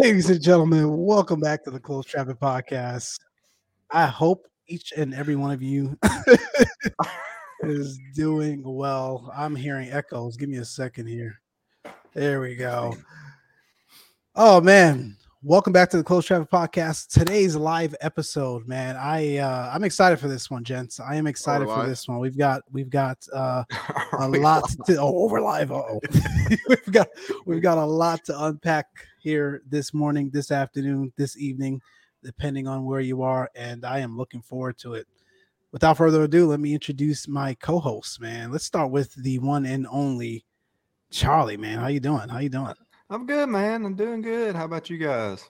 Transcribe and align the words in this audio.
Ladies 0.00 0.30
and 0.30 0.40
gentlemen, 0.40 0.96
welcome 0.96 1.40
back 1.40 1.62
to 1.62 1.70
the 1.70 1.78
Closed 1.78 2.08
Traffic 2.08 2.40
Podcast. 2.40 3.20
I 3.90 4.06
hope 4.06 4.46
each 4.66 4.94
and 4.96 5.12
every 5.12 5.36
one 5.36 5.50
of 5.50 5.60
you 5.60 5.94
is 7.64 8.00
doing 8.14 8.62
well. 8.64 9.30
I'm 9.36 9.54
hearing 9.54 9.90
echoes. 9.90 10.38
Give 10.38 10.48
me 10.48 10.56
a 10.56 10.64
second 10.64 11.06
here. 11.06 11.42
There 12.14 12.40
we 12.40 12.56
go. 12.56 12.96
Oh 14.34 14.62
man, 14.62 15.18
welcome 15.42 15.74
back 15.74 15.90
to 15.90 15.98
the 15.98 16.02
Closed 16.02 16.28
Traffic 16.28 16.48
Podcast. 16.48 17.08
Today's 17.08 17.54
live 17.54 17.94
episode, 18.00 18.66
man. 18.66 18.96
I 18.96 19.36
uh, 19.36 19.70
I'm 19.70 19.84
excited 19.84 20.18
for 20.18 20.28
this 20.28 20.50
one, 20.50 20.64
gents. 20.64 20.98
I 20.98 21.16
am 21.16 21.26
excited 21.26 21.68
for 21.68 21.86
this 21.86 22.08
one. 22.08 22.20
We've 22.20 22.38
got 22.38 22.62
we've 22.72 22.88
got 22.88 23.18
uh, 23.34 23.64
a 24.18 24.28
lot 24.28 24.66
to 24.86 24.96
oh 24.96 25.24
over 25.24 25.42
live. 25.42 25.70
Oh, 25.70 26.00
we've 26.70 26.90
got 26.90 27.08
we've 27.44 27.62
got 27.62 27.76
a 27.76 27.84
lot 27.84 28.24
to 28.24 28.44
unpack 28.44 28.86
here 29.20 29.62
this 29.68 29.92
morning, 29.94 30.30
this 30.30 30.50
afternoon, 30.50 31.12
this 31.16 31.36
evening, 31.36 31.80
depending 32.22 32.66
on 32.66 32.84
where 32.84 33.00
you 33.00 33.22
are, 33.22 33.50
and 33.54 33.84
I 33.84 33.98
am 33.98 34.16
looking 34.16 34.42
forward 34.42 34.78
to 34.78 34.94
it. 34.94 35.06
Without 35.72 35.96
further 35.96 36.24
ado, 36.24 36.46
let 36.46 36.60
me 36.60 36.74
introduce 36.74 37.28
my 37.28 37.54
co-host, 37.54 38.20
man. 38.20 38.50
Let's 38.50 38.64
start 38.64 38.90
with 38.90 39.14
the 39.14 39.38
one 39.38 39.64
and 39.66 39.86
only 39.90 40.44
Charlie, 41.10 41.56
man. 41.56 41.78
How 41.78 41.86
you 41.86 42.00
doing? 42.00 42.28
How 42.28 42.38
you 42.38 42.48
doing? 42.48 42.74
I'm 43.08 43.26
good, 43.26 43.48
man. 43.48 43.84
I'm 43.84 43.94
doing 43.94 44.20
good. 44.22 44.56
How 44.56 44.64
about 44.64 44.90
you 44.90 44.98
guys? 44.98 45.48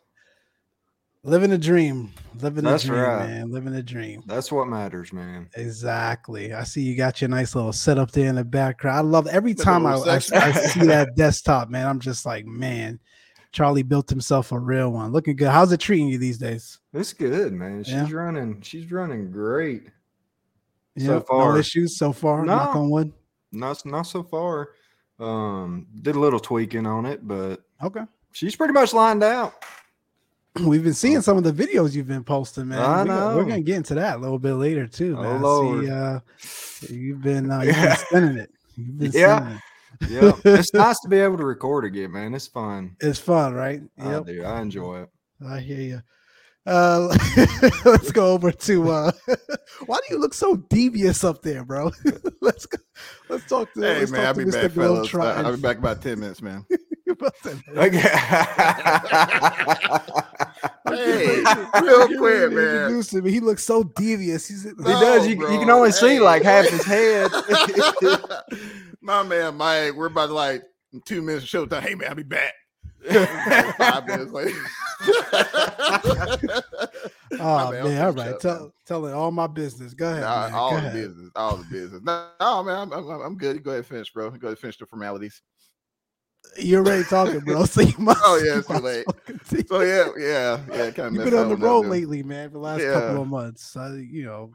Living 1.22 1.52
a 1.52 1.58
dream. 1.58 2.12
Living 2.40 2.64
That's 2.64 2.84
a 2.84 2.86
dream, 2.86 3.00
right. 3.00 3.28
man. 3.28 3.50
Living 3.50 3.74
a 3.74 3.82
dream. 3.82 4.22
That's 4.26 4.50
what 4.50 4.68
matters, 4.68 5.12
man. 5.12 5.50
Exactly. 5.54 6.54
I 6.54 6.64
see 6.64 6.80
you 6.80 6.96
got 6.96 7.20
your 7.20 7.28
nice 7.28 7.54
little 7.54 7.74
setup 7.74 8.10
there 8.10 8.28
in 8.28 8.36
the 8.36 8.44
background. 8.44 8.96
I 8.96 9.02
love 9.02 9.26
every 9.26 9.52
time 9.52 9.84
I, 9.84 9.96
I, 9.96 10.14
I 10.14 10.18
see 10.18 10.86
that 10.86 11.10
desktop, 11.16 11.68
man. 11.68 11.86
I'm 11.86 12.00
just 12.00 12.24
like, 12.24 12.46
man, 12.46 12.98
Charlie 13.52 13.82
built 13.82 14.08
himself 14.08 14.52
a 14.52 14.58
real 14.58 14.90
one. 14.90 15.12
Looking 15.12 15.36
good. 15.36 15.48
How's 15.48 15.72
it 15.72 15.80
treating 15.80 16.08
you 16.08 16.18
these 16.18 16.38
days? 16.38 16.78
It's 16.92 17.12
good, 17.12 17.52
man. 17.52 17.82
She's 17.82 17.94
yeah. 17.94 18.12
running. 18.12 18.60
She's 18.62 18.90
running 18.90 19.30
great. 19.30 19.88
Yeah, 20.94 21.06
so 21.06 21.20
far. 21.20 21.52
No 21.52 21.58
issues 21.58 21.98
so 21.98 22.12
far. 22.12 22.44
No, 22.44 22.56
knock 22.56 22.76
on 22.76 22.90
wood. 22.90 23.12
Not 23.52 23.84
not 23.84 24.02
so 24.02 24.22
far. 24.22 24.70
Um, 25.18 25.86
did 26.00 26.16
a 26.16 26.20
little 26.20 26.40
tweaking 26.40 26.86
on 26.86 27.06
it, 27.06 27.26
but 27.26 27.62
okay. 27.82 28.02
She's 28.32 28.54
pretty 28.54 28.72
much 28.72 28.94
lined 28.94 29.22
out. 29.22 29.54
We've 30.64 30.82
been 30.82 30.94
seeing 30.94 31.20
some 31.20 31.36
of 31.36 31.44
the 31.44 31.52
videos 31.52 31.94
you've 31.94 32.08
been 32.08 32.24
posting, 32.24 32.68
man. 32.68 32.78
I 32.78 33.04
know. 33.04 33.36
We, 33.36 33.42
are 33.42 33.44
gonna 33.44 33.60
get 33.60 33.76
into 33.76 33.94
that 33.94 34.16
a 34.16 34.18
little 34.18 34.38
bit 34.38 34.54
later 34.54 34.86
too, 34.86 35.16
oh, 35.18 35.22
man. 35.22 35.44
Oh, 35.44 35.60
Lord. 35.60 35.84
See, 35.84 35.90
uh, 35.90 36.20
you've 36.88 37.22
been 37.22 37.50
uh, 37.50 37.60
you've 37.62 37.74
been 37.74 37.96
spinning 37.96 38.38
it. 38.38 38.50
Been 38.76 39.12
yeah. 39.12 39.54
It 39.54 39.60
yeah, 40.08 40.32
it's 40.44 40.74
nice 40.74 41.00
to 41.00 41.08
be 41.08 41.18
able 41.18 41.36
to 41.38 41.44
record 41.44 41.84
again, 41.84 42.12
man. 42.12 42.34
It's 42.34 42.46
fun. 42.46 42.96
It's 43.00 43.18
fun, 43.18 43.54
right? 43.54 43.80
Yep. 43.98 44.22
I 44.22 44.32
do. 44.32 44.44
I 44.44 44.60
enjoy 44.60 45.02
it. 45.02 45.10
I 45.46 45.60
hear 45.60 45.80
you. 45.80 46.02
Uh, 46.66 47.16
let's 47.84 48.12
go 48.12 48.32
over 48.32 48.52
to 48.52 48.90
uh, 48.90 49.10
why 49.86 49.96
do 49.96 50.14
you 50.14 50.20
look 50.20 50.34
so 50.34 50.56
devious 50.56 51.24
up 51.24 51.40
there, 51.42 51.64
bro? 51.64 51.90
let's 52.42 52.66
go. 52.66 52.78
Let's 53.30 53.46
talk 53.46 53.72
to. 53.74 53.80
Hey 53.80 54.04
man, 54.06 54.26
I'll 54.26 54.34
be 54.34 54.44
back, 54.44 54.70
fellas. 54.72 55.14
I'll 55.14 55.56
be 55.56 55.62
back 55.62 55.78
about 55.78 56.02
ten 56.02 56.20
minutes, 56.20 56.42
man. 56.42 56.66
okay. 57.76 57.98
hey, 60.86 61.42
real 61.82 62.08
quick, 62.18 62.52
man. 62.52 63.02
Him. 63.02 63.24
He 63.24 63.40
looks 63.40 63.64
so 63.64 63.82
devious. 63.82 64.46
He's, 64.46 64.64
he 64.64 64.72
does. 64.84 65.26
You, 65.26 65.32
you, 65.50 65.58
can 65.58 65.70
only 65.70 65.92
see 65.92 66.20
like 66.20 66.42
half 66.42 66.68
his 66.68 66.84
head 66.84 67.30
my 69.00 69.22
man 69.22 69.56
Mike, 69.56 69.94
we're 69.94 70.06
about 70.06 70.26
to 70.26 70.34
like 70.34 70.62
two 71.04 71.22
minutes 71.22 71.52
of 71.52 71.68
showtime. 71.68 71.82
Hey 71.82 71.94
man, 71.94 72.08
I'll 72.10 72.14
be 72.14 72.22
back. 72.22 72.52
Five 73.78 74.06
minutes 74.06 74.32
later. 74.32 74.58
oh 77.40 77.70
man, 77.70 77.84
man 77.84 78.04
all 78.04 78.12
right. 78.12 78.38
Tell 78.38 78.74
tell 78.86 79.06
it 79.06 79.12
all 79.12 79.30
my 79.30 79.46
business. 79.46 79.94
Go 79.94 80.10
ahead. 80.10 80.22
Nah, 80.22 80.50
all 80.52 80.70
Go 80.72 80.76
the 80.76 80.82
ahead. 80.82 80.92
business. 80.92 81.30
All 81.34 81.56
the 81.56 81.64
business. 81.64 82.02
No, 82.02 82.28
no 82.40 82.62
man, 82.62 82.76
I'm, 82.76 82.92
I'm, 82.92 83.08
I'm 83.22 83.38
good. 83.38 83.62
Go 83.62 83.70
ahead, 83.70 83.86
finish, 83.86 84.12
bro. 84.12 84.30
Go 84.30 84.48
ahead, 84.48 84.58
finish 84.58 84.76
the 84.76 84.84
formalities. 84.86 85.40
You're 86.58 86.84
already 86.84 87.04
talking, 87.04 87.40
bro. 87.40 87.64
So 87.64 87.80
you 87.80 87.94
must. 87.98 88.20
oh 88.22 88.42
yeah, 88.44 88.58
it's 88.58 88.68
too 88.68 88.74
late. 88.74 89.06
So 89.66 89.80
yeah, 89.80 90.08
yeah, 90.18 90.60
yeah. 90.70 90.90
Kind 90.90 90.98
of 90.98 91.14
You've 91.14 91.24
been 91.24 91.34
on 91.34 91.48
the 91.48 91.56
road 91.56 91.86
lately, 91.86 92.22
man, 92.22 92.48
for 92.50 92.54
the 92.54 92.58
last 92.58 92.82
yeah. 92.82 92.92
couple 92.92 93.22
of 93.22 93.28
months. 93.28 93.76
Uh, 93.76 93.94
you 93.94 94.24
know, 94.24 94.52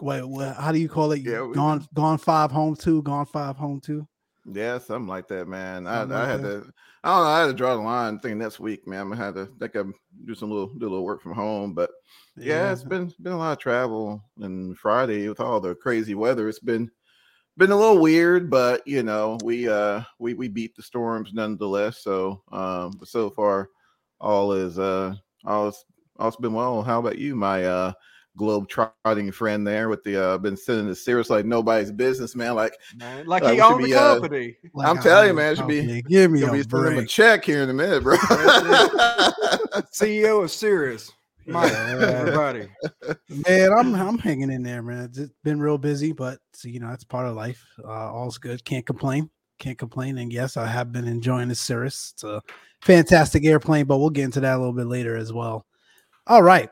wait, 0.00 0.24
what, 0.24 0.56
how 0.56 0.72
do 0.72 0.78
you 0.78 0.88
call 0.88 1.12
it? 1.12 1.22
Yeah, 1.22 1.48
gone, 1.52 1.86
gone 1.94 2.18
five, 2.18 2.50
home 2.50 2.76
two, 2.76 3.02
gone 3.02 3.26
five, 3.26 3.56
home 3.56 3.80
two. 3.80 4.06
Yeah, 4.46 4.78
something 4.78 5.08
like 5.08 5.28
that, 5.28 5.48
man. 5.48 5.86
I, 5.86 6.02
I 6.02 6.26
had 6.26 6.42
to, 6.42 6.70
I 7.02 7.08
don't 7.08 7.24
know, 7.24 7.30
I 7.30 7.40
had 7.40 7.46
to 7.46 7.54
draw 7.54 7.76
the 7.76 7.82
line. 7.82 8.18
thing 8.18 8.38
next 8.38 8.60
week, 8.60 8.86
man, 8.86 9.00
I'm 9.00 9.08
gonna 9.08 9.24
have 9.24 9.34
to 9.36 9.46
think 9.58 9.74
I 9.74 9.82
do 10.26 10.34
some 10.34 10.50
little, 10.50 10.66
do 10.66 10.86
a 10.86 10.90
little 10.90 11.04
work 11.04 11.22
from 11.22 11.32
home. 11.32 11.72
But 11.72 11.90
yeah, 12.36 12.64
yeah, 12.64 12.72
it's 12.72 12.84
been 12.84 13.12
been 13.22 13.32
a 13.32 13.38
lot 13.38 13.52
of 13.52 13.58
travel. 13.58 14.22
And 14.40 14.76
Friday 14.76 15.28
with 15.28 15.40
all 15.40 15.60
the 15.60 15.74
crazy 15.74 16.14
weather, 16.14 16.48
it's 16.48 16.58
been 16.58 16.90
been 17.56 17.70
a 17.70 17.76
little 17.76 17.98
weird, 17.98 18.50
but 18.50 18.86
you 18.86 19.02
know, 19.02 19.38
we 19.42 19.68
uh 19.68 20.02
we 20.18 20.34
we 20.34 20.48
beat 20.48 20.76
the 20.76 20.82
storms 20.82 21.32
nonetheless. 21.32 22.02
So 22.02 22.42
um, 22.52 22.92
but 22.98 23.08
so 23.08 23.30
far, 23.30 23.70
all 24.20 24.52
is 24.52 24.78
uh 24.78 25.14
all 25.46 25.68
is 25.68 25.84
all's 26.18 26.36
been 26.36 26.52
well. 26.52 26.82
How 26.82 26.98
about 26.98 27.18
you, 27.18 27.34
my 27.34 27.64
uh 27.64 27.92
globe 28.36 28.68
trotting 28.68 29.30
friend 29.30 29.66
there 29.66 29.88
with 29.88 30.02
the 30.02 30.22
uh 30.22 30.38
been 30.38 30.56
sending 30.56 30.86
the 30.86 30.94
Cirrus 30.94 31.30
like 31.30 31.44
nobody's 31.44 31.92
business, 31.92 32.34
man. 32.34 32.54
Like, 32.54 32.76
man, 32.96 33.26
like 33.26 33.44
he 33.44 33.60
owned 33.60 33.84
the 33.84 33.94
uh, 33.94 34.14
company. 34.14 34.56
Uh, 34.64 34.68
like 34.74 34.88
I'm 34.88 34.98
telling 34.98 35.28
you, 35.28 35.34
man, 35.34 35.52
it 35.52 35.56
should 35.56 35.68
be 35.68 36.02
give 36.02 36.30
me 36.30 36.42
a, 36.42 36.52
be 36.52 36.62
break. 36.62 36.98
a 36.98 37.06
check 37.06 37.44
here 37.44 37.62
in 37.62 37.70
a 37.70 37.74
minute, 37.74 38.02
bro. 38.02 38.16
CEO 39.92 40.42
of 40.42 40.50
Cirrus. 40.50 41.12
Mike, 41.46 41.72
everybody. 41.72 42.68
Man, 43.46 43.72
I'm 43.72 43.94
I'm 43.94 44.18
hanging 44.18 44.50
in 44.50 44.62
there, 44.62 44.82
man. 44.82 45.10
It's 45.14 45.32
been 45.42 45.60
real 45.60 45.78
busy, 45.78 46.12
but 46.12 46.38
you 46.62 46.80
know, 46.80 46.90
it's 46.90 47.04
part 47.04 47.26
of 47.26 47.36
life. 47.36 47.62
Uh, 47.82 48.12
all's 48.12 48.38
good. 48.38 48.64
Can't 48.64 48.86
complain. 48.86 49.30
Can't 49.58 49.78
complain. 49.78 50.18
And 50.18 50.32
yes, 50.32 50.56
I 50.56 50.66
have 50.66 50.92
been 50.92 51.06
enjoying 51.06 51.48
the 51.48 51.54
Cirrus. 51.54 52.12
It's 52.14 52.24
a 52.24 52.42
fantastic 52.80 53.44
airplane, 53.44 53.84
but 53.84 53.98
we'll 53.98 54.10
get 54.10 54.24
into 54.24 54.40
that 54.40 54.56
a 54.56 54.58
little 54.58 54.72
bit 54.72 54.86
later 54.86 55.16
as 55.16 55.32
well. 55.32 55.66
All 56.26 56.42
right. 56.42 56.70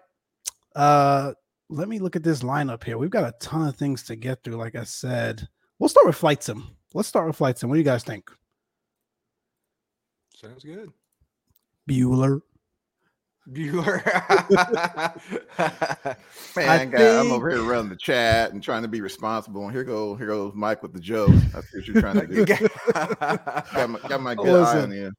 Uh 0.74 1.32
let 1.72 1.88
me 1.88 1.98
look 1.98 2.16
at 2.16 2.22
this 2.22 2.42
lineup 2.42 2.84
here. 2.84 2.98
We've 2.98 3.10
got 3.10 3.24
a 3.24 3.34
ton 3.40 3.66
of 3.66 3.76
things 3.76 4.02
to 4.04 4.16
get 4.16 4.44
through. 4.44 4.56
Like 4.56 4.74
I 4.74 4.84
said, 4.84 5.48
we'll 5.78 5.88
start 5.88 6.06
with 6.06 6.16
flight 6.16 6.42
sim. 6.42 6.76
Let's 6.94 7.08
start 7.08 7.26
with 7.26 7.36
flight 7.36 7.58
sim. 7.58 7.68
What 7.68 7.76
do 7.76 7.80
you 7.80 7.84
guys 7.84 8.04
think? 8.04 8.30
Sounds 10.36 10.64
good. 10.64 10.90
Bueller. 11.88 12.40
Bueller. 13.50 14.04
Man, 16.56 16.68
I 16.68 16.78
think... 16.78 16.94
I'm 16.94 17.32
over 17.32 17.50
here 17.50 17.62
running 17.62 17.88
the 17.88 17.96
chat 17.96 18.52
and 18.52 18.62
trying 18.62 18.82
to 18.82 18.88
be 18.88 19.00
responsible. 19.00 19.64
And 19.64 19.72
here 19.72 19.84
go, 19.84 20.14
here 20.14 20.28
goes 20.28 20.52
Mike 20.54 20.82
with 20.82 20.92
the 20.92 21.00
joke. 21.00 21.30
That's 21.52 21.74
what 21.74 21.86
you're 21.86 22.00
trying 22.00 22.20
to 22.20 22.26
do. 22.44 22.44
got, 22.44 23.90
my, 23.90 23.98
got 24.08 24.20
my 24.20 24.34
good 24.34 24.44
Listen, 24.44 24.78
eye 24.78 24.82
on 24.82 24.92
you. 24.92 25.12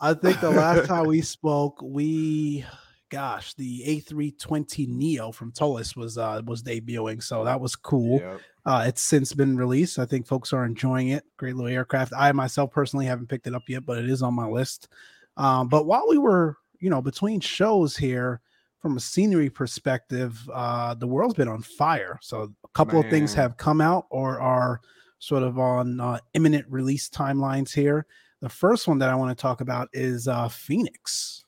I 0.00 0.14
think 0.14 0.40
the 0.40 0.50
last 0.50 0.86
time 0.86 1.06
we 1.06 1.20
spoke, 1.20 1.80
we 1.82 2.64
gosh, 3.10 3.54
the 3.54 3.82
A320 3.86 4.88
Neo 4.88 5.32
from 5.32 5.52
ToLiss 5.52 5.96
was 5.96 6.18
uh 6.18 6.42
was 6.44 6.62
debuting, 6.62 7.22
so 7.22 7.44
that 7.44 7.60
was 7.60 7.76
cool. 7.76 8.20
Yep. 8.20 8.40
Uh, 8.66 8.84
it's 8.86 9.02
since 9.02 9.32
been 9.32 9.56
released. 9.56 9.98
I 9.98 10.04
think 10.04 10.26
folks 10.26 10.52
are 10.52 10.64
enjoying 10.64 11.08
it. 11.08 11.24
Great 11.36 11.56
little 11.56 11.72
aircraft. 11.72 12.12
I 12.16 12.32
myself 12.32 12.70
personally 12.70 13.06
haven't 13.06 13.28
picked 13.28 13.46
it 13.46 13.54
up 13.54 13.68
yet, 13.68 13.86
but 13.86 13.98
it 13.98 14.10
is 14.10 14.22
on 14.22 14.34
my 14.34 14.46
list. 14.46 14.88
Um, 15.36 15.68
but 15.68 15.86
while 15.86 16.04
we 16.08 16.18
were, 16.18 16.56
you 16.80 16.90
know, 16.90 17.00
between 17.00 17.40
shows 17.40 17.96
here, 17.96 18.40
from 18.80 18.96
a 18.96 19.00
scenery 19.00 19.50
perspective, 19.50 20.38
uh, 20.52 20.94
the 20.94 21.06
world's 21.06 21.34
been 21.34 21.48
on 21.48 21.62
fire. 21.62 22.18
So 22.22 22.52
a 22.64 22.68
couple 22.74 22.94
Man. 22.94 23.04
of 23.04 23.10
things 23.10 23.34
have 23.34 23.56
come 23.56 23.80
out 23.80 24.06
or 24.10 24.40
are 24.40 24.80
sort 25.18 25.42
of 25.42 25.58
on 25.58 26.00
uh, 26.00 26.18
imminent 26.34 26.66
release 26.68 27.08
timelines 27.08 27.72
here. 27.72 28.06
The 28.40 28.48
first 28.48 28.86
one 28.86 28.98
that 28.98 29.08
I 29.08 29.16
want 29.16 29.36
to 29.36 29.40
talk 29.40 29.60
about 29.60 29.88
is 29.92 30.28
uh, 30.28 30.48
Phoenix. 30.48 31.44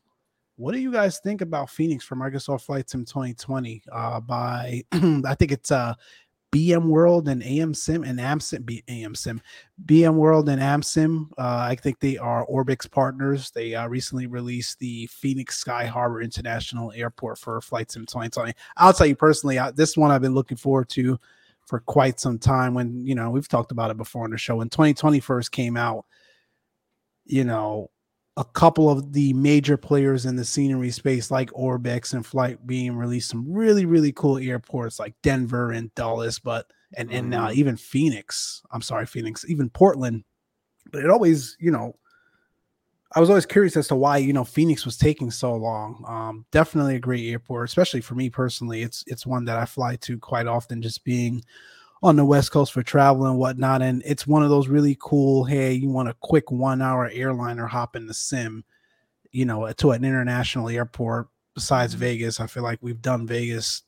What 0.61 0.75
do 0.75 0.79
you 0.79 0.93
guys 0.93 1.19
think 1.21 1.41
about 1.41 1.71
Phoenix 1.71 2.05
for 2.05 2.17
Microsoft 2.17 2.67
Flight 2.67 2.91
Sim 2.91 3.07
2020? 3.07 3.83
Uh, 3.91 4.21
by 4.21 4.85
I 4.93 5.35
think 5.35 5.53
it's 5.53 5.71
uh 5.71 5.95
BM 6.53 6.85
World 6.85 7.29
and 7.29 7.43
AM 7.43 7.73
Sim 7.73 8.05
and 8.05 8.19
AmSim, 8.19 8.67
B, 8.67 8.85
AM 8.87 9.15
Sim, 9.15 9.41
BM 9.87 10.17
World 10.17 10.51
and 10.51 10.61
AmSim. 10.61 11.31
Uh, 11.39 11.65
I 11.71 11.77
think 11.77 11.99
they 11.99 12.19
are 12.19 12.47
Orbx 12.47 12.91
partners. 12.91 13.51
They 13.53 13.75
uh, 13.75 13.89
recently 13.89 14.27
released 14.27 14.79
the 14.81 15.07
Phoenix 15.07 15.57
Sky 15.57 15.87
Harbor 15.87 16.21
International 16.21 16.93
Airport 16.93 17.39
for 17.39 17.59
Flight 17.63 17.91
Sim 17.91 18.05
2020. 18.05 18.53
I'll 18.77 18.93
tell 18.93 19.07
you 19.07 19.17
personally, 19.17 19.59
I, 19.59 19.71
this 19.71 19.97
one 19.97 20.11
I've 20.11 20.21
been 20.21 20.35
looking 20.35 20.59
forward 20.59 20.91
to 20.91 21.19
for 21.65 21.81
quite 21.81 22.21
some 22.21 22.39
time. 22.39 22.75
When 22.75 23.07
you 23.07 23.15
know 23.15 23.31
we've 23.31 23.49
talked 23.49 23.73
about 23.73 23.91
it 23.91 23.97
before 23.97 24.25
on 24.25 24.31
the 24.31 24.37
show. 24.37 24.57
When 24.57 24.69
2020 24.69 25.21
first 25.21 25.53
came 25.53 25.79
out, 25.79 26.05
you 27.25 27.45
know 27.45 27.89
a 28.41 28.45
couple 28.45 28.89
of 28.89 29.13
the 29.13 29.35
major 29.35 29.77
players 29.77 30.25
in 30.25 30.35
the 30.35 30.47
scenery 30.47 30.91
space, 30.91 31.31
like 31.31 31.51
Orbx 31.51 32.15
and 32.15 32.25
Flight, 32.25 32.67
being 32.67 32.97
released 32.97 33.29
some 33.29 33.53
really, 33.53 33.85
really 33.85 34.13
cool 34.13 34.39
airports 34.39 34.99
like 34.99 35.15
Denver 35.23 35.73
and 35.73 35.95
Dallas, 35.95 36.39
but 36.39 36.67
and 36.97 37.13
and 37.13 37.35
uh, 37.35 37.49
mm-hmm. 37.49 37.59
even 37.59 37.77
Phoenix. 37.77 38.63
I'm 38.73 38.81
sorry, 38.81 39.05
Phoenix, 39.05 39.45
even 39.47 39.69
Portland. 39.69 40.25
But 40.91 41.05
it 41.05 41.11
always, 41.11 41.55
you 41.61 41.71
know, 41.71 41.97
I 43.13 43.21
was 43.21 43.29
always 43.29 43.45
curious 43.45 43.77
as 43.77 43.89
to 43.89 43.95
why 43.95 44.17
you 44.17 44.33
know 44.33 44.45
Phoenix 44.45 44.87
was 44.87 44.97
taking 44.97 45.31
so 45.31 45.55
long. 45.55 46.03
Um, 46.09 46.47
definitely 46.51 46.97
a 46.97 47.01
great 47.01 47.29
airport, 47.29 47.69
especially 47.69 48.01
for 48.01 48.15
me 48.15 48.31
personally. 48.31 48.81
It's 48.81 49.05
it's 49.07 49.27
one 49.27 49.45
that 49.45 49.59
I 49.59 49.67
fly 49.67 49.97
to 49.97 50.19
quite 50.19 50.47
often, 50.47 50.81
just 50.81 51.05
being 51.05 51.45
on 52.03 52.17
the 52.17 52.25
West 52.25 52.51
Coast 52.51 52.73
for 52.73 52.83
travel 52.83 53.27
and 53.27 53.39
whatnot. 53.39 53.83
And 53.83 54.03
it's 54.07 54.27
one 54.27 54.43
of 54.43 54.51
those 54.51 54.69
really 54.69 54.97
cool. 55.01 55.45
Hey, 55.45 55.73
you 55.73 55.89
want 55.89 56.09
a 56.09 56.17
quick 56.21 56.51
one 56.51 56.81
hour 56.81 57.11
airliner 57.13 57.67
hop 57.67 57.97
in 57.97 58.07
the 58.07 58.15
sim, 58.15 58.65
you 59.33 59.45
know, 59.45 59.71
to 59.71 59.91
an 59.93 60.05
international 60.05 60.69
airport. 60.69 61.29
Besides 61.55 61.93
mm-hmm. 61.93 62.01
Vegas, 62.01 62.41
I 62.41 62.47
feel 62.47 62.63
like 62.63 62.79
we've 62.81 63.03
done 63.03 63.27
Vegas 63.27 63.83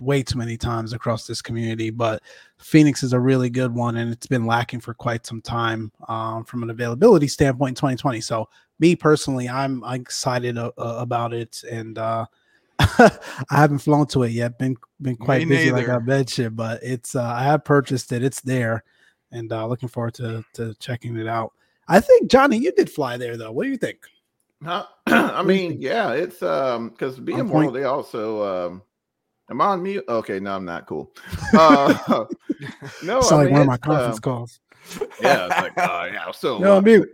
way 0.00 0.22
too 0.22 0.38
many 0.38 0.56
times 0.56 0.92
across 0.92 1.26
this 1.26 1.40
community, 1.40 1.90
but 1.90 2.22
Phoenix 2.58 3.02
is 3.02 3.12
a 3.12 3.20
really 3.20 3.50
good 3.50 3.72
one, 3.74 3.96
and 3.96 4.12
it's 4.12 4.26
been 4.26 4.46
lacking 4.46 4.80
for 4.80 4.94
quite 4.94 5.26
some 5.26 5.40
time 5.40 5.92
um, 6.08 6.44
from 6.44 6.62
an 6.62 6.70
availability 6.70 7.28
standpoint 7.28 7.70
in 7.70 7.74
2020. 7.76 8.20
So, 8.20 8.48
me 8.80 8.96
personally, 8.96 9.48
I'm, 9.48 9.84
excited 9.84 10.58
uh, 10.58 10.72
uh, 10.76 10.96
about 10.98 11.32
it, 11.32 11.62
and 11.70 11.96
uh, 11.96 12.26
I 12.78 13.10
haven't 13.50 13.78
flown 13.78 14.06
to 14.08 14.24
it 14.24 14.32
yet. 14.32 14.58
Been 14.58 14.76
been 15.00 15.16
quite 15.16 15.40
me 15.40 15.56
busy, 15.56 15.70
neither. 15.70 15.88
like 15.88 16.02
I 16.02 16.04
mentioned, 16.04 16.56
but 16.56 16.82
it's 16.82 17.14
uh, 17.14 17.22
I 17.24 17.42
have 17.44 17.64
purchased 17.64 18.12
it. 18.12 18.22
It's 18.22 18.40
there, 18.40 18.84
and 19.30 19.52
uh, 19.52 19.66
looking 19.66 19.88
forward 19.88 20.14
to 20.14 20.44
to 20.54 20.74
checking 20.74 21.16
it 21.16 21.28
out. 21.28 21.52
I 21.88 22.00
think 22.00 22.30
Johnny, 22.30 22.58
you 22.58 22.72
did 22.72 22.90
fly 22.90 23.16
there 23.16 23.36
though. 23.36 23.52
What 23.52 23.64
do 23.64 23.70
you 23.70 23.76
think? 23.76 23.98
I 25.06 25.42
mean, 25.42 25.80
yeah, 25.80 26.12
it's 26.12 26.42
um 26.42 26.88
because 26.90 27.20
being 27.20 27.46
more 27.46 27.70
they 27.70 27.84
also 27.84 28.68
um 28.70 28.82
Am 29.50 29.60
I 29.60 29.66
on 29.66 29.82
mute? 29.82 30.04
Okay, 30.08 30.40
no, 30.40 30.56
I'm 30.56 30.64
not 30.64 30.86
cool. 30.86 31.14
Uh, 31.54 31.94
no, 33.04 33.18
it's 33.18 33.30
like 33.30 33.44
mean, 33.44 33.52
one 33.52 33.60
of 33.60 33.66
my 33.68 33.76
conference 33.76 34.16
uh, 34.16 34.20
calls. 34.20 34.58
Yeah, 35.20 35.46
it's 35.46 35.56
like, 35.56 35.78
uh, 35.78 36.08
yeah, 36.12 36.30
so 36.32 36.58
no, 36.58 36.78
I'm 36.78 36.84
mute. 36.84 37.08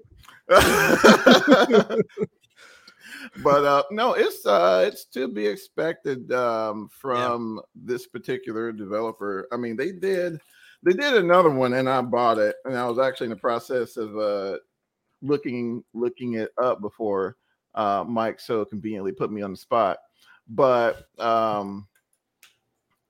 But 3.43 3.65
uh, 3.65 3.83
no, 3.91 4.15
it's 4.15 4.47
uh, 4.47 4.85
it's 4.87 5.05
to 5.07 5.29
be 5.29 5.47
expected 5.47 6.31
um, 6.33 6.89
from 6.93 7.57
yeah. 7.57 7.85
this 7.95 8.07
particular 8.07 8.73
developer. 8.73 9.49
I 9.53 9.57
mean, 9.57 9.77
they 9.77 9.93
did 9.93 10.41
they 10.83 10.93
did 10.93 11.15
another 11.15 11.51
one, 11.51 11.75
and 11.75 11.89
I 11.89 12.01
bought 12.03 12.39
it, 12.39 12.57
and 12.65 12.77
I 12.77 12.89
was 12.89 12.99
actually 12.99 13.27
in 13.27 13.31
the 13.31 13.37
process 13.37 13.97
of 13.97 14.17
uh, 14.17 14.59
looking 15.23 15.85
looking 15.95 16.35
it 16.35 16.51
up 16.63 16.81
before 16.81 17.37
uh, 17.75 18.05
Mike 18.07 18.41
so 18.41 18.65
conveniently 18.65 19.13
put 19.13 19.31
me 19.31 19.43
on 19.43 19.53
the 19.53 19.57
spot. 19.57 19.99
But 20.49 21.07
um, 21.19 21.87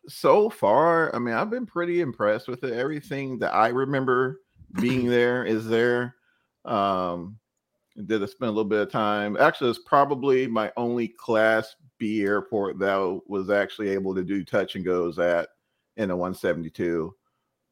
so 0.09 0.51
far, 0.51 1.15
I 1.15 1.19
mean, 1.19 1.35
I've 1.35 1.51
been 1.51 1.67
pretty 1.67 2.01
impressed 2.01 2.49
with 2.49 2.65
it. 2.65 2.73
Everything 2.73 3.39
that 3.39 3.55
I 3.55 3.69
remember 3.69 4.41
being 4.81 5.07
there 5.09 5.45
is 5.45 5.67
there. 5.67 6.17
Um, 6.65 7.39
did 8.07 8.23
I 8.23 8.27
spend 8.27 8.49
a 8.49 8.53
little 8.53 8.65
bit 8.65 8.81
of 8.81 8.91
time? 8.91 9.37
Actually, 9.39 9.71
it's 9.71 9.79
probably 9.79 10.47
my 10.47 10.73
only 10.77 11.09
Class 11.09 11.75
B 11.99 12.23
airport 12.23 12.79
that 12.79 13.21
was 13.27 13.51
actually 13.51 13.91
able 13.91 14.15
to 14.15 14.23
do 14.23 14.45
touch 14.45 14.75
and 14.75 14.85
goes 14.85 15.19
at 15.19 15.49
in 15.97 16.11
a 16.11 16.17
172 16.17 17.15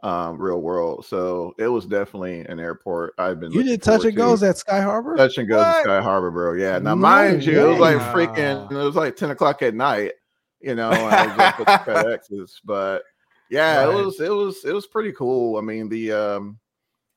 um, 0.02 0.38
real 0.40 0.60
world. 0.60 1.06
So 1.06 1.54
it 1.58 1.68
was 1.68 1.86
definitely 1.86 2.40
an 2.40 2.60
airport 2.60 3.14
I've 3.18 3.40
been. 3.40 3.52
You 3.52 3.62
did 3.62 3.82
touch 3.82 4.04
and 4.04 4.16
goes 4.16 4.42
at 4.42 4.58
Sky 4.58 4.80
Harbor. 4.80 5.16
Touch 5.16 5.38
and 5.38 5.48
goes 5.48 5.64
at 5.64 5.82
Sky 5.82 6.00
Harbor, 6.00 6.30
bro. 6.30 6.52
Yeah. 6.52 6.78
Now, 6.78 6.94
no 6.94 6.96
mind 6.96 7.44
you, 7.44 7.60
it 7.60 7.68
was 7.68 7.78
like 7.78 7.98
freaking. 8.14 8.70
It 8.70 8.74
was 8.74 8.96
like 8.96 9.16
10 9.16 9.30
o'clock 9.30 9.62
at 9.62 9.74
night 9.74 10.12
you 10.60 10.74
know, 10.74 10.90
FedExes. 10.90 12.60
But 12.64 13.02
yeah, 13.50 13.84
right. 13.84 13.88
it 13.88 14.04
was 14.04 14.20
it 14.20 14.30
was 14.30 14.64
it 14.64 14.72
was 14.72 14.86
pretty 14.86 15.12
cool. 15.12 15.56
I 15.56 15.60
mean, 15.60 15.88
the 15.88 16.12
um, 16.12 16.58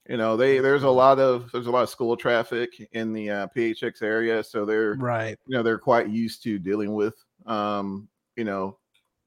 you 0.10 0.18
know, 0.18 0.36
they 0.36 0.60
there's 0.60 0.84
a 0.84 0.90
lot 0.90 1.20
of 1.20 1.52
there's 1.52 1.68
a 1.68 1.72
lot 1.72 1.84
of 1.84 1.90
school 1.90 2.18
traffic 2.18 2.70
in 2.94 3.14
the 3.14 3.30
uh, 3.30 3.48
PHX 3.56 4.02
area, 4.02 4.44
so 4.44 4.66
they're 4.66 4.96
right. 4.96 5.38
You 5.46 5.58
know, 5.58 5.64
they're 5.64 5.78
quite 5.78 6.10
used 6.10 6.44
to 6.44 6.58
dealing 6.58 6.94
with 6.94 7.16
um, 7.46 8.08
you 8.36 8.44
know, 8.44 8.78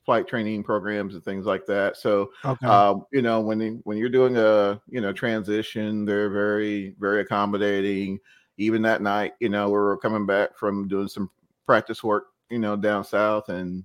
flight 0.05 0.27
training 0.27 0.63
programs 0.63 1.15
and 1.15 1.25
things 1.25 1.47
like 1.47 1.67
that. 1.67 1.97
So, 1.97 2.31
okay. 2.45 2.67
um, 2.67 3.05
you 3.13 3.23
know, 3.23 3.41
when 3.41 3.81
when 3.85 3.97
you're 3.97 4.09
doing 4.09 4.37
a 4.37 4.81
you 4.89 5.01
know 5.01 5.13
transition, 5.13 6.05
they're 6.05 6.31
very 6.31 6.95
very 6.99 7.21
accommodating. 7.21 8.19
Even 8.57 8.83
that 8.83 9.03
night, 9.03 9.33
you 9.41 9.49
know, 9.49 9.67
we 9.67 9.73
were 9.73 9.97
coming 9.97 10.27
back 10.27 10.57
from 10.57 10.87
doing 10.87 11.09
some 11.09 11.31
practice 11.67 12.05
work, 12.05 12.27
you 12.51 12.59
know, 12.59 12.77
down 12.77 13.05
south, 13.05 13.49
and 13.49 13.85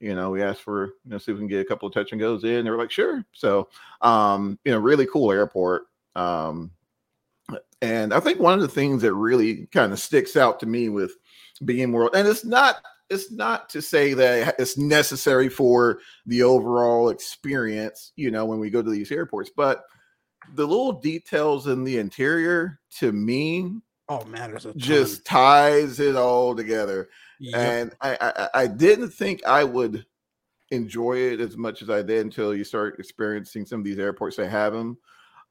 you 0.00 0.16
know, 0.16 0.30
we 0.30 0.42
asked 0.42 0.62
for, 0.62 0.86
you 1.04 1.12
know, 1.12 1.18
see 1.18 1.30
if 1.30 1.36
we 1.36 1.42
can 1.42 1.48
get 1.48 1.60
a 1.60 1.64
couple 1.64 1.86
of 1.86 1.94
touch 1.94 2.10
and 2.10 2.20
goes 2.20 2.42
in. 2.42 2.64
They 2.64 2.70
were 2.70 2.76
like, 2.76 2.90
sure. 2.90 3.24
So, 3.30 3.68
um, 4.00 4.58
you 4.64 4.72
know, 4.72 4.80
really 4.80 5.06
cool 5.06 5.30
airport. 5.30 5.84
Um, 6.14 6.72
and 7.80 8.14
I 8.14 8.20
think 8.20 8.38
one 8.38 8.54
of 8.54 8.60
the 8.60 8.68
things 8.68 9.02
that 9.02 9.14
really 9.14 9.66
kind 9.66 9.92
of 9.92 9.98
sticks 9.98 10.36
out 10.36 10.60
to 10.60 10.66
me 10.66 10.88
with 10.88 11.12
BM 11.62 11.92
World, 11.92 12.10
and 12.14 12.28
it's 12.28 12.44
not, 12.44 12.76
it's 13.10 13.30
not 13.30 13.68
to 13.70 13.82
say 13.82 14.14
that 14.14 14.54
it's 14.58 14.78
necessary 14.78 15.48
for 15.48 16.00
the 16.26 16.42
overall 16.42 17.08
experience, 17.08 18.12
you 18.16 18.30
know, 18.30 18.44
when 18.44 18.58
we 18.58 18.70
go 18.70 18.82
to 18.82 18.90
these 18.90 19.10
airports, 19.10 19.50
but 19.54 19.84
the 20.54 20.66
little 20.66 20.92
details 20.92 21.66
in 21.66 21.84
the 21.84 21.98
interior 21.98 22.80
to 22.98 23.12
me, 23.12 23.72
oh 24.08 24.24
man, 24.24 24.56
just 24.76 25.24
ties 25.24 26.00
it 26.00 26.16
all 26.16 26.54
together. 26.54 27.08
Yep. 27.40 27.54
And 27.56 27.92
I, 28.00 28.16
I, 28.20 28.48
I 28.62 28.66
didn't 28.66 29.10
think 29.10 29.44
I 29.44 29.64
would 29.64 30.06
enjoy 30.70 31.18
it 31.18 31.40
as 31.40 31.56
much 31.56 31.82
as 31.82 31.90
I 31.90 32.02
did 32.02 32.24
until 32.24 32.54
you 32.54 32.64
start 32.64 32.98
experiencing 32.98 33.66
some 33.66 33.80
of 33.80 33.84
these 33.84 33.98
airports 33.98 34.36
that 34.36 34.48
have 34.48 34.72
them. 34.72 34.96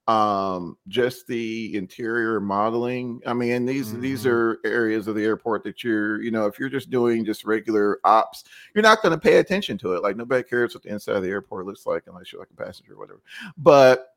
Um, 0.07 0.77
just 0.87 1.27
the 1.27 1.75
interior 1.75 2.39
modeling. 2.41 3.21
I 3.25 3.33
mean, 3.33 3.65
these 3.65 3.89
mm-hmm. 3.89 4.01
these 4.01 4.25
are 4.25 4.59
areas 4.65 5.07
of 5.07 5.15
the 5.15 5.23
airport 5.23 5.63
that 5.63 5.83
you're, 5.83 6.21
you 6.21 6.31
know, 6.31 6.47
if 6.47 6.59
you're 6.59 6.69
just 6.69 6.89
doing 6.89 7.23
just 7.23 7.45
regular 7.45 7.99
ops, 8.03 8.43
you're 8.73 8.81
not 8.81 9.01
going 9.01 9.13
to 9.13 9.19
pay 9.19 9.37
attention 9.37 9.77
to 9.77 9.93
it. 9.93 10.03
Like 10.03 10.17
nobody 10.17 10.43
cares 10.43 10.73
what 10.73 10.83
the 10.83 10.89
inside 10.89 11.15
of 11.17 11.23
the 11.23 11.29
airport 11.29 11.65
looks 11.65 11.85
like 11.85 12.03
unless 12.07 12.31
you're 12.31 12.41
like 12.41 12.49
a 12.51 12.63
passenger 12.63 12.93
or 12.93 12.97
whatever. 12.97 13.21
But 13.57 14.07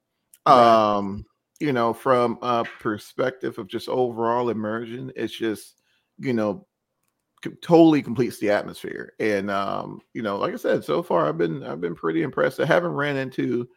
um, 0.46 1.26
you 1.60 1.72
know, 1.72 1.92
from 1.92 2.38
a 2.42 2.64
perspective 2.80 3.58
of 3.58 3.68
just 3.68 3.88
overall 3.88 4.50
immersion, 4.50 5.12
it's 5.16 5.36
just, 5.36 5.80
you 6.18 6.32
know, 6.32 6.66
totally 7.62 8.02
completes 8.02 8.38
the 8.38 8.50
atmosphere. 8.50 9.12
And 9.20 9.50
um, 9.50 10.00
you 10.12 10.22
know, 10.22 10.38
like 10.38 10.54
I 10.54 10.56
said, 10.56 10.84
so 10.84 11.02
far 11.02 11.28
I've 11.28 11.38
been 11.38 11.62
I've 11.62 11.80
been 11.80 11.94
pretty 11.94 12.22
impressed. 12.22 12.60
I 12.60 12.66
haven't 12.66 12.92
ran 12.92 13.16
into 13.16 13.68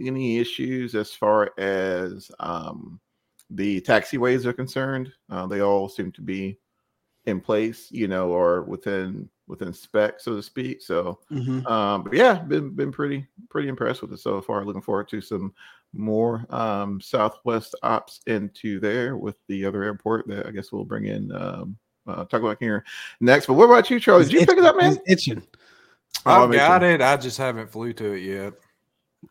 any 0.00 0.38
issues 0.38 0.94
as 0.94 1.12
far 1.12 1.52
as 1.58 2.30
um, 2.40 3.00
the 3.50 3.80
taxiways 3.82 4.44
are 4.44 4.52
concerned. 4.52 5.12
Uh, 5.30 5.46
they 5.46 5.60
all 5.60 5.88
seem 5.88 6.12
to 6.12 6.22
be 6.22 6.58
in 7.26 7.40
place, 7.40 7.88
you 7.90 8.08
know, 8.08 8.30
or 8.30 8.62
within 8.62 9.28
within 9.46 9.72
spec, 9.72 10.20
so 10.20 10.36
to 10.36 10.42
speak. 10.42 10.80
So, 10.82 11.20
mm-hmm. 11.30 11.66
um, 11.66 12.02
but 12.02 12.14
yeah, 12.14 12.34
been 12.34 12.70
been 12.70 12.92
pretty 12.92 13.26
pretty 13.50 13.68
impressed 13.68 14.02
with 14.02 14.12
it 14.12 14.20
so 14.20 14.40
far. 14.40 14.64
Looking 14.64 14.82
forward 14.82 15.08
to 15.08 15.20
some 15.20 15.52
more 15.92 16.46
um, 16.50 17.00
Southwest 17.00 17.74
ops 17.82 18.20
into 18.26 18.80
there 18.80 19.16
with 19.16 19.36
the 19.48 19.64
other 19.64 19.82
airport 19.82 20.26
that 20.28 20.46
I 20.46 20.50
guess 20.50 20.72
we'll 20.72 20.84
bring 20.84 21.06
in 21.06 21.30
um, 21.32 21.76
uh, 22.06 22.24
talk 22.24 22.40
about 22.40 22.58
here 22.60 22.84
next. 23.20 23.46
But 23.46 23.54
what 23.54 23.66
about 23.66 23.90
you, 23.90 24.00
Charlie? 24.00 24.24
Did 24.24 24.32
you 24.32 24.46
pick 24.46 24.58
it 24.58 24.64
up, 24.64 24.76
man? 24.76 24.98
It's 25.06 25.28
itching. 25.28 25.42
I've 26.26 26.52
got 26.52 26.82
it. 26.82 27.00
I 27.02 27.16
just 27.16 27.38
haven't 27.38 27.70
flew 27.70 27.92
to 27.94 28.12
it 28.12 28.22
yet. 28.22 28.54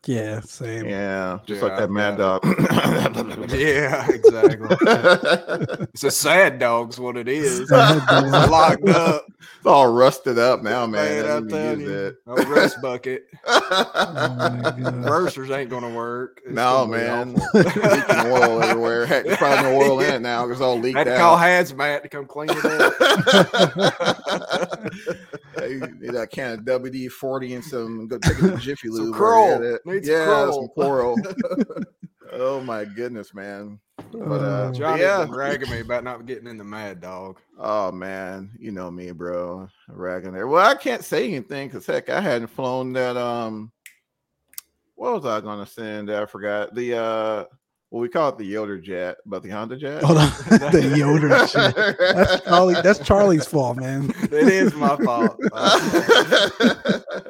Yeah, 0.06 0.40
same. 0.40 0.86
Yeah, 0.86 1.38
just 1.46 1.62
yeah, 1.62 1.68
like 1.68 1.78
that 1.78 1.90
mad 1.90 2.18
dog. 2.18 2.44
yeah, 3.50 4.10
exactly. 4.10 4.76
it's 5.92 6.04
a 6.04 6.10
sad 6.10 6.58
dog's 6.58 6.98
what 6.98 7.16
it 7.16 7.28
is. 7.28 7.70
locked 7.70 8.88
up. 8.88 9.26
It's 9.40 9.66
all 9.66 9.92
rusted 9.92 10.38
up 10.38 10.62
now, 10.62 10.86
man. 10.86 11.24
man 11.24 11.44
I 11.44 11.48
tell 11.48 11.80
you, 11.80 12.16
a 12.26 12.34
rust 12.34 12.80
bucket. 12.82 13.26
oh 13.46 15.50
ain't 15.52 15.70
gonna 15.70 15.94
work. 15.94 16.42
It's 16.44 16.54
no, 16.54 16.86
man. 16.86 17.34
Leaking 17.54 18.26
oil 18.26 18.62
everywhere. 18.62 19.06
Heck, 19.06 19.24
there's 19.24 19.38
probably 19.38 19.70
no 19.70 19.80
oil 19.80 20.00
in 20.00 20.14
it 20.14 20.22
now 20.22 20.46
because 20.46 20.60
all 20.60 20.78
leaked 20.78 20.98
Had 20.98 21.04
to 21.04 21.14
out. 21.14 21.18
call 21.18 21.38
hazmat 21.38 22.02
to 22.02 22.08
come 22.08 22.26
clean 22.26 22.50
it 22.50 22.64
up. 22.64 22.92
you 25.68 25.80
need 25.98 26.14
a 26.14 26.26
can 26.26 26.52
of 26.52 26.60
WD 26.60 27.10
forty 27.10 27.54
and 27.54 27.64
some. 27.64 28.06
Go 28.06 28.18
take 28.18 28.38
it 28.38 28.50
to 28.50 28.56
Jiffy 28.58 28.88
Lube. 28.88 29.06
Some 29.06 29.14
curl. 29.14 29.78
Needs 29.84 30.08
yeah, 30.08 30.50
some 30.50 30.68
coral. 30.68 31.16
oh 32.32 32.60
my 32.60 32.84
goodness, 32.84 33.34
man. 33.34 33.78
But 34.12 34.40
uh 34.40 34.72
Johnny 34.72 35.02
yeah. 35.02 35.26
bragging 35.26 35.70
me 35.70 35.80
about 35.80 36.04
not 36.04 36.24
getting 36.26 36.46
in 36.48 36.56
the 36.56 36.64
mad 36.64 37.00
dog. 37.00 37.38
Oh 37.58 37.92
man, 37.92 38.50
you 38.58 38.72
know 38.72 38.90
me, 38.90 39.10
bro. 39.12 39.68
Ragging 39.88 40.32
there. 40.32 40.48
Well, 40.48 40.64
I 40.64 40.74
can't 40.74 41.04
say 41.04 41.26
anything 41.26 41.68
because 41.68 41.86
heck, 41.86 42.08
I 42.08 42.20
hadn't 42.20 42.48
flown 42.48 42.92
that 42.94 43.16
um 43.16 43.72
what 44.94 45.14
was 45.14 45.26
I 45.26 45.40
gonna 45.40 45.66
send? 45.66 46.10
I 46.10 46.26
forgot. 46.26 46.74
The 46.74 46.96
uh 46.96 47.44
well, 47.90 48.00
we 48.00 48.08
call 48.08 48.30
it 48.30 48.38
the 48.38 48.44
Yoder 48.44 48.78
jet, 48.80 49.18
but 49.24 49.42
the 49.44 49.50
Honda 49.50 49.76
jet. 49.76 50.02
Hold 50.02 50.18
on. 50.18 50.28
the 50.48 50.94
Yoder 50.96 51.28
jet. 51.46 51.96
That's 51.98 52.44
Charlie. 52.44 52.74
That's 52.82 52.98
Charlie's 53.06 53.46
fault, 53.46 53.76
man. 53.76 54.12
it 54.22 54.32
is 54.32 54.74
my 54.74 54.96
fault. 54.96 55.38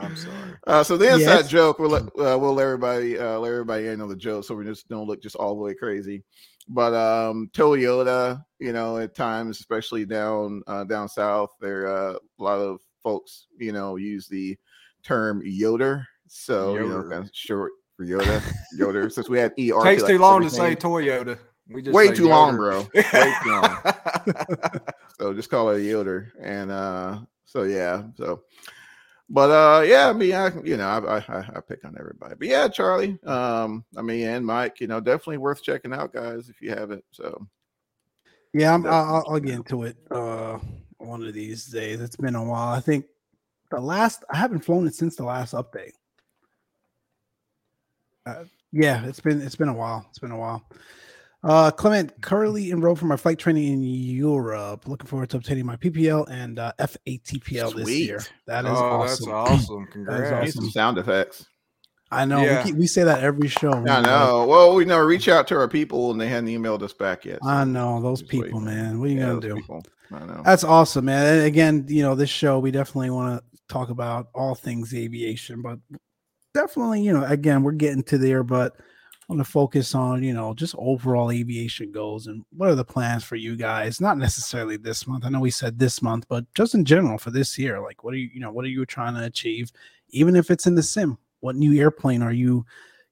I'm 0.00 0.16
sorry. 0.16 0.52
Uh, 0.66 0.82
so 0.82 0.96
the 0.96 1.12
inside 1.12 1.24
yes. 1.24 1.48
joke, 1.48 1.78
we'll 1.78 1.90
let 1.90 2.02
uh, 2.02 2.38
we'll 2.38 2.54
let 2.54 2.64
everybody 2.64 3.18
uh, 3.18 3.38
let 3.38 3.50
everybody 3.50 3.86
in 3.86 4.00
on 4.00 4.08
the 4.08 4.16
joke, 4.16 4.44
so 4.44 4.54
we 4.54 4.64
just 4.64 4.88
don't 4.88 5.06
look 5.06 5.22
just 5.22 5.36
all 5.36 5.54
the 5.54 5.62
way 5.62 5.74
crazy. 5.74 6.22
but 6.68 6.94
um, 6.94 7.50
Toyota, 7.52 8.42
you 8.58 8.72
know, 8.72 8.98
at 8.98 9.14
times, 9.14 9.60
especially 9.60 10.04
down 10.04 10.62
uh, 10.66 10.84
down 10.84 11.08
south, 11.08 11.50
there 11.60 11.86
uh, 11.86 12.12
a 12.14 12.42
lot 12.42 12.58
of 12.58 12.80
folks, 13.02 13.46
you 13.58 13.72
know, 13.72 13.96
use 13.96 14.26
the 14.26 14.56
term 15.02 15.40
Yoder. 15.44 16.06
So 16.26 16.74
Yoder. 16.74 16.82
you 16.82 16.88
know, 16.90 17.02
kind 17.02 17.24
of 17.24 17.30
short 17.32 17.72
for 17.96 18.04
Yoda. 18.04 18.42
Yoder. 18.76 19.08
Since 19.10 19.28
we 19.28 19.38
had 19.38 19.52
ER, 19.52 19.82
takes 19.82 20.02
too 20.02 20.18
long 20.18 20.42
to 20.42 20.50
say 20.50 20.74
Toyota. 20.74 21.38
We 21.68 21.82
just 21.82 21.94
way 21.94 22.08
too 22.08 22.24
Yoder. 22.24 22.28
long, 22.28 22.56
bro. 22.56 22.80
Way 22.94 23.34
too 23.42 23.50
long. 23.50 23.78
so 25.18 25.34
just 25.34 25.50
call 25.50 25.70
it 25.70 25.80
a 25.80 25.82
Yoder, 25.82 26.32
and 26.40 26.70
uh, 26.70 27.20
so 27.44 27.62
yeah, 27.64 28.04
so. 28.16 28.42
But 29.28 29.50
uh, 29.50 29.82
yeah, 29.82 30.08
I 30.08 30.12
mean, 30.12 30.32
I 30.34 30.52
you 30.62 30.76
know, 30.76 30.86
I, 30.86 31.16
I 31.16 31.38
I 31.56 31.60
pick 31.68 31.84
on 31.84 31.96
everybody, 31.98 32.36
but 32.38 32.46
yeah, 32.46 32.68
Charlie, 32.68 33.18
um, 33.24 33.84
I 33.96 34.02
mean, 34.02 34.26
and 34.26 34.46
Mike, 34.46 34.80
you 34.80 34.86
know, 34.86 35.00
definitely 35.00 35.38
worth 35.38 35.62
checking 35.62 35.92
out, 35.92 36.12
guys, 36.12 36.48
if 36.48 36.62
you 36.62 36.70
haven't. 36.70 37.04
So 37.10 37.44
yeah, 38.54 38.72
I'm, 38.72 38.86
I'll, 38.86 39.24
I'll 39.28 39.40
get 39.40 39.54
into 39.54 39.82
it 39.82 39.96
uh 40.10 40.58
one 40.98 41.24
of 41.24 41.34
these 41.34 41.66
days. 41.66 42.00
It's 42.00 42.16
been 42.16 42.36
a 42.36 42.44
while. 42.44 42.72
I 42.72 42.80
think 42.80 43.06
the 43.70 43.80
last 43.80 44.24
I 44.30 44.36
haven't 44.36 44.64
flown 44.64 44.86
it 44.86 44.94
since 44.94 45.16
the 45.16 45.24
last 45.24 45.54
update. 45.54 45.92
Uh, 48.24 48.44
yeah, 48.72 49.04
it's 49.06 49.20
been 49.20 49.40
it's 49.42 49.56
been 49.56 49.68
a 49.68 49.74
while. 49.74 50.06
It's 50.08 50.20
been 50.20 50.30
a 50.30 50.38
while. 50.38 50.68
Uh, 51.42 51.70
Clement 51.70 52.20
currently 52.22 52.72
enrolled 52.72 52.98
for 52.98 53.06
my 53.06 53.16
flight 53.16 53.38
training 53.38 53.72
in 53.72 53.82
Europe. 53.82 54.88
Looking 54.88 55.06
forward 55.06 55.30
to 55.30 55.36
obtaining 55.36 55.66
my 55.66 55.76
PPL 55.76 56.28
and 56.30 56.58
uh, 56.58 56.72
FATPL 56.78 57.70
Sweet. 57.70 57.84
this 57.84 57.98
year. 57.98 58.22
That 58.46 58.64
is 58.64 58.72
oh, 58.72 58.74
awesome. 58.74 59.30
That's 59.30 59.50
awesome. 59.50 59.86
Congrats. 59.92 60.30
That 60.30 60.42
awesome. 60.42 60.62
Some 60.62 60.70
sound 60.70 60.98
effects. 60.98 61.46
I 62.10 62.24
know. 62.24 62.40
Yeah. 62.42 62.58
We, 62.58 62.70
keep, 62.70 62.76
we, 62.76 62.86
say 62.86 63.02
that 63.04 63.22
every 63.22 63.48
show. 63.48 63.72
I 63.72 64.00
know. 64.00 64.46
Well, 64.48 64.74
we 64.74 64.84
never 64.84 65.06
reach 65.06 65.28
out 65.28 65.46
to 65.48 65.56
our 65.56 65.68
people 65.68 66.10
and 66.10 66.20
they 66.20 66.28
hadn't 66.28 66.48
emailed 66.48 66.82
us 66.82 66.92
back 66.92 67.24
yet. 67.24 67.40
So 67.42 67.48
I 67.48 67.64
know 67.64 68.00
those 68.00 68.22
people, 68.22 68.60
man. 68.60 69.00
What 69.00 69.08
are 69.08 69.12
you 69.12 69.18
yeah, 69.18 69.26
gonna 69.26 69.40
do? 69.40 69.54
People. 69.56 69.82
I 70.12 70.24
know. 70.24 70.42
That's 70.44 70.64
awesome, 70.64 71.06
man. 71.06 71.38
And 71.38 71.46
again, 71.46 71.84
you 71.88 72.02
know, 72.02 72.14
this 72.14 72.30
show 72.30 72.58
we 72.60 72.70
definitely 72.70 73.10
want 73.10 73.40
to 73.40 73.58
talk 73.68 73.90
about 73.90 74.28
all 74.34 74.54
things 74.54 74.94
aviation, 74.94 75.62
but 75.62 75.78
definitely, 76.54 77.02
you 77.02 77.12
know, 77.12 77.24
again, 77.24 77.62
we're 77.62 77.72
getting 77.72 78.04
to 78.04 78.18
there, 78.18 78.44
but 78.44 78.76
I 78.76 78.82
want 79.28 79.40
to 79.40 79.50
focus 79.50 79.94
on, 79.94 80.22
you 80.22 80.32
know, 80.32 80.54
just 80.54 80.74
overall 80.78 81.30
aviation 81.30 81.90
goals 81.90 82.26
and 82.26 82.44
what 82.56 82.68
are 82.68 82.74
the 82.74 82.84
plans 82.84 83.24
for 83.24 83.36
you 83.36 83.56
guys? 83.56 84.00
Not 84.00 84.18
necessarily 84.18 84.76
this 84.76 85.06
month. 85.06 85.24
I 85.24 85.30
know 85.30 85.40
we 85.40 85.50
said 85.50 85.78
this 85.78 86.00
month, 86.00 86.26
but 86.28 86.44
just 86.54 86.74
in 86.74 86.84
general 86.84 87.18
for 87.18 87.30
this 87.30 87.58
year, 87.58 87.80
like 87.80 88.04
what 88.04 88.14
are 88.14 88.18
you, 88.18 88.30
you 88.32 88.40
know, 88.40 88.52
what 88.52 88.64
are 88.64 88.68
you 88.68 88.86
trying 88.86 89.14
to 89.14 89.24
achieve? 89.24 89.72
Even 90.10 90.36
if 90.36 90.50
it's 90.50 90.66
in 90.66 90.76
the 90.76 90.82
sim, 90.82 91.18
what 91.40 91.56
new 91.56 91.78
airplane 91.80 92.22
are 92.22 92.32
you 92.32 92.64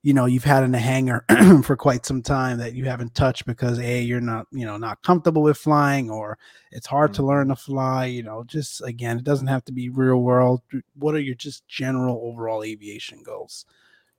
you 0.05 0.13
know 0.13 0.27
you've 0.27 0.43
had 0.43 0.63
in 0.63 0.71
the 0.71 0.77
hangar 0.77 1.25
for 1.63 1.75
quite 1.75 2.05
some 2.05 2.21
time 2.21 2.59
that 2.59 2.75
you 2.75 2.85
haven't 2.85 3.15
touched 3.15 3.47
because 3.47 3.79
a 3.79 4.01
you're 4.01 4.21
not 4.21 4.45
you 4.51 4.63
know 4.63 4.77
not 4.77 5.01
comfortable 5.01 5.41
with 5.41 5.57
flying 5.57 6.11
or 6.11 6.37
it's 6.71 6.85
hard 6.85 7.09
mm-hmm. 7.09 7.23
to 7.23 7.27
learn 7.27 7.47
to 7.47 7.55
fly 7.55 8.05
you 8.05 8.21
know 8.21 8.43
just 8.43 8.83
again 8.83 9.17
it 9.17 9.23
doesn't 9.23 9.47
have 9.47 9.65
to 9.65 9.71
be 9.71 9.89
real 9.89 10.21
world 10.21 10.61
what 10.93 11.15
are 11.15 11.19
your 11.19 11.33
just 11.33 11.67
general 11.67 12.21
overall 12.23 12.63
aviation 12.63 13.23
goals 13.23 13.65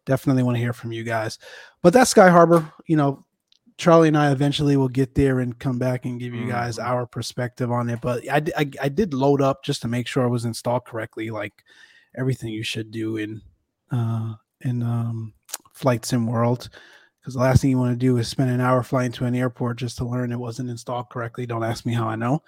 definitely 0.06 0.42
want 0.42 0.56
to 0.56 0.60
hear 0.60 0.72
from 0.72 0.92
you 0.92 1.04
guys 1.04 1.38
but 1.82 1.92
that's 1.92 2.10
sky 2.10 2.30
harbor 2.30 2.72
you 2.86 2.96
know 2.96 3.24
charlie 3.76 4.08
and 4.08 4.16
i 4.16 4.30
eventually 4.30 4.76
will 4.76 4.88
get 4.88 5.14
there 5.14 5.40
and 5.40 5.58
come 5.58 5.78
back 5.78 6.06
and 6.06 6.18
give 6.18 6.34
you 6.34 6.46
guys 6.46 6.78
mm-hmm. 6.78 6.90
our 6.90 7.06
perspective 7.06 7.70
on 7.70 7.90
it 7.90 8.00
but 8.00 8.26
I, 8.30 8.42
I 8.56 8.70
i 8.82 8.88
did 8.88 9.12
load 9.12 9.42
up 9.42 9.62
just 9.62 9.82
to 9.82 9.88
make 9.88 10.06
sure 10.06 10.24
i 10.24 10.28
was 10.28 10.46
installed 10.46 10.86
correctly 10.86 11.30
like 11.30 11.52
everything 12.16 12.48
you 12.48 12.62
should 12.62 12.90
do 12.90 13.18
in 13.18 13.42
uh 13.90 14.34
in 14.62 14.82
um 14.82 15.34
flight 15.74 16.06
sim 16.06 16.26
world 16.26 16.70
because 17.26 17.34
the 17.34 17.40
last 17.40 17.60
thing 17.60 17.70
you 17.70 17.78
want 17.78 17.92
to 17.92 17.96
do 17.96 18.18
is 18.18 18.28
spend 18.28 18.50
an 18.50 18.60
hour 18.60 18.84
flying 18.84 19.10
to 19.10 19.24
an 19.24 19.34
airport 19.34 19.78
just 19.78 19.98
to 19.98 20.04
learn 20.04 20.30
it 20.30 20.38
wasn't 20.38 20.70
installed 20.70 21.10
correctly. 21.10 21.44
Don't 21.44 21.64
ask 21.64 21.84
me 21.84 21.92
how 21.92 22.06
I 22.06 22.14
know. 22.14 22.40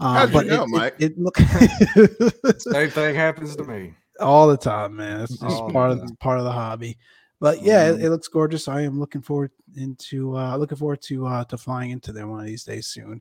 Uh, 0.00 0.26
but 0.26 0.46
you 0.46 0.52
know, 0.52 0.62
it, 0.62 0.68
Mike? 0.68 0.94
It, 0.98 1.12
it 1.12 1.18
look 1.18 1.36
same 2.58 2.88
thing 2.88 3.14
happens 3.14 3.54
to 3.56 3.64
me 3.64 3.92
all 4.22 4.48
the 4.48 4.56
time, 4.56 4.96
man. 4.96 5.22
It's 5.22 5.38
just 5.38 5.56
all 5.56 5.70
part 5.70 5.90
of 5.90 6.00
the, 6.00 6.14
part 6.16 6.38
of 6.38 6.44
the 6.44 6.52
hobby. 6.52 6.98
But 7.40 7.62
yeah, 7.62 7.88
mm-hmm. 7.88 8.00
it, 8.00 8.06
it, 8.06 8.10
looks 8.10 8.28
gorgeous. 8.28 8.68
I 8.68 8.82
am 8.82 9.00
looking 9.00 9.22
forward 9.22 9.50
into 9.76 10.36
uh, 10.36 10.56
looking 10.56 10.78
forward 10.78 11.02
to 11.02 11.26
uh, 11.26 11.44
to 11.44 11.58
flying 11.58 11.90
into 11.90 12.12
there 12.12 12.26
one 12.26 12.40
of 12.40 12.46
these 12.46 12.64
days 12.64 12.86
soon. 12.86 13.20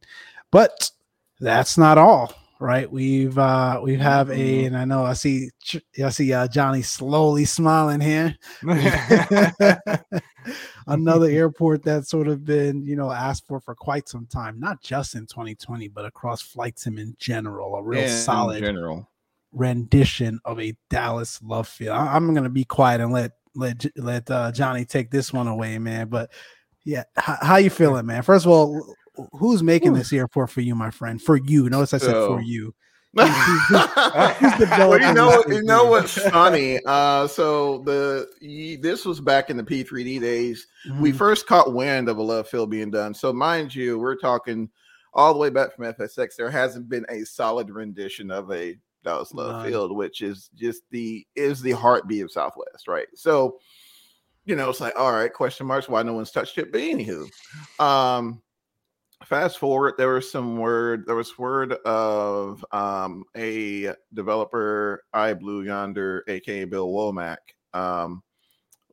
But 0.51 0.91
that's 1.39 1.77
not 1.77 1.97
all 1.97 2.33
right? 2.61 2.89
We've 2.89 3.37
uh 3.37 3.81
we 3.83 3.95
have 3.97 4.29
a, 4.29 4.35
mm-hmm. 4.35 4.67
and 4.67 4.77
I 4.77 4.85
know 4.85 5.03
I 5.03 5.13
see 5.13 5.49
I 6.01 6.09
see 6.09 6.31
uh, 6.31 6.47
Johnny 6.47 6.83
slowly 6.83 7.43
smiling 7.45 7.99
here. 7.99 8.37
Another 10.87 11.27
airport 11.27 11.83
that's 11.83 12.09
sort 12.09 12.27
of 12.27 12.45
been 12.45 12.85
you 12.85 12.95
know 12.95 13.11
asked 13.11 13.47
for 13.47 13.59
for 13.59 13.75
quite 13.75 14.07
some 14.07 14.27
time, 14.27 14.59
not 14.59 14.81
just 14.81 15.15
in 15.15 15.25
2020, 15.25 15.89
but 15.89 16.05
across 16.05 16.41
flight 16.41 16.79
sim 16.79 16.97
in 16.97 17.15
general. 17.19 17.75
A 17.75 17.83
real 17.83 18.07
solid 18.07 18.59
general 18.59 19.09
rendition 19.51 20.39
of 20.45 20.59
a 20.59 20.75
Dallas 20.89 21.41
Love 21.41 21.67
Field. 21.67 21.95
I, 21.95 22.15
am 22.15 22.33
gonna 22.33 22.49
be 22.49 22.63
quiet 22.63 23.01
and 23.01 23.11
let 23.11 23.33
let 23.55 23.85
let 23.97 24.29
uh, 24.29 24.51
Johnny 24.51 24.85
take 24.85 25.11
this 25.11 25.33
one 25.33 25.47
away, 25.47 25.77
man. 25.77 26.07
But 26.07 26.31
yeah, 26.85 27.03
how, 27.15 27.37
how 27.41 27.55
you 27.57 27.69
feeling, 27.69 28.05
man? 28.05 28.23
First 28.23 28.45
of 28.45 28.51
all, 28.51 28.95
who's 29.33 29.63
making 29.63 29.93
Ooh. 29.93 29.97
this 29.97 30.13
airport 30.13 30.49
for 30.49 30.61
you, 30.61 30.75
my 30.75 30.91
friend? 30.91 31.21
For 31.21 31.37
you. 31.37 31.69
Notice 31.69 31.93
I 31.93 31.97
said 31.97 32.11
so. 32.11 32.35
for 32.35 32.41
you. 32.41 32.73
well, 33.13 35.01
you 35.01 35.13
know, 35.13 35.43
you 35.49 35.61
know 35.63 35.83
what's 35.83 36.17
funny? 36.29 36.79
Uh, 36.85 37.27
so 37.27 37.79
the 37.79 38.25
this 38.81 39.03
was 39.03 39.19
back 39.19 39.49
in 39.49 39.57
the 39.57 39.63
P3D 39.63 40.21
days. 40.21 40.65
Mm-hmm. 40.87 41.01
We 41.01 41.11
first 41.11 41.45
caught 41.45 41.73
wind 41.73 42.07
of 42.07 42.19
a 42.19 42.21
love 42.21 42.47
field 42.47 42.69
being 42.69 42.89
done. 42.89 43.13
So 43.13 43.33
mind 43.33 43.75
you, 43.75 43.99
we're 43.99 44.15
talking 44.15 44.69
all 45.13 45.33
the 45.33 45.39
way 45.39 45.49
back 45.49 45.75
from 45.75 45.93
FSX. 45.93 46.37
There 46.37 46.49
hasn't 46.49 46.87
been 46.87 47.05
a 47.09 47.25
solid 47.25 47.69
rendition 47.69 48.31
of 48.31 48.49
a 48.49 48.77
Dallas 49.03 49.33
Love 49.33 49.65
Field, 49.65 49.95
which 49.95 50.21
is 50.21 50.49
just 50.55 50.83
the 50.91 51.25
is 51.35 51.61
the 51.61 51.71
heartbeat 51.71 52.23
of 52.23 52.31
Southwest, 52.31 52.87
right? 52.87 53.07
So, 53.15 53.59
you 54.45 54.55
know, 54.55 54.69
it's 54.69 54.81
like, 54.81 54.97
all 54.97 55.11
right, 55.11 55.33
question 55.33 55.67
marks, 55.67 55.89
why 55.89 56.03
no 56.03 56.13
one's 56.13 56.31
touched 56.31 56.57
it. 56.57 56.71
But 56.71 56.81
anywho, 56.81 57.27
um, 57.79 58.41
fast 59.25 59.57
forward 59.59 59.93
there 59.97 60.09
was 60.09 60.31
some 60.31 60.57
word 60.57 61.03
there 61.05 61.15
was 61.15 61.37
word 61.37 61.73
of 61.85 62.65
um, 62.71 63.23
a 63.37 63.93
developer 64.13 65.03
i 65.13 65.33
blue 65.33 65.63
yonder 65.63 66.23
aka 66.27 66.65
bill 66.65 66.91
womack 66.91 67.37
um, 67.73 68.23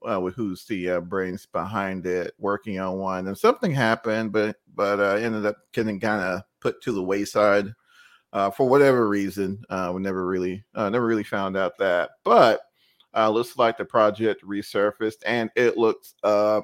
uh, 0.05 0.21
who's 0.21 0.65
the 0.67 0.91
uh, 0.91 1.01
brains 1.01 1.47
behind 1.47 2.07
it 2.07 2.35
working 2.39 2.79
on 2.79 2.99
one 2.99 3.27
and 3.27 3.39
something 3.39 3.73
happened 3.73 4.33
but 4.33 4.57
but 4.75 5.01
uh, 5.01 5.15
ended 5.15 5.47
up 5.47 5.57
getting 5.73 5.99
kind 5.99 6.23
of 6.23 6.43
put 6.61 6.81
to 6.83 6.93
the 6.93 7.03
wayside 7.03 7.73
uh, 8.33 8.51
for 8.51 8.69
whatever 8.69 9.09
reason 9.09 9.63
uh, 9.71 9.91
we 9.95 10.01
never 10.01 10.27
really 10.27 10.65
uh, 10.75 10.89
never 10.91 11.07
really 11.07 11.25
found 11.25 11.57
out 11.57 11.77
that 11.79 12.11
but 12.25 12.61
uh, 13.17 13.29
looks 13.29 13.57
like 13.57 13.79
the 13.79 13.85
project 13.85 14.45
resurfaced 14.45 15.23
and 15.27 15.51
it 15.57 15.77
looks 15.77 16.15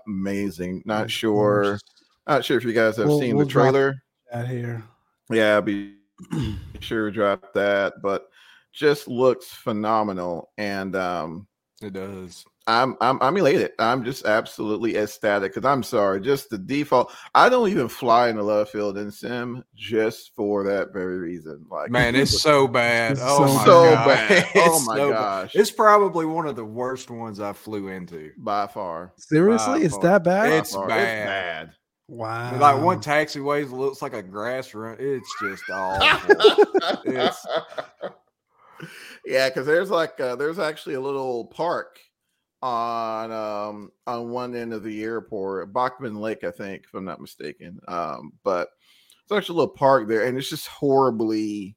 amazing 0.06 0.82
not 0.84 1.10
sure 1.10 1.78
not 2.26 2.44
sure 2.44 2.56
if 2.56 2.64
you 2.64 2.72
guys 2.72 2.96
have 2.96 3.08
we'll, 3.08 3.20
seen 3.20 3.36
we'll 3.36 3.44
the 3.44 3.52
trailer. 3.52 4.02
Out 4.32 4.48
here. 4.48 4.82
Yeah, 5.30 5.60
be 5.60 5.96
sure 6.80 7.10
drop 7.10 7.52
that, 7.54 7.94
but 8.02 8.28
just 8.72 9.08
looks 9.08 9.46
phenomenal. 9.46 10.50
And 10.56 10.96
um 10.96 11.46
it 11.82 11.92
does. 11.92 12.44
I'm 12.66 12.96
I'm 13.00 13.18
I'm 13.20 13.36
elated. 13.36 13.72
I'm 13.78 14.04
just 14.04 14.24
absolutely 14.24 14.96
ecstatic 14.96 15.52
because 15.54 15.68
I'm 15.68 15.82
sorry, 15.82 16.20
just 16.20 16.48
the 16.48 16.56
default. 16.56 17.12
I 17.34 17.50
don't 17.50 17.68
even 17.68 17.88
fly 17.88 18.28
in 18.28 18.36
the 18.36 18.42
love 18.42 18.70
field 18.70 18.96
in 18.96 19.10
sim 19.10 19.62
just 19.74 20.34
for 20.34 20.64
that 20.64 20.92
very 20.92 21.18
reason. 21.18 21.66
Like, 21.70 21.90
man, 21.90 22.14
it's 22.14 22.40
so 22.42 22.66
bad. 22.66 23.18
oh 23.20 23.54
my 23.54 23.64
so 23.64 23.94
God. 23.94 24.06
bad. 24.06 24.46
oh 24.56 24.84
my 24.86 24.96
so 24.96 25.10
gosh, 25.10 25.52
bad. 25.52 25.60
it's 25.60 25.70
probably 25.70 26.24
one 26.24 26.46
of 26.46 26.56
the 26.56 26.64
worst 26.64 27.10
ones 27.10 27.38
I 27.38 27.52
flew 27.52 27.88
into 27.88 28.30
by 28.38 28.66
far. 28.66 29.12
Seriously, 29.18 29.80
by 29.80 29.84
it's 29.84 29.94
far. 29.94 30.02
that 30.02 30.24
bad. 30.24 30.52
It's 30.52 30.74
bad. 30.74 30.86
It's 30.88 30.90
bad. 30.90 31.70
Wow. 32.08 32.58
Like 32.58 32.82
one 32.82 33.00
taxiway 33.00 33.70
looks 33.70 34.00
like 34.00 34.14
a 34.14 34.22
grass 34.22 34.72
run. 34.74 34.96
It's 34.98 35.30
just 35.40 35.64
awful. 35.70 36.36
it's 37.04 37.46
yeah, 39.26 39.48
because 39.48 39.66
there's 39.66 39.90
like 39.90 40.18
uh, 40.18 40.36
there's 40.36 40.58
actually 40.58 40.94
a 40.94 41.00
little 41.00 41.46
park 41.46 41.98
on 42.64 43.30
um 43.30 43.92
on 44.06 44.30
one 44.30 44.56
end 44.56 44.72
of 44.72 44.82
the 44.82 45.04
airport, 45.04 45.72
Bachman 45.72 46.16
Lake, 46.16 46.44
I 46.44 46.50
think, 46.50 46.84
if 46.84 46.94
I'm 46.94 47.04
not 47.04 47.20
mistaken. 47.20 47.78
Um, 47.86 48.32
but 48.42 48.70
it's 49.22 49.30
actually 49.30 49.56
a 49.56 49.58
little 49.58 49.74
park 49.74 50.08
there, 50.08 50.24
and 50.24 50.38
it's 50.38 50.48
just 50.48 50.66
horribly 50.66 51.76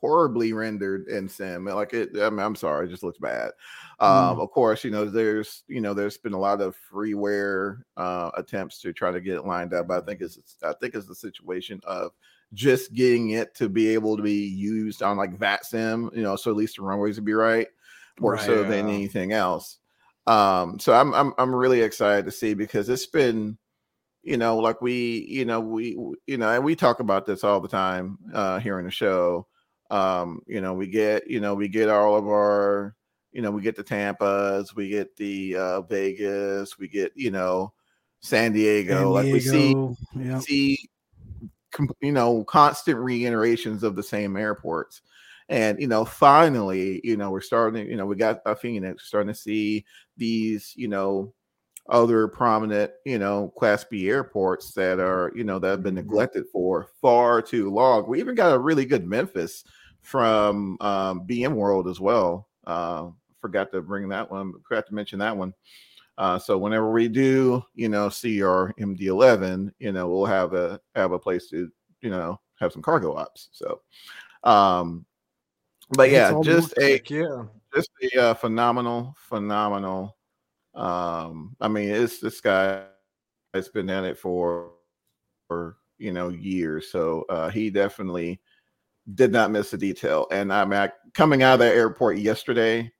horribly 0.00 0.52
rendered 0.52 1.06
in 1.06 1.28
sim. 1.28 1.64
Like 1.64 1.94
it, 1.94 2.10
I 2.20 2.28
mean, 2.30 2.40
I'm 2.40 2.56
sorry, 2.56 2.86
it 2.86 2.90
just 2.90 3.04
looks 3.04 3.18
bad. 3.18 3.52
Um, 4.00 4.36
mm. 4.36 4.42
Of 4.42 4.50
course, 4.50 4.82
you 4.82 4.90
know, 4.90 5.04
there's 5.04 5.62
you 5.68 5.80
know, 5.80 5.94
there's 5.94 6.18
been 6.18 6.32
a 6.32 6.38
lot 6.38 6.60
of 6.60 6.76
freeware 6.92 7.82
uh, 7.96 8.32
attempts 8.36 8.80
to 8.80 8.92
try 8.92 9.12
to 9.12 9.20
get 9.20 9.36
it 9.36 9.46
lined 9.46 9.72
up. 9.72 9.86
But 9.86 10.02
I 10.02 10.06
think 10.06 10.20
it's 10.20 10.38
I 10.64 10.74
think 10.80 10.96
it's 10.96 11.06
the 11.06 11.14
situation 11.14 11.80
of 11.84 12.10
just 12.52 12.92
getting 12.92 13.30
it 13.30 13.54
to 13.54 13.68
be 13.68 13.94
able 13.94 14.16
to 14.16 14.22
be 14.22 14.46
used 14.46 15.00
on 15.00 15.16
like 15.16 15.38
VATSIM, 15.38 16.14
you 16.16 16.22
know, 16.22 16.34
so 16.34 16.50
at 16.50 16.56
least 16.56 16.76
the 16.76 16.82
runways 16.82 17.16
would 17.16 17.24
be 17.24 17.34
right, 17.34 17.68
more 18.18 18.32
right, 18.32 18.44
so 18.44 18.62
yeah. 18.62 18.68
than 18.68 18.88
anything 18.88 19.32
else. 19.32 19.78
Um, 20.26 20.78
so 20.78 20.94
I'm 20.94 21.12
I'm 21.14 21.34
I'm 21.38 21.54
really 21.54 21.82
excited 21.82 22.24
to 22.26 22.32
see 22.32 22.54
because 22.54 22.88
it's 22.88 23.06
been 23.06 23.58
you 24.24 24.38
know, 24.38 24.56
like 24.58 24.80
we, 24.80 25.26
you 25.28 25.44
know, 25.44 25.60
we, 25.60 25.90
you 26.26 26.38
know, 26.38 26.50
and 26.50 26.64
we 26.64 26.74
talk 26.74 26.98
about 27.00 27.26
this 27.26 27.44
all 27.44 27.60
the 27.60 27.68
time 27.68 28.18
uh, 28.32 28.58
here 28.58 28.78
in 28.78 28.86
the 28.86 28.90
show. 28.90 29.46
Um, 29.90 30.40
you 30.46 30.62
know, 30.62 30.72
we 30.72 30.86
get, 30.86 31.28
you 31.28 31.40
know, 31.40 31.54
we 31.54 31.68
get 31.68 31.90
all 31.90 32.16
of 32.16 32.26
our, 32.26 32.96
you 33.32 33.42
know, 33.42 33.50
we 33.50 33.60
get 33.60 33.76
the 33.76 33.82
Tampa's, 33.82 34.74
we 34.74 34.88
get 34.88 35.14
the 35.16 35.56
uh, 35.56 35.80
Vegas, 35.82 36.78
we 36.78 36.88
get, 36.88 37.12
you 37.14 37.30
know, 37.30 37.74
San 38.20 38.52
Diego. 38.52 38.94
San 38.94 38.98
Diego 38.98 39.12
like 39.12 39.26
we 39.26 39.40
see, 39.40 39.74
yeah. 40.16 40.38
see, 40.38 40.78
you 42.00 42.12
know, 42.12 42.44
constant 42.44 42.98
reiterations 42.98 43.82
of 43.82 43.94
the 43.94 44.02
same 44.02 44.38
airports. 44.38 45.02
And 45.48 45.80
you 45.80 45.88
know, 45.88 46.04
finally, 46.04 47.00
you 47.04 47.16
know, 47.16 47.30
we're 47.30 47.40
starting. 47.40 47.88
You 47.88 47.96
know, 47.96 48.06
we 48.06 48.16
got 48.16 48.40
a 48.46 48.56
Phoenix 48.56 49.06
starting 49.08 49.32
to 49.32 49.38
see 49.38 49.84
these, 50.16 50.72
you 50.76 50.88
know, 50.88 51.34
other 51.88 52.28
prominent, 52.28 52.92
you 53.04 53.18
know, 53.18 53.52
Class 53.58 53.84
B 53.84 54.08
airports 54.08 54.72
that 54.72 54.98
are, 54.98 55.32
you 55.34 55.44
know, 55.44 55.58
that 55.58 55.68
have 55.68 55.82
been 55.82 55.94
mm-hmm. 55.94 56.08
neglected 56.08 56.44
for 56.50 56.88
far 57.00 57.42
too 57.42 57.70
long. 57.70 58.08
We 58.08 58.20
even 58.20 58.34
got 58.34 58.54
a 58.54 58.58
really 58.58 58.86
good 58.86 59.06
Memphis 59.06 59.64
from 60.00 60.76
um, 60.80 61.26
BM 61.26 61.54
World 61.54 61.88
as 61.88 62.00
well. 62.00 62.48
Uh, 62.66 63.08
forgot 63.40 63.70
to 63.72 63.82
bring 63.82 64.08
that 64.08 64.30
one. 64.30 64.54
Forgot 64.66 64.86
to 64.86 64.94
mention 64.94 65.18
that 65.18 65.36
one. 65.36 65.52
Uh, 66.16 66.38
so 66.38 66.56
whenever 66.56 66.90
we 66.92 67.08
do, 67.08 67.62
you 67.74 67.88
know, 67.88 68.08
see 68.08 68.42
our 68.42 68.72
MD11, 68.78 69.72
you 69.78 69.92
know, 69.92 70.08
we'll 70.08 70.26
have 70.26 70.54
a 70.54 70.80
have 70.94 71.12
a 71.12 71.18
place 71.18 71.48
to, 71.50 71.68
you 72.00 72.10
know, 72.10 72.40
have 72.60 72.72
some 72.72 72.82
cargo 72.82 73.14
ops. 73.14 73.48
So, 73.52 73.80
um, 74.44 75.04
but 75.90 76.10
yeah, 76.10 76.32
just 76.42 76.76
a 76.78 77.00
yeah, 77.08 77.44
just 77.74 77.90
a 78.02 78.20
uh, 78.20 78.34
phenomenal, 78.34 79.14
phenomenal 79.18 80.16
um, 80.74 81.56
I 81.60 81.68
mean, 81.68 81.90
it's 81.90 82.18
this 82.18 82.40
guy 82.40 82.84
has 83.52 83.68
been 83.68 83.88
at 83.90 84.04
it 84.04 84.18
for, 84.18 84.72
for 85.46 85.76
you 85.98 86.12
know 86.12 86.28
years, 86.28 86.90
so 86.90 87.24
uh, 87.28 87.48
he 87.48 87.70
definitely 87.70 88.40
did 89.14 89.30
not 89.30 89.50
miss 89.50 89.72
a 89.72 89.78
detail. 89.78 90.26
And 90.30 90.52
I'm 90.52 90.72
at, 90.72 90.94
coming 91.12 91.42
out 91.42 91.54
of 91.54 91.58
that 91.60 91.74
airport 91.74 92.18
yesterday 92.18 92.90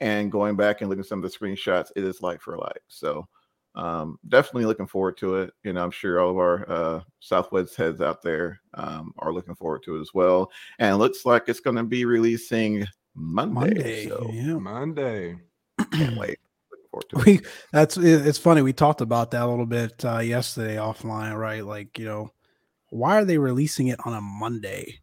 and 0.00 0.30
going 0.30 0.56
back 0.56 0.80
and 0.80 0.90
looking 0.90 1.02
at 1.02 1.08
some 1.08 1.22
of 1.22 1.30
the 1.30 1.36
screenshots. 1.36 1.90
It 1.96 2.04
is 2.04 2.20
like 2.20 2.40
for 2.40 2.58
like, 2.58 2.82
so 2.88 3.26
um, 3.74 4.18
definitely 4.28 4.66
looking 4.66 4.86
forward 4.86 5.16
to 5.18 5.36
it. 5.36 5.52
You 5.64 5.72
know, 5.72 5.82
I'm 5.82 5.90
sure 5.90 6.20
all 6.20 6.30
of 6.30 6.36
our 6.38 6.70
uh, 6.70 7.00
Southwest 7.20 7.76
heads 7.76 8.00
out 8.00 8.22
there 8.22 8.60
um, 8.74 9.12
are 9.18 9.32
looking 9.32 9.54
forward 9.54 9.82
to 9.84 9.96
it 9.96 10.00
as 10.00 10.12
well. 10.14 10.50
And 10.78 10.94
it 10.94 10.98
looks 10.98 11.24
like 11.24 11.44
it's 11.48 11.60
going 11.60 11.76
to 11.76 11.84
be 11.84 12.04
releasing 12.04 12.86
Monday. 13.14 13.54
Monday, 13.54 14.08
so. 14.08 14.30
yeah, 14.32 14.54
Monday. 14.54 15.36
Can't 15.92 16.16
wait 16.18 16.38
forward 16.92 17.08
to. 17.10 17.18
We 17.24 17.40
that's 17.72 17.96
it's 17.96 18.38
funny. 18.38 18.62
We 18.62 18.72
talked 18.72 19.00
about 19.00 19.30
that 19.32 19.42
a 19.42 19.46
little 19.46 19.66
bit 19.66 20.04
uh, 20.04 20.18
yesterday 20.18 20.76
offline, 20.76 21.36
right? 21.36 21.64
Like 21.64 21.98
you 21.98 22.04
know, 22.04 22.32
why 22.90 23.18
are 23.18 23.24
they 23.24 23.38
releasing 23.38 23.88
it 23.88 23.98
on 24.04 24.14
a 24.14 24.20
Monday? 24.20 25.00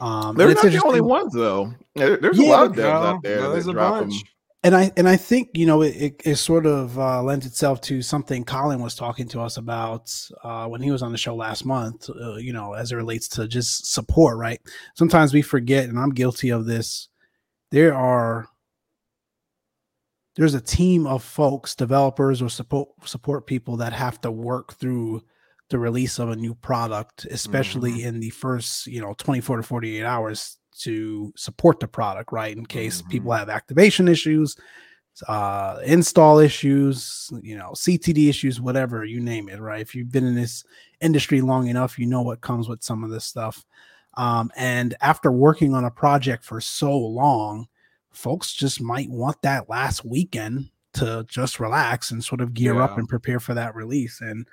Um, 0.00 0.36
They're 0.36 0.48
not 0.48 0.62
the 0.62 0.82
only 0.84 1.00
ones 1.00 1.32
though. 1.32 1.72
there's 1.94 2.38
yeah, 2.38 2.46
a 2.46 2.50
lot 2.50 2.66
of 2.66 2.72
devs 2.72 3.06
out 3.06 3.22
there. 3.22 3.40
No, 3.40 3.52
there's 3.52 3.68
a 3.68 3.72
bunch. 3.72 4.18
Them. 4.18 4.28
And 4.64 4.76
I 4.76 4.92
and 4.96 5.08
I 5.08 5.16
think 5.16 5.50
you 5.54 5.66
know 5.66 5.82
it, 5.82 5.96
it, 5.96 6.22
it 6.24 6.36
sort 6.36 6.66
of 6.66 6.96
uh, 6.96 7.20
lends 7.22 7.46
itself 7.46 7.80
to 7.82 8.00
something 8.00 8.44
Colin 8.44 8.80
was 8.80 8.94
talking 8.94 9.26
to 9.28 9.40
us 9.40 9.56
about 9.56 10.14
uh, 10.44 10.66
when 10.68 10.80
he 10.80 10.92
was 10.92 11.02
on 11.02 11.10
the 11.10 11.18
show 11.18 11.34
last 11.34 11.64
month. 11.64 12.08
Uh, 12.08 12.36
you 12.36 12.52
know, 12.52 12.74
as 12.74 12.92
it 12.92 12.96
relates 12.96 13.26
to 13.28 13.48
just 13.48 13.92
support, 13.92 14.38
right? 14.38 14.60
Sometimes 14.94 15.34
we 15.34 15.42
forget, 15.42 15.88
and 15.88 15.98
I'm 15.98 16.10
guilty 16.10 16.50
of 16.50 16.66
this. 16.66 17.08
There 17.72 17.92
are 17.92 18.46
there's 20.36 20.54
a 20.54 20.60
team 20.60 21.08
of 21.08 21.24
folks, 21.24 21.74
developers 21.74 22.40
or 22.40 22.48
support 22.48 22.90
support 23.04 23.48
people 23.48 23.78
that 23.78 23.92
have 23.92 24.20
to 24.20 24.30
work 24.30 24.74
through 24.74 25.22
the 25.70 25.78
release 25.78 26.20
of 26.20 26.28
a 26.28 26.36
new 26.36 26.54
product, 26.54 27.24
especially 27.30 27.92
mm-hmm. 27.92 28.08
in 28.08 28.20
the 28.20 28.30
first, 28.30 28.86
you 28.86 29.00
know, 29.00 29.14
24 29.18 29.56
to 29.56 29.62
48 29.64 30.04
hours 30.04 30.58
to 30.80 31.32
support 31.36 31.80
the 31.80 31.88
product, 31.88 32.32
right? 32.32 32.56
In 32.56 32.66
case 32.66 33.00
mm-hmm. 33.00 33.10
people 33.10 33.32
have 33.32 33.48
activation 33.48 34.08
issues, 34.08 34.56
uh, 35.28 35.78
install 35.84 36.38
issues, 36.38 37.30
you 37.42 37.56
know, 37.56 37.70
CTD 37.72 38.28
issues, 38.28 38.60
whatever 38.60 39.04
you 39.04 39.20
name 39.20 39.48
it, 39.48 39.60
right? 39.60 39.80
If 39.80 39.94
you've 39.94 40.12
been 40.12 40.26
in 40.26 40.34
this 40.34 40.64
industry 41.00 41.40
long 41.40 41.68
enough, 41.68 41.98
you 41.98 42.06
know 42.06 42.22
what 42.22 42.40
comes 42.40 42.68
with 42.68 42.82
some 42.82 43.04
of 43.04 43.10
this 43.10 43.24
stuff. 43.24 43.64
Um, 44.14 44.50
and 44.56 44.94
after 45.00 45.30
working 45.30 45.74
on 45.74 45.84
a 45.84 45.90
project 45.90 46.44
for 46.44 46.60
so 46.60 46.96
long, 46.96 47.68
folks 48.10 48.52
just 48.52 48.80
might 48.80 49.08
want 49.08 49.40
that 49.42 49.68
last 49.68 50.04
weekend 50.04 50.70
to 50.94 51.24
just 51.28 51.60
relax 51.60 52.10
and 52.10 52.22
sort 52.22 52.40
of 52.40 52.52
gear 52.54 52.74
yeah. 52.74 52.84
up 52.84 52.98
and 52.98 53.08
prepare 53.08 53.40
for 53.40 53.54
that 53.54 53.74
release. 53.74 54.20
And 54.20 54.46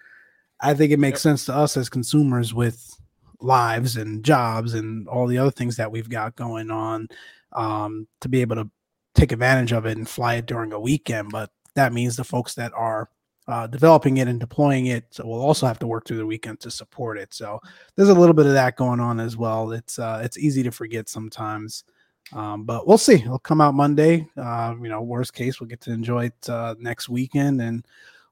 I 0.61 0.73
think 0.73 0.91
it 0.91 0.99
makes 0.99 1.19
yep. 1.19 1.31
sense 1.31 1.45
to 1.45 1.55
us 1.55 1.77
as 1.77 1.89
consumers 1.89 2.53
with 2.53 2.98
lives 3.41 3.97
and 3.97 4.23
jobs 4.23 4.73
and 4.73 5.07
all 5.07 5.27
the 5.27 5.37
other 5.37 5.51
things 5.51 5.75
that 5.77 5.91
we've 5.91 6.09
got 6.09 6.35
going 6.35 6.71
on 6.71 7.07
um, 7.53 8.07
to 8.21 8.29
be 8.29 8.41
able 8.41 8.55
to 8.55 8.69
take 9.15 9.31
advantage 9.31 9.71
of 9.71 9.85
it 9.85 9.97
and 9.97 10.07
fly 10.07 10.35
it 10.35 10.45
during 10.45 10.73
a 10.73 10.79
weekend. 10.79 11.29
But 11.31 11.51
that 11.75 11.93
means 11.93 12.15
the 12.15 12.23
folks 12.23 12.55
that 12.55 12.73
are 12.73 13.09
uh, 13.47 13.65
developing 13.67 14.17
it 14.17 14.27
and 14.27 14.39
deploying 14.39 14.87
it 14.87 15.05
will 15.23 15.41
also 15.41 15.65
have 15.65 15.79
to 15.79 15.87
work 15.87 16.05
through 16.05 16.17
the 16.17 16.25
weekend 16.25 16.59
to 16.59 16.69
support 16.69 17.17
it. 17.17 17.33
So 17.33 17.59
there's 17.95 18.09
a 18.09 18.13
little 18.13 18.35
bit 18.35 18.45
of 18.45 18.53
that 18.53 18.75
going 18.75 18.99
on 18.99 19.19
as 19.19 19.35
well. 19.37 19.71
It's 19.71 19.97
uh, 19.97 20.21
it's 20.23 20.37
easy 20.37 20.61
to 20.63 20.71
forget 20.71 21.09
sometimes. 21.09 21.83
Um, 22.31 22.63
but 22.63 22.87
we'll 22.87 22.99
see. 22.99 23.15
It'll 23.15 23.39
come 23.39 23.59
out 23.59 23.73
Monday. 23.73 24.27
Uh, 24.37 24.75
you 24.79 24.87
know, 24.87 25.01
worst 25.01 25.33
case, 25.33 25.59
we'll 25.59 25.69
get 25.69 25.81
to 25.81 25.91
enjoy 25.91 26.25
it 26.25 26.49
uh, 26.49 26.75
next 26.77 27.09
weekend, 27.09 27.59
and 27.59 27.87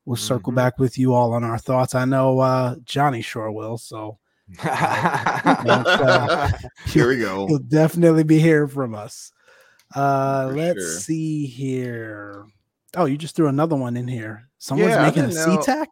we'll 0.05 0.17
circle 0.17 0.51
mm-hmm. 0.51 0.57
back 0.57 0.77
with 0.77 0.99
you 0.99 1.15
all 1.15 1.33
on 1.33 1.43
our 1.43 1.57
thoughts. 1.57 1.95
I 1.95 2.05
know 2.05 2.39
uh, 2.39 2.75
Johnny 2.85 3.23
sure 3.23 3.51
will. 3.51 3.79
So 3.79 4.19
uh, 4.63 6.51
here 6.87 7.09
we 7.09 7.19
go. 7.19 7.47
He'll 7.49 7.59
definitely 7.59 8.23
be 8.23 8.39
hearing 8.39 8.69
from 8.69 8.95
us. 8.95 9.31
Uh, 9.95 10.51
let's 10.53 10.79
sure. 10.79 10.99
see 10.99 11.45
here. 11.45 12.45
Oh, 12.95 13.05
you 13.05 13.17
just 13.17 13.35
threw 13.35 13.47
another 13.47 13.75
one 13.75 13.97
in 13.97 14.07
here. 14.07 14.49
Someone's 14.57 14.91
yeah, 14.91 15.03
making 15.03 15.25
a 15.25 15.27
SeaTac. 15.27 15.87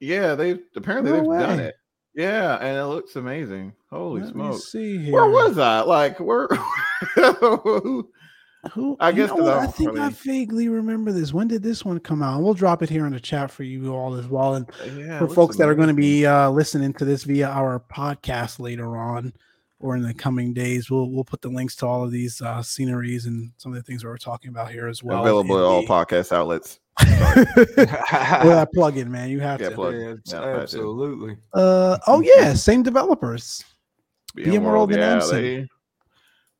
Yeah, 0.00 0.34
they 0.34 0.58
apparently 0.76 1.10
no 1.10 1.18
they've 1.18 1.26
way. 1.26 1.38
done 1.40 1.60
it. 1.60 1.74
Yeah, 2.14 2.56
and 2.56 2.76
it 2.76 2.84
looks 2.84 3.16
amazing. 3.16 3.74
Holy 3.90 4.22
Let 4.22 4.32
smoke! 4.32 4.60
See 4.60 4.98
here. 4.98 5.12
Where 5.12 5.28
was 5.28 5.58
I? 5.58 5.80
Like 5.80 6.18
where? 6.18 6.48
who, 7.14 8.10
who? 8.72 8.96
I 8.98 9.12
guess 9.12 9.30
I 9.30 9.66
think 9.66 9.98
I 9.98 10.10
vaguely 10.10 10.68
remember 10.68 11.12
this. 11.12 11.32
When 11.32 11.46
did 11.46 11.62
this 11.62 11.84
one 11.84 12.00
come 12.00 12.22
out? 12.22 12.42
We'll 12.42 12.54
drop 12.54 12.82
it 12.82 12.90
here 12.90 13.06
in 13.06 13.12
the 13.12 13.20
chat 13.20 13.50
for 13.50 13.62
you 13.62 13.94
all 13.94 14.14
as 14.14 14.26
well, 14.26 14.54
and 14.54 14.68
uh, 14.82 14.90
yeah, 14.98 15.18
for 15.18 15.28
folks 15.28 15.56
amazing. 15.56 15.58
that 15.58 15.68
are 15.68 15.74
going 15.74 15.88
to 15.88 15.94
be 15.94 16.26
uh, 16.26 16.50
listening 16.50 16.92
to 16.94 17.04
this 17.04 17.24
via 17.24 17.48
our 17.48 17.80
podcast 17.92 18.58
later 18.58 18.96
on 18.96 19.32
or 19.80 19.96
in 19.96 20.02
the 20.02 20.12
coming 20.12 20.52
days. 20.52 20.90
We'll 20.90 21.08
we'll 21.10 21.24
put 21.24 21.40
the 21.40 21.48
links 21.48 21.76
to 21.76 21.86
all 21.86 22.02
of 22.02 22.10
these 22.10 22.42
uh, 22.42 22.62
sceneries 22.62 23.26
and 23.26 23.52
some 23.58 23.72
of 23.72 23.76
the 23.76 23.82
things 23.82 24.04
we're 24.04 24.18
talking 24.18 24.50
about 24.50 24.72
here 24.72 24.88
as 24.88 25.02
well. 25.02 25.20
Available 25.22 25.58
at 25.58 25.64
all 25.64 25.84
podcast 25.84 26.32
outlets. 26.32 26.80
well, 27.00 27.36
that 27.76 28.70
plug-in, 28.74 29.10
man. 29.10 29.30
You 29.30 29.38
have 29.40 29.60
yeah, 29.60 29.68
to. 29.68 29.74
Plug. 29.76 29.94
Yeah, 29.94 30.14
absolutely. 30.34 31.36
Uh 31.54 31.98
oh 32.08 32.20
yeah, 32.22 32.54
same 32.54 32.82
developers. 32.82 33.62
BM 34.36 34.62
World 34.62 34.92
and 34.92 35.00
yeah, 35.00 35.64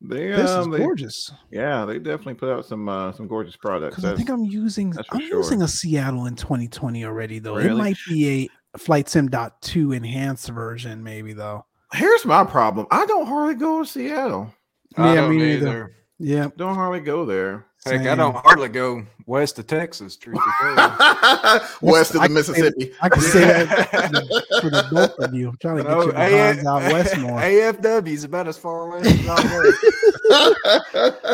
they, 0.01 0.27
they, 0.27 0.35
this 0.35 0.51
um, 0.51 0.73
is 0.73 0.79
gorgeous. 0.79 1.31
yeah, 1.51 1.85
they 1.85 1.99
definitely 1.99 2.35
put 2.35 2.49
out 2.49 2.65
some 2.65 2.87
uh, 2.87 3.11
some 3.11 3.27
gorgeous 3.27 3.55
products. 3.55 4.03
I 4.03 4.15
think 4.15 4.29
I'm 4.29 4.45
using 4.45 4.93
I'm 5.11 5.19
sure. 5.19 5.39
using 5.39 5.61
a 5.61 5.67
Seattle 5.67 6.25
in 6.25 6.35
2020 6.35 7.03
already 7.03 7.39
though. 7.39 7.55
Really? 7.55 7.69
It 7.69 7.75
might 7.75 7.97
be 8.07 8.49
a 8.73 8.77
Flight 8.77 9.09
Sim 9.09 9.29
.2 9.29 9.95
enhanced 9.95 10.49
version, 10.49 11.03
maybe 11.03 11.33
though. 11.33 11.65
Here's 11.93 12.25
my 12.25 12.43
problem. 12.43 12.87
I 12.91 13.05
don't 13.07 13.25
hardly 13.25 13.55
go 13.55 13.83
to 13.83 13.89
Seattle. 13.89 14.53
Yeah, 14.97 15.27
me 15.27 15.37
neither. 15.37 15.95
Yeah, 16.17 16.49
don't 16.55 16.75
hardly 16.75 16.99
go 16.99 17.25
there. 17.25 17.65
Heck, 17.85 18.01
I 18.07 18.15
don't 18.15 18.35
hardly 18.35 18.67
go 18.67 19.05
west 19.25 19.57
of 19.57 19.67
Texas. 19.67 20.17
Truth 20.17 20.37
west 21.81 22.13
of 22.13 22.23
the 22.23 22.29
Mississippi. 22.29 22.91
I 23.01 23.07
can 23.07 23.21
say 23.21 23.39
that 23.39 23.89
for 24.61 24.69
the 24.69 24.85
both 24.91 25.17
of 25.17 25.33
you. 25.33 25.47
I'm 25.47 25.57
trying 25.57 25.77
to 25.77 25.83
get 25.83 25.91
oh, 25.93 26.01
you 26.07 26.11
AF, 26.11 26.65
out 26.65 26.91
west 26.91 27.17
more. 27.17 27.39
AFW 27.39 28.07
is 28.09 28.25
about 28.25 28.49
as 28.49 28.57
far 28.57 28.87
away 28.87 28.99
as 28.99 29.27
I 29.29 29.71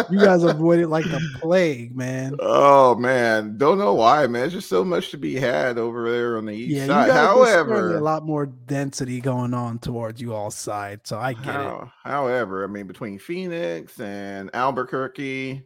You 0.12 0.20
guys 0.20 0.44
avoid 0.44 0.80
it 0.80 0.88
like 0.88 1.06
the 1.06 1.20
plague, 1.42 1.96
man. 1.96 2.36
Oh 2.40 2.94
man, 2.94 3.58
don't 3.58 3.80
know 3.80 3.96
why, 3.96 4.28
man. 4.28 4.42
There's 4.42 4.54
just 4.54 4.70
so 4.70 4.86
much 4.86 5.10
to 5.12 5.18
be 5.18 5.36
had 5.36 5.80
over 5.80 6.12
there 6.12 6.38
on 6.38 6.46
the 6.46 6.54
east 6.54 6.76
yeah, 6.76 6.86
side. 6.86 7.10
However, 7.12 7.98
a 7.98 8.02
lot 8.02 8.24
more 8.24 8.46
density 8.46 9.20
going 9.20 9.56
on 9.56 9.80
towards 9.80 10.22
you 10.22 10.36
all 10.36 10.52
side, 10.52 11.02
so 11.06 11.18
I 11.18 11.34
get 11.34 11.46
how, 11.46 11.80
it. 11.82 12.10
However, 12.10 12.64
I 12.64 12.68
mean 12.68 12.86
between 12.86 13.18
Phoenix 13.18 14.00
and 14.00 14.52
Albuquerque 14.54 15.64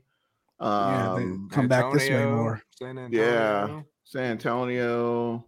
yeah, 0.61 1.13
um, 1.13 1.49
come 1.51 1.65
Antonio, 1.65 1.67
back 1.67 1.93
this 1.93 2.09
way 2.09 2.25
more. 2.25 2.61
San 2.71 3.09
yeah, 3.11 3.81
San 4.03 4.31
Antonio, 4.31 5.45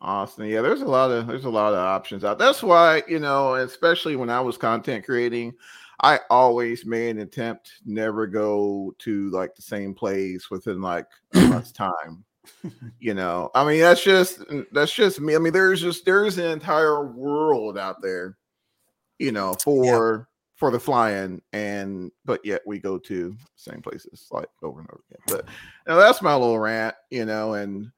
Austin. 0.00 0.46
Yeah, 0.46 0.60
there's 0.60 0.82
a 0.82 0.86
lot 0.86 1.10
of 1.10 1.26
there's 1.26 1.46
a 1.46 1.50
lot 1.50 1.72
of 1.72 1.78
options 1.78 2.24
out. 2.24 2.38
That's 2.38 2.62
why 2.62 3.02
you 3.08 3.18
know, 3.18 3.54
especially 3.54 4.16
when 4.16 4.30
I 4.30 4.40
was 4.40 4.58
content 4.58 5.04
creating, 5.04 5.54
I 6.00 6.20
always 6.28 6.84
made 6.84 7.16
an 7.16 7.22
attempt 7.22 7.72
never 7.86 8.26
go 8.26 8.94
to 8.98 9.30
like 9.30 9.54
the 9.54 9.62
same 9.62 9.94
place 9.94 10.50
within 10.50 10.82
like 10.82 11.06
a 11.34 11.40
month's 11.48 11.72
time. 11.72 12.24
you 13.00 13.14
know, 13.14 13.50
I 13.54 13.64
mean, 13.64 13.80
that's 13.80 14.04
just 14.04 14.42
that's 14.72 14.92
just 14.92 15.20
me. 15.20 15.34
I 15.34 15.38
mean, 15.38 15.54
there's 15.54 15.80
just 15.80 16.04
there's 16.04 16.36
an 16.36 16.50
entire 16.50 17.06
world 17.06 17.78
out 17.78 18.02
there, 18.02 18.36
you 19.18 19.32
know, 19.32 19.54
for 19.64 20.28
yeah. 20.28 20.33
For 20.56 20.70
the 20.70 20.78
flying, 20.78 21.42
and 21.52 22.10
but 22.24 22.44
yet 22.44 22.62
we 22.66 22.78
go 22.78 22.98
to 22.98 23.36
same 23.56 23.82
places 23.82 24.28
like 24.30 24.48
over 24.62 24.80
and 24.80 24.88
over 24.90 25.02
again. 25.10 25.22
But 25.26 25.46
you 25.46 25.94
know, 25.94 25.98
that's 25.98 26.22
my 26.22 26.34
little 26.34 26.58
rant, 26.58 26.94
you 27.10 27.24
know, 27.24 27.54
and 27.54 27.90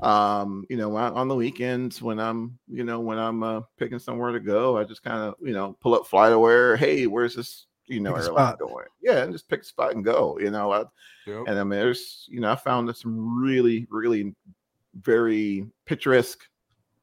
um, 0.00 0.64
you 0.68 0.76
know, 0.76 0.96
on 0.96 1.28
the 1.28 1.34
weekends 1.34 2.02
when 2.02 2.18
I'm, 2.18 2.58
you 2.68 2.84
know, 2.84 3.00
when 3.00 3.18
I'm 3.18 3.42
uh, 3.42 3.60
picking 3.78 3.98
somewhere 3.98 4.32
to 4.32 4.40
go, 4.40 4.76
I 4.76 4.84
just 4.84 5.02
kind 5.02 5.18
of, 5.18 5.34
you 5.40 5.52
know, 5.52 5.76
pull 5.80 5.94
up 5.94 6.06
flight 6.06 6.32
FlightAware. 6.32 6.76
Hey, 6.76 7.06
where's 7.06 7.34
this 7.34 7.66
you 7.86 8.00
know, 8.00 8.14
airline 8.14 8.56
going. 8.58 8.86
Yeah, 9.02 9.22
and 9.22 9.32
just 9.32 9.48
pick 9.48 9.62
a 9.62 9.64
spot 9.64 9.94
and 9.94 10.04
go. 10.04 10.38
You 10.40 10.50
know, 10.50 10.72
I, 10.72 10.84
yep. 11.26 11.44
and 11.46 11.58
I 11.58 11.64
mean, 11.64 11.78
there's 11.78 12.26
you 12.28 12.40
know, 12.40 12.50
I 12.50 12.56
found 12.56 12.94
some 12.96 13.42
really, 13.42 13.86
really 13.90 14.34
very 15.00 15.66
picturesque 15.86 16.44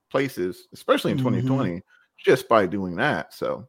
places, 0.09 0.67
especially 0.73 1.11
in 1.11 1.17
mm-hmm. 1.17 1.35
2020, 1.35 1.81
just 2.17 2.47
by 2.47 2.65
doing 2.65 2.95
that. 2.95 3.33
So, 3.33 3.67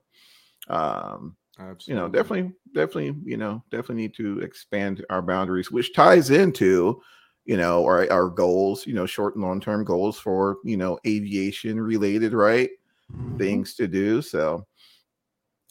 um, 0.73 1.37
Absolutely. 1.59 1.85
you 1.87 1.95
know, 1.95 2.09
definitely, 2.09 2.53
definitely, 2.75 3.15
you 3.25 3.37
know, 3.37 3.63
definitely 3.71 4.03
need 4.03 4.15
to 4.15 4.41
expand 4.41 5.05
our 5.11 5.23
boundaries, 5.23 5.71
which 5.71 5.95
ties 5.95 6.31
into 6.31 7.01
you 7.45 7.57
know 7.57 7.85
our, 7.85 8.11
our 8.13 8.29
goals 8.29 8.87
you 8.87 8.95
know 8.95 9.05
short 9.05 9.35
and 9.35 9.43
long 9.43 9.61
term 9.61 9.83
goals 9.83 10.17
for 10.17 10.59
you 10.63 10.77
know 10.77 10.97
aviation 11.05 11.81
related 11.81 12.35
right 12.35 12.71
mm-hmm. 13.13 13.37
things 13.37 13.75
to 13.75 13.89
do 13.89 14.23
so 14.23 14.65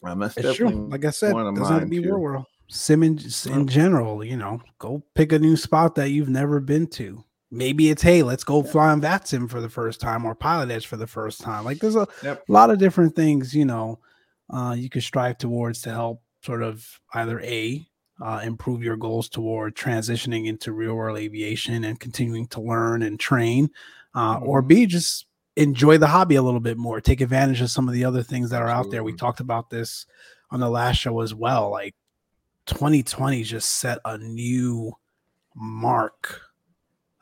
well, 0.02 0.16
that's 0.16 0.36
it's 0.36 0.56
true. 0.56 0.88
Like 0.90 1.04
I 1.04 1.10
said, 1.10 1.32
doesn't 1.32 1.64
have 1.64 1.80
to 1.80 1.86
be 1.86 2.06
War 2.06 2.18
World. 2.18 2.46
Simmons 2.68 3.46
in 3.46 3.68
general, 3.68 4.24
you 4.24 4.36
know, 4.36 4.60
go 4.78 5.02
pick 5.14 5.32
a 5.32 5.38
new 5.38 5.56
spot 5.56 5.94
that 5.94 6.10
you've 6.10 6.28
never 6.28 6.58
been 6.58 6.86
to. 6.88 7.22
Maybe 7.50 7.90
it's 7.90 8.02
hey, 8.02 8.22
let's 8.22 8.44
go 8.44 8.62
fly 8.62 8.88
on 8.88 9.00
VATSIM 9.00 9.48
for 9.48 9.60
the 9.60 9.68
first 9.68 10.00
time 10.00 10.24
or 10.24 10.34
Pilot 10.34 10.70
Edge 10.70 10.86
for 10.86 10.96
the 10.96 11.06
first 11.06 11.40
time. 11.40 11.64
Like 11.64 11.78
there's 11.78 11.96
a 11.96 12.08
yep. 12.22 12.42
lot 12.48 12.70
of 12.70 12.78
different 12.78 13.14
things, 13.14 13.54
you 13.54 13.64
know, 13.64 14.00
uh, 14.52 14.74
you 14.76 14.88
could 14.88 15.02
strive 15.02 15.38
towards 15.38 15.82
to 15.82 15.90
help 15.90 16.22
sort 16.44 16.62
of 16.62 17.00
either 17.14 17.40
a 17.40 17.86
uh, 18.20 18.40
improve 18.44 18.82
your 18.82 18.96
goals 18.96 19.28
toward 19.28 19.74
transitioning 19.74 20.46
into 20.46 20.72
real 20.72 20.94
world 20.94 21.18
aviation 21.18 21.84
and 21.84 21.98
continuing 21.98 22.46
to 22.48 22.60
learn 22.60 23.02
and 23.02 23.18
train, 23.18 23.70
uh, 24.14 24.36
mm-hmm. 24.36 24.48
or 24.48 24.62
b 24.62 24.86
just 24.86 25.26
enjoy 25.56 25.98
the 25.98 26.06
hobby 26.06 26.36
a 26.36 26.42
little 26.42 26.60
bit 26.60 26.78
more, 26.78 27.00
take 27.00 27.20
advantage 27.20 27.60
of 27.60 27.70
some 27.70 27.88
of 27.88 27.94
the 27.94 28.04
other 28.04 28.22
things 28.22 28.50
that 28.50 28.62
are 28.62 28.68
out 28.68 28.90
there. 28.90 29.04
We 29.04 29.14
talked 29.14 29.40
about 29.40 29.70
this 29.70 30.06
on 30.50 30.60
the 30.60 30.70
last 30.70 30.96
show 30.96 31.20
as 31.20 31.34
well. 31.34 31.70
Like 31.70 31.94
2020 32.66 33.42
just 33.42 33.70
set 33.70 33.98
a 34.04 34.18
new 34.18 34.92
mark 35.54 36.40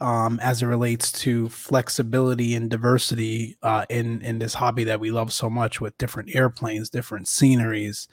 um, 0.00 0.40
as 0.40 0.62
it 0.62 0.66
relates 0.66 1.12
to 1.12 1.48
flexibility 1.48 2.54
and 2.54 2.70
diversity 2.70 3.56
uh, 3.62 3.84
in 3.88 4.22
in 4.22 4.38
this 4.38 4.54
hobby 4.54 4.84
that 4.84 5.00
we 5.00 5.10
love 5.10 5.32
so 5.32 5.50
much 5.50 5.80
with 5.80 5.96
different 5.98 6.34
airplanes, 6.34 6.90
different 6.90 7.28
sceneries, 7.28 8.08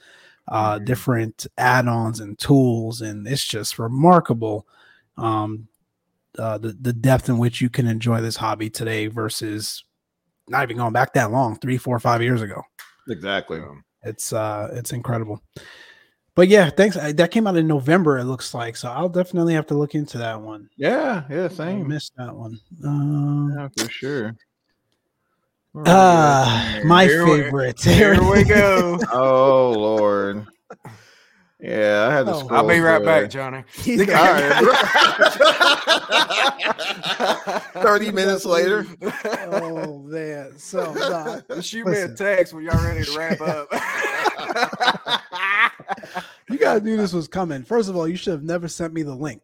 uh, 0.48 0.74
mm-hmm. 0.74 0.84
different 0.84 1.46
add-ons 1.56 2.20
and 2.20 2.38
tools, 2.38 3.00
and 3.00 3.26
it's 3.26 3.44
just 3.44 3.78
remarkable 3.78 4.66
um, 5.16 5.68
uh, 6.38 6.58
the 6.58 6.76
the 6.80 6.92
depth 6.92 7.28
in 7.28 7.38
which 7.38 7.60
you 7.60 7.70
can 7.70 7.86
enjoy 7.86 8.20
this 8.20 8.36
hobby 8.36 8.70
today 8.70 9.06
versus 9.06 9.84
not 10.48 10.62
even 10.62 10.76
going 10.76 10.92
back 10.92 11.12
that 11.14 11.30
long, 11.30 11.56
three, 11.58 11.78
four, 11.78 11.98
five 11.98 12.22
years 12.22 12.42
ago. 12.42 12.62
Exactly. 13.08 13.60
It's 14.02 14.32
uh 14.32 14.70
it's 14.72 14.92
incredible. 14.92 15.42
But 16.38 16.46
yeah, 16.46 16.70
thanks. 16.70 16.96
That 16.96 17.32
came 17.32 17.48
out 17.48 17.56
in 17.56 17.66
November, 17.66 18.16
it 18.16 18.22
looks 18.22 18.54
like. 18.54 18.76
So 18.76 18.88
I'll 18.88 19.08
definitely 19.08 19.54
have 19.54 19.66
to 19.66 19.74
look 19.74 19.96
into 19.96 20.18
that 20.18 20.40
one. 20.40 20.70
Yeah, 20.76 21.24
yeah, 21.28 21.48
same. 21.48 21.80
I 21.80 21.88
missed 21.88 22.12
that 22.16 22.32
one. 22.32 22.60
Uh, 22.80 23.62
yeah, 23.62 23.68
for 23.76 23.90
sure. 23.90 24.36
Ah, 25.84 26.78
uh, 26.78 26.84
my 26.84 27.06
here 27.06 27.26
favorite. 27.26 27.84
We, 27.84 27.92
here 27.92 28.22
we 28.22 28.44
go. 28.44 29.00
oh 29.12 29.72
Lord. 29.72 30.46
Yeah, 31.58 32.06
I 32.08 32.14
had 32.14 32.26
to. 32.26 32.34
Oh, 32.34 32.48
I'll 32.52 32.68
be 32.68 32.78
right 32.78 33.04
back, 33.04 33.30
Johnny. 33.30 33.64
He's 33.74 34.06
Thirty 37.82 38.12
minutes 38.12 38.44
later. 38.44 38.86
Oh 39.50 40.04
man! 40.04 40.56
So 40.56 40.82
uh, 40.82 41.60
shoot 41.60 41.84
me 41.84 41.98
a 41.98 42.14
text 42.14 42.54
when 42.54 42.62
y'all 42.62 42.80
ready 42.84 43.04
to 43.04 43.18
wrap 43.18 43.40
up. 43.40 45.24
You 46.48 46.58
guys 46.58 46.82
knew 46.82 46.96
this 46.96 47.12
was 47.12 47.28
coming. 47.28 47.62
First 47.62 47.88
of 47.88 47.96
all, 47.96 48.08
you 48.08 48.16
should 48.16 48.32
have 48.32 48.42
never 48.42 48.68
sent 48.68 48.92
me 48.92 49.02
the 49.02 49.14
link. 49.14 49.42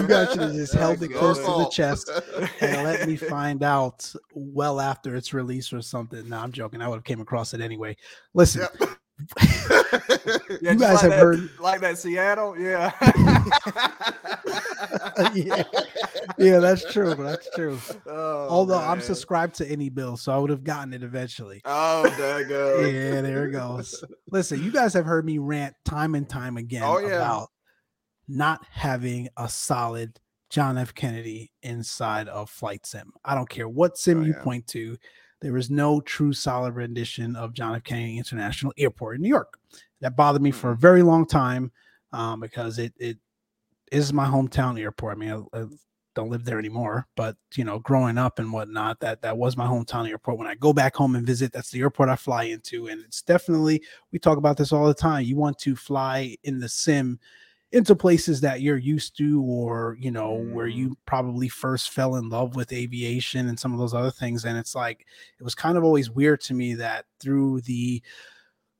you 0.00 0.06
guys 0.06 0.30
should 0.30 0.40
have 0.40 0.52
just 0.52 0.74
held 0.74 1.02
it 1.02 1.08
close 1.08 1.38
to 1.38 1.44
the 1.44 1.68
chest 1.70 2.10
and 2.60 2.84
let 2.84 3.08
me 3.08 3.16
find 3.16 3.62
out 3.62 4.12
well 4.34 4.80
after 4.80 5.16
its 5.16 5.32
release 5.32 5.72
or 5.72 5.80
something. 5.80 6.28
No, 6.28 6.38
I'm 6.38 6.52
joking. 6.52 6.82
I 6.82 6.88
would 6.88 6.96
have 6.96 7.04
came 7.04 7.20
across 7.20 7.54
it 7.54 7.60
anyway. 7.60 7.96
Listen, 8.34 8.66
yep. 8.80 8.90
yeah, 10.60 10.72
you 10.72 10.78
guys 10.78 10.80
like 10.80 11.00
have 11.00 11.10
that, 11.10 11.18
heard 11.18 11.50
like 11.60 11.80
that 11.80 11.98
Seattle, 11.98 12.58
yeah. 12.58 12.92
yeah, 15.34 15.62
yeah, 16.38 16.58
that's 16.58 16.90
true. 16.92 17.14
That's 17.14 17.48
true. 17.54 17.78
Oh, 18.06 18.48
Although 18.48 18.78
man. 18.78 18.90
I'm 18.90 19.00
subscribed 19.00 19.56
to 19.56 19.66
iniBuild, 19.66 20.18
so 20.18 20.32
I 20.32 20.38
would 20.38 20.50
have 20.50 20.62
gotten 20.62 20.92
it 20.92 21.02
eventually. 21.02 21.60
Oh, 21.64 22.08
there 22.16 22.44
go. 22.44 22.80
yeah, 22.80 23.20
there 23.20 23.48
it 23.48 23.52
goes. 23.52 24.04
Listen, 24.30 24.62
you 24.62 24.70
guys 24.70 24.94
have 24.94 25.04
heard 25.04 25.24
me 25.24 25.38
rant 25.38 25.74
time 25.84 26.14
and 26.14 26.28
time 26.28 26.56
again 26.56 26.84
oh, 26.84 26.98
yeah. 26.98 27.16
about 27.16 27.48
not 28.28 28.64
having 28.70 29.28
a 29.36 29.48
solid 29.48 30.20
John 30.50 30.78
F. 30.78 30.94
Kennedy 30.94 31.50
inside 31.62 32.28
of 32.28 32.50
flight 32.50 32.86
sim. 32.86 33.12
I 33.24 33.34
don't 33.34 33.48
care 33.48 33.68
what 33.68 33.98
sim 33.98 34.20
oh, 34.20 34.24
you 34.24 34.34
yeah. 34.36 34.42
point 34.42 34.66
to. 34.68 34.96
There 35.40 35.56
is 35.56 35.70
no 35.70 36.00
true 36.00 36.32
solid 36.32 36.74
rendition 36.74 37.36
of 37.36 37.52
John 37.52 37.74
F. 37.76 37.84
Kennedy 37.84 38.18
International 38.18 38.72
Airport 38.76 39.16
in 39.16 39.22
New 39.22 39.28
York. 39.28 39.58
That 40.00 40.16
bothered 40.16 40.42
me 40.42 40.50
for 40.50 40.72
a 40.72 40.76
mm. 40.76 40.80
very 40.80 41.02
long 41.02 41.26
time 41.26 41.72
um, 42.12 42.40
because 42.40 42.78
it 42.78 42.92
it 42.98 43.18
is 43.92 44.12
my 44.12 44.26
hometown 44.26 44.78
airport. 44.80 45.16
I 45.16 45.18
mean, 45.18 45.46
I, 45.52 45.58
I, 45.58 45.64
don't 46.14 46.30
live 46.30 46.44
there 46.44 46.58
anymore, 46.58 47.06
but 47.14 47.36
you 47.54 47.62
know, 47.62 47.78
growing 47.78 48.18
up 48.18 48.40
and 48.40 48.52
whatnot, 48.52 48.98
that 48.98 49.22
that 49.22 49.38
was 49.38 49.56
my 49.56 49.66
hometown 49.66 50.08
airport. 50.08 50.36
When 50.36 50.48
I 50.48 50.56
go 50.56 50.72
back 50.72 50.96
home 50.96 51.14
and 51.14 51.24
visit, 51.24 51.52
that's 51.52 51.70
the 51.70 51.80
airport 51.80 52.08
I 52.08 52.16
fly 52.16 52.44
into, 52.44 52.88
and 52.88 53.04
it's 53.04 53.22
definitely 53.22 53.82
we 54.10 54.18
talk 54.18 54.36
about 54.36 54.56
this 54.56 54.72
all 54.72 54.88
the 54.88 54.94
time. 54.94 55.24
You 55.24 55.36
want 55.36 55.58
to 55.60 55.76
fly 55.76 56.36
in 56.42 56.58
the 56.58 56.68
sim 56.68 57.20
into 57.70 57.94
places 57.94 58.40
that 58.40 58.62
you're 58.62 58.78
used 58.78 59.16
to 59.18 59.42
or 59.42 59.96
you 60.00 60.10
know 60.10 60.42
where 60.52 60.66
mm-hmm. 60.66 60.78
you 60.78 60.98
probably 61.04 61.48
first 61.48 61.90
fell 61.90 62.16
in 62.16 62.28
love 62.30 62.56
with 62.56 62.72
aviation 62.72 63.48
and 63.48 63.58
some 63.58 63.72
of 63.72 63.78
those 63.78 63.94
other 63.94 64.10
things 64.10 64.44
and 64.44 64.56
it's 64.56 64.74
like 64.74 65.06
it 65.38 65.44
was 65.44 65.54
kind 65.54 65.76
of 65.76 65.84
always 65.84 66.10
weird 66.10 66.40
to 66.40 66.54
me 66.54 66.74
that 66.74 67.04
through 67.20 67.60
the 67.62 68.02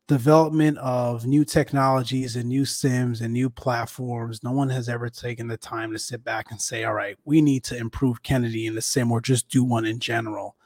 development 0.06 0.78
of 0.78 1.26
new 1.26 1.44
technologies 1.44 2.36
and 2.36 2.48
new 2.48 2.64
sims 2.64 3.20
and 3.20 3.30
new 3.30 3.50
platforms 3.50 4.42
no 4.42 4.52
one 4.52 4.70
has 4.70 4.88
ever 4.88 5.10
taken 5.10 5.46
the 5.46 5.56
time 5.58 5.92
to 5.92 5.98
sit 5.98 6.24
back 6.24 6.50
and 6.50 6.60
say 6.60 6.84
all 6.84 6.94
right 6.94 7.18
we 7.26 7.42
need 7.42 7.62
to 7.62 7.76
improve 7.76 8.22
kennedy 8.22 8.66
in 8.66 8.74
the 8.74 8.80
sim 8.80 9.12
or 9.12 9.20
just 9.20 9.50
do 9.50 9.62
one 9.62 9.84
in 9.84 9.98
general 9.98 10.56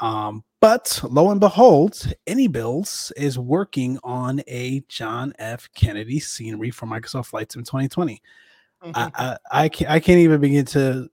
um, 0.00 0.44
but 0.60 1.00
lo 1.04 1.30
and 1.30 1.40
behold, 1.40 2.12
iniBuilds 2.26 3.12
is 3.16 3.38
working 3.38 3.98
on 4.02 4.42
a 4.46 4.82
John 4.88 5.32
F. 5.38 5.68
Kennedy 5.74 6.20
scenery 6.20 6.70
for 6.70 6.86
Microsoft 6.86 7.26
Flight 7.26 7.52
Sim 7.52 7.62
2020. 7.62 8.22
Mm-hmm. 8.82 8.92
I, 8.94 9.10
I, 9.14 9.36
I, 9.50 9.68
can't, 9.68 9.90
I 9.90 10.00
can't 10.00 10.18
even 10.18 10.40
begin 10.40 10.64
to 10.66 11.08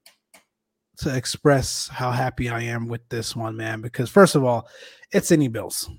to 0.99 1.15
express 1.15 1.87
how 1.87 2.11
happy 2.11 2.49
I 2.49 2.61
am 2.61 2.87
with 2.87 3.07
this 3.09 3.35
one, 3.35 3.55
man. 3.55 3.81
Because 3.81 4.09
first 4.09 4.35
of 4.35 4.43
all, 4.43 4.67
it's 5.11 5.29
iniBuilds. 5.29 5.89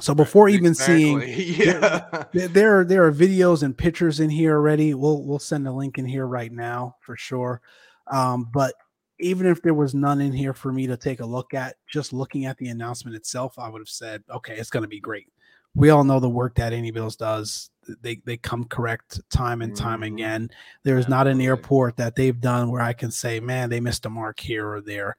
So 0.00 0.14
before 0.14 0.48
even 0.48 0.74
seeing, 0.74 1.22
yeah. 1.26 2.24
there, 2.32 2.48
there, 2.48 2.80
are 2.80 2.84
there 2.84 3.04
are 3.04 3.12
videos 3.12 3.62
and 3.62 3.76
pictures 3.76 4.20
in 4.20 4.30
here 4.30 4.54
already. 4.54 4.94
We'll 4.94 5.24
we'll 5.24 5.40
send 5.40 5.66
a 5.66 5.72
link 5.72 5.98
in 5.98 6.06
here 6.06 6.26
right 6.26 6.52
now 6.52 6.96
for 7.00 7.16
sure. 7.16 7.60
Um, 8.06 8.48
but 8.52 8.74
even 9.18 9.46
if 9.46 9.62
there 9.62 9.74
was 9.74 9.94
none 9.94 10.20
in 10.20 10.32
here 10.32 10.54
for 10.54 10.72
me 10.72 10.86
to 10.86 10.96
take 10.96 11.20
a 11.20 11.26
look 11.26 11.54
at, 11.54 11.76
just 11.88 12.12
looking 12.12 12.46
at 12.46 12.56
the 12.58 12.68
announcement 12.68 13.16
itself, 13.16 13.58
I 13.58 13.68
would 13.68 13.80
have 13.80 13.88
said, 13.88 14.22
okay, 14.30 14.56
it's 14.56 14.70
going 14.70 14.84
to 14.84 14.88
be 14.88 15.00
great. 15.00 15.28
We 15.74 15.90
all 15.90 16.04
know 16.04 16.20
the 16.20 16.28
work 16.28 16.54
that 16.56 16.72
iniBuilds 16.72 17.18
does. 17.18 17.70
They 18.02 18.20
they 18.24 18.36
come 18.36 18.64
correct 18.64 19.20
time 19.30 19.62
and 19.62 19.74
time 19.74 20.00
mm-hmm. 20.00 20.14
again. 20.14 20.50
There 20.82 20.98
is 20.98 21.08
not 21.08 21.26
an 21.26 21.40
airport 21.40 21.96
that 21.96 22.16
they've 22.16 22.40
done 22.40 22.70
where 22.70 22.82
I 22.82 22.92
can 22.92 23.10
say, 23.10 23.40
man, 23.40 23.70
they 23.70 23.80
missed 23.80 24.06
a 24.06 24.10
mark 24.10 24.40
here 24.40 24.68
or 24.68 24.80
there. 24.80 25.16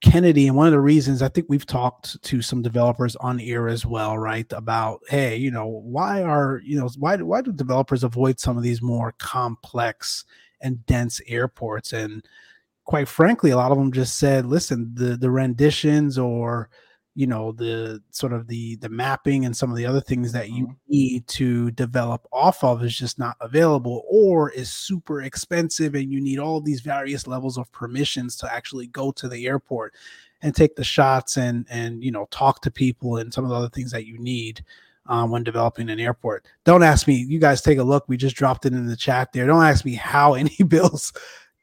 Kennedy, 0.00 0.46
and 0.46 0.56
one 0.56 0.68
of 0.68 0.72
the 0.72 0.80
reasons 0.80 1.22
I 1.22 1.28
think 1.28 1.46
we've 1.48 1.66
talked 1.66 2.22
to 2.22 2.40
some 2.40 2.62
developers 2.62 3.16
on 3.16 3.40
air 3.40 3.68
as 3.68 3.84
well, 3.84 4.16
right? 4.16 4.50
About 4.52 5.00
hey, 5.08 5.36
you 5.36 5.50
know, 5.50 5.66
why 5.66 6.22
are 6.22 6.60
you 6.64 6.78
know 6.78 6.88
why 6.96 7.16
why 7.16 7.42
do 7.42 7.52
developers 7.52 8.04
avoid 8.04 8.38
some 8.38 8.56
of 8.56 8.62
these 8.62 8.80
more 8.80 9.12
complex 9.18 10.24
and 10.60 10.86
dense 10.86 11.20
airports? 11.26 11.92
And 11.92 12.24
quite 12.88 13.06
frankly, 13.06 13.50
a 13.50 13.56
lot 13.56 13.70
of 13.70 13.76
them 13.76 13.92
just 13.92 14.18
said, 14.18 14.46
listen, 14.46 14.90
the 14.94 15.14
the 15.18 15.30
renditions 15.30 16.18
or 16.18 16.70
you 17.14 17.26
know 17.26 17.52
the 17.52 18.02
sort 18.12 18.32
of 18.32 18.48
the 18.48 18.76
the 18.76 18.88
mapping 18.88 19.44
and 19.44 19.54
some 19.54 19.70
of 19.70 19.76
the 19.76 19.84
other 19.84 20.00
things 20.00 20.32
that 20.32 20.48
you 20.48 20.64
mm-hmm. 20.64 20.72
need 20.88 21.26
to 21.28 21.70
develop 21.72 22.26
off 22.32 22.64
of 22.64 22.82
is 22.82 22.96
just 22.96 23.18
not 23.18 23.36
available 23.42 24.04
or 24.08 24.50
is 24.50 24.72
super 24.72 25.20
expensive 25.20 25.94
and 25.94 26.10
you 26.10 26.18
need 26.18 26.38
all 26.38 26.62
these 26.62 26.80
various 26.80 27.26
levels 27.26 27.58
of 27.58 27.70
permissions 27.72 28.36
to 28.36 28.50
actually 28.50 28.86
go 28.86 29.10
to 29.10 29.28
the 29.28 29.46
airport 29.46 29.92
and 30.40 30.54
take 30.54 30.74
the 30.76 30.84
shots 30.84 31.36
and 31.36 31.66
and 31.68 32.02
you 32.02 32.10
know 32.10 32.26
talk 32.30 32.62
to 32.62 32.70
people 32.70 33.18
and 33.18 33.34
some 33.34 33.44
of 33.44 33.50
the 33.50 33.56
other 33.56 33.68
things 33.68 33.90
that 33.90 34.06
you 34.06 34.18
need 34.18 34.64
um, 35.08 35.30
when 35.30 35.42
developing 35.42 35.90
an 35.90 36.00
airport. 36.00 36.46
Don't 36.64 36.82
ask 36.82 37.06
me. 37.06 37.16
You 37.16 37.38
guys 37.38 37.60
take 37.60 37.78
a 37.78 37.82
look. 37.82 38.04
We 38.08 38.16
just 38.16 38.36
dropped 38.36 38.64
it 38.64 38.72
in 38.72 38.86
the 38.86 38.96
chat 38.96 39.32
there. 39.32 39.46
Don't 39.46 39.64
ask 39.64 39.84
me 39.84 39.94
how 39.94 40.34
any 40.34 40.56
bills 40.66 41.12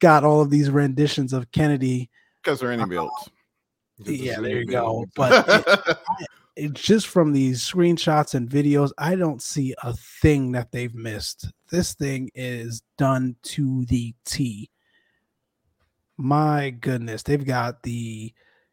got 0.05 0.23
all 0.23 0.39
of 0.39 0.51
these 0.51 0.69
renditions 0.69 1.33
of 1.33 1.51
Kennedy 1.51 2.11
because 2.43 2.59
they're 2.59 2.71
any 2.71 2.83
uh, 2.83 2.85
bills. 2.85 3.29
yeah, 4.05 4.39
there 4.39 4.59
you 4.59 4.65
go. 4.67 5.03
But 5.15 5.65
it, 5.67 5.97
it, 6.55 6.73
just 6.73 7.07
from 7.07 7.33
these 7.33 7.67
screenshots 7.67 8.35
and 8.35 8.47
videos, 8.47 8.91
I 8.99 9.15
don't 9.15 9.41
see 9.41 9.73
a 9.81 9.93
thing 9.93 10.51
that 10.51 10.71
they've 10.71 10.93
missed. 10.93 11.51
This 11.71 11.95
thing 11.95 12.29
is 12.35 12.83
done 12.99 13.35
to 13.45 13.83
the 13.85 14.13
T. 14.25 14.69
My 16.17 16.69
goodness, 16.69 17.23
they've 17.23 17.43
got 17.43 17.81
the 17.81 18.31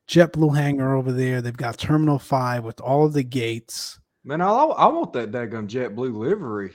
JetBlue 0.09 0.55
hangar 0.55 0.95
over 0.95 1.13
there. 1.13 1.41
They've 1.41 1.57
got 1.57 1.79
Terminal 1.79 2.19
Five 2.19 2.63
with 2.63 2.79
all 2.79 3.07
of 3.07 3.15
the 3.15 3.25
gates. 3.25 3.99
Man, 4.23 4.43
I, 4.43 4.51
I 4.51 4.87
want 4.89 5.15
that 5.15 5.31
daggum 5.31 5.67
JetBlue 5.67 6.15
livery. 6.15 6.75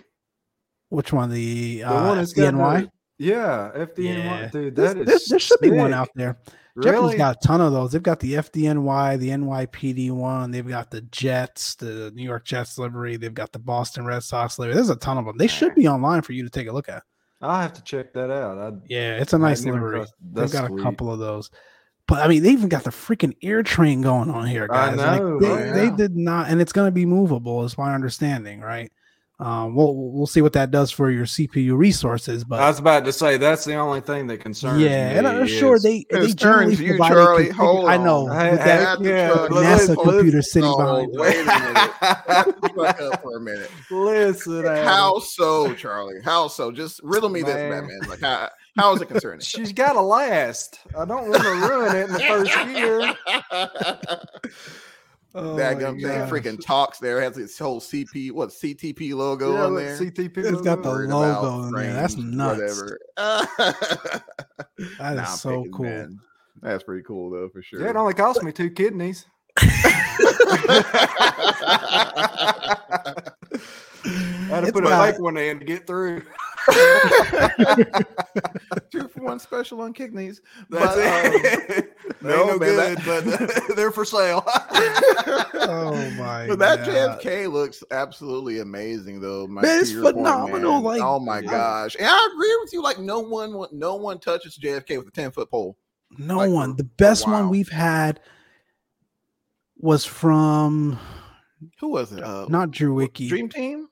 Which 0.89 1.13
one? 1.13 1.29
The, 1.29 1.77
the 1.77 1.83
uh, 1.83 2.07
one 2.07 2.25
FDNY? 2.25 2.81
The, 2.81 2.91
yeah, 3.17 3.71
FDNY, 3.75 3.97
yeah. 3.97 4.47
dude. 4.47 4.75
That 4.75 5.05
this, 5.05 5.23
is 5.23 5.29
there 5.29 5.39
should 5.39 5.59
be 5.59 5.71
one 5.71 5.93
out 5.93 6.09
there. 6.15 6.37
Really? 6.75 6.91
JetBlue's 6.91 7.15
got 7.15 7.37
a 7.37 7.47
ton 7.47 7.59
of 7.59 7.73
those. 7.73 7.91
They've 7.91 8.03
got 8.03 8.19
the 8.19 8.33
FDNY, 8.33 9.17
the 9.17 9.29
NYPD 9.29 10.11
one. 10.11 10.51
They've 10.51 10.67
got 10.67 10.91
the 10.91 11.01
Jets, 11.01 11.73
the 11.73 12.11
New 12.13 12.23
York 12.23 12.45
Jets 12.45 12.77
livery. 12.77 13.17
They've 13.17 13.33
got 13.33 13.51
the 13.51 13.57
Boston 13.59 14.05
Red 14.05 14.21
Sox 14.21 14.59
livery. 14.59 14.75
There's 14.75 14.91
a 14.91 14.95
ton 14.95 15.17
of 15.17 15.25
them. 15.25 15.37
They 15.37 15.47
should 15.47 15.73
be 15.73 15.87
online 15.87 16.21
for 16.21 16.33
you 16.33 16.43
to 16.43 16.49
take 16.51 16.67
a 16.67 16.71
look 16.71 16.87
at. 16.87 17.01
I'll 17.41 17.61
have 17.61 17.73
to 17.73 17.81
check 17.81 18.13
that 18.13 18.29
out. 18.29 18.57
I'd, 18.59 18.81
yeah, 18.87 19.17
it's 19.17 19.33
a 19.33 19.39
nice 19.39 19.65
livery. 19.65 20.05
They've 20.21 20.51
got 20.51 20.67
sweet. 20.67 20.79
a 20.79 20.83
couple 20.83 21.11
of 21.11 21.17
those. 21.17 21.49
But 22.07 22.23
I 22.23 22.27
mean, 22.27 22.43
they 22.43 22.51
even 22.51 22.69
got 22.69 22.83
the 22.83 22.91
freaking 22.91 23.35
air 23.41 23.63
train 23.63 24.01
going 24.01 24.29
on 24.29 24.45
here, 24.47 24.67
guys. 24.67 24.95
Know, 24.95 25.37
like 25.37 25.41
they, 25.41 25.71
they, 25.71 25.95
did 25.95 26.15
not, 26.15 26.49
and 26.49 26.61
it's 26.61 26.71
going 26.71 26.87
to 26.87 26.91
be 26.91 27.05
movable, 27.05 27.63
is 27.63 27.77
my 27.77 27.93
understanding, 27.93 28.61
right? 28.61 28.91
Um, 29.39 29.75
we'll 29.75 29.93
we'll 29.95 30.25
see 30.25 30.41
what 30.41 30.53
that 30.53 30.71
does 30.71 30.89
for 30.89 31.11
your 31.11 31.25
CPU 31.25 31.77
resources. 31.77 32.43
But 32.43 32.59
I 32.59 32.69
was 32.69 32.79
about 32.79 33.05
to 33.05 33.13
say 33.13 33.37
that's 33.37 33.65
the 33.65 33.75
only 33.75 34.01
thing 34.01 34.25
that 34.27 34.39
concerns. 34.39 34.81
Yeah, 34.81 35.09
me 35.09 35.17
and 35.17 35.27
I'm 35.27 35.45
sure 35.45 35.77
they 35.79 36.07
they 36.09 36.33
generally 36.33 36.73
you, 36.75 36.97
Charlie. 36.97 37.49
Hold 37.49 37.87
I 37.87 37.97
know 37.97 38.27
I, 38.29 38.55
that 38.55 38.99
yeah, 38.99 39.29
NASA 39.51 39.95
computer 39.95 40.41
sitting 40.41 40.67
oh, 40.67 40.77
behind. 40.77 41.11
Wait 41.13 41.35
a 41.35 41.45
minute, 41.45 42.75
back 42.75 42.99
up 42.99 43.21
for 43.21 43.37
a 43.37 43.39
minute. 43.39 43.69
Listen, 43.91 44.65
how 44.65 45.19
so, 45.19 45.71
Charlie? 45.75 46.19
How 46.25 46.47
so? 46.47 46.71
Just 46.71 46.99
riddle 47.03 47.29
me 47.29 47.43
man. 47.43 47.51
this, 47.51 47.79
Batman. 47.79 48.09
Like 48.09 48.21
how 48.21 48.49
how 48.75 48.95
is 48.95 49.01
it 49.03 49.07
concerning? 49.07 49.39
She's 49.41 49.71
got 49.71 49.93
to 49.93 50.01
last. 50.01 50.79
I 50.97 51.05
don't 51.05 51.29
want 51.29 51.43
to 51.43 51.49
ruin 51.49 51.95
it 51.95 52.07
in 52.07 52.13
the 52.13 52.19
first 52.19 52.57
year. 52.75 54.73
Oh 55.39 55.55
that 55.55 55.77
gum 55.77 55.99
thing 55.99 56.27
freaking 56.27 56.59
talks 56.59 56.97
there. 56.97 57.19
It 57.19 57.25
has 57.25 57.37
its 57.37 57.59
whole 57.59 57.79
CP, 57.79 58.31
what 58.31 58.49
CTP 58.49 59.13
logo 59.13 59.53
yeah, 59.53 59.65
on 59.65 59.75
there. 59.75 59.95
CTP. 59.95 60.37
It's 60.37 60.61
got 60.61 60.81
the 60.81 60.89
logo 60.89 61.67
in 61.67 61.73
there. 61.73 61.93
That's 61.93 62.17
nuts. 62.17 62.59
Whatever. 62.59 62.99
that 64.97 65.19
is 65.19 65.39
so 65.39 65.57
picking, 65.57 65.71
cool. 65.71 65.85
Man. 65.85 66.19
That's 66.63 66.83
pretty 66.83 67.03
cool 67.03 67.29
though, 67.29 67.49
for 67.49 67.61
sure. 67.61 67.81
Yeah, 67.81 67.91
it 67.91 67.95
only 67.95 68.15
cost 68.15 68.41
me 68.41 68.51
two 68.51 68.71
kidneys. 68.71 69.27
I 74.47 74.55
had 74.55 74.61
to 74.61 74.67
it's 74.67 74.71
put 74.71 74.85
a 74.85 74.89
fake 74.89 75.19
one 75.19 75.37
in 75.37 75.59
to 75.59 75.65
get 75.65 75.85
through. 75.85 76.21
Two 78.91 79.07
for 79.07 79.21
one 79.21 79.39
special 79.39 79.81
on 79.81 79.93
kidneys. 79.93 80.41
That's 80.69 80.95
but, 80.95 80.97
it. 80.97 81.93
Um, 82.17 82.27
no, 82.29 82.45
no 82.47 82.57
good, 82.57 82.97
that... 82.97 83.65
but 83.67 83.75
they're 83.75 83.91
for 83.91 84.03
sale. 84.03 84.43
oh 84.47 86.09
my! 86.17 86.47
But 86.47 86.57
that 86.59 86.85
God. 86.85 87.21
JFK 87.21 87.51
looks 87.51 87.83
absolutely 87.91 88.59
amazing, 88.59 89.21
though. 89.21 89.45
My, 89.45 89.61
it's 89.63 89.91
phenomenal. 89.91 90.81
Point, 90.81 90.83
like, 90.83 91.01
oh 91.01 91.19
my 91.19 91.41
gosh! 91.41 91.95
And 91.99 92.07
I 92.07 92.29
agree 92.33 92.57
with 92.61 92.73
you. 92.73 92.81
Like, 92.81 92.97
no 92.97 93.19
one, 93.19 93.67
no 93.71 93.95
one 93.95 94.19
touches 94.19 94.57
JFK 94.57 94.97
with 94.97 95.09
a 95.09 95.11
ten 95.11 95.29
foot 95.31 95.51
pole. 95.51 95.77
No 96.17 96.37
like, 96.37 96.49
one. 96.49 96.75
The 96.75 96.85
best 96.85 97.27
wow. 97.27 97.33
one 97.33 97.49
we've 97.49 97.69
had 97.69 98.19
was 99.77 100.05
from 100.05 100.99
who 101.79 101.89
was 101.89 102.11
it? 102.11 102.23
Uh, 102.23 102.47
Not 102.49 102.71
Drzewiecki. 102.71 103.29
Dream 103.29 103.49
Team. 103.49 103.89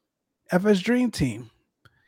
FS 0.52 0.80
Dream 0.80 1.12
Team 1.12 1.50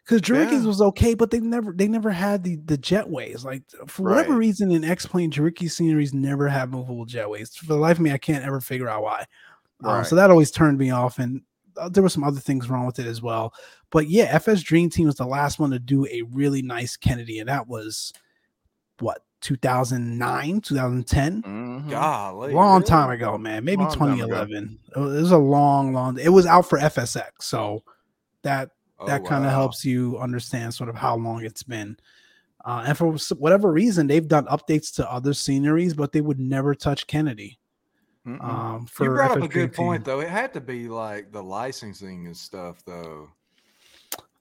because 0.07 0.21
Drzewiecki's 0.21 0.61
yeah. 0.61 0.67
was 0.67 0.81
okay, 0.81 1.13
but 1.13 1.31
they 1.31 1.39
never 1.39 1.73
they 1.73 1.87
never 1.87 2.11
had 2.11 2.43
the 2.43 2.55
the 2.57 2.77
jetways. 2.77 3.43
Like 3.43 3.63
for 3.87 4.03
right. 4.03 4.15
whatever 4.15 4.37
reason, 4.37 4.71
in 4.71 4.83
X 4.83 5.05
Plane, 5.05 5.31
Drewicki 5.31 5.69
sceneries 5.69 6.13
never 6.13 6.47
have 6.47 6.71
movable 6.71 7.05
jetways. 7.05 7.55
For 7.57 7.65
the 7.65 7.75
life 7.75 7.97
of 7.97 8.03
me, 8.03 8.11
I 8.11 8.17
can't 8.17 8.45
ever 8.45 8.61
figure 8.61 8.87
out 8.87 9.03
why. 9.03 9.25
Um, 9.83 9.89
right. 9.89 9.97
Um, 9.99 10.05
so 10.05 10.15
that 10.15 10.31
always 10.31 10.51
turned 10.51 10.77
me 10.77 10.91
off, 10.91 11.19
and 11.19 11.41
uh, 11.75 11.89
there 11.89 12.03
were 12.03 12.09
some 12.09 12.23
other 12.23 12.39
things 12.39 12.69
wrong 12.69 12.85
with 12.85 12.99
it 12.99 13.05
as 13.05 13.21
well. 13.21 13.53
But 13.91 14.07
yeah, 14.07 14.25
FS 14.25 14.61
Dream 14.61 14.89
Team 14.89 15.07
was 15.07 15.15
the 15.15 15.27
last 15.27 15.59
one 15.59 15.71
to 15.71 15.79
do 15.79 16.05
a 16.07 16.21
really 16.31 16.61
nice 16.61 16.95
Kennedy, 16.95 17.39
and 17.39 17.49
that 17.49 17.67
was 17.67 18.13
what 18.99 19.23
2009 19.41 20.61
2010 20.61 21.43
mm-hmm. 21.43 21.89
Golly, 21.91 22.53
long 22.53 22.79
really? 22.79 22.89
time 22.89 23.11
ago 23.11 23.37
man 23.37 23.63
maybe 23.63 23.83
long 23.83 23.93
2011 23.93 24.79
it 24.95 24.99
was 24.99 25.31
a 25.31 25.37
long 25.37 25.93
long 25.93 26.17
it 26.17 26.29
was 26.29 26.47
out 26.47 26.67
for 26.67 26.79
fsx 26.79 27.29
so 27.41 27.83
that 28.47 28.71
that 29.05 29.21
oh, 29.21 29.25
kind 29.25 29.45
of 29.45 29.51
helps 29.51 29.85
you 29.85 30.17
understand 30.17 30.73
sort 30.73 30.89
of 30.89 30.95
how 30.95 31.15
long 31.15 31.43
it's 31.43 31.63
been. 31.63 31.97
Uh, 32.65 32.83
and 32.87 32.97
for 32.97 33.15
whatever 33.35 33.71
reason, 33.71 34.07
they've 34.07 34.27
done 34.27 34.45
updates 34.45 34.93
to 34.95 35.11
other 35.11 35.33
sceneries, 35.33 35.93
but 35.93 36.11
they 36.11 36.21
would 36.21 36.39
never 36.39 36.73
touch 36.73 37.05
Kennedy. 37.05 37.59
Um, 38.25 38.87
you 38.99 39.05
brought 39.05 39.37
up 39.37 39.43
a 39.43 39.47
good 39.47 39.73
point, 39.73 40.03
though. 40.03 40.19
It 40.19 40.27
had 40.29 40.53
to 40.53 40.61
be 40.61 40.89
like 40.89 41.31
the 41.31 41.41
licensing 41.41 42.25
and 42.25 42.35
stuff, 42.35 42.83
though. 42.85 43.29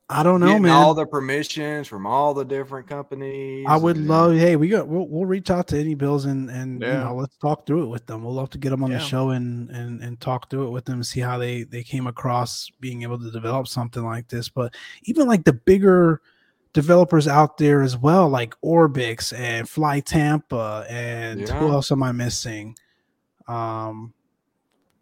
I 0.08 0.22
don't 0.22 0.38
know, 0.38 0.58
man. 0.60 0.70
All 0.70 0.94
the 0.94 1.04
permissions 1.04 1.88
from 1.88 2.06
all 2.06 2.32
the 2.32 2.44
different 2.44 2.86
companies. 2.86 3.66
I 3.68 3.76
would 3.76 3.98
love. 3.98 4.36
Hey, 4.36 4.54
we 4.54 4.68
got. 4.68 4.86
We'll, 4.86 5.08
we'll 5.08 5.26
reach 5.26 5.50
out 5.50 5.66
to 5.68 5.76
iniBuilds 5.76 6.26
and 6.26 6.48
and 6.48 6.80
yeah. 6.80 6.98
you 6.98 7.04
know 7.04 7.16
let's 7.16 7.36
talk 7.38 7.66
through 7.66 7.82
it 7.82 7.86
with 7.88 8.06
them. 8.06 8.22
We'll 8.22 8.34
love 8.34 8.50
to 8.50 8.58
get 8.58 8.70
them 8.70 8.84
on 8.84 8.92
yeah. 8.92 8.98
the 8.98 9.04
show 9.04 9.30
and 9.30 9.68
and 9.70 10.00
and 10.00 10.20
talk 10.20 10.48
through 10.48 10.68
it 10.68 10.70
with 10.70 10.84
them. 10.84 11.02
See 11.02 11.18
how 11.18 11.38
they 11.38 11.64
they 11.64 11.82
came 11.82 12.06
across 12.06 12.70
being 12.78 13.02
able 13.02 13.18
to 13.18 13.32
develop 13.32 13.66
something 13.66 14.04
like 14.04 14.28
this. 14.28 14.48
But 14.48 14.74
even 15.04 15.26
like 15.26 15.42
the 15.42 15.54
bigger 15.54 16.20
developers 16.72 17.26
out 17.26 17.58
there 17.58 17.82
as 17.82 17.96
well, 17.96 18.28
like 18.28 18.54
Orbx 18.60 19.36
and 19.36 19.68
Fly 19.68 19.98
Tampa 20.00 20.86
and 20.88 21.40
yeah. 21.40 21.58
who 21.58 21.72
else 21.72 21.90
am 21.90 22.04
I 22.04 22.12
missing? 22.12 22.76
Um, 23.48 24.12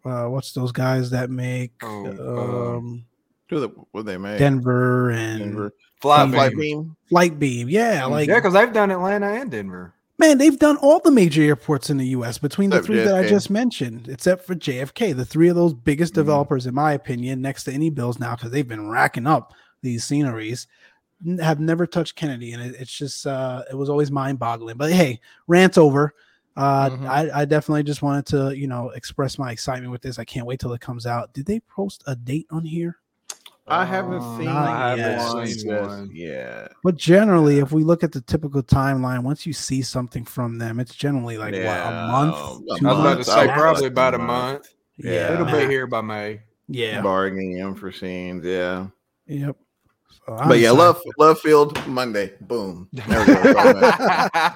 uh, 0.03 0.25
what's 0.27 0.51
those 0.53 0.71
guys 0.71 1.11
that 1.11 1.29
make? 1.29 1.73
Oh, 1.83 2.77
um, 2.77 3.05
who 3.49 3.59
the, 3.59 3.69
what 3.91 4.05
they 4.05 4.17
make? 4.17 4.39
Denver 4.39 5.11
and 5.11 5.39
Denver. 5.39 5.73
Fly, 6.01 6.29
Flight 6.29 6.55
Beam. 6.55 6.95
Flight 7.09 7.39
Beam, 7.39 7.69
yeah, 7.69 8.01
mm, 8.01 8.11
like 8.11 8.27
yeah, 8.27 8.35
because 8.35 8.53
they've 8.53 8.73
done 8.73 8.91
Atlanta 8.91 9.27
and 9.27 9.49
Denver. 9.49 9.93
Man, 10.17 10.37
they've 10.37 10.57
done 10.57 10.77
all 10.77 10.99
the 10.99 11.11
major 11.11 11.41
airports 11.41 11.89
in 11.89 11.97
the 11.97 12.07
U.S. 12.07 12.37
between 12.37 12.69
except 12.69 12.83
the 12.83 12.87
three 12.87 12.99
JFK. 12.99 13.05
that 13.05 13.15
I 13.15 13.27
just 13.27 13.49
mentioned, 13.49 14.07
except 14.07 14.45
for 14.45 14.55
JFK. 14.55 15.15
The 15.15 15.25
three 15.25 15.49
of 15.49 15.55
those 15.55 15.73
biggest 15.73 16.13
mm 16.13 16.17
developers, 16.17 16.67
in 16.67 16.73
my 16.73 16.93
opinion, 16.93 17.41
next 17.41 17.65
to 17.65 17.71
iniBuilds 17.71 18.19
now, 18.19 18.35
because 18.35 18.51
they've 18.51 18.67
been 18.67 18.89
racking 18.89 19.27
up 19.27 19.53
these 19.81 20.05
sceneries, 20.05 20.67
have 21.41 21.59
never 21.59 21.85
touched 21.85 22.15
Kennedy, 22.15 22.53
and 22.53 22.63
it, 22.63 22.75
it's 22.79 22.95
just 22.95 23.27
uh, 23.27 23.63
it 23.69 23.75
was 23.75 23.89
always 23.89 24.11
mind 24.11 24.39
boggling. 24.39 24.77
But 24.77 24.91
hey, 24.91 25.19
rant 25.47 25.77
over. 25.77 26.13
Uh, 26.55 26.89
mm-hmm. 26.89 27.07
I, 27.07 27.41
I 27.41 27.45
definitely 27.45 27.83
just 27.83 28.01
wanted 28.01 28.25
to 28.27 28.57
you 28.57 28.67
know 28.67 28.91
express 28.91 29.37
my 29.37 29.51
excitement 29.51 29.91
with 29.91 30.01
this. 30.01 30.19
I 30.19 30.23
can't 30.23 30.45
wait 30.45 30.59
till 30.59 30.73
it 30.73 30.81
comes 30.81 31.05
out. 31.05 31.33
Did 31.33 31.45
they 31.45 31.59
post 31.61 32.03
a 32.07 32.15
date 32.15 32.47
on 32.51 32.63
here? 32.63 32.97
I 33.67 33.83
haven't 33.85 34.21
uh, 34.21 34.37
seen. 34.37 34.47
I 34.47 34.95
haven't 34.95 35.47
seen 35.47 35.75
one. 35.75 36.09
Yeah, 36.13 36.67
but 36.83 36.95
generally, 36.95 37.59
if 37.59 37.71
we 37.71 37.83
look 37.83 38.03
at 38.03 38.11
the 38.11 38.21
typical 38.21 38.61
timeline, 38.61 39.23
once 39.23 39.45
you 39.45 39.53
see 39.53 39.81
something 39.81 40.23
from 40.23 40.59
them, 40.59 40.79
it's 40.79 40.93
generally 40.93 41.37
like 41.37 41.55
yeah. 41.55 41.83
what 41.83 41.93
a 41.93 42.07
month. 42.11 42.35
I 42.83 42.93
was 42.93 42.99
about 42.99 43.17
to 43.17 43.23
say 43.23 43.47
probably 43.47 43.87
about 43.87 44.13
a 44.13 44.19
month. 44.19 44.67
Yeah, 44.97 45.11
yeah. 45.11 45.33
it'll 45.33 45.45
be 45.45 45.67
here 45.67 45.87
by 45.87 46.01
May. 46.01 46.41
Yeah, 46.67 47.01
bargaining 47.01 47.61
unforeseen. 47.61 48.41
Yeah. 48.43 48.87
Yep. 49.27 49.57
So 50.25 50.37
but 50.47 50.59
yeah, 50.59 50.71
love 50.71 51.01
love 51.17 51.39
field 51.39 51.85
Monday. 51.87 52.33
Boom. 52.41 52.89
There 52.93 53.19
we 53.19 53.25
go. 53.25 53.33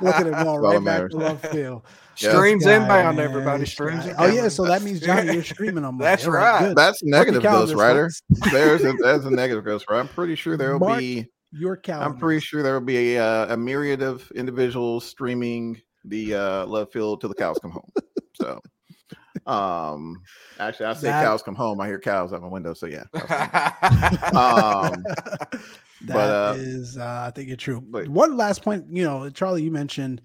Look 0.02 0.15
at 0.15 0.28
it 0.28 0.34
all 0.34 0.60
right 0.60 0.84
back 0.84 1.10
to 1.12 1.17
love 1.17 1.41
field. 1.41 1.84
Streams 2.15 2.65
guy, 2.65 2.76
inbound, 2.76 3.17
man. 3.17 3.26
everybody. 3.26 3.65
Streams. 3.65 4.04
Oh 4.17 4.28
yeah, 4.28 4.50
so 4.50 4.65
that 4.65 4.82
means 4.82 5.00
Johnny, 5.00 5.34
you're 5.34 5.43
streaming 5.56 5.86
on. 5.86 5.98
That's 5.98 6.26
right. 6.26 6.60
Good. 6.60 6.76
That's 6.76 7.02
negative 7.02 7.43
ghostwriter. 7.43 8.10
There's 8.52 8.84
a, 8.84 8.93
there's 8.93 9.26
a 9.26 9.32
negative 9.32 9.63
ghostwriter. 9.63 10.00
I'm 10.00 10.08
pretty 10.10 10.36
sure 10.36 10.58
there 10.58 10.78
will 10.78 10.98
be 10.98 11.28
your 11.52 11.78
calendar. 11.78 12.13
I'm 12.13 12.19
pretty 12.19 12.41
sure 12.41 12.62
there 12.62 12.74
will 12.74 12.86
be 12.86 13.15
a, 13.15 13.24
uh, 13.24 13.54
a 13.54 13.58
myriad 13.58 14.02
of 14.02 14.30
individuals 14.32 15.06
streaming 15.06 15.82
the 16.04 16.36
uh, 16.36 16.65
love 16.65 16.91
field 16.91 17.22
till 17.22 17.30
the 17.30 17.36
cows 17.36 17.58
come 17.62 17.72
home. 17.72 17.89
So 18.34 18.60
Um, 19.49 20.21
actually, 20.59 20.85
I 20.85 20.93
say 20.93 21.07
that, 21.07 21.25
cows 21.25 21.41
come 21.41 21.55
home. 21.55 21.81
I 21.81 21.88
hear 21.88 21.99
cows 21.99 22.33
out 22.33 22.41
my 22.41 22.47
window. 22.47 22.75
So 22.75 22.85
yeah. 22.85 23.05
um, 23.13 25.03
that 26.01 26.07
but, 26.07 26.15
uh, 26.15 26.53
is, 26.55 26.97
uh, 26.97 27.23
I 27.27 27.31
think 27.31 27.47
you're 27.47 27.57
true. 27.57 27.81
But 27.81 28.07
one 28.07 28.38
last 28.38 28.62
point, 28.62 28.85
you 28.91 29.03
know, 29.03 29.27
Charlie, 29.31 29.63
you 29.63 29.71
mentioned, 29.71 30.21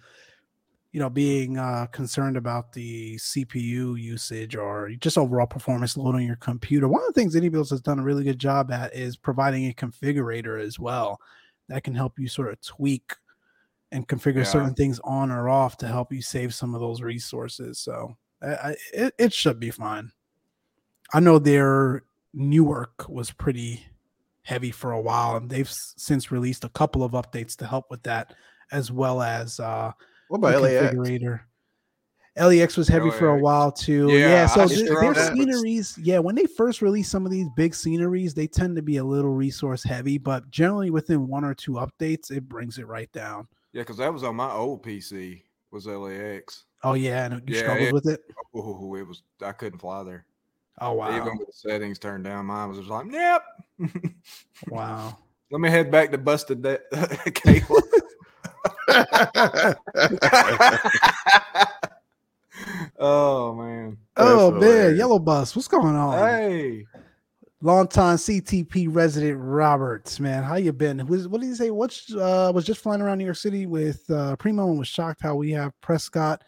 you 0.92 1.00
know, 1.00 1.08
being 1.08 1.56
uh, 1.56 1.86
concerned 1.86 2.36
about 2.36 2.74
the 2.74 3.16
CPU 3.16 3.98
usage 3.98 4.56
or 4.56 4.90
just 5.00 5.16
overall 5.16 5.46
performance 5.46 5.96
load 5.96 6.14
on 6.14 6.22
your 6.22 6.36
computer. 6.36 6.86
One 6.86 7.00
of 7.00 7.06
the 7.06 7.18
things 7.18 7.34
iniBuilds 7.34 7.70
has 7.70 7.80
done 7.80 7.98
a 7.98 8.04
really 8.04 8.24
good 8.24 8.38
job 8.38 8.70
at 8.70 8.94
is 8.94 9.16
providing 9.16 9.66
a 9.68 9.72
configurator 9.72 10.60
as 10.60 10.78
well 10.78 11.18
that 11.68 11.82
can 11.82 11.94
help 11.94 12.18
you 12.18 12.28
sort 12.28 12.52
of 12.52 12.60
tweak 12.60 13.14
and 13.90 14.06
configure 14.06 14.36
yeah. 14.36 14.44
certain 14.44 14.74
things 14.74 15.00
on 15.02 15.30
or 15.30 15.48
off 15.48 15.78
to 15.78 15.88
help 15.88 16.12
you 16.12 16.20
save 16.20 16.52
some 16.52 16.74
of 16.74 16.80
those 16.82 17.00
resources. 17.00 17.78
So 17.78 18.16
I, 18.44 18.76
it, 18.92 19.14
it 19.18 19.32
should 19.32 19.58
be 19.58 19.70
fine. 19.70 20.12
I 21.12 21.20
know 21.20 21.38
their 21.38 22.04
Newark 22.32 23.08
was 23.08 23.30
pretty 23.30 23.84
heavy 24.42 24.70
for 24.70 24.92
a 24.92 25.00
while, 25.00 25.36
and 25.36 25.48
they've 25.48 25.70
since 25.70 26.30
released 26.30 26.64
a 26.64 26.68
couple 26.70 27.02
of 27.02 27.12
updates 27.12 27.56
to 27.56 27.66
help 27.66 27.90
with 27.90 28.02
that, 28.04 28.34
as 28.72 28.90
well 28.90 29.22
as 29.22 29.60
uh, 29.60 29.92
what 30.28 30.38
about 30.38 30.62
LAX? 30.62 30.94
configurator. 30.94 31.40
LAX 32.36 32.76
was 32.76 32.88
heavy 32.88 33.06
LAX. 33.06 33.18
for 33.18 33.28
a 33.28 33.38
while 33.38 33.70
too. 33.70 34.08
Yeah, 34.10 34.18
yeah 34.28 34.46
so 34.46 34.66
their 34.66 35.14
sceneries, 35.14 35.96
yeah, 36.02 36.18
when 36.18 36.34
they 36.34 36.46
first 36.46 36.82
release 36.82 37.08
some 37.08 37.24
of 37.24 37.30
these 37.30 37.46
big 37.56 37.74
sceneries, 37.74 38.34
they 38.34 38.48
tend 38.48 38.74
to 38.76 38.82
be 38.82 38.96
a 38.96 39.04
little 39.04 39.32
resource 39.32 39.84
heavy, 39.84 40.18
but 40.18 40.50
generally 40.50 40.90
within 40.90 41.28
one 41.28 41.44
or 41.44 41.54
two 41.54 41.72
updates, 41.72 42.30
it 42.30 42.48
brings 42.48 42.78
it 42.78 42.86
right 42.88 43.10
down. 43.12 43.46
Yeah, 43.72 43.82
because 43.82 43.98
that 43.98 44.12
was 44.12 44.24
on 44.24 44.36
my 44.36 44.50
old 44.50 44.82
PC 44.82 45.42
was 45.70 45.86
LAX. 45.86 46.64
Oh 46.84 46.92
yeah, 46.92 47.24
and 47.24 47.42
you 47.48 47.56
yeah, 47.56 47.62
struggled 47.62 47.88
it, 47.88 47.94
with 47.94 48.06
it. 48.06 48.20
Oh, 48.54 48.94
it 48.94 49.08
was 49.08 49.22
I 49.42 49.52
couldn't 49.52 49.78
fly 49.78 50.04
there. 50.04 50.26
Oh 50.80 50.92
wow! 50.92 51.16
Even 51.16 51.38
with 51.38 51.46
the 51.46 51.52
settings 51.52 51.98
turned 51.98 52.24
down, 52.24 52.44
mine 52.46 52.68
was 52.68 52.78
just 52.78 52.90
like, 52.90 53.06
"Yep." 53.10 53.42
wow. 54.68 55.16
Let 55.50 55.60
me 55.60 55.70
head 55.70 55.90
back 55.90 56.10
to 56.10 56.18
busted 56.18 56.62
that 56.64 56.90
cable. 57.34 57.80
oh 62.98 63.54
man. 63.54 63.96
Oh 64.16 64.50
man, 64.50 64.96
Yellow 64.96 65.18
Bus, 65.18 65.56
what's 65.56 65.68
going 65.68 65.96
on? 65.96 66.18
Hey. 66.18 66.84
Longtime 67.60 68.16
CTP 68.18 68.88
resident 68.90 69.38
Roberts, 69.40 70.20
man, 70.20 70.42
how 70.42 70.56
you 70.56 70.70
been? 70.70 71.06
Was, 71.06 71.28
what 71.28 71.40
did 71.40 71.46
he 71.46 71.54
say? 71.54 71.70
What's 71.70 72.14
uh, 72.14 72.52
was 72.54 72.66
just 72.66 72.82
flying 72.82 73.00
around 73.00 73.16
New 73.16 73.24
York 73.24 73.38
City 73.38 73.64
with 73.64 74.04
uh, 74.10 74.36
Primo 74.36 74.68
and 74.68 74.78
was 74.78 74.88
shocked 74.88 75.22
how 75.22 75.34
we 75.34 75.50
have 75.52 75.72
Prescott 75.80 76.44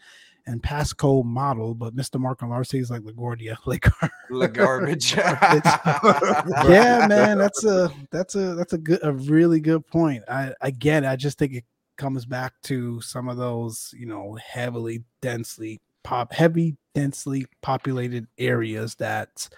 and 0.47 0.63
Pasco 0.63 1.23
model, 1.23 1.75
but 1.75 1.97
Mr. 1.97 2.21
Mark 2.21 2.43
and 2.43 2.51
Larcy 2.51 2.79
is 2.79 2.91
like 2.91 3.03
LaGuardia, 3.03 3.57
like 3.67 3.87
the 4.31 4.49
garbage. 4.49 5.15
yeah, 5.17 7.07
man, 7.09 7.39
that's 7.39 7.65
a 7.65 7.93
that's 8.11 8.35
a 8.35 8.55
that's 8.55 8.73
a 8.73 8.79
good 8.79 9.01
a 9.03 9.13
really 9.13 9.61
good 9.61 9.87
point. 9.87 10.23
I 10.29 10.53
again, 10.61 11.05
I 11.05 11.17
just 11.17 11.39
think 11.39 11.53
it 11.53 11.65
comes 11.97 12.27
back 12.27 12.53
to 12.63 13.01
some 13.01 13.29
of 13.29 13.37
those 13.37 13.93
you 13.97 14.07
know 14.07 14.37
heavily 14.43 15.03
densely 15.21 15.81
pop 16.05 16.33
heavy 16.33 16.77
densely 16.95 17.47
populated 17.63 18.27
areas 18.39 18.95
that 18.97 19.49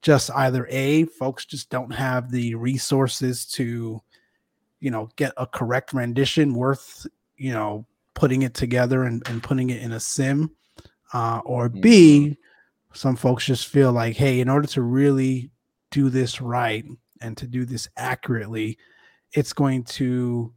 just 0.00 0.30
either 0.32 0.66
a 0.68 1.04
folks 1.04 1.44
just 1.44 1.70
don't 1.70 1.92
have 1.92 2.30
the 2.30 2.54
resources 2.56 3.46
to 3.46 4.00
you 4.80 4.90
know 4.90 5.08
get 5.16 5.32
a 5.36 5.46
correct 5.46 5.92
rendition 5.92 6.54
worth 6.54 7.06
you 7.36 7.52
know 7.52 7.86
putting 8.14 8.42
it 8.42 8.54
together 8.54 9.04
and, 9.04 9.26
and 9.28 9.42
putting 9.42 9.70
it 9.70 9.82
in 9.82 9.92
a 9.92 10.00
sim 10.00 10.50
uh, 11.12 11.40
or 11.44 11.68
b 11.68 12.20
mm-hmm. 12.20 12.94
some 12.94 13.16
folks 13.16 13.44
just 13.44 13.66
feel 13.66 13.92
like 13.92 14.16
hey 14.16 14.40
in 14.40 14.48
order 14.48 14.66
to 14.66 14.82
really 14.82 15.50
do 15.90 16.08
this 16.08 16.40
right 16.40 16.84
and 17.20 17.36
to 17.36 17.46
do 17.46 17.64
this 17.64 17.88
accurately 17.96 18.78
it's 19.32 19.52
going 19.52 19.82
to 19.84 20.52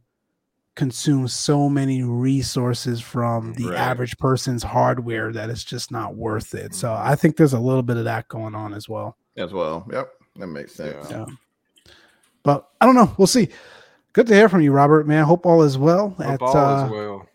consume 0.74 1.26
so 1.26 1.70
many 1.70 2.02
resources 2.02 3.00
from 3.00 3.54
the 3.54 3.68
right. 3.68 3.78
average 3.78 4.16
person's 4.18 4.62
hardware 4.62 5.32
that 5.32 5.48
it's 5.48 5.64
just 5.64 5.90
not 5.90 6.14
worth 6.14 6.54
it 6.54 6.74
so 6.74 6.88
mm-hmm. 6.88 7.08
i 7.08 7.14
think 7.14 7.36
there's 7.36 7.54
a 7.54 7.58
little 7.58 7.82
bit 7.82 7.96
of 7.96 8.04
that 8.04 8.28
going 8.28 8.54
on 8.54 8.74
as 8.74 8.88
well 8.88 9.16
as 9.36 9.52
well. 9.52 9.86
Yep, 9.92 10.10
that 10.36 10.46
makes 10.46 10.74
sense. 10.74 11.10
Yeah. 11.10 11.26
But 12.42 12.68
I 12.80 12.86
don't 12.86 12.94
know. 12.94 13.12
We'll 13.18 13.26
see. 13.26 13.48
Good 14.12 14.26
to 14.28 14.34
hear 14.34 14.48
from 14.48 14.62
you, 14.62 14.72
Robert. 14.72 15.06
Man, 15.06 15.24
hope 15.24 15.44
all 15.44 15.62
is 15.62 15.76
well 15.76 16.10
hope 16.10 16.20
at 16.26 16.42
all 16.42 16.56
uh, 16.56 16.84
is 16.84 16.90
well. 16.90 17.26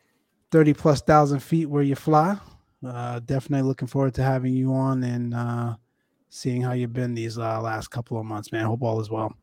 Thirty 0.52 0.74
plus 0.74 1.02
thousand 1.02 1.40
feet 1.40 1.66
where 1.66 1.84
you 1.84 1.96
fly. 1.96 2.38
Uh, 2.86 3.20
definitely 3.20 3.68
looking 3.68 3.88
forward 3.88 4.14
to 4.16 4.24
having 4.24 4.54
you 4.54 4.74
on 4.74 5.04
and 5.04 5.34
uh, 5.34 5.76
seeing 6.30 6.62
how 6.62 6.74
you've 6.74 6.94
been 6.94 7.14
these 7.14 7.38
uh, 7.38 7.62
last 7.62 7.90
couple 7.90 8.20
of 8.20 8.26
months, 8.26 8.52
man. 8.52 8.66
Hope 8.66 8.82
all 8.82 9.00
is 9.00 9.10
well. 9.10 9.34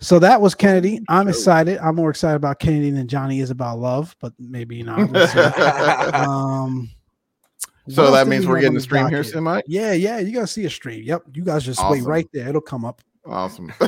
So 0.00 0.18
that 0.20 0.40
was 0.40 0.54
Kennedy. 0.54 1.00
I'm 1.08 1.28
excited. 1.28 1.78
I'm 1.78 1.96
more 1.96 2.10
excited 2.10 2.36
about 2.36 2.60
Kennedy 2.60 2.90
than 2.90 3.08
Johnny 3.08 3.40
is 3.40 3.50
about 3.50 3.78
love, 3.78 4.14
but 4.20 4.32
maybe 4.38 4.82
not. 4.82 5.00
um, 6.14 6.88
so 7.88 8.10
that 8.12 8.28
means 8.28 8.46
we're 8.46 8.60
getting 8.60 8.74
the 8.74 8.80
stream 8.80 9.08
here 9.08 9.24
soon, 9.24 9.44
Mike. 9.44 9.64
Yeah, 9.66 9.92
yeah. 9.92 10.18
You 10.18 10.32
gotta 10.32 10.46
see 10.46 10.64
a 10.66 10.70
stream. 10.70 11.02
Yep. 11.04 11.22
You 11.34 11.42
guys 11.42 11.64
just 11.64 11.80
awesome. 11.80 11.98
wait 11.98 12.04
right 12.04 12.28
there. 12.32 12.48
It'll 12.48 12.60
come 12.60 12.84
up. 12.84 13.02
Awesome. 13.28 13.72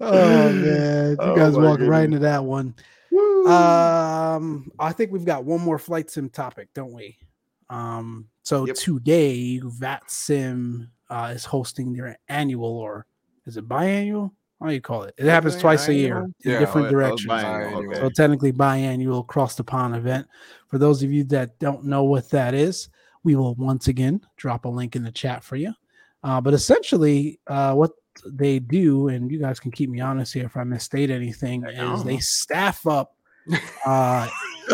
oh 0.00 0.52
man, 0.52 1.10
you 1.10 1.16
oh, 1.20 1.36
guys 1.36 1.56
walk 1.56 1.78
right 1.80 2.04
into 2.04 2.18
that 2.18 2.44
one. 2.44 2.74
Woo. 3.12 3.46
Um, 3.46 4.70
I 4.78 4.92
think 4.92 5.12
we've 5.12 5.24
got 5.24 5.44
one 5.44 5.60
more 5.60 5.78
flight 5.78 6.10
sim 6.10 6.28
topic, 6.28 6.70
don't 6.74 6.92
we? 6.92 7.16
Um, 7.70 8.28
so 8.42 8.66
yep. 8.66 8.76
today 8.76 9.60
VATSIM 9.60 10.88
uh, 11.08 11.32
is 11.34 11.44
hosting 11.44 11.92
their 11.92 12.18
annual 12.28 12.76
or 12.76 13.06
is 13.46 13.56
it 13.56 13.68
biannual? 13.68 14.32
How 14.60 14.68
do 14.68 14.74
you 14.74 14.80
call 14.80 15.04
it? 15.04 15.14
It 15.18 15.26
happens 15.26 15.56
twice 15.56 15.86
a 15.88 15.94
year 15.94 16.18
in 16.18 16.34
yeah, 16.42 16.58
different 16.58 16.88
oh, 16.88 16.90
directions. 16.90 17.30
Okay. 17.30 17.94
So 17.94 18.08
technically 18.08 18.52
biannual 18.52 19.20
across 19.20 19.54
the 19.54 19.64
pond 19.64 19.94
event. 19.94 20.26
For 20.68 20.78
those 20.78 21.02
of 21.02 21.12
you 21.12 21.24
that 21.24 21.58
don't 21.58 21.84
know 21.84 22.04
what 22.04 22.30
that 22.30 22.54
is, 22.54 22.88
we 23.26 23.34
will 23.34 23.54
once 23.56 23.88
again 23.88 24.22
drop 24.36 24.64
a 24.64 24.68
link 24.68 24.96
in 24.96 25.02
the 25.02 25.10
chat 25.10 25.44
for 25.44 25.56
you. 25.56 25.74
Uh, 26.22 26.40
but 26.40 26.54
essentially, 26.54 27.38
uh, 27.48 27.74
what 27.74 27.90
they 28.24 28.60
do, 28.60 29.08
and 29.08 29.30
you 29.30 29.38
guys 29.38 29.60
can 29.60 29.70
keep 29.70 29.90
me 29.90 30.00
honest 30.00 30.32
here 30.32 30.46
if 30.46 30.56
I 30.56 30.64
misstate 30.64 31.10
anything, 31.10 31.62
is 31.64 32.04
they 32.04 32.18
staff 32.18 32.86
up. 32.86 33.12
Uh, 33.86 34.28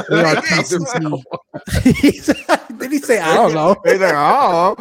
Did 1.84 2.90
he 2.90 2.98
say 2.98 3.18
I 3.18 3.34
don't 3.34 3.52
know? 3.52 3.76
They 3.84 3.98
say, 3.98 4.12
oh. 4.14 4.74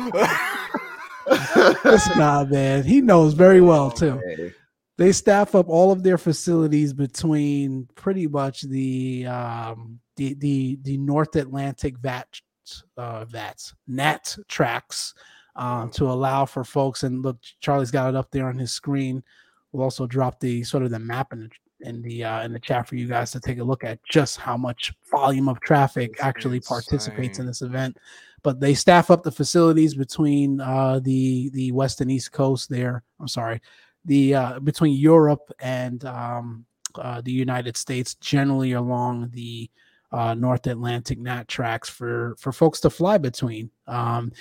Listen, 1.83 2.17
nah, 2.17 2.45
man, 2.45 2.85
he 2.85 3.01
knows 3.01 3.33
very 3.33 3.59
well 3.59 3.91
too 3.91 4.21
they 4.97 5.11
staff 5.11 5.55
up 5.55 5.67
all 5.67 5.91
of 5.91 6.03
their 6.03 6.19
facilities 6.19 6.93
between 6.93 7.89
pretty 7.95 8.27
much 8.27 8.61
the 8.61 9.25
um, 9.25 9.99
the 10.15 10.35
the 10.35 10.77
the 10.83 10.97
North 10.97 11.35
Atlantic 11.35 11.97
VAT 11.97 12.39
uh, 12.97 13.25
VATs 13.25 13.73
NAT 13.87 14.37
tracks 14.47 15.13
um, 15.55 15.89
to 15.91 16.05
allow 16.05 16.45
for 16.45 16.63
folks. 16.63 17.03
And 17.03 17.21
look, 17.21 17.37
Charlie's 17.59 17.91
got 17.91 18.09
it 18.09 18.15
up 18.15 18.31
there 18.31 18.47
on 18.47 18.57
his 18.57 18.71
screen. 18.71 19.23
We'll 19.71 19.83
also 19.83 20.07
drop 20.07 20.39
the 20.39 20.63
sort 20.63 20.83
of 20.83 20.91
the 20.91 20.99
map 20.99 21.33
in 21.33 21.41
the 21.41 21.49
in 21.83 22.01
the 22.01 22.23
uh, 22.23 22.43
in 22.43 22.53
the 22.53 22.59
chat 22.59 22.87
for 22.87 22.95
you 22.95 23.07
guys 23.07 23.31
to 23.31 23.39
take 23.39 23.59
a 23.59 23.63
look 23.63 23.83
at 23.83 23.99
just 24.09 24.37
how 24.37 24.57
much 24.57 24.93
volume 25.09 25.49
of 25.49 25.59
traffic 25.61 26.15
actually 26.19 26.57
insane. 26.57 26.69
participates 26.69 27.39
in 27.39 27.45
this 27.45 27.61
event. 27.61 27.97
But 28.43 28.59
they 28.59 28.73
staff 28.73 29.11
up 29.11 29.23
the 29.23 29.31
facilities 29.31 29.95
between 29.95 30.61
uh, 30.61 30.99
the 30.99 31.49
the 31.53 31.71
west 31.71 32.01
and 32.01 32.11
east 32.11 32.31
coast. 32.31 32.69
There, 32.69 33.03
I'm 33.19 33.27
sorry, 33.27 33.61
the 34.05 34.35
uh, 34.35 34.59
between 34.59 34.93
Europe 34.93 35.51
and 35.59 36.03
um, 36.05 36.65
uh, 36.95 37.21
the 37.21 37.31
United 37.31 37.77
States, 37.77 38.15
generally 38.15 38.73
along 38.73 39.29
the 39.33 39.69
uh, 40.11 40.33
North 40.33 40.67
Atlantic 40.67 41.19
NAT 41.19 41.47
tracks 41.47 41.89
for 41.89 42.35
for 42.37 42.51
folks 42.51 42.79
to 42.81 42.89
fly 42.89 43.17
between. 43.17 43.69
Um, 43.87 44.31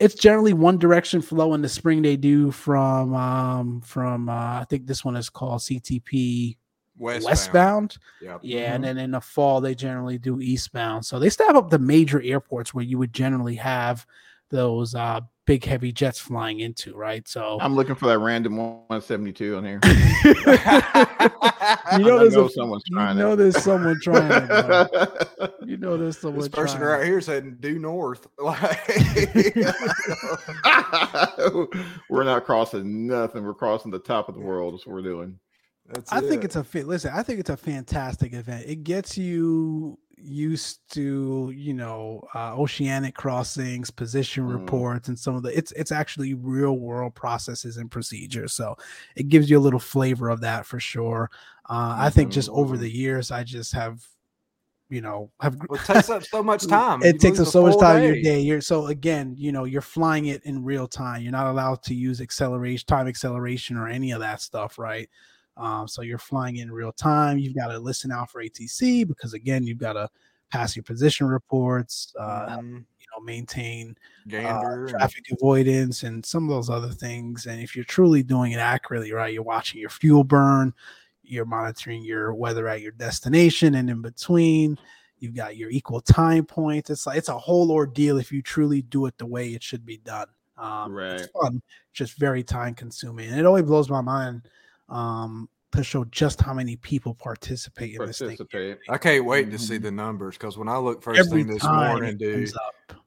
it's 0.00 0.14
generally 0.14 0.52
one 0.52 0.78
direction 0.78 1.22
flow 1.22 1.54
in 1.54 1.62
the 1.62 1.68
spring. 1.68 2.02
They 2.02 2.16
do 2.16 2.50
from 2.50 3.14
um, 3.14 3.80
from 3.80 4.28
uh, 4.28 4.60
I 4.60 4.66
think 4.68 4.86
this 4.86 5.04
one 5.04 5.16
is 5.16 5.30
called 5.30 5.60
CTP 5.60 6.56
westbound. 6.98 7.24
westbound. 7.24 7.96
Yep. 8.20 8.40
Yeah, 8.42 8.64
mm-hmm. 8.64 8.74
and 8.74 8.84
then 8.84 8.98
in 8.98 9.10
the 9.12 9.20
fall 9.20 9.60
they 9.60 9.74
generally 9.74 10.18
do 10.18 10.40
eastbound. 10.40 11.04
So 11.06 11.18
they 11.18 11.30
staff 11.30 11.54
up 11.54 11.70
the 11.70 11.78
major 11.78 12.20
airports 12.22 12.74
where 12.74 12.84
you 12.84 12.98
would 12.98 13.12
generally 13.12 13.56
have 13.56 14.06
those 14.50 14.94
uh, 14.94 15.20
big 15.46 15.64
heavy 15.64 15.92
jets 15.92 16.18
flying 16.18 16.60
into, 16.60 16.94
right? 16.94 17.26
So 17.26 17.58
I'm 17.60 17.74
looking 17.74 17.94
for 17.94 18.06
that 18.06 18.18
random 18.18 18.56
172 18.56 19.56
on 19.56 19.64
here. 19.64 19.80
you 21.98 22.04
know, 22.04 22.18
there's 22.20 22.34
know 22.34 22.46
a, 22.46 22.50
someone's 22.50 22.84
trying. 22.90 23.16
You 23.16 23.22
know, 23.22 23.36
there's 23.36 23.62
someone 23.62 24.00
trying. 24.00 24.30
It, 24.30 25.54
you 25.66 25.76
know, 25.76 25.96
there's 25.96 26.18
someone. 26.20 26.40
This 26.40 26.48
person 26.48 26.78
trying. 26.78 27.00
right 27.00 27.06
here 27.06 27.20
said 27.20 27.60
due 27.60 27.78
north. 27.78 28.26
we're 32.08 32.24
not 32.24 32.44
crossing 32.44 33.06
nothing. 33.06 33.44
We're 33.44 33.54
crossing 33.54 33.90
the 33.90 33.98
top 33.98 34.28
of 34.28 34.34
the 34.34 34.40
world. 34.40 34.74
That's 34.74 34.86
what 34.86 34.94
we're 34.94 35.02
doing. 35.02 35.38
That's 35.86 36.12
I 36.12 36.18
it. 36.18 36.28
think 36.28 36.44
it's 36.44 36.56
a 36.56 36.64
fit. 36.64 36.86
Listen, 36.86 37.12
I 37.14 37.22
think 37.22 37.40
it's 37.40 37.50
a 37.50 37.56
fantastic 37.56 38.32
event. 38.32 38.66
It 38.66 38.84
gets 38.84 39.18
you 39.18 39.98
used 40.22 40.80
to, 40.92 41.52
you 41.54 41.74
know, 41.74 42.22
uh, 42.34 42.54
oceanic 42.54 43.14
crossings, 43.14 43.90
position 43.90 44.44
mm. 44.44 44.52
reports, 44.52 45.08
and 45.08 45.18
some 45.18 45.34
of 45.34 45.42
the 45.42 45.56
it's 45.56 45.72
it's 45.72 45.92
actually 45.92 46.34
real 46.34 46.78
world 46.78 47.14
processes 47.14 47.76
and 47.76 47.90
procedures. 47.90 48.52
So 48.52 48.76
it 49.16 49.28
gives 49.28 49.50
you 49.50 49.58
a 49.58 49.60
little 49.60 49.80
flavor 49.80 50.28
of 50.28 50.40
that 50.40 50.66
for 50.66 50.80
sure. 50.80 51.30
Uh, 51.68 51.96
I 51.98 52.10
think 52.10 52.32
just 52.32 52.48
over 52.50 52.76
the 52.76 52.88
mm-hmm. 52.88 52.96
years, 52.96 53.30
I 53.30 53.44
just 53.44 53.72
have 53.72 54.06
you 54.92 55.00
know 55.00 55.30
have 55.40 55.56
well, 55.68 55.80
it 55.80 55.86
takes 55.86 56.10
up 56.10 56.22
so 56.22 56.42
much 56.42 56.66
time 56.66 57.02
it 57.02 57.14
you 57.14 57.18
takes 57.18 57.40
up 57.40 57.48
so 57.48 57.62
much 57.62 57.78
time 57.78 58.00
day. 58.00 58.06
your 58.06 58.22
day 58.22 58.40
you're 58.40 58.60
so 58.60 58.88
again 58.88 59.34
you 59.38 59.50
know 59.50 59.64
you're 59.64 59.80
flying 59.80 60.26
it 60.26 60.44
in 60.44 60.62
real 60.62 60.86
time 60.86 61.22
you're 61.22 61.32
not 61.32 61.46
allowed 61.46 61.82
to 61.82 61.94
use 61.94 62.20
acceleration 62.20 62.84
time 62.86 63.08
acceleration 63.08 63.78
or 63.78 63.88
any 63.88 64.10
of 64.10 64.20
that 64.20 64.42
stuff 64.42 64.78
right 64.78 65.08
um, 65.56 65.86
so 65.86 66.02
you're 66.02 66.18
flying 66.18 66.56
in 66.56 66.70
real 66.70 66.92
time. 66.92 67.38
You've 67.38 67.54
got 67.54 67.68
to 67.68 67.78
listen 67.78 68.10
out 68.10 68.30
for 68.30 68.42
atc 68.42 69.06
because 69.06 69.34
again 69.34 69.64
you've 69.64 69.78
got 69.78 69.94
to 69.94 70.08
pass 70.50 70.76
your 70.76 70.82
position 70.82 71.26
reports 71.26 72.14
uh, 72.18 72.56
mm-hmm. 72.56 72.76
you 72.76 73.06
know 73.16 73.24
maintain 73.24 73.96
uh, 74.34 74.86
traffic 74.86 75.24
avoidance 75.32 76.02
and 76.02 76.24
some 76.24 76.44
of 76.44 76.50
those 76.50 76.68
other 76.68 76.90
things. 76.90 77.46
And 77.46 77.60
if 77.60 77.74
you're 77.74 77.84
truly 77.84 78.22
doing 78.22 78.52
it 78.52 78.58
accurately 78.58 79.12
right 79.12 79.32
you're 79.32 79.42
watching 79.42 79.80
your 79.80 79.90
fuel 79.90 80.24
burn 80.24 80.72
you're 81.22 81.44
monitoring 81.44 82.04
your 82.04 82.34
weather 82.34 82.68
at 82.68 82.80
your 82.80 82.92
destination 82.92 83.76
and 83.76 83.88
in 83.88 84.02
between. 84.02 84.78
You've 85.18 85.34
got 85.34 85.56
your 85.56 85.70
equal 85.70 86.00
time 86.00 86.44
points. 86.44 86.90
It's 86.90 87.06
like 87.06 87.16
it's 87.16 87.28
a 87.28 87.38
whole 87.38 87.70
ordeal 87.70 88.18
if 88.18 88.32
you 88.32 88.42
truly 88.42 88.82
do 88.82 89.06
it 89.06 89.16
the 89.18 89.26
way 89.26 89.50
it 89.50 89.62
should 89.62 89.86
be 89.86 89.98
done. 89.98 90.26
Um 90.58 90.92
right. 90.92 91.20
it's 91.20 91.28
fun 91.32 91.62
just 91.92 92.18
very 92.18 92.42
time 92.42 92.74
consuming. 92.74 93.30
And 93.30 93.38
it 93.38 93.46
always 93.46 93.64
blows 93.64 93.88
my 93.88 94.00
mind 94.00 94.42
um 94.92 95.48
to 95.72 95.82
show 95.82 96.04
just 96.04 96.40
how 96.40 96.52
many 96.52 96.76
people 96.76 97.14
participate 97.14 97.92
in 97.92 97.96
participate. 97.96 98.38
this 98.38 98.48
thing. 98.50 98.76
I 98.90 98.98
can't 98.98 99.24
wait 99.24 99.50
to 99.50 99.58
see 99.58 99.76
mm-hmm. 99.76 99.84
the 99.84 99.90
numbers 99.90 100.36
because 100.36 100.58
when 100.58 100.68
I 100.68 100.76
look 100.76 101.02
first 101.02 101.20
Every 101.20 101.44
thing 101.44 101.52
this 101.54 101.64
morning, 101.64 102.18
dude, 102.18 102.52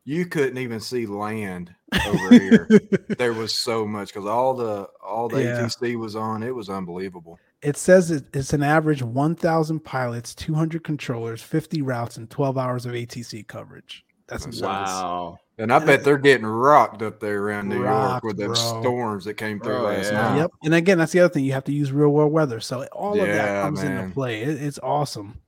you 0.04 0.26
couldn't 0.26 0.58
even 0.58 0.80
see 0.80 1.06
land 1.06 1.74
over 2.08 2.34
here. 2.34 2.68
there 3.20 3.34
was 3.34 3.54
so 3.54 3.86
much 3.86 4.12
because 4.12 4.28
all 4.28 4.56
the 4.56 4.90
all 5.06 5.30
the 5.30 5.44
yeah. 5.44 5.60
ATC 5.60 5.96
was 5.96 6.16
on. 6.16 6.42
It 6.42 6.56
was 6.56 6.70
unbelievable 6.70 7.40
it 7.66 7.78
says 7.78 8.12
it's 8.12 8.54
an 8.54 8.62
average 8.62 9.02
1,000 9.02 9.80
pilots, 9.80 10.36
200 10.36 10.84
controllers, 10.84 11.42
50 11.42 11.82
routes, 11.82 12.16
and 12.16 12.30
12 12.30 12.60
hours 12.60 12.86
of 12.86 12.94
ATC 12.94 13.48
coverage. 13.48 14.06
That's 14.28 14.62
wow. 14.62 15.38
And 15.58 15.72
I 15.72 15.80
bet 15.80 16.04
they're 16.04 16.18
getting 16.18 16.46
rocked 16.46 17.02
up 17.02 17.20
there 17.20 17.42
around 17.42 17.70
New 17.70 17.84
rocked, 17.84 18.24
York 18.24 18.24
with 18.24 18.38
them 18.38 18.56
storms 18.56 19.24
that 19.26 19.36
came 19.36 19.60
through 19.60 19.78
oh, 19.78 19.84
last 19.84 20.12
yeah. 20.12 20.22
night. 20.22 20.38
Yep. 20.38 20.52
And 20.64 20.74
again, 20.74 20.98
that's 20.98 21.14
the 21.14 21.22
other 21.22 21.34
thing. 21.34 21.46
You 21.46 21.54
have 21.54 21.64
to 21.66 21.72
use 21.72 21.92
real 21.94 22.10
world 22.10 22.34
weather. 22.34 22.60
So 22.60 22.84
all 22.92 23.20
of 23.20 23.28
that 23.28 23.64
comes 23.64 23.82
man. 23.82 23.98
into 23.98 24.14
play. 24.14 24.42
It, 24.42 24.62
it's 24.62 24.80
awesome. 24.80 25.40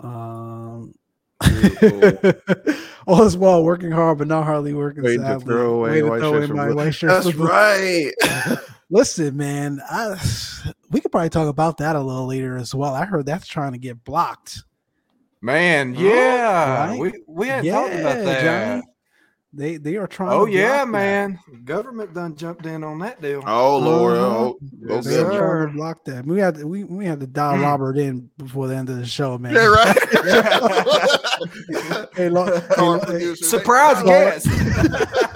Um, 0.00 0.94
all 3.06 3.22
is 3.24 3.36
well, 3.36 3.62
working 3.64 3.90
hard, 3.90 4.18
but 4.18 4.28
not 4.28 4.44
hardly 4.44 4.72
working. 4.72 5.02
Wait 5.02 5.18
to 5.18 5.40
throw 5.40 5.74
away 5.74 6.02
white 6.02 6.20
throw 6.20 6.40
in 6.40 6.54
my 6.54 6.72
white 6.72 6.94
shirt. 6.94 7.10
That's 7.10 7.34
right. 7.36 8.12
Listen, 8.90 9.36
man, 9.36 9.80
I, 9.90 10.20
we 10.90 11.00
could 11.00 11.10
probably 11.10 11.30
talk 11.30 11.48
about 11.48 11.78
that 11.78 11.96
a 11.96 12.00
little 12.00 12.26
later 12.26 12.56
as 12.56 12.74
well. 12.74 12.94
I 12.94 13.04
heard 13.04 13.26
that's 13.26 13.46
trying 13.46 13.72
to 13.72 13.78
get 13.78 14.04
blocked. 14.04 14.62
Man, 15.44 15.96
yeah, 15.96 16.86
right? 16.86 16.98
we 16.98 17.12
we 17.26 17.48
had 17.48 17.64
yeah, 17.64 17.72
talked 17.72 17.94
about 17.94 18.24
that. 18.24 18.42
Johnny. 18.44 18.82
They 19.52 19.76
they 19.76 19.96
are 19.96 20.06
trying. 20.06 20.30
Oh 20.30 20.46
yeah, 20.46 20.84
man! 20.84 21.40
That. 21.50 21.64
Government 21.64 22.14
done 22.14 22.36
jumped 22.36 22.64
in 22.64 22.84
on 22.84 23.00
that 23.00 23.20
deal. 23.20 23.42
Oh 23.44 23.76
lord! 23.76 24.16
Uh-huh. 24.16 24.28
Oh, 24.28 24.58
yes, 24.86 25.04
they 25.04 25.18
are 25.18 25.30
trying 25.30 25.66
to 25.66 25.72
block 25.74 26.04
that. 26.04 26.24
We 26.24 26.38
had 26.38 26.54
to, 26.54 26.66
we 26.66 26.84
we 26.84 27.04
had 27.06 27.18
to 27.20 27.26
dial 27.26 27.58
mm. 27.58 27.62
Robert 27.62 27.98
in 27.98 28.30
before 28.38 28.68
the 28.68 28.76
end 28.76 28.88
of 28.88 28.96
the 28.96 29.04
show, 29.04 29.36
man. 29.36 29.52
Yeah, 29.54 29.66
right. 29.66 29.98
hey, 32.16 32.28
lo- 32.28 32.60
hey, 33.08 33.34
surprise 33.34 34.02
guest 34.04 34.46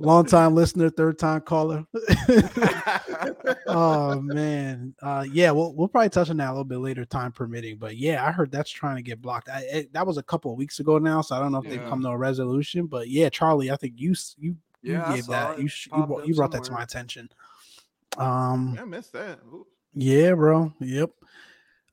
long 0.00 0.26
time 0.26 0.54
listener, 0.54 0.90
third 0.90 1.18
time 1.18 1.40
caller. 1.40 1.86
oh 3.66 4.20
man, 4.20 4.94
uh, 5.02 5.24
yeah, 5.30 5.50
we'll 5.50 5.74
we'll 5.74 5.88
probably 5.88 6.10
touch 6.10 6.30
on 6.30 6.36
that 6.38 6.48
a 6.48 6.52
little 6.52 6.64
bit 6.64 6.78
later, 6.78 7.04
time 7.04 7.32
permitting. 7.32 7.78
But 7.78 7.96
yeah, 7.96 8.26
I 8.26 8.32
heard 8.32 8.50
that's 8.50 8.70
trying 8.70 8.96
to 8.96 9.02
get 9.02 9.20
blocked. 9.20 9.48
I, 9.48 9.60
it, 9.70 9.92
that 9.92 10.06
was 10.06 10.18
a 10.18 10.22
couple 10.22 10.52
of 10.52 10.58
weeks 10.58 10.80
ago 10.80 10.98
now, 10.98 11.20
so 11.20 11.36
I 11.36 11.40
don't 11.40 11.52
know 11.52 11.58
if 11.58 11.64
yeah. 11.64 11.70
they've 11.70 11.88
come 11.88 12.02
to 12.02 12.08
a 12.08 12.16
resolution. 12.16 12.86
But 12.86 13.08
yeah, 13.08 13.28
Charlie, 13.28 13.70
I 13.70 13.76
think 13.76 13.94
you 13.96 14.14
you 14.38 14.56
yeah, 14.82 15.10
you 15.10 15.16
gave 15.16 15.26
that 15.26 15.58
you 15.58 15.68
you, 15.96 16.22
you 16.26 16.34
brought 16.34 16.52
that 16.52 16.64
to 16.64 16.72
my 16.72 16.82
attention. 16.82 17.28
Um, 18.16 18.72
yeah, 18.74 18.82
I 18.82 18.84
missed 18.84 19.12
that. 19.12 19.40
Ooh. 19.52 19.66
Yeah, 19.94 20.34
bro. 20.34 20.72
Yep. 20.80 21.10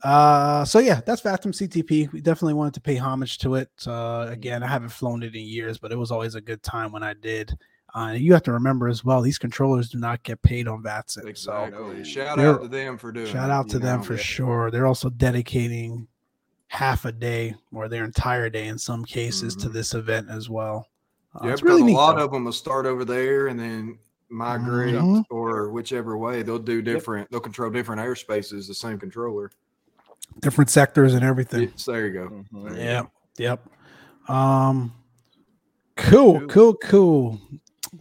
Uh, 0.03 0.65
so 0.65 0.79
yeah, 0.79 0.99
that's 1.05 1.21
Fathom 1.21 1.53
CTP. 1.53 2.11
We 2.11 2.19
definitely 2.19 2.55
wanted 2.55 2.73
to 2.73 2.81
pay 2.81 2.97
homage 2.97 3.37
to 3.39 3.55
it. 3.55 3.69
Uh, 3.87 4.27
again, 4.29 4.61
I 4.61 4.67
haven't 4.67 4.89
flown 4.89 5.23
it 5.23 5.33
in 5.33 5.45
years, 5.45 5.77
but 5.77 5.93
it 5.93 5.97
was 5.97 6.11
always 6.11 6.35
a 6.35 6.41
good 6.41 6.61
time 6.61 6.91
when 6.91 7.03
I 7.03 7.13
did. 7.13 7.57
Uh, 7.95 8.15
you 8.17 8.33
have 8.33 8.41
to 8.41 8.51
remember 8.51 8.87
as 8.87 9.05
well, 9.05 9.21
these 9.21 9.37
controllers 9.37 9.89
do 9.89 9.99
not 9.99 10.23
get 10.23 10.41
paid 10.41 10.67
on 10.67 10.81
VATSIM. 10.81 11.27
Exactly. 11.27 12.03
So 12.03 12.09
shout 12.09 12.39
out 12.39 12.61
to 12.61 12.67
them 12.67 12.97
for 12.97 13.11
doing. 13.11 13.27
Shout 13.27 13.51
out 13.51 13.69
to 13.69 13.79
them 13.79 13.99
know, 13.99 14.05
for 14.05 14.15
yeah. 14.15 14.21
sure. 14.21 14.71
They're 14.71 14.87
also 14.87 15.11
dedicating 15.11 16.07
half 16.67 17.05
a 17.05 17.11
day 17.11 17.53
or 17.71 17.87
their 17.87 18.03
entire 18.03 18.49
day 18.49 18.65
in 18.65 18.79
some 18.79 19.05
cases 19.05 19.55
mm-hmm. 19.55 19.67
to 19.67 19.69
this 19.69 19.93
event 19.93 20.27
as 20.29 20.49
well. 20.49 20.87
Uh, 21.35 21.47
yeah, 21.47 21.55
really 21.61 21.93
a 21.93 21.95
lot 21.95 22.17
though. 22.17 22.25
of 22.25 22.31
them 22.31 22.45
will 22.45 22.51
start 22.51 22.87
over 22.87 23.05
there 23.05 23.47
and 23.47 23.59
then 23.59 23.99
migrate 24.29 24.95
mm-hmm. 24.95 25.21
or 25.29 25.69
whichever 25.69 26.17
way 26.17 26.41
they'll 26.41 26.57
do 26.57 26.81
different. 26.81 27.25
Yep. 27.25 27.29
They'll 27.29 27.39
control 27.41 27.69
different 27.69 28.01
airspaces. 28.01 28.67
The 28.67 28.73
same 28.73 28.99
controller, 28.99 29.51
different 30.39 30.71
sectors 30.71 31.13
and 31.13 31.23
everything. 31.23 31.63
It's, 31.63 31.85
there 31.85 32.07
you 32.07 32.13
go. 32.13 32.27
Mm-hmm. 32.27 32.75
Yep. 32.75 33.11
Yep. 33.37 33.69
Um. 34.29 34.93
Cool. 35.95 36.47
Cool. 36.47 36.73
Cool 36.75 37.39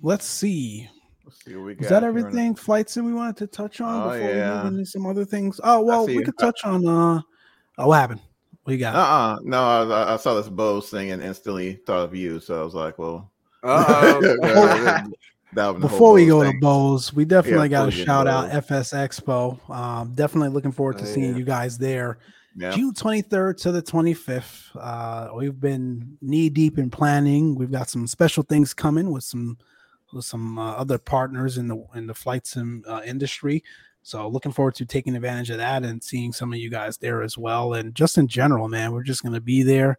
let's 0.00 0.24
see. 0.24 0.88
Let's 1.24 1.44
see 1.44 1.52
Is 1.52 1.88
that 1.88 2.04
everything? 2.04 2.54
Flights 2.54 2.96
and 2.96 3.06
we 3.06 3.12
wanted 3.12 3.36
to 3.38 3.46
touch 3.46 3.80
on 3.80 4.02
oh, 4.02 4.12
before 4.12 4.34
yeah. 4.34 4.58
we 4.58 4.70
move 4.70 4.78
into 4.78 4.86
some 4.86 5.06
other 5.06 5.24
things. 5.24 5.60
Oh 5.62 5.80
well, 5.82 6.06
we 6.06 6.22
could 6.24 6.38
touch 6.38 6.64
on. 6.64 6.86
uh 6.86 7.20
Oh, 7.78 7.88
what 7.88 8.00
happened? 8.00 8.20
What 8.64 8.72
you 8.72 8.78
got? 8.78 8.94
Uh 8.94 8.98
uh 8.98 9.38
No, 9.42 9.62
I, 9.62 10.14
I, 10.14 10.16
saw 10.16 10.34
this 10.34 10.48
Bose 10.48 10.90
thing 10.90 11.10
and 11.10 11.22
instantly 11.22 11.74
thought 11.86 12.04
of 12.04 12.14
you. 12.14 12.40
So 12.40 12.60
I 12.60 12.64
was 12.64 12.74
like, 12.74 12.98
well. 12.98 13.30
Before 15.54 16.14
we 16.14 16.26
go 16.26 16.42
thing. 16.42 16.52
to 16.52 16.58
Bose, 16.60 17.12
we 17.12 17.26
definitely 17.26 17.68
yeah, 17.68 17.84
got 17.84 17.84
to 17.84 17.90
shout 17.90 18.26
out 18.26 18.50
FS 18.50 18.92
Expo. 18.92 19.68
Um, 19.68 20.14
definitely 20.14 20.48
looking 20.48 20.72
forward 20.72 20.96
to 20.98 21.06
seeing 21.06 21.36
you 21.36 21.44
guys 21.44 21.76
there. 21.76 22.18
Yeah. 22.56 22.70
June 22.70 22.92
23rd 22.92 23.56
to 23.58 23.72
the 23.72 23.82
25th. 23.82 24.70
Uh, 24.74 25.28
we've 25.34 25.58
been 25.58 26.16
knee 26.20 26.48
deep 26.48 26.78
in 26.78 26.90
planning. 26.90 27.54
We've 27.54 27.70
got 27.70 27.88
some 27.88 28.06
special 28.06 28.42
things 28.42 28.74
coming 28.74 29.10
with 29.10 29.24
some 29.24 29.58
with 30.12 30.24
some 30.24 30.58
uh, 30.58 30.72
other 30.72 30.98
partners 30.98 31.58
in 31.58 31.68
the 31.68 31.84
in 31.94 32.06
the 32.06 32.14
flight 32.14 32.46
sim 32.46 32.84
uh, 32.86 33.02
industry. 33.04 33.62
So 34.02 34.26
looking 34.28 34.52
forward 34.52 34.74
to 34.76 34.86
taking 34.86 35.14
advantage 35.14 35.50
of 35.50 35.58
that 35.58 35.84
and 35.84 36.02
seeing 36.02 36.32
some 36.32 36.52
of 36.52 36.58
you 36.58 36.70
guys 36.70 36.98
there 36.98 37.22
as 37.22 37.38
well. 37.38 37.74
And 37.74 37.94
just 37.94 38.18
in 38.18 38.26
general, 38.26 38.68
man, 38.68 38.92
we're 38.92 39.04
just 39.04 39.22
going 39.22 39.34
to 39.34 39.40
be 39.40 39.62
there. 39.62 39.98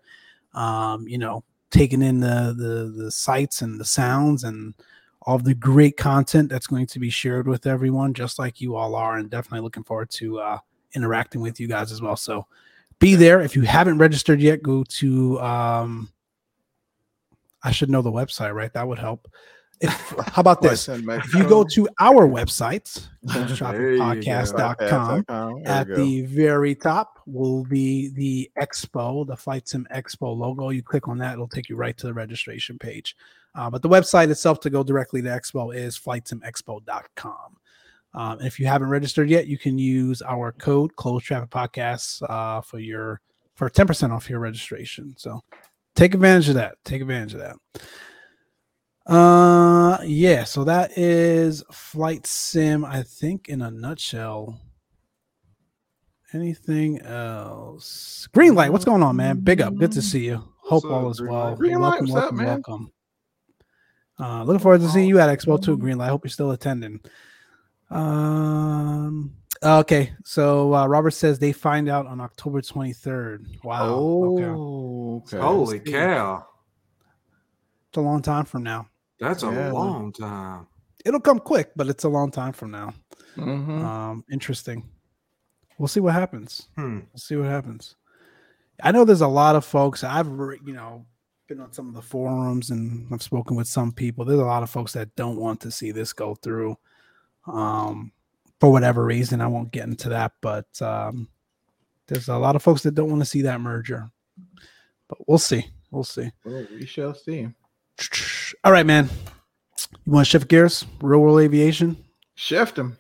Um, 0.54 1.08
you 1.08 1.18
know, 1.18 1.44
taking 1.72 2.02
in 2.02 2.20
the 2.20 2.54
the 2.58 3.04
the 3.04 3.12
sights 3.12 3.62
and 3.62 3.80
the 3.80 3.86
sounds 3.86 4.44
and 4.44 4.74
all 5.24 5.38
the 5.38 5.56
great 5.56 5.96
content 5.96 6.50
that's 6.50 6.68
going 6.68 6.86
to 6.86 7.00
be 7.00 7.10
shared 7.10 7.48
with 7.48 7.66
everyone, 7.66 8.14
just 8.14 8.38
like 8.38 8.60
you 8.60 8.76
all 8.76 8.94
are, 8.94 9.18
and 9.18 9.30
definitely 9.30 9.62
looking 9.62 9.84
forward 9.84 10.10
to 10.10 10.40
uh, 10.40 10.60
interacting 10.96 11.42
with 11.42 11.60
you 11.60 11.68
guys 11.68 11.92
as 11.92 12.02
well. 12.02 12.18
So 12.18 12.46
be 13.00 13.16
there. 13.16 13.42
If 13.42 13.56
you 13.56 13.62
haven't 13.62 14.00
registered 14.00 14.42
yet, 14.42 14.62
go 14.62 14.84
to 14.84 15.40
um, 15.40 16.10
I 17.64 17.72
should 17.72 17.90
know 17.90 18.02
the 18.02 18.12
website, 18.12 18.54
right? 18.54 18.74
That 18.74 18.88
would 18.88 19.00
help. 19.00 19.28
If, 19.84 20.16
how 20.28 20.40
about 20.40 20.62
this? 20.62 20.88
if 20.88 21.34
you 21.34 21.48
go 21.48 21.66
to 21.66 21.90
our 22.00 22.26
website, 22.26 23.06
podcast.com, 23.26 25.26
at 25.66 25.94
the 25.94 26.22
very 26.22 26.74
top 26.74 27.20
will 27.26 27.66
be 27.66 28.08
the 28.10 28.50
expo, 28.60 29.28
the 29.28 29.36
Flight 29.36 29.68
Sim 29.68 29.86
Expo 29.94 30.38
logo. 30.38 30.70
You 30.70 30.82
click 30.82 31.10
on 31.10 31.18
that, 31.18 31.34
it'll 31.34 31.50
take 31.50 31.68
you 31.68 31.76
right 31.76 31.98
to 31.98 32.08
the 32.08 32.14
registration 32.14 32.80
page. 32.80 33.18
Uh, 33.56 33.70
but 33.70 33.82
the 33.82 33.90
website 33.90 34.32
itself 34.32 34.62
to 34.62 34.70
go 34.70 34.84
directly 34.84 35.22
to 35.22 35.28
expo 35.28 35.76
is 35.76 36.00
flightsimexpo.com. 36.00 37.58
Um, 38.16 38.40
and 38.40 38.48
if 38.48 38.60
you 38.60 38.68
haven't 38.68 38.90
registered 38.90 39.30
yet, 39.30 39.48
you 39.48 39.58
can 39.58 39.78
use 39.78 40.22
our 40.22 40.54
code 40.54 40.96
Closed 40.96 41.26
Traffic 41.26 41.50
Podcasts 41.50 42.22
uh, 42.30 42.62
for 42.62 42.80
your 42.80 43.20
for 43.56 43.70
10% 43.70 44.12
off 44.12 44.30
your 44.30 44.40
registration. 44.40 45.14
So 45.18 45.44
take 45.96 46.14
advantage 46.14 46.50
of 46.50 46.56
that. 46.56 46.76
Take 46.86 47.02
advantage 47.02 47.34
of 47.34 47.42
that. 47.42 47.58
Uh 49.06 49.98
yeah, 50.06 50.46
so 50.46 50.64
that 50.64 50.98
is 50.98 51.64
flight 51.72 52.26
sim, 52.26 52.86
I 52.86 53.04
think 53.04 53.50
in 53.50 53.62
a 53.62 53.70
nutshell. 53.70 54.62
Anything 56.34 57.02
else? 57.02 58.28
Green 58.34 58.56
light, 58.56 58.72
what's 58.72 58.86
going 58.86 59.04
on, 59.04 59.16
man? 59.18 59.40
Big 59.42 59.62
up. 59.62 59.76
Good 59.76 59.92
to 59.92 60.02
see 60.02 60.26
you. 60.26 60.44
Hope 60.58 60.86
all 60.86 61.10
is 61.10 61.22
well. 61.22 61.56
Green 61.56 61.80
welcome, 61.80 62.06
light, 62.06 62.14
welcome, 62.14 62.40
up, 62.40 62.46
welcome. 62.46 62.92
Uh 64.20 64.44
looking 64.44 64.60
forward 64.60 64.82
to 64.82 64.90
seeing 64.90 65.10
you 65.10 65.20
at 65.20 65.38
Expo 65.38 65.62
2, 65.62 65.78
Green 65.78 65.98
Light. 65.98 66.10
Hope 66.10 66.24
you're 66.24 66.30
still 66.32 66.52
attending. 66.52 67.02
Um 67.90 69.34
Okay, 69.64 70.12
so 70.26 70.76
uh, 70.76 70.86
Robert 70.88 71.12
says 71.12 71.40
they 71.40 71.54
find 71.54 71.88
out 71.88 72.06
on 72.06 72.20
October 72.20 72.62
23rd. 72.62 73.64
Wow. 73.64 73.88
Oh, 73.88 74.34
okay. 74.34 75.38
okay. 75.38 75.42
holy 75.42 75.80
cow! 75.80 76.46
It's 77.90 77.98
a 77.98 78.02
long 78.02 78.22
time 78.22 78.44
from 78.44 78.64
now. 78.64 78.90
That's 79.24 79.44
a 79.44 79.48
yeah. 79.48 79.72
long 79.72 80.12
time. 80.12 80.68
It'll 81.06 81.20
come 81.20 81.40
quick, 81.40 81.72
but 81.76 81.88
it's 81.88 82.04
a 82.04 82.10
long 82.10 82.32
time 82.32 82.54
from 82.54 82.72
now. 82.72 82.94
Mm-hmm. 83.36 83.86
Um, 83.86 84.24
interesting. 84.32 84.90
We'll 85.78 85.88
see 85.88 86.00
what 86.00 86.14
happens. 86.14 86.68
Hmm. 86.76 87.00
We'll 87.00 87.18
see 87.18 87.36
what 87.36 87.48
happens. 87.48 87.96
I 88.82 88.92
know 88.92 89.06
there's 89.06 89.22
a 89.22 89.28
lot 89.28 89.56
of 89.56 89.66
folks. 89.66 90.04
I've 90.04 90.28
you 90.28 90.74
know 90.74 91.06
been 91.48 91.60
on 91.60 91.74
some 91.74 91.88
of 91.88 91.94
the 91.94 92.02
forums 92.02 92.70
and 92.70 93.08
I've 93.12 93.22
spoken 93.22 93.56
with 93.56 93.68
some 93.68 93.92
people. 93.92 94.24
There's 94.24 94.40
a 94.40 94.46
lot 94.46 94.64
of 94.64 94.70
folks 94.70 94.94
that 94.94 95.16
don't 95.16 95.38
want 95.38 95.60
to 95.62 95.72
see 95.72 95.92
this 95.92 96.14
go 96.14 96.36
through. 96.36 96.78
Um, 97.46 98.12
for 98.64 98.72
whatever 98.72 99.04
reason. 99.04 99.42
I 99.42 99.48
won't 99.48 99.74
get 99.74 99.90
into 99.90 100.08
that, 100.08 100.32
but 100.40 100.82
um, 100.82 101.28
there's 102.08 102.30
a 102.30 102.38
lot 102.38 102.56
of 102.56 102.64
folks 102.64 102.82
that 102.84 102.96
don't 102.96 103.10
want 103.10 103.22
to 103.22 103.30
see 103.30 103.42
that 103.42 103.60
merger. 103.60 104.10
But 105.10 105.18
we'll 105.28 105.38
see. 105.38 105.66
We'll 105.92 106.06
see. 106.06 106.32
Well, 106.46 106.66
we 106.72 106.86
shall 106.86 107.14
see. 107.14 107.50
All 108.64 108.72
right, 108.72 108.86
man. 108.86 109.10
You 110.06 110.12
want 110.12 110.26
to 110.26 110.30
shift 110.30 110.48
gears? 110.48 110.86
Real 111.02 111.20
world 111.20 111.40
aviation? 111.40 111.98
Shift 112.36 112.76
them. 112.76 112.98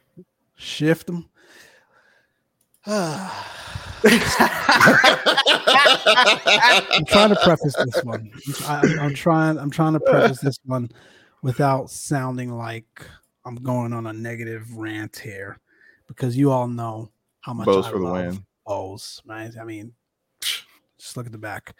Shift 0.55 1.07
them. 1.07 1.29
I'm 2.85 3.29
trying 7.05 7.29
to 7.29 7.39
preface 7.43 7.75
this 7.75 8.03
one. 8.03 8.31
I'm, 8.67 8.99
I'm, 8.99 9.13
trying. 9.13 9.57
I'm 9.57 9.69
trying 9.69 9.93
to 9.93 9.99
preface 10.01 10.39
this 10.39 10.59
one 10.65 10.89
without 11.41 11.89
sounding 11.89 12.51
like 12.51 13.07
I'm 13.45 13.55
going 13.55 13.93
on 13.93 14.07
a 14.07 14.13
negative 14.13 14.75
rant 14.75 15.17
here 15.17 15.59
because 16.07 16.37
you 16.37 16.51
all 16.51 16.67
know 16.67 17.11
how 17.41 17.53
much 17.53 17.65
Bose 17.65 17.85
I 17.85 17.91
for 17.91 17.99
love 17.99 18.17
the 18.17 18.29
win. 18.31 18.45
Bose, 18.65 19.21
right? 19.25 19.51
I 19.59 19.63
mean, 19.63 19.93
just 20.97 21.15
look 21.17 21.25
at 21.25 21.31
the 21.31 21.37
back. 21.37 21.75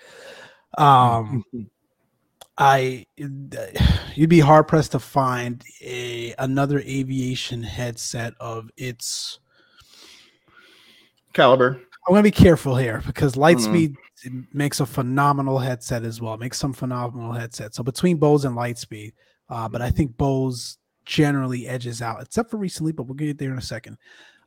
Um, 0.78 1.44
I 2.58 3.06
you'd 3.18 4.30
be 4.30 4.40
hard 4.40 4.68
pressed 4.68 4.92
to 4.92 5.00
find 5.00 5.64
a 5.82 6.36
another 6.38 6.80
aviation 6.80 7.64
headset 7.64 8.34
of 8.40 8.70
its 8.78 9.40
caliber. 11.34 11.82
I'm 12.08 12.14
gonna 12.14 12.24
be 12.24 12.32
careful 12.32 12.76
here 12.76 13.02
because 13.06 13.36
Lightspeed 13.36 13.96
mm-hmm. 14.26 14.42
makes 14.54 14.80
a 14.80 14.86
phenomenal 14.86 15.58
headset 15.58 16.04
as 16.04 16.22
well. 16.22 16.38
Makes 16.38 16.60
some 16.60 16.74
phenomenal 16.74 17.32
headsets. 17.32 17.78
So 17.78 17.84
between 17.84 18.18
Bose 18.18 18.46
and 18.46 18.56
Lightspeed, 18.56 19.14
uh, 19.50 19.68
but 19.68 19.82
I 19.82 19.90
think 19.90 20.16
Bose 20.18 20.78
generally 21.06 21.68
edges 21.68 22.02
out, 22.02 22.22
except 22.22 22.52
for 22.52 22.58
recently, 22.58 22.92
but 22.92 23.04
we'll 23.04 23.16
get 23.16 23.38
there 23.38 23.52
in 23.52 23.58
a 23.58 23.62
second. 23.62 23.98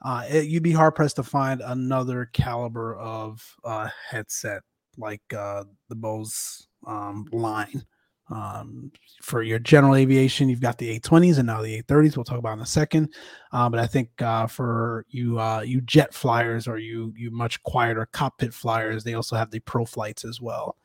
Uh, 0.03 0.25
it, 0.29 0.47
you'd 0.47 0.63
be 0.63 0.73
hard 0.73 0.95
pressed 0.95 1.17
to 1.17 1.23
find 1.23 1.61
another 1.61 2.31
caliber 2.33 2.95
of 2.97 3.43
uh, 3.65 3.89
headset 4.09 4.63
like 4.97 5.23
uh, 5.37 5.65
the 5.89 5.95
Bose 5.95 6.69
um, 6.87 7.27
line. 7.33 7.83
Um, 8.29 8.91
for 9.23 9.43
your 9.43 9.59
general 9.59 9.95
aviation, 9.95 10.49
you've 10.49 10.61
got 10.61 10.79
the 10.79 10.99
A20s 10.99 11.39
and 11.39 11.47
now 11.47 11.63
the 11.63 11.83
A30s. 11.83 12.17
We'll 12.17 12.25
talk 12.25 12.39
about 12.39 12.55
in 12.55 12.63
a 12.63 12.67
second. 12.67 13.15
Uh, 13.53 13.69
but 13.69 13.79
I 13.79 13.87
think 13.87 14.21
uh, 14.21 14.47
for 14.47 15.07
you 15.09 15.39
uh, 15.39 15.61
you 15.61 15.81
jet 15.83 16.13
flyers 16.13 16.67
or 16.67 16.79
you 16.79 17.13
you 17.17 17.31
much 17.31 17.63
quieter 17.63 18.07
cockpit 18.13 18.53
flyers, 18.53 19.05
they 19.05 19.15
also 19.15 19.37
have 19.37 19.51
the 19.51 19.61
Pro 19.61 19.85
flights 19.85 20.25
as 20.25 20.41
well. 20.41 20.77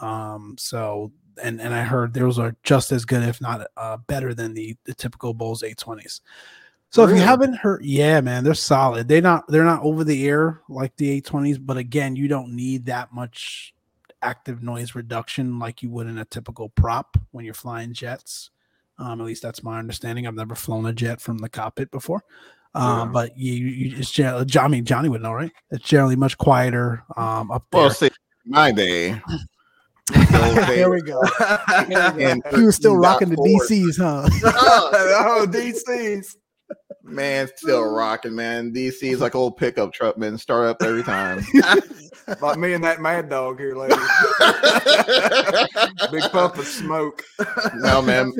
Um, 0.00 0.56
so 0.58 1.12
and 1.42 1.60
and 1.60 1.74
I 1.74 1.82
heard 1.82 2.14
those 2.14 2.38
are 2.38 2.56
just 2.62 2.90
as 2.92 3.04
good, 3.04 3.22
if 3.22 3.40
not 3.40 3.66
uh, 3.76 3.98
better 4.06 4.32
than 4.32 4.54
the 4.54 4.76
the 4.84 4.94
typical 4.94 5.34
Bose 5.34 5.62
A20s. 5.62 6.20
So 6.90 7.02
really? 7.02 7.14
if 7.14 7.20
you 7.20 7.26
haven't 7.26 7.54
heard, 7.54 7.84
yeah, 7.84 8.20
man, 8.22 8.44
they're 8.44 8.54
solid. 8.54 9.08
They're 9.08 9.20
not 9.20 9.46
they're 9.48 9.64
not 9.64 9.82
over 9.82 10.04
the 10.04 10.26
air 10.26 10.62
like 10.68 10.96
the 10.96 11.20
A20s, 11.20 11.58
but 11.60 11.76
again, 11.76 12.16
you 12.16 12.28
don't 12.28 12.56
need 12.56 12.86
that 12.86 13.12
much 13.12 13.74
active 14.22 14.62
noise 14.62 14.94
reduction 14.94 15.58
like 15.58 15.82
you 15.82 15.90
would 15.90 16.06
in 16.06 16.18
a 16.18 16.24
typical 16.24 16.68
prop 16.70 17.16
when 17.30 17.44
you're 17.44 17.54
flying 17.54 17.92
jets. 17.92 18.50
Um, 18.98 19.20
at 19.20 19.26
least 19.26 19.42
that's 19.42 19.62
my 19.62 19.78
understanding. 19.78 20.26
I've 20.26 20.34
never 20.34 20.54
flown 20.54 20.86
a 20.86 20.92
jet 20.92 21.20
from 21.20 21.38
the 21.38 21.48
cockpit 21.48 21.90
before. 21.90 22.24
Um, 22.74 23.08
yeah. 23.08 23.12
but 23.12 23.38
you, 23.38 23.52
you 23.54 23.96
it's 23.96 24.10
generally, 24.10 24.46
I 24.58 24.68
mean, 24.68 24.84
Johnny 24.84 25.08
would 25.08 25.22
know, 25.22 25.32
right? 25.32 25.52
It's 25.70 25.84
generally 25.84 26.16
much 26.16 26.36
quieter 26.36 27.04
um, 27.16 27.50
up 27.50 27.66
there. 27.70 27.82
Well, 27.82 27.90
see, 27.90 28.10
my 28.44 28.72
day, 28.72 29.20
there 30.30 30.90
we 30.90 31.02
go. 31.02 31.22
and 31.90 32.42
he 32.54 32.62
was 32.62 32.76
still 32.76 32.96
rocking 32.96 33.30
the 33.30 33.36
DCs, 33.36 33.98
huh? 33.98 34.28
oh, 34.44 35.46
DCs. 35.48 36.36
Man, 37.02 37.48
still 37.56 37.84
rocking, 37.84 38.34
man. 38.34 38.72
DC's 38.72 39.20
like 39.20 39.34
old 39.34 39.56
pickup 39.56 39.92
truck, 39.92 40.18
man. 40.18 40.36
Start 40.36 40.66
up 40.68 40.82
every 40.82 41.02
time. 41.02 41.44
Like 42.40 42.58
me 42.58 42.74
and 42.74 42.84
that 42.84 43.00
mad 43.00 43.28
dog 43.28 43.58
here 43.58 43.74
later. 43.74 43.96
Big 46.10 46.30
puff 46.30 46.58
of 46.58 46.66
smoke. 46.66 47.22
no, 47.76 48.02
man. 48.02 48.32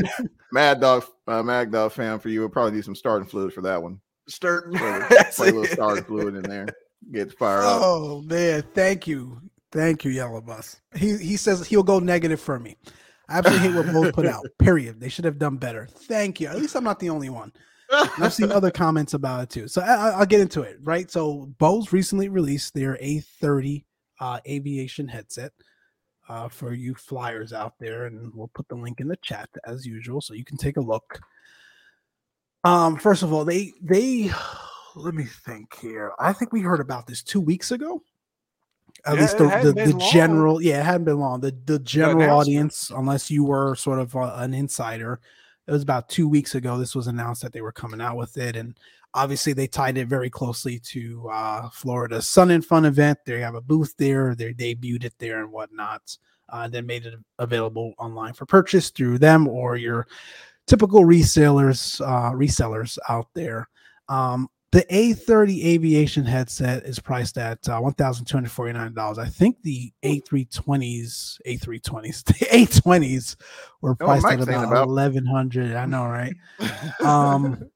Mad 0.53 0.81
dog, 0.81 1.05
uh, 1.27 1.43
mad 1.43 1.71
dog 1.71 1.93
fan 1.93 2.19
for 2.19 2.29
you. 2.29 2.41
We'll 2.41 2.49
probably 2.49 2.73
need 2.73 2.85
some 2.85 2.95
starting 2.95 3.29
fluid 3.29 3.53
for 3.53 3.61
that 3.63 3.83
one. 3.83 4.01
Starting, 4.29 4.77
play 4.77 5.07
a 5.49 5.53
little 5.53 5.65
starting 5.67 6.05
fluid 6.05 6.35
in 6.35 6.43
there. 6.43 6.67
Get 7.13 7.37
fired 7.39 7.65
up. 7.65 7.81
Oh 7.83 8.23
man, 8.23 8.63
thank 8.75 9.07
you. 9.07 9.41
Thank 9.71 10.05
you, 10.05 10.11
Yellow 10.11 10.41
Bus. 10.41 10.81
He 10.95 11.17
he 11.17 11.37
says 11.37 11.67
he'll 11.67 11.83
go 11.83 11.99
negative 11.99 12.41
for 12.41 12.59
me. 12.59 12.77
I 13.29 13.39
absolutely 13.39 13.69
hate 13.69 13.77
what 13.77 13.93
Bose 13.93 14.13
put 14.13 14.27
out. 14.27 14.47
Period. 14.59 15.01
They 15.01 15.11
should 15.11 15.27
have 15.27 15.39
done 15.39 15.57
better. 15.57 15.87
Thank 15.91 16.41
you. 16.41 16.49
At 16.49 16.57
least 16.57 16.75
I'm 16.75 16.85
not 16.85 16.99
the 16.99 17.11
only 17.11 17.29
one. 17.29 17.53
I've 17.91 18.35
seen 18.35 18.53
other 18.53 18.71
comments 18.71 19.15
about 19.15 19.43
it 19.43 19.51
too. 19.51 19.69
So 19.69 19.81
I, 19.83 20.19
will 20.19 20.27
get 20.27 20.41
into 20.41 20.63
it. 20.63 20.79
Right. 20.83 21.11
So 21.11 21.47
Bose 21.59 21.93
recently 21.93 22.29
released 22.29 22.75
their 22.75 22.97
A30 23.03 23.85
uh, 24.21 24.41
aviation 24.47 25.09
headset 25.09 25.53
uh, 26.29 26.49
for 26.49 26.75
you 26.75 26.95
flyers 26.95 27.53
out 27.53 27.75
there, 27.79 28.07
and 28.07 28.33
we'll 28.35 28.51
put 28.55 28.69
the 28.69 28.75
link 28.75 29.01
in 29.01 29.09
the 29.09 29.17
chat 29.17 29.49
as 29.65 29.87
usual, 29.87 30.21
so 30.21 30.35
you 30.35 30.45
can 30.45 30.57
take 30.57 30.77
a 30.77 30.81
look. 30.81 31.21
Um, 32.65 32.97
first 32.99 33.23
of 33.23 33.33
all, 33.33 33.45
they 33.45 33.73
they 33.83 34.31
let 34.97 35.15
me 35.15 35.25
think 35.25 35.75
here. 35.81 36.13
I 36.19 36.33
think 36.33 36.53
we 36.53 36.61
heard 36.61 36.81
about 36.81 37.07
this 37.07 37.23
two 37.23 37.41
weeks 37.41 37.71
ago. 37.71 38.03
At 39.07 39.15
yeah, 39.15 39.21
least 39.21 39.39
the, 39.39 39.45
the, 39.47 39.73
the 39.93 40.09
general, 40.11 40.61
yeah, 40.61 40.81
it 40.81 40.85
hadn't 40.85 41.05
been 41.05 41.21
long. 41.21 41.41
The 41.41 41.57
the 41.65 41.79
general 41.79 42.39
audience, 42.39 42.91
unless 42.95 43.31
you 43.31 43.45
were 43.45 43.75
sort 43.77 44.01
of 44.01 44.15
uh, 44.17 44.35
an 44.37 44.55
insider, 44.55 45.21
it 45.69 45.73
was 45.73 45.83
about 45.83 46.09
two 46.09 46.27
weeks 46.27 46.55
ago. 46.55 46.79
This 46.79 46.95
was 46.95 47.09
announced 47.09 47.43
that 47.43 47.53
they 47.53 47.61
were 47.61 47.73
coming 47.73 48.01
out 48.01 48.17
with 48.17 48.39
it, 48.39 48.57
and 48.57 48.75
obviously 49.13 49.53
they 49.53 49.67
tied 49.67 49.99
it 49.99 50.09
very 50.09 50.31
closely 50.31 50.79
to 50.79 51.29
uh, 51.31 51.69
Florida's 51.69 52.27
Sun 52.27 52.51
and 52.51 52.65
Fun 52.65 52.87
event. 52.87 53.19
They 53.27 53.41
have 53.41 53.55
a 53.55 53.61
booth 53.61 53.95
there. 53.99 54.35
They 54.35 54.55
debuted 54.55 55.05
it 55.05 55.15
there 55.19 55.43
and 55.43 55.53
whatnot. 55.53 56.17
Uh, 56.49 56.67
then 56.67 56.87
made 56.87 57.05
it 57.05 57.15
available 57.39 57.93
online 57.99 58.33
for 58.33 58.47
purchase 58.47 58.89
through 58.89 59.19
them 59.19 59.47
or 59.47 59.77
your 59.77 60.07
typical 60.67 61.03
resellers 61.03 62.01
uh, 62.01 62.33
resellers 62.33 62.97
out 63.11 63.27
there. 63.35 63.69
Um, 64.09 64.49
the 64.79 64.85
A30 64.85 65.65
aviation 65.65 66.25
headset 66.25 66.85
is 66.85 67.01
priced 67.01 67.37
at 67.37 67.69
uh, 67.69 67.81
$1,249. 67.81 69.19
I 69.19 69.27
think 69.27 69.61
the 69.63 69.93
A320s, 70.05 71.41
A320s, 71.45 72.25
the 72.25 72.35
A20s 72.35 73.35
were 73.81 73.97
priced 73.97 74.25
oh, 74.25 74.29
at 74.29 74.41
about, 74.41 74.69
about 74.69 74.87
1100 74.87 75.75
I 75.75 75.85
know, 75.85 76.05
right? 76.05 76.33
um, 77.05 77.69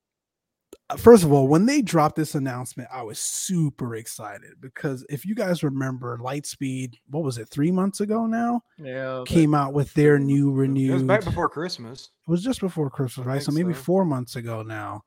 first 0.97 1.25
of 1.25 1.33
all, 1.33 1.49
when 1.49 1.67
they 1.67 1.83
dropped 1.83 2.15
this 2.15 2.37
announcement, 2.37 2.89
I 2.93 3.03
was 3.03 3.19
super 3.19 3.97
excited 3.97 4.53
because 4.61 5.05
if 5.11 5.27
you 5.27 5.35
guys 5.35 5.65
remember, 5.65 6.19
Lightspeed, 6.19 6.95
what 7.11 7.25
was 7.25 7.37
it, 7.37 7.49
three 7.49 7.73
months 7.73 7.99
ago 7.99 8.27
now? 8.27 8.63
Yeah, 8.79 9.25
came 9.27 9.55
out 9.55 9.73
with 9.73 9.93
their 9.95 10.21
new 10.21 10.53
renewed. 10.53 10.91
It 10.91 10.95
was 10.95 11.03
back 11.03 11.25
before 11.25 11.49
Christmas. 11.49 12.11
It 12.29 12.31
was 12.31 12.45
just 12.45 12.61
before 12.61 12.91
Christmas, 12.91 13.27
right? 13.27 13.43
So 13.43 13.51
maybe 13.51 13.73
so. 13.73 13.81
four 13.81 14.05
months 14.05 14.37
ago 14.37 14.63
now 14.63 15.03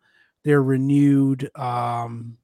their 0.45 0.63
renewed 0.63 1.49
um, 1.55 2.37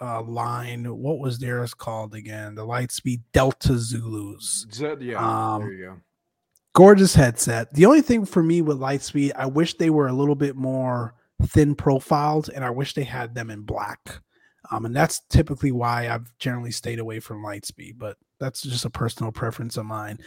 uh, 0.00 0.20
line. 0.22 0.84
What 0.84 1.20
was 1.20 1.38
theirs 1.38 1.72
called 1.72 2.14
again? 2.14 2.54
The 2.54 2.66
Lightspeed 2.66 3.22
Delta 3.32 3.78
Zulus. 3.78 4.66
yeah, 5.00 5.54
um, 5.54 5.62
there 5.62 5.72
you 5.72 5.84
go. 5.86 5.96
Gorgeous 6.74 7.14
headset. 7.14 7.72
The 7.72 7.86
only 7.86 8.02
thing 8.02 8.26
for 8.26 8.42
me 8.42 8.60
with 8.60 8.78
Lightspeed, 8.78 9.32
I 9.34 9.46
wish 9.46 9.74
they 9.74 9.90
were 9.90 10.08
a 10.08 10.12
little 10.12 10.34
bit 10.34 10.56
more 10.56 11.14
thin 11.46 11.74
profiled, 11.74 12.50
and 12.54 12.64
I 12.64 12.70
wish 12.70 12.94
they 12.94 13.04
had 13.04 13.34
them 13.34 13.50
in 13.50 13.62
black. 13.62 14.20
Um, 14.70 14.84
and 14.84 14.94
that's 14.94 15.20
typically 15.30 15.72
why 15.72 16.08
I've 16.08 16.30
generally 16.38 16.72
stayed 16.72 16.98
away 16.98 17.20
from 17.20 17.42
Lightspeed, 17.42 17.98
but 17.98 18.18
that's 18.38 18.62
just 18.62 18.84
a 18.84 18.90
personal 18.90 19.32
preference 19.32 19.76
of 19.76 19.86
mine. 19.86 20.18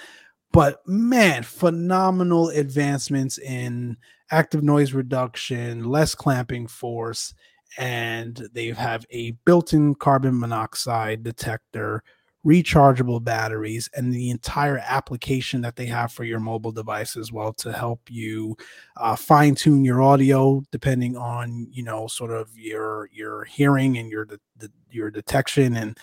But 0.52 0.86
man, 0.86 1.44
phenomenal 1.44 2.50
advancements 2.50 3.38
in 3.38 3.98
active 4.32 4.64
noise 4.64 4.94
reduction, 4.94 5.86
less 5.86 6.16
clamping 6.16 6.68
force, 6.68 7.34
and 7.78 8.50
they 8.54 8.68
have 8.68 9.06
a 9.12 9.32
built-in 9.46 9.96
carbon 9.96 10.38
monoxide 10.38 11.24
detector, 11.24 12.04
rechargeable 12.46 13.24
batteries, 13.24 13.90
and 13.96 14.12
the 14.12 14.30
entire 14.30 14.80
application 14.86 15.62
that 15.62 15.78
they 15.78 15.86
have 15.86 16.12
for 16.12 16.26
your 16.26 16.40
mobile 16.40 16.74
device 16.74 17.16
as 17.16 17.32
well 17.32 17.54
to 17.54 17.72
help 17.72 18.02
you 18.10 18.58
uh, 18.98 19.16
fine 19.16 19.56
tune 19.56 19.86
your 19.86 20.02
audio 20.02 20.62
depending 20.72 21.16
on 21.16 21.68
you 21.72 21.84
know 21.84 22.08
sort 22.08 22.32
of 22.32 22.50
your 22.58 23.10
your 23.14 23.46
hearing 23.46 23.98
and 23.98 24.12
your 24.12 24.26
the, 24.26 24.72
your 24.90 25.12
detection 25.12 25.78
and 25.78 25.98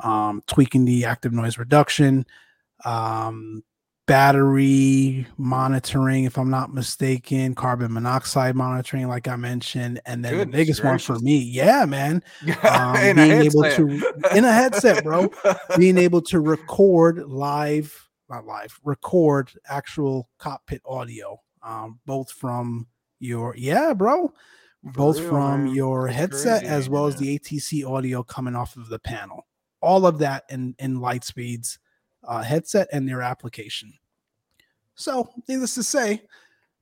um, 0.00 0.42
tweaking 0.46 0.84
the 0.84 1.06
active 1.06 1.32
noise 1.32 1.56
reduction. 1.56 2.26
Um, 2.84 3.62
battery 4.06 5.26
monitoring, 5.38 6.24
if 6.24 6.36
I'm 6.38 6.50
not 6.50 6.74
mistaken, 6.74 7.54
carbon 7.54 7.92
monoxide 7.92 8.54
monitoring, 8.54 9.08
like 9.08 9.28
I 9.28 9.36
mentioned, 9.36 10.00
and 10.04 10.24
then 10.24 10.32
Goodness 10.32 10.52
the 10.52 10.58
biggest 10.58 10.80
gracious. 10.82 11.08
one 11.08 11.18
for 11.18 11.24
me, 11.24 11.38
yeah, 11.38 11.84
man, 11.84 12.22
um, 12.62 12.94
being 12.94 13.18
able 13.18 13.62
to 13.62 14.12
in 14.34 14.44
a 14.44 14.52
headset, 14.52 15.04
bro, 15.04 15.30
being 15.78 15.98
able 15.98 16.20
to 16.22 16.40
record 16.40 17.24
live, 17.28 18.08
not 18.28 18.46
live, 18.46 18.78
record 18.84 19.50
actual 19.68 20.28
cockpit 20.38 20.82
audio, 20.84 21.40
um, 21.62 21.98
both 22.04 22.30
from 22.30 22.86
your 23.20 23.54
yeah, 23.56 23.94
bro. 23.94 24.32
both 24.82 25.18
real, 25.18 25.30
from 25.30 25.64
man. 25.64 25.74
your 25.74 26.06
That's 26.06 26.18
headset 26.18 26.60
crazy, 26.60 26.74
as 26.74 26.88
well 26.90 27.06
as 27.06 27.16
the 27.16 27.38
ATC 27.38 27.88
audio 27.88 28.22
coming 28.22 28.54
off 28.54 28.76
of 28.76 28.88
the 28.88 28.98
panel. 28.98 29.46
All 29.80 30.06
of 30.06 30.18
that 30.18 30.44
in 30.50 30.74
in 30.78 30.98
Lightspeed's 30.98 31.78
uh, 32.26 32.42
headset 32.42 32.88
and 32.92 33.08
their 33.08 33.22
application. 33.22 33.92
So, 34.94 35.28
needless 35.48 35.74
to 35.74 35.82
say, 35.82 36.22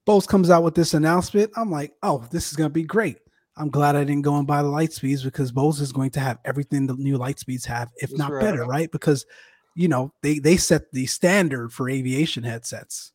Bose 0.05 0.27
comes 0.27 0.51
out 0.51 0.65
with 0.65 0.75
this 0.75 0.95
announcement. 0.95 1.51
I'm 1.57 1.71
like, 1.71 1.93
oh, 2.03 2.25
this 2.31 2.51
is 2.51 2.57
going 2.57 2.69
to 2.69 2.73
be 2.73 2.85
great. 2.85 3.19
I'm 3.57 3.71
glad 3.71 3.97
I 3.97 4.05
didn't 4.05 4.23
go 4.23 4.37
and 4.37 4.47
buy 4.47 4.63
the 4.63 4.69
Lightspeeds 4.69 5.23
because 5.23 5.53
Bose 5.53 5.81
is 5.81 5.93
going 5.93 6.11
to 6.13 6.21
have 6.21 6.39
everything 6.45 6.87
the 6.87 6.95
new 6.95 7.19
Lightspeeds 7.19 7.67
have, 7.67 7.91
if 7.97 8.11
That's 8.11 8.19
not 8.19 8.33
right. 8.33 8.43
better, 8.43 8.65
right? 8.65 8.91
Because 8.91 9.27
you 9.75 9.89
know 9.89 10.13
they 10.23 10.39
they 10.39 10.57
set 10.57 10.91
the 10.93 11.07
standard 11.07 11.73
for 11.73 11.89
aviation 11.89 12.43
headsets. 12.43 13.13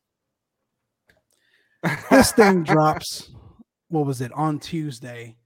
this 2.10 2.32
thing 2.32 2.62
drops. 2.64 3.30
What 3.88 4.06
was 4.06 4.20
it 4.20 4.32
on 4.32 4.58
Tuesday? 4.58 5.36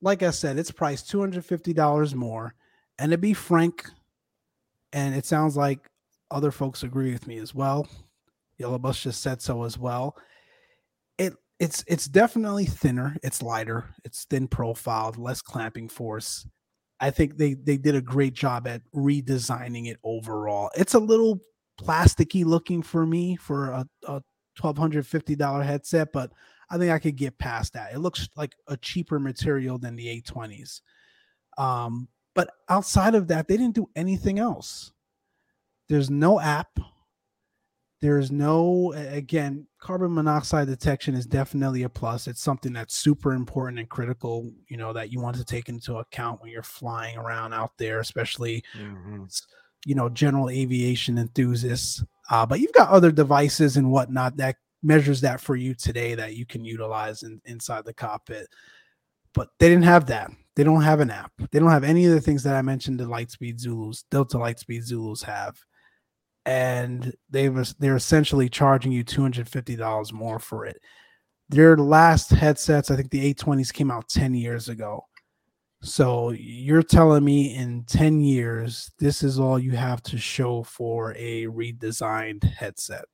Like 0.00 0.22
I 0.22 0.30
said, 0.30 0.58
it's 0.58 0.70
priced 0.70 1.10
two 1.10 1.20
hundred 1.20 1.44
fifty 1.44 1.72
dollars 1.72 2.14
more, 2.14 2.54
and 2.98 3.12
to 3.12 3.18
be 3.18 3.34
frank, 3.34 3.88
and 4.92 5.14
it 5.14 5.26
sounds 5.26 5.56
like 5.56 5.80
other 6.30 6.50
folks 6.50 6.82
agree 6.82 7.12
with 7.12 7.26
me 7.26 7.38
as 7.38 7.54
well. 7.54 7.88
Yellow 8.58 8.78
Bus 8.78 9.02
just 9.02 9.22
said 9.22 9.40
so 9.40 9.64
as 9.64 9.78
well. 9.78 10.16
It 11.16 11.34
it's 11.58 11.84
it's 11.86 12.06
definitely 12.06 12.66
thinner, 12.66 13.16
it's 13.22 13.42
lighter, 13.42 13.94
it's 14.04 14.24
thin 14.24 14.48
profiled, 14.48 15.16
less 15.16 15.42
clamping 15.42 15.88
force. 15.88 16.46
I 17.00 17.10
think 17.10 17.36
they 17.36 17.54
they 17.54 17.76
did 17.76 17.94
a 17.94 18.02
great 18.02 18.34
job 18.34 18.66
at 18.66 18.82
redesigning 18.94 19.88
it 19.88 19.98
overall. 20.04 20.70
It's 20.76 20.94
a 20.94 20.98
little 20.98 21.40
plasticky 21.80 22.44
looking 22.44 22.82
for 22.82 23.06
me 23.06 23.36
for 23.36 23.70
a, 23.70 23.86
a 24.06 24.22
$1250 24.58 25.64
headset, 25.64 26.12
but 26.12 26.32
I 26.70 26.76
think 26.76 26.90
I 26.90 26.98
could 26.98 27.16
get 27.16 27.38
past 27.38 27.72
that. 27.74 27.94
It 27.94 28.00
looks 28.00 28.28
like 28.36 28.54
a 28.66 28.76
cheaper 28.76 29.18
material 29.18 29.78
than 29.78 29.96
the 29.96 30.20
A20s. 30.20 30.80
Um, 31.56 32.08
but 32.34 32.50
outside 32.68 33.14
of 33.14 33.28
that, 33.28 33.48
they 33.48 33.56
didn't 33.56 33.74
do 33.74 33.88
anything 33.96 34.38
else. 34.38 34.92
There's 35.88 36.10
no 36.10 36.40
app. 36.40 36.78
There's 38.00 38.30
no 38.30 38.92
again, 38.92 39.66
carbon 39.80 40.14
monoxide 40.14 40.68
detection 40.68 41.14
is 41.14 41.26
definitely 41.26 41.82
a 41.82 41.88
plus. 41.88 42.28
It's 42.28 42.42
something 42.42 42.72
that's 42.72 42.96
super 42.96 43.32
important 43.32 43.80
and 43.80 43.88
critical, 43.88 44.52
you 44.68 44.76
know, 44.76 44.92
that 44.92 45.10
you 45.12 45.20
want 45.20 45.36
to 45.36 45.44
take 45.44 45.68
into 45.68 45.96
account 45.96 46.40
when 46.40 46.50
you're 46.50 46.62
flying 46.62 47.18
around 47.18 47.54
out 47.54 47.72
there, 47.76 47.98
especially 47.98 48.62
mm-hmm. 48.78 49.24
you 49.84 49.94
know, 49.96 50.08
general 50.08 50.48
aviation 50.48 51.18
enthusiasts. 51.18 52.04
Uh, 52.30 52.46
but 52.46 52.60
you've 52.60 52.72
got 52.72 52.90
other 52.90 53.10
devices 53.10 53.76
and 53.76 53.90
whatnot 53.90 54.36
that 54.36 54.56
measures 54.82 55.20
that 55.22 55.40
for 55.40 55.56
you 55.56 55.74
today 55.74 56.14
that 56.14 56.36
you 56.36 56.46
can 56.46 56.64
utilize 56.64 57.24
in, 57.24 57.40
inside 57.46 57.84
the 57.84 57.94
cockpit. 57.94 58.46
But 59.34 59.48
they 59.58 59.68
didn't 59.68 59.84
have 59.84 60.06
that. 60.06 60.30
They 60.54 60.64
don't 60.64 60.82
have 60.82 61.00
an 61.00 61.10
app. 61.10 61.32
They 61.50 61.58
don't 61.58 61.70
have 61.70 61.84
any 61.84 62.04
of 62.06 62.12
the 62.12 62.20
things 62.20 62.42
that 62.44 62.56
I 62.56 62.62
mentioned 62.62 62.98
the 62.98 63.04
Lightspeed 63.04 63.58
Zulus, 63.58 64.04
Delta 64.10 64.36
Lightspeed 64.38 64.82
Zulus 64.82 65.22
have 65.22 65.56
and 66.48 67.12
they 67.28 67.50
was 67.50 67.74
they're 67.74 67.96
essentially 67.96 68.48
charging 68.48 68.90
you 68.90 69.04
two 69.04 69.20
hundred 69.20 69.46
fifty 69.46 69.76
dollars 69.76 70.14
more 70.14 70.38
for 70.38 70.64
it. 70.64 70.80
Their 71.50 71.76
last 71.76 72.30
headsets, 72.30 72.90
I 72.90 72.96
think 72.96 73.10
the 73.10 73.34
A20s 73.34 73.72
came 73.72 73.90
out 73.90 74.08
10 74.08 74.34
years 74.34 74.68
ago. 74.68 75.06
So 75.82 76.30
you're 76.30 76.82
telling 76.82 77.24
me 77.24 77.54
in 77.54 77.84
10 77.84 78.20
years, 78.20 78.90
this 78.98 79.22
is 79.22 79.38
all 79.38 79.58
you 79.58 79.72
have 79.72 80.02
to 80.04 80.18
show 80.18 80.62
for 80.62 81.14
a 81.16 81.44
redesigned 81.46 82.44
headset. 82.44 83.06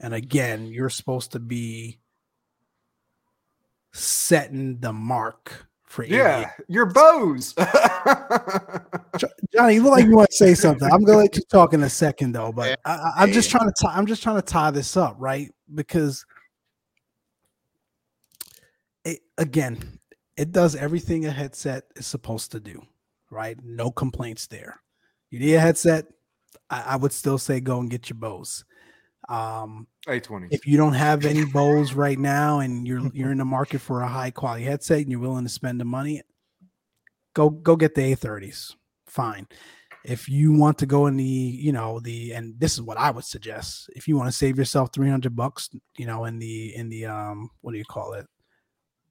And 0.00 0.14
again, 0.14 0.66
you're 0.66 0.90
supposed 0.90 1.32
to 1.32 1.40
be 1.40 2.00
setting 3.92 4.80
the 4.80 4.92
mark 4.92 5.68
for 5.94 6.04
yeah, 6.04 6.50
your 6.66 6.86
Bose. 6.86 7.54
Johnny, 9.54 9.74
you 9.74 9.82
look 9.82 9.92
like 9.92 10.04
you 10.04 10.16
want 10.16 10.28
to 10.28 10.36
say 10.36 10.54
something. 10.54 10.90
I'm 10.92 11.04
gonna 11.04 11.18
let 11.18 11.36
you 11.36 11.42
talk 11.42 11.72
in 11.72 11.84
a 11.84 11.88
second 11.88 12.32
though, 12.32 12.50
but 12.50 12.80
I, 12.84 13.22
am 13.22 13.32
just 13.32 13.48
trying 13.48 13.68
to 13.68 13.74
tie, 13.80 13.96
I'm 13.96 14.06
just 14.06 14.22
trying 14.22 14.36
to 14.36 14.42
tie 14.42 14.72
this 14.72 14.96
up, 14.96 15.14
right? 15.18 15.52
Because 15.72 16.26
it, 19.04 19.20
again, 19.38 20.00
it 20.36 20.50
does 20.50 20.74
everything 20.74 21.26
a 21.26 21.30
headset 21.30 21.84
is 21.94 22.08
supposed 22.08 22.50
to 22.52 22.60
do, 22.60 22.82
right? 23.30 23.56
No 23.62 23.92
complaints 23.92 24.48
there. 24.48 24.80
You 25.30 25.38
need 25.38 25.54
a 25.54 25.60
headset. 25.60 26.06
I, 26.70 26.82
I 26.88 26.96
would 26.96 27.12
still 27.12 27.38
say 27.38 27.60
go 27.60 27.78
and 27.78 27.88
get 27.88 28.10
your 28.10 28.18
Bose. 28.18 28.64
Um, 29.28 29.86
A20. 30.06 30.48
If 30.50 30.66
you 30.66 30.76
don't 30.76 30.92
have 30.92 31.24
any 31.24 31.44
Bose 31.44 31.94
right 31.94 32.18
now 32.18 32.60
and 32.60 32.86
you're 32.86 33.10
you're 33.12 33.32
in 33.32 33.38
the 33.38 33.44
market 33.44 33.80
for 33.80 34.02
a 34.02 34.08
high 34.08 34.30
quality 34.30 34.64
headset 34.64 35.00
and 35.00 35.10
you're 35.10 35.20
willing 35.20 35.44
to 35.44 35.50
spend 35.50 35.80
the 35.80 35.84
money, 35.84 36.22
go 37.34 37.50
go 37.50 37.76
get 37.76 37.94
the 37.94 38.14
A30s. 38.14 38.74
Fine. 39.06 39.46
If 40.04 40.28
you 40.28 40.52
want 40.52 40.76
to 40.78 40.86
go 40.86 41.06
in 41.06 41.16
the, 41.16 41.24
you 41.24 41.72
know, 41.72 41.98
the 42.00 42.32
and 42.32 42.58
this 42.60 42.74
is 42.74 42.82
what 42.82 42.98
I 42.98 43.10
would 43.10 43.24
suggest. 43.24 43.88
If 43.96 44.06
you 44.06 44.16
want 44.16 44.28
to 44.28 44.36
save 44.36 44.58
yourself 44.58 44.90
300 44.92 45.34
bucks, 45.34 45.70
you 45.96 46.06
know, 46.06 46.26
in 46.26 46.38
the 46.38 46.74
in 46.76 46.88
the 46.90 47.06
um 47.06 47.50
what 47.62 47.72
do 47.72 47.78
you 47.78 47.84
call 47.84 48.12
it? 48.12 48.26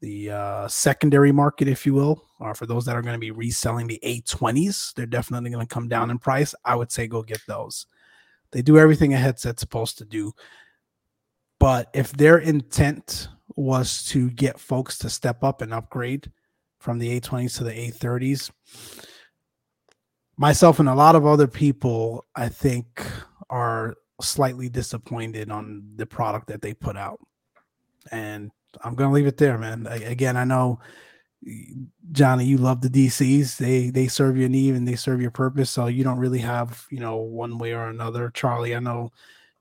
The 0.02 0.32
uh 0.32 0.68
secondary 0.68 1.32
market 1.32 1.68
if 1.68 1.86
you 1.86 1.96
will, 1.96 2.24
or 2.40 2.54
for 2.54 2.68
those 2.68 2.86
that 2.86 2.96
are 2.96 3.02
going 3.02 3.16
to 3.16 3.20
be 3.20 3.32
reselling 3.32 3.88
the 3.88 4.00
A20s, 4.04 4.94
they're 4.94 5.08
definitely 5.08 5.50
going 5.50 5.66
to 5.66 5.74
come 5.74 5.88
down 5.88 6.12
in 6.12 6.20
price. 6.20 6.54
I 6.64 6.76
would 6.76 6.92
say 6.92 7.08
go 7.08 7.24
get 7.24 7.42
those. 7.48 7.88
They 8.54 8.62
do 8.62 8.78
everything 8.78 9.14
a 9.14 9.18
headset's 9.18 9.60
supposed 9.60 9.98
to 9.98 10.06
do. 10.06 10.32
But 11.60 11.90
if 11.94 12.12
their 12.14 12.38
intent 12.38 13.28
was 13.56 14.06
to 14.06 14.30
get 14.30 14.60
folks 14.60 14.98
to 15.00 15.10
step 15.10 15.44
up 15.44 15.62
and 15.62 15.74
upgrade 15.74 16.32
from 16.80 17.00
the 17.00 17.20
A20s 17.20 17.58
to 17.58 17.64
the 17.64 17.72
A30s, 17.72 18.52
myself 20.38 20.80
and 20.80 20.88
a 20.88 20.96
lot 20.96 21.16
of 21.16 21.26
other 21.26 21.48
people, 21.48 22.26
I 22.36 22.48
think, 22.50 23.02
are 23.50 23.96
slightly 24.22 24.70
disappointed 24.70 25.50
on 25.50 25.84
the 25.96 26.06
product 26.06 26.48
that 26.48 26.62
they 26.62 26.74
put 26.74 26.96
out. 26.96 27.20
And 28.12 28.52
I'm 28.84 28.96
going 28.96 29.10
to 29.10 29.14
leave 29.14 29.28
it 29.28 29.38
there, 29.38 29.58
man. 29.58 29.88
again, 29.88 30.38
I 30.38 30.44
know 30.44 30.80
Johnny, 32.12 32.46
you 32.46 32.58
love 32.58 32.82
the 32.82 32.90
DCs. 32.90 33.58
They 33.58 33.90
they 33.90 34.08
serve 34.08 34.38
your 34.38 34.50
need 34.50 34.76
and 34.76 34.88
they 34.88 34.96
serve 34.96 35.22
your 35.22 35.32
purpose. 35.32 35.70
So 35.70 35.88
you 35.88 36.04
don't 36.04 36.20
really 36.20 36.40
have, 36.40 36.86
you 36.90 37.00
know, 37.00 37.18
one 37.18 37.58
way 37.58 37.74
or 37.74 37.88
another. 37.88 38.30
Charlie, 38.34 38.76
I 38.76 38.80
know 38.80 39.12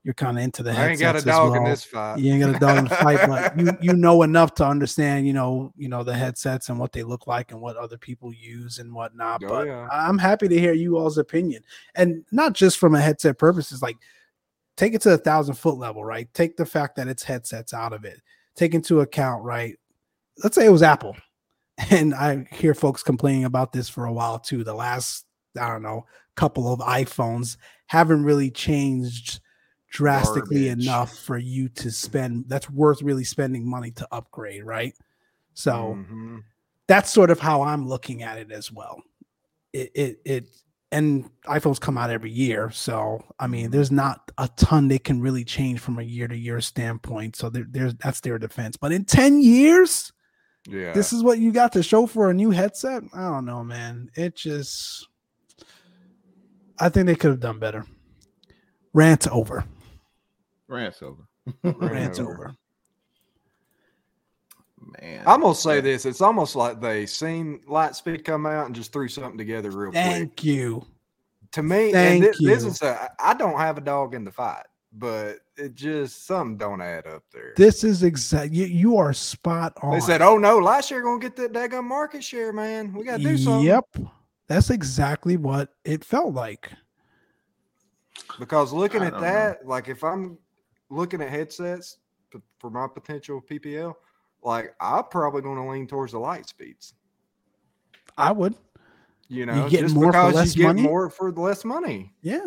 you're 0.03 0.13
kind 0.13 0.37
of 0.37 0.43
into 0.43 0.63
the 0.63 0.71
I 0.71 0.89
ain't 0.89 0.99
got 0.99 1.15
a 1.15 1.21
dog 1.21 1.51
well. 1.51 1.63
in 1.63 1.69
this 1.69 1.83
fight. 1.83 2.19
You 2.19 2.33
ain't 2.33 2.41
got 2.41 2.55
a 2.55 2.59
dog 2.59 2.77
in 2.77 2.83
the 2.85 2.95
fight, 2.95 3.27
but 3.27 3.57
you 3.59 3.71
you 3.81 3.93
know 3.93 4.23
enough 4.23 4.53
to 4.55 4.65
understand, 4.65 5.25
you 5.25 5.33
know, 5.33 5.73
you 5.77 5.87
know 5.87 6.03
the 6.03 6.13
headsets 6.13 6.69
and 6.69 6.77
what 6.77 6.91
they 6.91 7.03
look 7.03 7.25
like 7.25 7.51
and 7.51 7.61
what 7.61 7.77
other 7.77 7.97
people 7.97 8.33
use 8.33 8.79
and 8.79 8.93
whatnot. 8.93 9.41
Oh, 9.45 9.47
but 9.47 9.67
yeah. 9.67 9.87
I'm 9.91 10.17
happy 10.17 10.47
to 10.47 10.59
hear 10.59 10.73
you 10.73 10.97
all's 10.97 11.17
opinion, 11.17 11.63
and 11.95 12.25
not 12.31 12.53
just 12.53 12.77
from 12.77 12.95
a 12.95 13.01
headset 13.01 13.37
purposes. 13.37 13.81
Like, 13.81 13.97
take 14.75 14.93
it 14.93 15.01
to 15.03 15.13
a 15.13 15.17
thousand 15.17 15.55
foot 15.55 15.77
level, 15.77 16.03
right? 16.03 16.31
Take 16.33 16.57
the 16.57 16.65
fact 16.65 16.97
that 16.97 17.07
it's 17.07 17.23
headsets 17.23 17.73
out 17.73 17.93
of 17.93 18.03
it. 18.03 18.21
Take 18.55 18.73
into 18.73 19.01
account, 19.01 19.43
right? 19.43 19.75
Let's 20.43 20.55
say 20.55 20.65
it 20.65 20.71
was 20.71 20.83
Apple 20.83 21.15
and 21.89 22.13
I 22.13 22.47
hear 22.51 22.73
folks 22.73 23.03
complaining 23.03 23.45
about 23.45 23.71
this 23.71 23.89
for 23.89 24.05
a 24.05 24.13
while 24.13 24.39
too. 24.39 24.63
The 24.63 24.73
last, 24.73 25.25
I 25.59 25.69
don't 25.69 25.83
know, 25.83 26.05
couple 26.35 26.71
of 26.71 26.79
iPhones 26.79 27.57
haven't 27.87 28.23
really 28.23 28.49
changed 28.49 29.39
drastically 29.91 30.65
Garbage. 30.65 30.85
enough 30.85 31.15
for 31.15 31.37
you 31.37 31.69
to 31.69 31.91
spend 31.91 32.45
that's 32.47 32.69
worth 32.69 33.01
really 33.01 33.23
spending 33.23 33.69
money 33.69 33.91
to 33.91 34.07
upgrade, 34.11 34.63
right? 34.63 34.93
So 35.53 35.95
mm-hmm. 35.97 36.39
that's 36.87 37.11
sort 37.11 37.29
of 37.29 37.39
how 37.39 37.61
I'm 37.61 37.87
looking 37.87 38.23
at 38.23 38.37
it 38.39 38.51
as 38.51 38.71
well. 38.71 39.01
It 39.71 39.91
it 39.93 40.21
it 40.25 40.45
and 40.91 41.29
iPhones 41.45 41.79
come 41.79 41.97
out 41.97 42.11
every 42.11 42.31
year, 42.31 42.69
so 42.71 43.23
I 43.39 43.47
mean, 43.47 43.71
there's 43.71 43.91
not 43.91 44.31
a 44.37 44.47
ton 44.57 44.87
they 44.87 44.99
can 44.99 45.21
really 45.21 45.43
change 45.43 45.79
from 45.79 45.97
a 45.99 46.03
year 46.03 46.27
to 46.27 46.37
year 46.37 46.61
standpoint. 46.61 47.35
So 47.35 47.49
there, 47.49 47.65
there's 47.69 47.95
that's 47.95 48.19
their 48.19 48.39
defense. 48.39 48.77
But 48.77 48.91
in 48.91 49.05
ten 49.05 49.41
years, 49.41 50.11
yeah. 50.67 50.93
This 50.93 51.13
is 51.13 51.23
what 51.23 51.39
you 51.39 51.51
got 51.51 51.73
to 51.73 51.83
show 51.83 52.05
for 52.05 52.29
a 52.29 52.33
new 52.33 52.51
headset? 52.51 53.03
I 53.13 53.21
don't 53.21 53.45
know, 53.45 53.63
man. 53.63 54.09
It 54.15 54.35
just 54.35 55.07
I 56.79 56.89
think 56.89 57.07
they 57.07 57.15
could 57.15 57.31
have 57.31 57.39
done 57.39 57.59
better. 57.59 57.85
Rant 58.93 59.27
over. 59.27 59.65
Rant's 60.67 61.01
over. 61.01 61.23
Rant's 61.63 62.19
over. 62.19 62.55
Man, 65.01 65.23
I'm 65.25 65.41
gonna 65.41 65.55
say 65.55 65.81
this: 65.81 66.05
it's 66.05 66.21
almost 66.21 66.55
like 66.55 66.81
they 66.81 67.05
seen 67.05 67.59
Lightspeed 67.67 68.25
come 68.25 68.45
out 68.45 68.65
and 68.65 68.75
just 68.75 68.91
threw 68.91 69.07
something 69.07 69.37
together 69.37 69.71
real 69.71 69.91
Thank 69.91 70.07
quick. 70.07 70.19
Thank 70.19 70.43
you. 70.43 70.85
To 71.53 71.63
me, 71.63 71.91
Thank 71.91 72.23
this, 72.23 72.39
you. 72.39 72.49
this 72.49 72.65
is 72.65 72.81
a, 72.81 73.09
I 73.19 73.33
don't 73.33 73.57
have 73.57 73.77
a 73.77 73.81
dog 73.81 74.13
in 74.13 74.23
the 74.23 74.31
fight, 74.31 74.65
but 74.91 75.37
it 75.57 75.75
just 75.75 76.25
something 76.25 76.57
don't 76.57 76.81
add 76.81 77.07
up 77.07 77.23
there. 77.31 77.53
This 77.55 77.83
is 77.83 78.03
exact. 78.03 78.53
You, 78.53 78.65
you 78.65 78.97
are 78.97 79.13
spot 79.13 79.73
on. 79.81 79.93
They 79.93 79.99
said, 79.99 80.21
"Oh 80.21 80.37
no, 80.37 80.59
last 80.59 80.91
year 80.91 81.01
gonna 81.01 81.19
get 81.19 81.35
that 81.37 81.53
daggone 81.53 81.85
market 81.85 82.23
share, 82.23 82.53
man. 82.53 82.93
We 82.93 83.03
gotta 83.03 83.23
do 83.23 83.37
something." 83.37 83.65
Yep, 83.65 83.97
that's 84.47 84.69
exactly 84.69 85.37
what 85.37 85.69
it 85.85 86.03
felt 86.03 86.33
like. 86.33 86.69
Because 88.39 88.73
looking 88.73 89.03
at 89.03 89.19
that, 89.19 89.63
know. 89.63 89.69
like 89.69 89.89
if 89.89 90.03
I'm 90.03 90.37
looking 90.89 91.21
at 91.21 91.29
headsets 91.29 91.97
for 92.59 92.69
my 92.69 92.87
potential 92.87 93.41
PPL, 93.41 93.93
like 94.43 94.73
I'm 94.79 95.05
probably 95.05 95.41
going 95.41 95.57
to 95.57 95.69
lean 95.69 95.87
towards 95.87 96.11
the 96.13 96.19
light 96.19 96.47
speeds. 96.47 96.93
I 98.17 98.31
would. 98.31 98.55
You 99.27 99.45
know, 99.45 99.65
you 99.65 99.69
get 99.69 99.89
more 99.91 100.11
for 100.11 100.31
less 100.31 100.55
you 100.55 100.65
money. 100.65 100.81
more 100.81 101.09
for 101.09 101.31
less 101.31 101.65
money. 101.65 102.13
Yeah. 102.21 102.45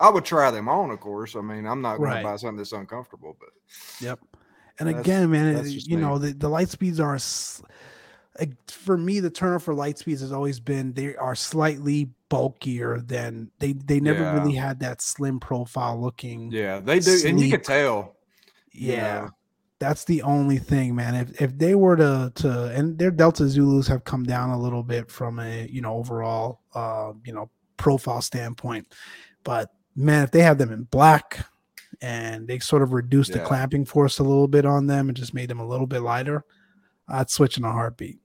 I 0.00 0.10
would 0.10 0.24
try 0.24 0.50
them 0.50 0.68
on, 0.68 0.90
of 0.90 1.00
course. 1.00 1.36
I 1.36 1.40
mean, 1.40 1.66
I'm 1.66 1.80
not 1.80 1.96
going 1.98 2.10
Right. 2.10 2.18
to 2.22 2.24
buy 2.24 2.36
something 2.36 2.56
that's 2.58 2.72
uncomfortable, 2.72 3.36
but 3.40 3.48
Yep. 4.00 4.20
And 4.78 4.88
again, 4.90 5.30
man, 5.30 5.64
you 5.66 5.96
me. 5.96 6.02
know 6.02 6.18
the, 6.18 6.32
the 6.34 6.48
light 6.48 6.68
speeds 6.68 7.00
are 7.00 7.18
like, 8.38 8.70
for 8.70 8.98
me. 8.98 9.20
The 9.20 9.30
turnoff 9.30 9.62
for 9.62 9.72
light 9.74 9.96
speeds 9.96 10.20
has 10.20 10.32
always 10.32 10.60
been 10.60 10.92
they 10.92 11.16
are 11.16 11.34
slightly 11.34 12.10
bulkier 12.28 13.00
than 13.00 13.50
they 13.58 13.72
they 13.72 14.00
never 14.00 14.20
Yeah. 14.22 14.34
really 14.34 14.54
had 14.54 14.80
that 14.80 15.00
slim 15.00 15.40
profile 15.40 15.98
looking. 15.98 16.50
yeah, 16.52 16.80
they 16.80 16.98
do, 16.98 17.18
and 17.24 17.40
you 17.40 17.48
can 17.50 17.64
Sleek. 17.64 17.78
tell. 17.78 18.16
Yeah. 18.72 19.28
That's 19.78 20.04
the 20.04 20.22
only 20.22 20.58
thing, 20.58 20.94
man. 20.94 21.14
If 21.14 21.40
if 21.40 21.58
they 21.58 21.74
were 21.74 21.96
to 21.96 22.32
to 22.36 22.64
and 22.74 22.98
their 22.98 23.10
Delta 23.10 23.48
Zulus 23.48 23.86
have 23.88 24.04
come 24.04 24.24
down 24.24 24.50
a 24.50 24.58
little 24.58 24.82
bit 24.82 25.10
from 25.10 25.38
a 25.38 25.66
you 25.70 25.80
know 25.80 25.94
overall 25.94 26.60
uh 26.74 27.12
you 27.24 27.32
know 27.32 27.50
profile 27.78 28.20
standpoint, 28.22 28.94
but 29.44 29.70
man, 29.96 30.24
if 30.24 30.30
they 30.30 30.42
have 30.42 30.58
them 30.58 30.72
in 30.72 30.84
black 30.84 31.46
and 32.00 32.46
they 32.46 32.58
sort 32.58 32.82
of 32.82 32.92
reduced 32.92 33.32
the 33.32 33.40
clamping 33.40 33.84
force 33.84 34.18
a 34.18 34.22
little 34.22 34.48
bit 34.48 34.66
on 34.66 34.86
them 34.86 35.08
and 35.08 35.16
just 35.16 35.34
made 35.34 35.48
them 35.48 35.60
a 35.60 35.66
little 35.66 35.86
bit 35.86 36.02
lighter, 36.02 36.44
I'd 37.08 37.30
switch 37.30 37.58
in 37.58 37.64
a 37.64 37.72
heartbeat. 37.72 38.18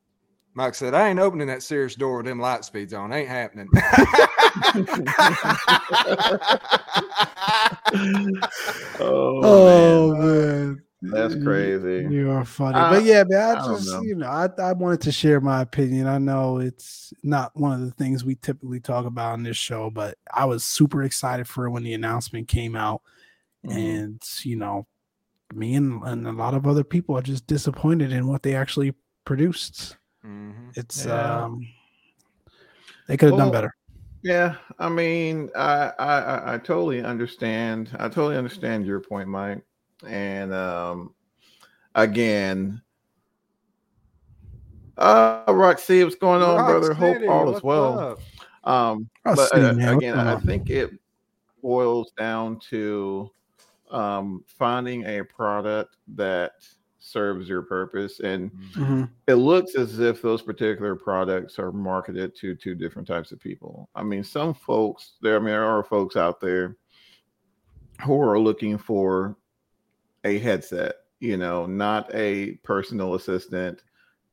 Mike 0.53 0.75
said, 0.75 0.93
"I 0.93 1.07
ain't 1.07 1.19
opening 1.19 1.47
that 1.47 1.63
Cirrus 1.63 1.95
door 1.95 2.17
with 2.17 2.25
them 2.25 2.39
light 2.39 2.65
speeds 2.65 2.93
on. 2.93 3.13
Ain't 3.13 3.29
happening." 3.29 3.69
oh, 8.99 9.39
Oh 9.43 10.13
man. 10.13 10.67
man, 10.67 10.83
That's 11.03 11.33
crazy. 11.43 12.07
You 12.13 12.29
are 12.31 12.45
funny, 12.45 12.75
I- 12.75 12.89
but 12.91 13.03
yeah, 13.03 13.23
man. 13.27 13.57
I, 13.57 13.61
I 13.63 13.67
just 13.73 13.87
know. 13.87 14.01
you 14.03 14.15
know, 14.15 14.27
I 14.27 14.47
I 14.59 14.73
wanted 14.73 15.01
to 15.01 15.11
share 15.11 15.41
my 15.41 15.61
opinion. 15.61 16.05
I 16.07 16.19
know 16.19 16.59
it's 16.59 17.11
not 17.23 17.55
one 17.55 17.73
of 17.73 17.81
the 17.87 17.91
things 18.03 18.23
we 18.23 18.35
typically 18.35 18.79
talk 18.79 19.05
about 19.05 19.33
on 19.33 19.43
this 19.43 19.57
show, 19.57 19.89
but 19.89 20.17
I 20.31 20.45
was 20.45 20.63
super 20.63 21.01
excited 21.03 21.47
for 21.47 21.65
it 21.65 21.71
when 21.71 21.83
the 21.83 21.93
announcement 21.95 22.47
came 22.47 22.75
out, 22.75 23.01
Mhm. 23.65 23.75
and 23.75 24.21
you 24.43 24.55
know, 24.57 24.85
me 25.53 25.73
and, 25.75 26.03
and 26.03 26.27
a 26.27 26.31
lot 26.31 26.53
of 26.53 26.67
other 26.67 26.83
people 26.83 27.17
are 27.17 27.21
just 27.23 27.47
disappointed 27.47 28.11
in 28.11 28.27
what 28.27 28.43
they 28.43 28.55
actually 28.55 28.93
produced. 29.25 29.97
Mhm. 30.23 30.77
It's 30.77 31.05
Yeah. 31.05 31.43
um, 31.45 31.67
they 33.07 33.17
could 33.17 33.29
have 33.29 33.39
done 33.39 33.51
better. 33.51 33.73
Yeah, 34.21 34.55
I 34.77 34.87
mean, 34.89 35.49
I 35.55 35.93
I- 35.97 36.53
I 36.53 36.57
totally 36.59 37.01
understand. 37.01 37.89
I 37.99 38.07
totally 38.07 38.37
understand 38.37 38.85
your 38.85 38.99
point, 38.99 39.27
Mike. 39.29 39.63
And 40.07 40.53
um, 40.53 41.13
again, 41.95 42.81
uh, 44.97 45.43
Roxy, 45.47 46.03
what's 46.03 46.15
going 46.15 46.41
on, 46.41 46.65
brother? 46.65 46.93
Hope 46.93 47.17
all 47.27 47.55
is 47.55 47.63
well. 47.63 47.99
up? 47.99 48.19
Um, 48.63 49.09
I'll 49.25 49.35
but 49.35 49.53
uh, 49.53 49.75
again, 49.87 50.17
I 50.17 50.35
think 50.35 50.69
it 50.69 50.91
boils 51.61 52.11
down 52.17 52.59
to 52.69 53.31
um, 53.89 54.43
finding 54.47 55.05
a 55.05 55.23
product 55.23 55.97
that 56.15 56.53
serves 56.99 57.49
your 57.49 57.63
purpose 57.63 58.19
and 58.19 58.51
Mhm. 58.75 59.09
it 59.27 59.35
looks 59.35 59.75
as 59.75 59.99
if 59.99 60.21
those 60.21 60.41
particular 60.41 60.95
products 60.95 61.57
are 61.57 61.71
marketed 61.71 62.35
to 62.35 62.55
two 62.55 62.75
different 62.75 63.07
types 63.07 63.31
of 63.31 63.39
people. 63.39 63.89
I 63.95 64.03
mean, 64.03 64.23
some 64.23 64.53
folks 64.53 65.13
there, 65.21 65.35
I 65.35 65.39
mean, 65.39 65.47
there 65.47 65.65
are 65.65 65.83
folks 65.83 66.15
out 66.15 66.39
there 66.39 66.77
who 68.05 68.21
are 68.21 68.39
looking 68.39 68.77
for 68.77 69.35
a 70.23 70.37
headset, 70.39 70.95
you 71.19 71.37
know, 71.37 71.65
not 71.65 72.13
a 72.13 72.53
personal 72.63 73.15
assistant, 73.15 73.83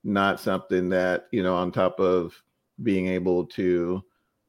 not 0.05 0.41
something 0.41 0.89
that, 0.91 1.27
you 1.33 1.43
know, 1.43 1.55
on 1.55 1.73
top 1.73 1.99
of 2.01 2.35
being 2.83 3.09
able 3.09 3.45
to 3.45 4.03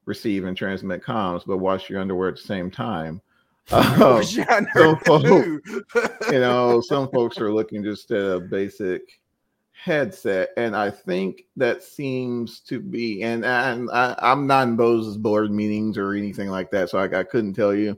receive 0.05 0.45
and 0.45 0.55
transmit 0.57 1.03
comms, 1.03 1.43
but 1.45 1.57
wash 1.57 1.89
your 1.89 1.99
underwear 2.01 2.29
at 2.29 2.35
the 2.35 2.41
same 2.41 2.69
time. 2.71 3.21
Um, 3.71 4.23
Yeah, 4.31 4.45
I 4.49 4.65
so 4.73 4.91
know 4.93 4.95
folks- 5.05 6.31
you 6.31 6.39
know, 6.39 6.81
some 6.81 7.07
folks 7.11 7.37
are 7.37 7.53
looking 7.53 7.83
just 7.83 8.09
at 8.09 8.17
a 8.25 8.39
basic 8.39 9.19
headset, 9.71 10.49
and 10.57 10.75
I 10.75 10.89
think 10.89 11.43
that 11.55 11.83
seems 11.83 12.61
to 12.61 12.79
be. 12.79 13.21
And, 13.21 13.45
and 13.45 13.89
I, 13.91 14.15
I'm 14.17 14.47
not 14.47 14.67
in 14.67 14.75
Bose's 14.75 15.17
board 15.17 15.51
meetings 15.51 15.99
or 15.99 16.13
anything 16.13 16.49
like 16.49 16.71
that, 16.71 16.89
so 16.89 16.97
I, 16.97 17.19
I 17.19 17.23
couldn't 17.23 17.53
tell 17.53 17.75
you. 17.75 17.95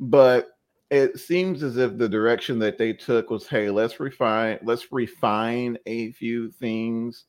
But 0.00 0.56
it 0.90 1.18
seems 1.18 1.62
as 1.62 1.76
if 1.76 1.96
the 1.96 2.08
direction 2.08 2.58
that 2.60 2.78
they 2.78 2.92
took 2.92 3.30
was, 3.30 3.46
hey, 3.46 3.70
let's 3.70 4.00
refine, 4.00 4.58
let's 4.62 4.90
refine 4.92 5.78
a 5.86 6.12
few 6.12 6.50
things 6.50 7.24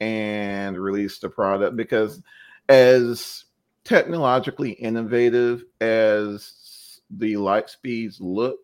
and 0.00 0.78
release 0.78 1.18
the 1.18 1.28
product 1.28 1.76
because 1.76 2.22
as 2.68 3.44
technologically 3.84 4.72
innovative 4.72 5.64
as 5.80 7.00
the 7.10 7.36
light 7.36 7.68
speeds 7.70 8.20
look 8.20 8.58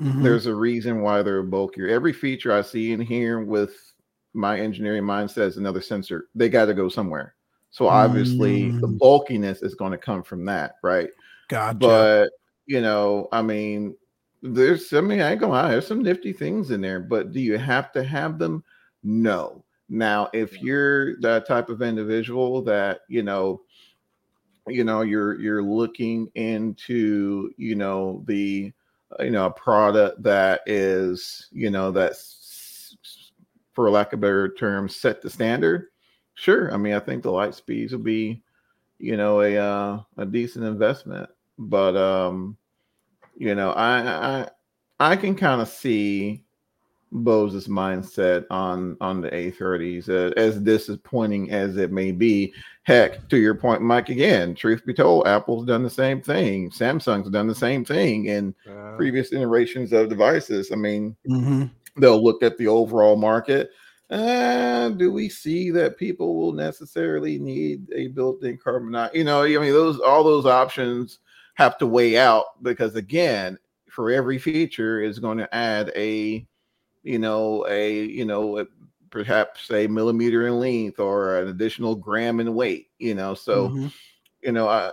Mhm. 0.00 0.22
there's 0.22 0.46
a 0.46 0.54
reason 0.54 1.02
why 1.02 1.22
they're 1.22 1.42
bulkier. 1.42 1.88
Every 1.88 2.12
feature 2.12 2.52
I 2.52 2.62
see 2.62 2.92
in 2.92 3.00
here 3.00 3.40
with 3.40 3.92
my 4.32 4.58
engineering 4.58 5.02
mindset 5.04 5.46
is 5.46 5.56
another 5.58 5.80
sensor. 5.82 6.28
They 6.34 6.48
got 6.48 6.66
to 6.66 6.74
go 6.74 6.88
somewhere. 6.88 7.34
So 7.70 7.86
obviously 7.86 8.72
the 8.80 8.88
Mm. 8.88 8.98
bulkiness 8.98 9.62
is 9.62 9.74
going 9.74 9.92
to 9.92 9.98
come 9.98 10.22
from 10.22 10.44
that, 10.46 10.76
right? 10.82 11.10
gotcha. 11.48 11.76
But 11.78 12.30
you 12.70 12.80
know, 12.80 13.26
I 13.32 13.42
mean, 13.42 13.96
there's 14.42 14.92
I 14.92 15.00
mean, 15.00 15.20
I 15.20 15.32
ain't 15.32 15.40
gonna 15.40 15.52
lie, 15.52 15.70
there's 15.72 15.88
some 15.88 16.04
nifty 16.04 16.32
things 16.32 16.70
in 16.70 16.80
there, 16.80 17.00
but 17.00 17.32
do 17.32 17.40
you 17.40 17.58
have 17.58 17.90
to 17.92 18.04
have 18.04 18.38
them? 18.38 18.62
No. 19.02 19.64
Now, 19.88 20.30
if 20.32 20.62
you're 20.62 21.20
that 21.20 21.48
type 21.48 21.68
of 21.68 21.82
individual 21.82 22.62
that, 22.62 23.00
you 23.08 23.24
know, 23.24 23.62
you 24.68 24.84
know, 24.84 25.00
you're 25.00 25.40
you're 25.40 25.64
looking 25.64 26.30
into, 26.36 27.50
you 27.56 27.74
know, 27.74 28.22
the 28.28 28.72
uh, 29.18 29.24
you 29.24 29.30
know, 29.30 29.46
a 29.46 29.50
product 29.50 30.22
that 30.22 30.60
is, 30.66 31.48
you 31.50 31.70
know, 31.70 31.90
that's 31.90 32.96
for 33.72 33.90
lack 33.90 34.12
of 34.12 34.20
a 34.20 34.22
better 34.22 34.54
term, 34.54 34.88
set 34.88 35.20
the 35.22 35.28
standard. 35.28 35.88
Sure. 36.34 36.72
I 36.72 36.76
mean, 36.76 36.94
I 36.94 37.00
think 37.00 37.24
the 37.24 37.32
light 37.32 37.56
speeds 37.56 37.90
will 37.90 37.98
be, 37.98 38.44
you 39.00 39.16
know, 39.16 39.40
a 39.40 39.56
uh, 39.56 40.00
a 40.18 40.24
decent 40.24 40.64
investment. 40.66 41.28
But 41.60 41.96
um, 41.96 42.56
you 43.36 43.54
know, 43.54 43.72
I 43.72 44.40
I 44.40 44.48
I 45.12 45.16
can 45.16 45.34
kind 45.34 45.60
of 45.60 45.68
see 45.68 46.42
Bose's 47.12 47.68
mindset 47.68 48.46
on 48.50 48.96
on 49.00 49.20
the 49.20 49.30
A30s 49.30 50.08
uh, 50.08 50.32
as 50.36 50.58
disappointing 50.58 51.50
as 51.50 51.76
it 51.76 51.92
may 51.92 52.12
be. 52.12 52.52
Heck, 52.84 53.28
to 53.28 53.36
your 53.36 53.54
point, 53.54 53.82
Mike. 53.82 54.08
Again, 54.08 54.54
truth 54.54 54.84
be 54.86 54.94
told, 54.94 55.28
Apple's 55.28 55.66
done 55.66 55.82
the 55.82 55.90
same 55.90 56.22
thing. 56.22 56.70
Samsung's 56.70 57.30
done 57.30 57.46
the 57.46 57.54
same 57.54 57.84
thing 57.84 58.26
in 58.26 58.54
Uh, 58.66 58.96
previous 58.96 59.32
iterations 59.32 59.92
of 59.92 60.08
devices. 60.08 60.70
I 60.72 60.76
mean, 60.76 61.14
Mhm. 61.28 61.70
they'll 61.96 62.22
look 62.22 62.42
at 62.42 62.56
the 62.58 62.68
overall 62.68 63.16
market. 63.16 63.70
Uh, 64.10 64.88
do 64.90 65.12
we 65.12 65.28
see 65.28 65.70
that 65.70 65.96
people 65.96 66.36
will 66.36 66.52
necessarily 66.52 67.38
need 67.38 67.86
a 67.94 68.08
built-in 68.08 68.56
carbon? 68.56 69.08
You 69.14 69.24
know, 69.24 69.42
I 69.42 69.58
mean, 69.58 69.72
those 69.72 70.00
all 70.00 70.24
those 70.24 70.46
options 70.46 71.18
have 71.60 71.78
to 71.78 71.86
weigh 71.86 72.18
out 72.18 72.62
because 72.62 72.96
again, 72.96 73.58
for 73.90 74.10
every 74.10 74.38
feature 74.38 75.00
is 75.00 75.18
going 75.18 75.38
to 75.38 75.54
add 75.54 75.92
a, 75.96 76.46
you 77.02 77.18
know, 77.18 77.66
a 77.68 78.04
you 78.04 78.24
know, 78.24 78.58
a, 78.60 78.66
perhaps 79.10 79.70
a 79.72 79.86
millimeter 79.86 80.46
in 80.46 80.58
length 80.60 81.00
or 81.00 81.38
an 81.38 81.48
additional 81.48 81.94
gram 81.96 82.40
in 82.40 82.54
weight. 82.54 82.88
You 82.98 83.14
know, 83.14 83.34
so 83.34 83.70
Mhm. 83.70 83.92
you 84.42 84.52
know, 84.52 84.68
I 84.68 84.92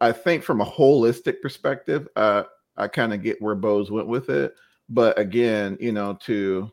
I 0.00 0.12
think 0.12 0.42
from 0.42 0.60
a 0.60 0.66
holistic 0.66 1.40
perspective, 1.40 2.08
uh, 2.16 2.44
I 2.76 2.88
kind 2.88 3.14
of 3.14 3.22
get 3.22 3.40
where 3.40 3.54
Bose 3.54 3.90
went 3.90 4.08
with 4.08 4.28
it. 4.30 4.54
But 4.88 5.18
again, 5.18 5.76
you 5.80 5.92
know, 5.92 6.14
to 6.22 6.70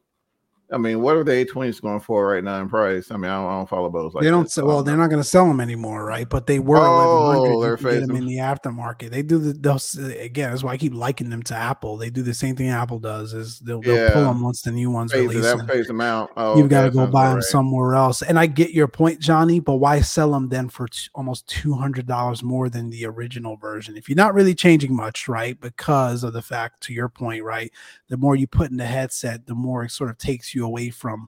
I 0.71 0.77
mean, 0.77 1.01
what 1.01 1.17
are 1.17 1.23
the 1.23 1.31
A20s 1.31 1.81
going 1.81 1.99
for 1.99 2.27
right 2.27 2.43
now 2.43 2.61
in 2.61 2.69
price? 2.69 3.11
I 3.11 3.17
mean, 3.17 3.29
I 3.29 3.35
don't, 3.41 3.45
I 3.45 3.57
don't 3.57 3.69
follow 3.69 3.89
those. 3.89 4.13
Like 4.13 4.23
they 4.23 4.29
don't. 4.29 4.49
Sell, 4.49 4.65
well, 4.65 4.83
they're 4.83 4.95
not 4.95 5.09
going 5.09 5.21
to 5.21 5.27
sell 5.27 5.45
them 5.45 5.59
anymore, 5.59 6.05
right? 6.05 6.27
But 6.29 6.47
they 6.47 6.59
were. 6.59 6.77
Oh, 6.79 7.61
they're 7.61 7.75
get 7.75 8.07
them 8.07 8.15
in 8.15 8.25
the 8.25 8.37
aftermarket. 8.37 9.09
They 9.09 9.21
do 9.21 9.37
the. 9.37 9.53
Those 9.53 9.95
again. 9.97 10.49
That's 10.49 10.63
why 10.63 10.71
I 10.73 10.77
keep 10.77 10.93
liking 10.93 11.29
them 11.29 11.43
to 11.43 11.55
Apple. 11.55 11.97
They 11.97 12.09
do 12.09 12.21
the 12.21 12.33
same 12.33 12.55
thing 12.55 12.69
Apple 12.69 12.99
does. 12.99 13.33
Is 13.33 13.59
they'll, 13.59 13.81
they'll 13.81 14.11
pull 14.11 14.23
them 14.23 14.41
once 14.41 14.61
the 14.61 14.71
new 14.71 14.89
ones 14.89 15.11
phase 15.11 15.27
release. 15.27 15.43
That 15.43 15.67
phase 15.67 15.87
them 15.87 15.99
out. 15.99 16.31
Oh, 16.37 16.55
you've 16.55 16.67
okay, 16.67 16.75
got 16.75 16.83
to 16.83 16.91
go 16.91 17.07
buy 17.07 17.27
them 17.27 17.35
right. 17.35 17.43
somewhere 17.43 17.95
else. 17.95 18.21
And 18.21 18.39
I 18.39 18.45
get 18.45 18.71
your 18.71 18.87
point, 18.87 19.19
Johnny. 19.19 19.59
But 19.59 19.75
why 19.75 19.99
sell 20.01 20.31
them 20.31 20.47
then 20.47 20.69
for 20.69 20.87
t- 20.87 21.09
almost 21.13 21.47
two 21.47 21.73
hundred 21.73 22.07
dollars 22.07 22.43
more 22.43 22.69
than 22.69 22.89
the 22.89 23.05
original 23.05 23.57
version 23.57 23.97
if 23.97 24.07
you're 24.07 24.15
not 24.15 24.33
really 24.33 24.55
changing 24.55 24.95
much, 24.95 25.27
right? 25.27 25.59
Because 25.59 26.23
of 26.23 26.31
the 26.31 26.41
fact, 26.41 26.81
to 26.83 26.93
your 26.93 27.09
point, 27.09 27.43
right? 27.43 27.71
The 28.07 28.17
more 28.17 28.35
you 28.35 28.47
put 28.47 28.71
in 28.71 28.77
the 28.77 28.85
headset, 28.85 29.45
the 29.45 29.55
more 29.55 29.83
it 29.83 29.91
sort 29.91 30.09
of 30.09 30.17
takes 30.17 30.55
you 30.55 30.60
away 30.65 30.89
from 30.89 31.27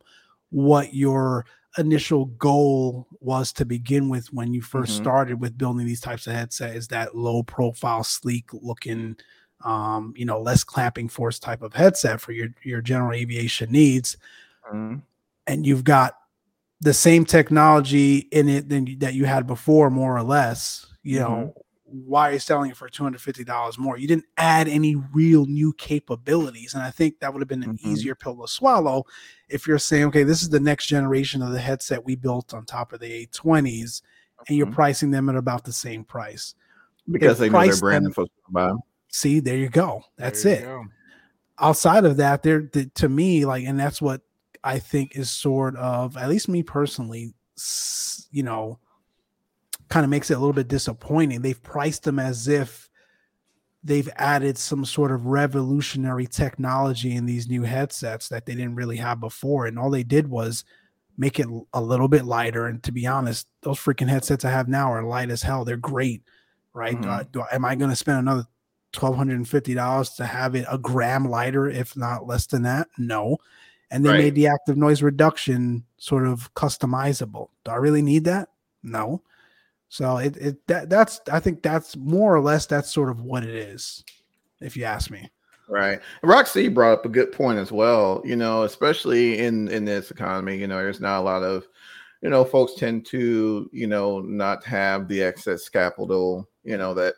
what 0.50 0.94
your 0.94 1.46
initial 1.78 2.26
goal 2.26 3.08
was 3.20 3.52
to 3.54 3.66
begin 3.66 4.10
with 4.10 4.32
when 4.32 4.54
you 4.54 4.62
1st 4.62 4.84
mm-hmm. 4.84 5.04
started 5.04 5.42
with 5.42 5.58
building 5.58 5.86
these 5.86 6.02
types 6.02 6.28
of 6.28 6.34
headset 6.34 6.76
is 6.76 6.88
that 6.88 7.16
low 7.16 7.42
profile 7.42 8.04
sleek 8.04 8.46
looking 8.54 9.16
um 9.66 10.14
you 10.16 10.26
know 10.26 10.40
less 10.40 10.64
clamping 10.64 11.10
force 11.10 11.40
type 11.40 11.64
of 11.64 11.74
headset 11.74 12.22
for 12.22 12.32
your 12.32 12.50
your 12.64 12.82
general 12.82 13.14
aviation 13.14 13.72
needs 13.72 14.18
mm-hmm. 14.72 14.98
and 15.48 15.66
you've 15.66 15.84
got 15.84 16.16
the 16.82 16.94
same 16.94 17.26
technology 17.26 18.18
in 18.18 18.50
it 18.50 18.70
than 18.70 19.00
that 19.00 19.14
you 19.16 19.26
had 19.26 19.48
before 19.48 19.90
more 19.90 20.16
or 20.16 20.24
less 20.24 20.86
you 21.02 21.20
mm-hmm. 21.20 21.32
know 21.32 21.54
why 21.94 22.30
are 22.30 22.34
you 22.34 22.40
selling 22.40 22.72
it 22.72 22.78
for 22.78 22.90
$250 22.90 23.78
more? 23.78 23.98
You 23.98 24.08
didn't 24.08 24.26
add 24.38 24.68
any 24.68 24.96
real 24.96 25.46
new 25.46 25.74
capabilities. 25.74 26.74
And 26.74 26.82
I 26.82 26.90
think 26.90 27.20
that 27.20 27.32
would 27.32 27.42
have 27.42 27.48
been 27.48 27.62
an 27.62 27.78
mm-hmm. 27.78 27.88
easier 27.88 28.16
pill 28.16 28.42
to 28.42 28.48
swallow 28.48 29.06
if 29.48 29.68
you're 29.68 29.78
saying, 29.78 30.06
okay, 30.06 30.24
this 30.24 30.42
is 30.42 30.50
the 30.50 30.60
next 30.60 30.88
generation 30.88 31.44
of 31.44 31.52
the 31.52 31.60
headset 31.60 32.04
we 32.04 32.16
built 32.16 32.54
on 32.54 32.66
top 32.66 32.94
of 32.94 33.00
the 33.00 33.28
A20s, 33.28 34.02
and 34.48 34.58
you're 34.58 34.66
mm-hmm. 34.66 34.74
pricing 34.74 35.12
them 35.12 35.30
at 35.30 35.36
about 35.36 35.66
the 35.66 35.74
same 35.74 36.04
price. 36.04 36.56
Because 37.10 37.38
they 37.38 37.50
know 37.50 37.62
their 37.64 37.78
brand 37.78 38.06
and 38.06 38.16
folks 38.16 38.32
buy 38.50 38.68
them. 38.68 38.80
See, 39.10 39.40
there 39.40 39.58
you 39.58 39.70
go. 39.70 40.04
That's 40.18 40.44
it. 40.46 40.64
Go. 40.64 40.86
Outside 41.60 42.06
of 42.06 42.18
that, 42.18 42.42
there 42.42 42.68
the, 42.74 42.88
to 42.96 43.08
me, 43.08 43.46
like, 43.46 43.66
and 43.66 43.80
that's 43.80 44.02
what 44.02 44.22
I 44.64 44.80
think 44.80 45.16
is 45.16 45.30
sort 45.30 45.76
of, 45.76 46.18
at 46.18 46.30
least 46.30 46.50
me 46.50 46.64
personally, 46.64 47.36
you 48.32 48.42
know, 48.42 48.80
kind 49.94 50.04
of 50.04 50.10
makes 50.10 50.32
it 50.32 50.34
a 50.34 50.40
little 50.40 50.54
bit 50.54 50.68
disappointing. 50.68 51.44
They've 51.44 51.62
priced 51.62 52.02
them 52.02 52.18
as 52.18 52.48
if 52.48 52.90
they've 53.84 54.10
added 54.16 54.58
some 54.58 54.86
sort 54.86 55.12
of 55.12 55.28
revolutionary 55.28 56.26
technology 56.26 57.16
in 57.16 57.28
these 57.28 57.48
new 57.48 57.62
headsets 57.62 58.28
that 58.30 58.48
they 58.48 58.56
didn't 58.56 58.74
really 58.74 58.98
have 58.98 59.20
before. 59.20 59.68
And 59.68 59.78
all 59.78 59.92
they 59.92 60.02
did 60.02 60.28
was 60.28 60.66
make 61.16 61.40
it 61.40 61.46
a 61.74 61.80
little 61.80 62.08
bit 62.08 62.26
lighter. 62.26 62.66
And 62.66 62.82
to 62.82 62.92
be 62.92 63.06
honest, 63.06 63.48
those 63.62 63.78
freaking 63.78 64.10
headsets 64.10 64.44
I 64.44 64.50
have 64.50 64.68
now 64.68 64.92
are 64.92 65.04
light 65.04 65.30
as 65.30 65.44
hell. 65.44 65.64
They're 65.64 65.78
great, 65.78 66.24
right? 66.74 66.98
Mm-hmm. 66.98 67.10
Uh, 67.12 67.24
do, 67.32 67.44
am 67.52 67.64
I 67.64 67.76
going 67.76 67.92
to 67.92 67.96
spend 67.96 68.18
another 68.18 68.48
twelve 68.94 69.16
hundred 69.16 69.36
and 69.36 69.48
fifty 69.48 69.76
dollars 69.76 70.10
to 70.16 70.26
have 70.26 70.56
it 70.56 70.66
a 70.72 70.80
gram 70.80 71.26
lighter, 71.26 71.70
if 71.70 71.96
not 71.96 72.26
less 72.26 72.48
than 72.48 72.64
that? 72.64 72.88
No. 72.98 73.38
And 73.92 74.04
they 74.04 74.10
right. 74.10 74.18
made 74.18 74.34
the 74.34 74.48
active 74.48 74.76
noise 74.76 75.04
reduction 75.04 75.84
sort 75.98 76.26
of 76.26 76.52
customizable. 76.56 77.50
Do 77.64 77.70
I 77.70 77.76
really 77.76 78.02
need 78.02 78.24
that? 78.24 78.50
No. 78.82 79.22
So 79.94 80.18
it, 80.18 80.36
it 80.38 80.68
that 80.68 80.90
that's 80.90 81.22
I 81.32 81.40
think 81.40 81.62
that's 81.62 81.96
more 81.96 82.36
or 82.36 82.42
less 82.42 82.66
that's 82.66 82.92
sort 82.92 83.12
of 83.12 83.22
what 83.22 83.44
it 83.44 83.54
is, 83.54 84.04
if 84.60 84.76
you 84.76 84.86
ask 84.86 85.12
me. 85.12 85.30
Right. 85.70 86.00
Roxy 86.24 86.68
brought 86.68 86.94
up 86.94 87.06
a 87.06 87.10
good 87.10 87.32
point 87.32 87.60
as 87.60 87.72
well. 87.72 88.20
You 88.26 88.36
know, 88.36 88.64
especially 88.64 89.38
in 89.38 89.68
in 89.68 89.86
this 89.86 90.10
economy, 90.10 90.58
you 90.58 90.66
know, 90.66 90.78
there's 90.78 91.00
not 91.00 91.20
a 91.20 91.22
lot 91.22 91.44
of, 91.44 91.68
you 92.24 92.32
know, 92.32 92.44
folks 92.44 92.74
tend 92.74 93.06
to, 93.06 93.70
you 93.72 93.86
know, 93.86 94.20
not 94.22 94.64
have 94.64 95.08
the 95.08 95.22
excess 95.22 95.70
capital, 95.70 96.50
you 96.64 96.76
know, 96.76 96.96
that 96.96 97.14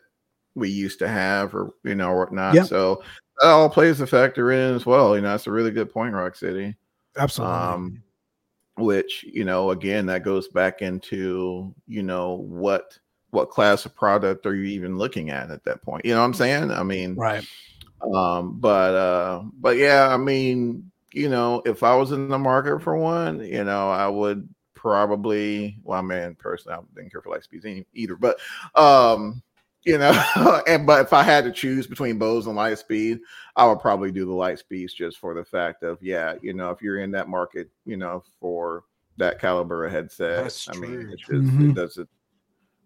we 0.54 0.68
used 0.68 0.98
to 0.98 1.08
have 1.08 1.54
or 1.54 1.72
you 1.82 1.94
know 1.94 2.12
whatnot. 2.12 2.54
Yeah. 2.56 2.64
So 2.64 3.02
that 3.40 3.48
all 3.48 3.70
plays 3.70 4.02
a 4.02 4.06
factor 4.06 4.52
in 4.52 4.74
as 4.74 4.84
well. 4.84 5.16
You 5.16 5.22
know, 5.22 5.30
that's 5.30 5.46
a 5.46 5.50
really 5.50 5.70
good 5.70 5.90
point, 5.90 6.12
Rock 6.12 6.36
City. 6.36 6.76
Absolutely. 7.16 7.56
Um, 7.56 8.02
which 8.76 9.24
you 9.24 9.44
know 9.44 9.70
again 9.70 10.06
that 10.06 10.22
goes 10.22 10.48
back 10.48 10.82
into 10.82 11.74
you 11.86 12.02
know 12.02 12.34
what 12.34 12.98
what 13.30 13.50
class 13.50 13.84
of 13.84 13.94
product 13.94 14.46
are 14.46 14.54
you 14.54 14.64
even 14.64 14.98
looking 14.98 15.30
at 15.30 15.50
at 15.50 15.64
that 15.64 15.82
point? 15.82 16.04
You 16.04 16.14
know 16.14 16.20
what 16.20 16.26
i'm 16.26 16.34
saying? 16.34 16.70
I 16.70 16.82
mean 16.82 17.14
right. 17.16 17.44
um 18.14 18.58
but 18.60 18.94
uh 18.94 19.42
but 19.60 19.76
yeah 19.76 20.08
i 20.08 20.16
mean 20.16 20.90
you 21.12 21.28
know 21.28 21.62
if 21.64 21.82
i 21.82 21.94
was 21.96 22.12
in 22.12 22.28
the 22.28 22.38
market 22.38 22.82
for 22.82 22.96
one 22.96 23.40
you 23.40 23.64
know 23.64 23.90
i 23.90 24.06
would 24.06 24.46
probably 24.74 25.76
well 25.82 25.98
i 25.98 26.02
mean 26.02 26.34
personally 26.34 26.78
i 26.78 26.80
didn't 26.94 27.10
care 27.10 27.22
for 27.22 27.30
light 27.30 27.42
speeds 27.42 27.64
either 27.94 28.16
but 28.16 28.38
um 28.74 29.42
you 29.86 29.98
know 29.98 30.62
and 30.66 30.86
but 30.86 31.00
if 31.00 31.12
i 31.12 31.22
had 31.22 31.44
to 31.44 31.52
choose 31.52 31.86
between 31.86 32.18
Bose 32.18 32.46
and 32.46 32.56
Lightspeed 32.56 33.20
i 33.54 33.66
would 33.66 33.80
probably 33.80 34.10
do 34.10 34.26
the 34.26 34.32
Lightspeeds 34.32 34.92
just 34.94 35.18
for 35.18 35.34
the 35.34 35.44
fact 35.44 35.82
of 35.82 36.02
yeah 36.02 36.34
you 36.42 36.52
know 36.52 36.70
if 36.70 36.82
you're 36.82 37.00
in 37.00 37.10
that 37.12 37.28
market 37.28 37.70
you 37.86 37.96
know 37.96 38.22
for 38.40 38.84
that 39.16 39.40
caliber 39.40 39.86
of 39.86 39.92
headset 39.92 40.42
That's 40.42 40.68
i 40.68 40.72
true. 40.72 40.88
mean 40.88 41.10
it, 41.10 41.18
just, 41.18 41.30
mm-hmm. 41.30 41.70
it 41.70 41.74
does 41.74 41.96
it 41.96 42.08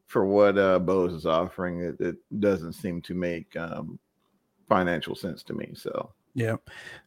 for 0.07 0.25
what 0.25 0.59
uh 0.59 0.79
Bose 0.79 1.13
is 1.13 1.27
offering 1.27 1.81
it, 1.81 2.01
it 2.01 2.17
doesn't 2.39 2.75
seem 2.75 3.01
to 3.03 3.15
make 3.15 3.57
um 3.57 3.99
financial 4.69 5.17
sense 5.17 5.43
to 5.45 5.55
me 5.55 5.71
so 5.75 6.13
yeah, 6.35 6.57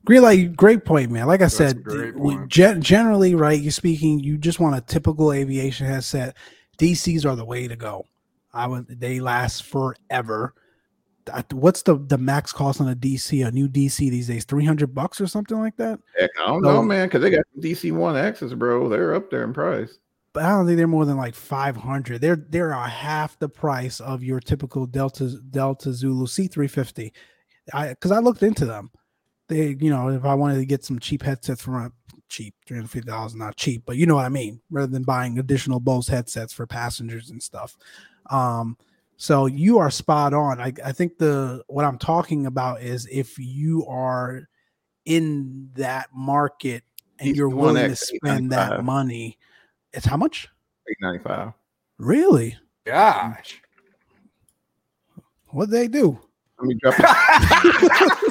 great. 0.04 0.20
Like 0.20 0.56
great 0.56 0.84
point, 0.84 1.10
man. 1.10 1.28
Like 1.28 1.39
I 1.39 1.46
That's 1.46 1.56
said, 1.56 1.86
we, 2.16 2.38
generally, 2.48 3.36
right? 3.36 3.60
You're 3.60 3.72
speaking, 3.72 4.20
you 4.20 4.38
just 4.38 4.60
want 4.60 4.76
a 4.76 4.82
typical 4.82 5.32
aviation 5.32 5.88
headset. 5.88 6.36
DCs 6.78 7.26
are 7.26 7.36
the 7.36 7.46
way 7.46 7.68
to 7.68 7.76
go. 7.76 8.06
I 8.54 8.68
would 8.68 8.99
they 8.99 9.20
last 9.20 9.64
forever. 9.64 10.54
What's 11.51 11.84
the 11.84 11.95
the 11.95 12.18
max 12.18 12.51
cost 12.51 12.82
on 12.82 12.89
a 12.89 12.95
DC, 12.95 13.45
a 13.45 13.51
new 13.51 13.68
DC 13.68 13.97
these 13.97 14.28
days? 14.28 14.45
Three 14.45 14.66
hundred 14.66 14.93
bucks 14.93 15.22
or 15.22 15.28
something 15.28 15.58
like 15.58 15.78
that. 15.78 15.99
Heck, 16.20 16.30
I 16.41 16.47
don't 16.47 16.64
so, 16.64 16.74
know, 16.74 16.84
man, 16.84 17.08
because 17.08 17.22
they 17.22 17.30
got 17.30 17.45
DC 17.60 17.91
One 17.93 18.18
X's, 18.18 18.54
bro. 18.54 18.89
They're 18.89 19.16
up 19.16 19.32
there 19.32 19.43
in 19.43 19.54
price. 19.54 19.99
But 20.34 20.45
I 20.45 20.49
don't 20.49 20.66
think 20.66 20.78
they're 20.78 20.88
more 20.88 21.06
than 21.06 21.18
like 21.18 21.36
five 21.36 21.78
hundred. 21.78 22.22
They're 22.22 22.36
they're 22.36 22.72
a 22.72 22.88
half 22.88 23.39
the 23.39 23.49
price 23.49 23.99
of 23.99 24.24
your 24.24 24.39
typical 24.39 24.86
Delta 24.86 25.38
Delta 25.49 25.93
Zulu 25.93 26.28
C 26.28 26.47
three 26.47 26.68
fifty. 26.68 27.14
I 27.74 27.89
because 27.89 28.12
I 28.12 28.20
looked 28.20 28.43
into 28.43 28.66
them. 28.66 28.91
They, 29.47 29.78
you 29.80 29.89
know, 29.89 30.10
if 30.10 30.26
I 30.26 30.34
wanted 30.34 30.56
to 30.56 30.66
get 30.66 30.84
some 30.84 30.99
cheap 30.99 31.22
headsets 31.22 31.62
from 31.62 31.76
a 31.76 31.91
cheap, 32.30 32.56
three 32.66 32.78
hundred 32.78 32.89
fifty 32.89 33.08
dollars, 33.08 33.36
not 33.36 33.56
cheap, 33.56 33.84
but 33.86 33.95
you 33.95 34.06
know 34.06 34.16
what 34.16 34.26
I 34.26 34.30
mean. 34.30 34.60
Rather 34.72 34.91
than 34.91 35.04
buying 35.04 35.38
additional 35.38 35.80
Bose 35.80 36.08
headsets 36.08 36.51
for 36.51 36.66
passengers 36.66 37.30
and 37.30 37.41
stuff, 37.41 37.78
um, 38.30 38.78
so 39.17 39.45
you 39.45 39.78
are 39.78 39.89
spot 39.91 40.34
on. 40.34 40.59
I, 40.59 40.74
I 40.84 40.91
think 40.91 41.17
the 41.17 41.63
what 41.67 41.86
I'm 41.86 41.97
talking 41.97 42.45
about 42.45 42.82
is 42.82 43.07
if 43.11 43.38
you 43.39 43.86
are 43.88 44.49
in 45.05 45.69
that 45.76 46.09
market 46.13 46.84
and 47.19 47.30
He's 47.30 47.38
you're 47.38 47.49
willing 47.49 47.89
to 47.89 47.95
spend 47.95 48.51
that 48.51 48.84
money, 48.84 49.38
it's 49.91 50.05
how 50.05 50.17
much? 50.17 50.49
Eight 50.89 50.97
ninety 51.01 51.24
five. 51.24 51.53
Really? 51.97 52.57
Gosh. 52.86 53.61
What 55.47 55.69
they 55.69 55.88
do? 55.88 56.19
Let 56.59 56.67
me 56.67 56.76
drop 56.82 56.95
it. 56.99 57.05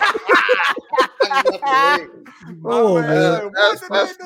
oh 2.65 3.01
man, 3.01 3.51
that's, 3.55 3.89
that's, 3.89 4.17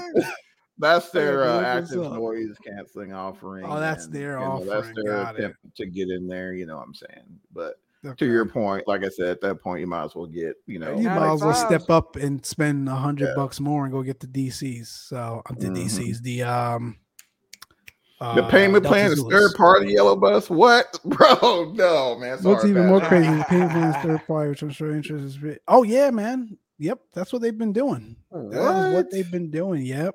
that's 0.79 1.11
their 1.11 1.45
uh, 1.45 1.63
active 1.63 2.13
noise 2.13 2.57
canceling 2.65 3.13
offering. 3.13 3.65
Oh, 3.65 3.81
that's 3.81 4.05
and, 4.07 4.15
their 4.15 4.39
offering. 4.39 4.69
Know, 4.69 4.81
that's 4.81 4.95
their 4.95 5.05
Got 5.05 5.39
attempt 5.39 5.59
it. 5.65 5.77
to 5.77 5.87
get 5.87 6.11
in 6.11 6.27
there. 6.27 6.53
You 6.53 6.67
know 6.67 6.77
what 6.77 6.87
I'm 6.87 6.95
saying? 6.95 7.41
But 7.53 7.75
okay. 8.05 8.15
to 8.17 8.27
your 8.27 8.47
point, 8.47 8.87
like 8.87 9.05
I 9.05 9.09
said, 9.09 9.29
at 9.29 9.41
that 9.41 9.63
point, 9.63 9.81
you 9.81 9.87
might 9.87 10.05
as 10.05 10.15
well 10.15 10.27
get. 10.27 10.57
You 10.67 10.79
know, 10.79 10.97
you 10.97 11.09
might 11.09 11.33
as 11.33 11.41
well 11.41 11.55
step 11.55 11.89
up 11.89 12.17
and 12.17 12.45
spend 12.45 12.89
a 12.89 12.95
hundred 12.95 13.29
yeah. 13.29 13.35
bucks 13.37 13.59
more 13.59 13.85
and 13.85 13.93
go 13.93 14.03
get 14.03 14.21
the 14.21 14.27
DCs. 14.27 14.87
So 15.09 15.43
uh, 15.47 15.55
the 15.57 15.69
mm-hmm. 15.69 15.77
DCs, 15.77 16.23
the 16.23 16.43
um. 16.43 16.97
The 18.19 18.45
uh, 18.45 18.49
payment 18.49 18.83
plan 18.83 19.13
is 19.13 19.23
third 19.29 19.53
party 19.57 19.93
yellow 19.93 20.17
bus. 20.17 20.49
What, 20.49 20.99
bro? 21.05 21.71
No, 21.75 22.17
man. 22.19 22.39
What's 22.41 22.65
even 22.65 22.87
more 22.87 23.03
crazy? 23.03 23.29
The 23.29 23.45
payment 23.49 23.71
plan 23.73 23.95
is 23.95 24.03
third 24.03 24.27
party, 24.27 24.49
which 24.49 24.63
I'm 24.63 24.71
sure 24.71 24.97
interest 24.97 25.37
is. 25.37 25.59
Oh 25.69 25.83
yeah, 25.83 26.11
man. 26.11 26.57
Yep, 26.79 27.01
that's 27.13 27.31
what 27.31 27.43
they've 27.43 27.57
been 27.57 27.75
doing. 27.75 28.17
What? 28.31 28.51
That 28.53 28.89
is 28.89 28.95
what 28.95 29.11
they've 29.11 29.31
been 29.31 29.51
doing. 29.51 29.83
Yep. 29.83 30.15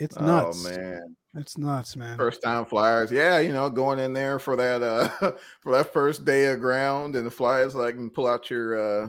It's 0.00 0.16
oh, 0.16 0.24
nuts. 0.24 0.66
Oh 0.66 0.70
man. 0.70 1.16
It's 1.34 1.56
nuts, 1.56 1.94
man. 1.94 2.16
First 2.16 2.42
time 2.42 2.64
flyers. 2.64 3.12
Yeah, 3.12 3.38
you 3.38 3.52
know, 3.52 3.70
going 3.70 3.98
in 3.98 4.12
there 4.12 4.38
for 4.38 4.56
that 4.56 4.82
uh 4.82 5.08
for 5.60 5.72
that 5.72 5.92
first 5.92 6.24
day 6.24 6.46
of 6.46 6.60
ground 6.60 7.14
and 7.16 7.26
the 7.26 7.30
flyers 7.30 7.74
like 7.74 7.94
and 7.94 8.12
pull 8.12 8.26
out 8.26 8.50
your 8.50 9.04
uh 9.04 9.08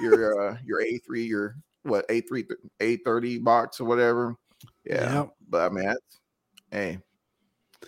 your 0.00 0.50
uh 0.50 0.56
your 0.64 0.82
A3 0.82 1.26
your 1.26 1.56
what 1.84 2.06
A3 2.08 2.44
A30 2.80 3.42
box 3.42 3.80
or 3.80 3.84
whatever. 3.84 4.36
Yeah. 4.84 5.20
Yep. 5.20 5.30
But 5.48 5.70
I 5.70 5.74
mean 5.74 5.86
that's 5.86 6.20
hey 6.70 6.98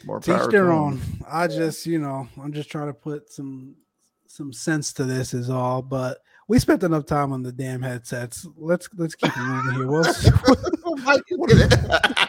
more 0.05 0.21
Teach 0.21 0.49
their 0.51 0.73
own. 0.73 1.01
I 1.29 1.47
just, 1.47 1.87
you 1.87 1.99
know, 1.99 2.29
I'm 2.41 2.53
just 2.53 2.71
trying 2.71 2.89
to 2.89 2.95
put 2.95 3.33
some 3.33 3.75
some 4.27 4.53
sense 4.53 4.93
to 4.95 5.05
this 5.05 5.33
is 5.35 5.49
all. 5.49 5.83
But 5.83 6.19
we 6.49 6.59
spent 6.59 6.83
enough 6.83 7.07
time 7.07 7.33
on 7.33 7.43
the 7.43 7.53
damn 7.53 7.83
headsets. 7.83 8.47
Let's 8.57 8.89
let's 8.97 9.15
keep 9.15 9.37
moving 9.37 9.75
here. 9.75 9.87
What 9.87 10.07
else, 10.07 10.29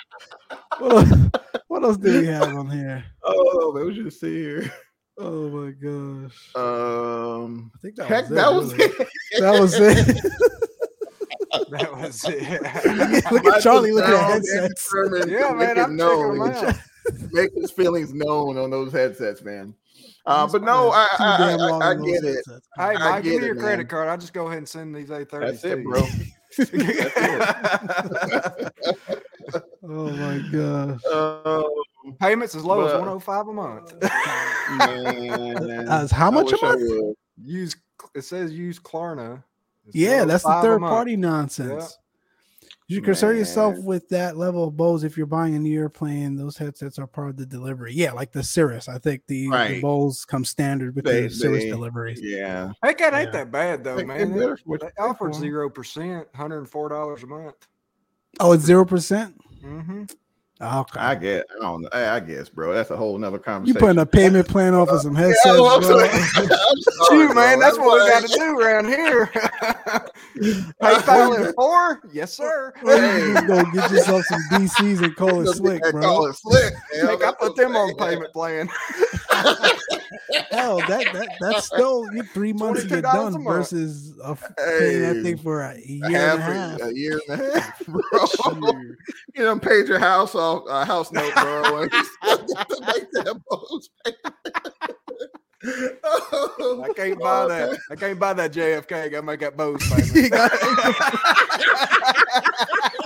what, 0.80 0.92
else, 1.08 1.30
what 1.68 1.84
else 1.84 1.98
do 1.98 2.20
we 2.22 2.28
have 2.34 2.56
on 2.56 2.70
here? 2.70 3.04
Oh, 3.24 3.74
that 3.78 3.86
was 3.86 3.96
just 3.96 4.20
see 4.20 4.36
here. 4.36 4.72
Oh 5.20 5.50
my 5.50 5.72
gosh. 5.72 6.56
Um, 6.56 7.72
I 7.74 7.78
think 7.82 7.96
that 7.96 8.06
heck, 8.06 8.30
was 8.30 8.32
it, 8.32 8.38
that 8.38 8.52
was 8.54 8.76
really. 8.78 8.92
it. 8.92 9.40
that 9.40 9.60
was 9.60 9.74
it. 9.80 10.22
That 11.72 11.92
was 11.98 12.24
it. 12.28 13.32
Look 13.32 13.46
at 13.48 13.64
Charlie 13.64 13.94
looking 13.94 14.14
at 14.14 14.18
Down 14.20 14.32
headsets. 14.32 14.88
yeah, 15.28 15.54
man, 15.54 15.58
make 15.58 15.70
I'm 15.80 15.98
checking 15.98 15.98
them 15.98 15.98
known. 15.98 16.52
out. 16.52 16.76
make 17.32 17.50
his 17.56 17.72
feelings 17.72 18.14
known 18.14 18.60
on 18.60 18.70
those 18.70 18.92
headsets, 18.94 19.42
man. 19.42 19.74
Uh, 20.28 20.46
but 20.46 20.62
no, 20.62 20.92
I, 20.92 21.08
too 21.18 21.24
I, 21.24 21.38
damn 21.40 21.62
I, 21.62 21.90
I 21.90 21.96
get 21.96 22.24
it. 22.24 22.36
headsets. 22.36 22.68
Hey, 22.78 22.84
I 22.84 22.94
Mike, 22.94 23.24
give 23.24 23.32
get 23.34 23.42
me 23.42 23.48
your 23.48 23.56
it, 23.56 23.60
credit 23.60 23.78
man. 23.78 23.88
card. 23.88 24.08
I'll 24.10 24.18
just 24.20 24.34
go 24.34 24.46
ahead 24.46 24.60
and 24.60 24.70
send 24.70 24.94
these 24.96 25.10
A30s. 25.10 25.40
That's 25.40 25.62
to 25.62 25.72
it, 25.72 25.80
you. 25.80 25.90
bro. 29.10 29.20
Oh 29.84 30.10
my 30.10 30.40
gosh. 30.52 31.06
Um, 31.06 32.16
Payments 32.20 32.56
as 32.56 32.64
low 32.64 32.86
as 32.86 32.94
105 32.94 33.48
a 33.48 33.54
month. 33.54 33.94
man, 34.78 35.88
As 35.90 36.12
how 36.12 36.32
much 36.32 36.52
a 36.54 36.58
month? 36.66 37.16
use 37.42 37.76
it 38.16 38.22
says 38.24 38.54
use 38.54 38.80
Klarna. 38.80 39.44
It's 39.88 39.96
Yeah, 39.96 40.24
that's 40.26 40.44
the 40.44 40.60
third 40.62 40.80
party 40.82 41.16
nonsense. 41.18 41.98
You 42.90 42.98
should 42.98 43.06
concern 43.06 43.36
yourself 43.38 43.76
with 43.84 44.08
that 44.10 44.38
level 44.38 44.66
of 44.66 44.78
Bose 44.78 45.04
if 45.04 45.18
you're 45.18 45.26
buying 45.26 45.56
a 45.56 45.60
new 45.60 45.78
airplane. 45.78 46.38
Those 46.38 46.56
headsets 46.58 46.98
are 46.98 47.06
part 47.08 47.30
of 47.30 47.36
the 47.36 47.46
delivery. 47.46 47.92
Yeah, 47.94 48.14
like 48.14 48.32
the 48.32 48.42
Cirrus. 48.44 48.88
I 48.88 48.98
think 48.98 49.24
the, 49.28 49.50
the 49.50 49.80
Bose 49.82 50.24
come 50.24 50.46
standard 50.46 50.96
with 50.96 51.04
They- 51.04 51.24
the 51.24 51.30
Cirrus 51.30 51.64
they- 51.64 51.70
deliveries. 51.70 52.22
Yeah, 52.22 52.72
Heck, 52.82 53.00
that 53.00 53.14
ain't 53.14 53.26
Yeah. 53.26 53.32
that 53.32 53.52
bad 53.52 53.84
though, 53.84 53.98
They- 53.98 54.06
man. 54.06 54.32
they 54.32 54.40
better 54.40 54.56
for 54.58 54.64
what 54.66 54.80
They 54.80 54.88
you 54.98 55.04
offered 55.06 55.36
zero 55.36 55.70
percent, 55.70 56.28
hundred 56.34 56.60
and 56.60 56.70
four 56.70 56.88
dollars 56.88 57.24
a 57.24 57.28
month. 57.28 57.68
Oh, 58.40 58.52
it's 58.54 58.64
zero 58.64 58.86
percent. 58.86 59.36
Mm-hmm. 59.64 60.04
Okay, 60.60 61.00
I 61.00 61.14
get. 61.14 61.46
I 61.56 61.62
don't 61.62 61.82
know. 61.84 61.90
I, 61.92 62.16
I 62.16 62.20
guess, 62.20 62.50
bro. 62.50 62.74
That's 62.74 62.90
a 62.90 62.98
whole 62.98 63.16
nother 63.18 63.38
conversation. 63.38 63.76
you 63.76 63.80
putting 63.80 64.02
a 64.02 64.06
payment 64.08 64.48
plan 64.48 64.74
off 64.74 64.90
of 64.90 65.02
some 65.02 65.14
headsets, 65.16 65.46
well, 65.46 65.68
I'm 65.68 65.82
bro. 65.82 66.00
sorry. 66.00 66.10
I'm 66.36 66.48
sorry, 66.82 67.28
Shoot, 67.28 67.36
man, 67.36 67.60
bro. 67.60 67.68
that's 67.68 67.78
what 67.78 68.04
we 68.04 68.10
got 68.10 68.24
to 68.24 68.36
do 68.36 68.60
around 68.60 68.86
here. 68.88 69.30
PayPal 70.82 71.46
in 71.48 71.54
four, 71.54 72.02
yes, 72.12 72.34
sir. 72.34 72.74
Or 72.84 72.96
you 72.96 73.34
just 73.34 73.48
go 73.48 73.64
get 73.72 73.92
yourself 73.92 74.26
some 74.26 74.42
DCs 74.52 75.04
and 75.04 75.16
call 75.16 75.42
it 75.42 75.54
slick, 75.56 75.82
bro. 75.92 76.02
Call 76.02 76.26
it 76.28 76.36
slick. 76.36 76.74
man. 76.94 77.06
Heck, 77.08 77.24
I 77.24 77.32
put 77.34 77.56
them 77.56 77.76
on 77.76 77.96
payment 77.96 78.32
plan. 78.34 78.70
Hell, 80.52 80.78
that, 80.88 81.06
that 81.14 81.30
that's 81.40 81.66
still 81.66 82.06
three 82.34 82.54
months 82.54 82.84
to 82.84 82.88
get 82.88 83.04
$22 83.04 83.10
a 83.10 83.32
done 83.32 83.44
versus 83.44 84.14
a, 84.24 84.30
f- 84.32 84.44
paying 84.58 85.02
that 85.02 85.16
Hey, 85.18 85.24
thing 85.24 85.38
for 85.38 85.62
a 85.62 85.78
year 85.80 86.06
and 86.06 86.16
a 86.16 86.20
half 86.20 86.40
half. 86.40 86.82
a, 86.82 86.84
a 86.86 86.94
year 86.94 87.20
and 87.30 87.42
a 87.42 87.60
half, 87.60 87.86
bro. 87.86 88.72
you 89.36 89.44
done 89.44 89.60
paid 89.60 89.88
your 89.88 90.00
house 90.00 90.36
off, 90.36 90.64
uh, 90.70 90.86
house 90.86 91.12
note, 91.12 91.34
bro. 91.36 91.88
Oh, 96.04 96.84
I 96.84 96.94
can't 96.94 97.20
buy 97.20 97.44
oh, 97.44 97.48
that. 97.48 97.80
I 97.90 97.96
can't 97.96 98.20
buy 98.20 98.34
that 98.34 98.52
JFK. 98.54 99.04
I 99.04 99.10
gotta 99.10 99.26
make 99.26 99.40
that 99.42 99.58
Bose 99.58 99.82
You 100.14 100.30
payment. 100.30 100.52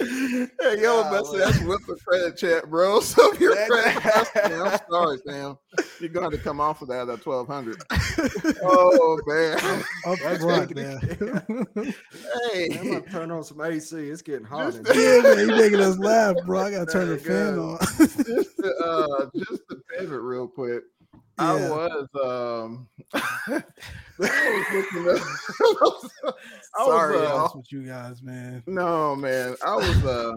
Hey, 0.00 0.80
yo, 0.82 1.02
that's, 1.10 1.30
that's 1.32 1.60
with 1.60 1.86
the 1.86 1.96
credit 2.06 2.36
chat, 2.36 2.68
bro. 2.70 3.00
So 3.10 3.32
if 3.32 3.40
your 3.40 3.54
credit 3.66 4.02
cards, 4.02 4.30
man, 4.34 4.62
I'm 4.62 4.78
sorry, 4.90 5.18
Sam. 5.26 5.58
You're 6.00 6.08
going 6.08 6.30
to 6.30 6.38
come 6.38 6.60
off 6.60 6.80
of 6.82 6.88
that 6.88 7.08
at 7.08 7.24
1200 7.26 7.82
Oh, 8.62 9.20
man. 9.26 9.84
Up 10.06 10.18
That's 10.22 10.42
front, 10.42 10.74
making 10.74 10.82
man. 10.82 11.66
Hey. 12.52 12.78
I'm 12.78 12.88
gonna 12.92 13.00
turn 13.02 13.30
on 13.30 13.44
some 13.44 13.60
AC. 13.60 13.96
It's 14.08 14.22
getting 14.22 14.44
hot. 14.46 14.74
in 14.74 14.84
Just- 14.84 14.94
here. 14.98 15.16
yeah, 15.16 15.34
man, 15.34 15.48
you 15.48 15.56
making 15.56 15.80
us 15.80 15.98
laugh, 15.98 16.36
bro. 16.46 16.60
I 16.60 16.70
gotta 16.70 16.90
turn 16.90 17.08
the 17.08 17.18
fan 17.18 17.54
go. 17.56 17.72
on. 17.72 17.78
just 17.98 18.56
to, 18.56 18.74
uh 18.76 19.26
just 19.36 19.62
to 19.68 19.76
pivot 19.98 20.20
real 20.20 20.48
quick. 20.48 20.84
I 21.42 21.54
was 21.54 22.08
um 22.22 22.88
I 23.48 23.62
was 24.20 26.10
I 26.22 26.28
was, 26.28 26.86
Sorry, 26.86 27.16
uh. 27.16 27.38
That's 27.42 27.54
with 27.54 27.72
you 27.72 27.82
guys, 27.86 28.22
man. 28.22 28.62
no 28.66 29.16
man. 29.16 29.56
I 29.64 29.76
was 29.76 30.04
uh 30.04 30.32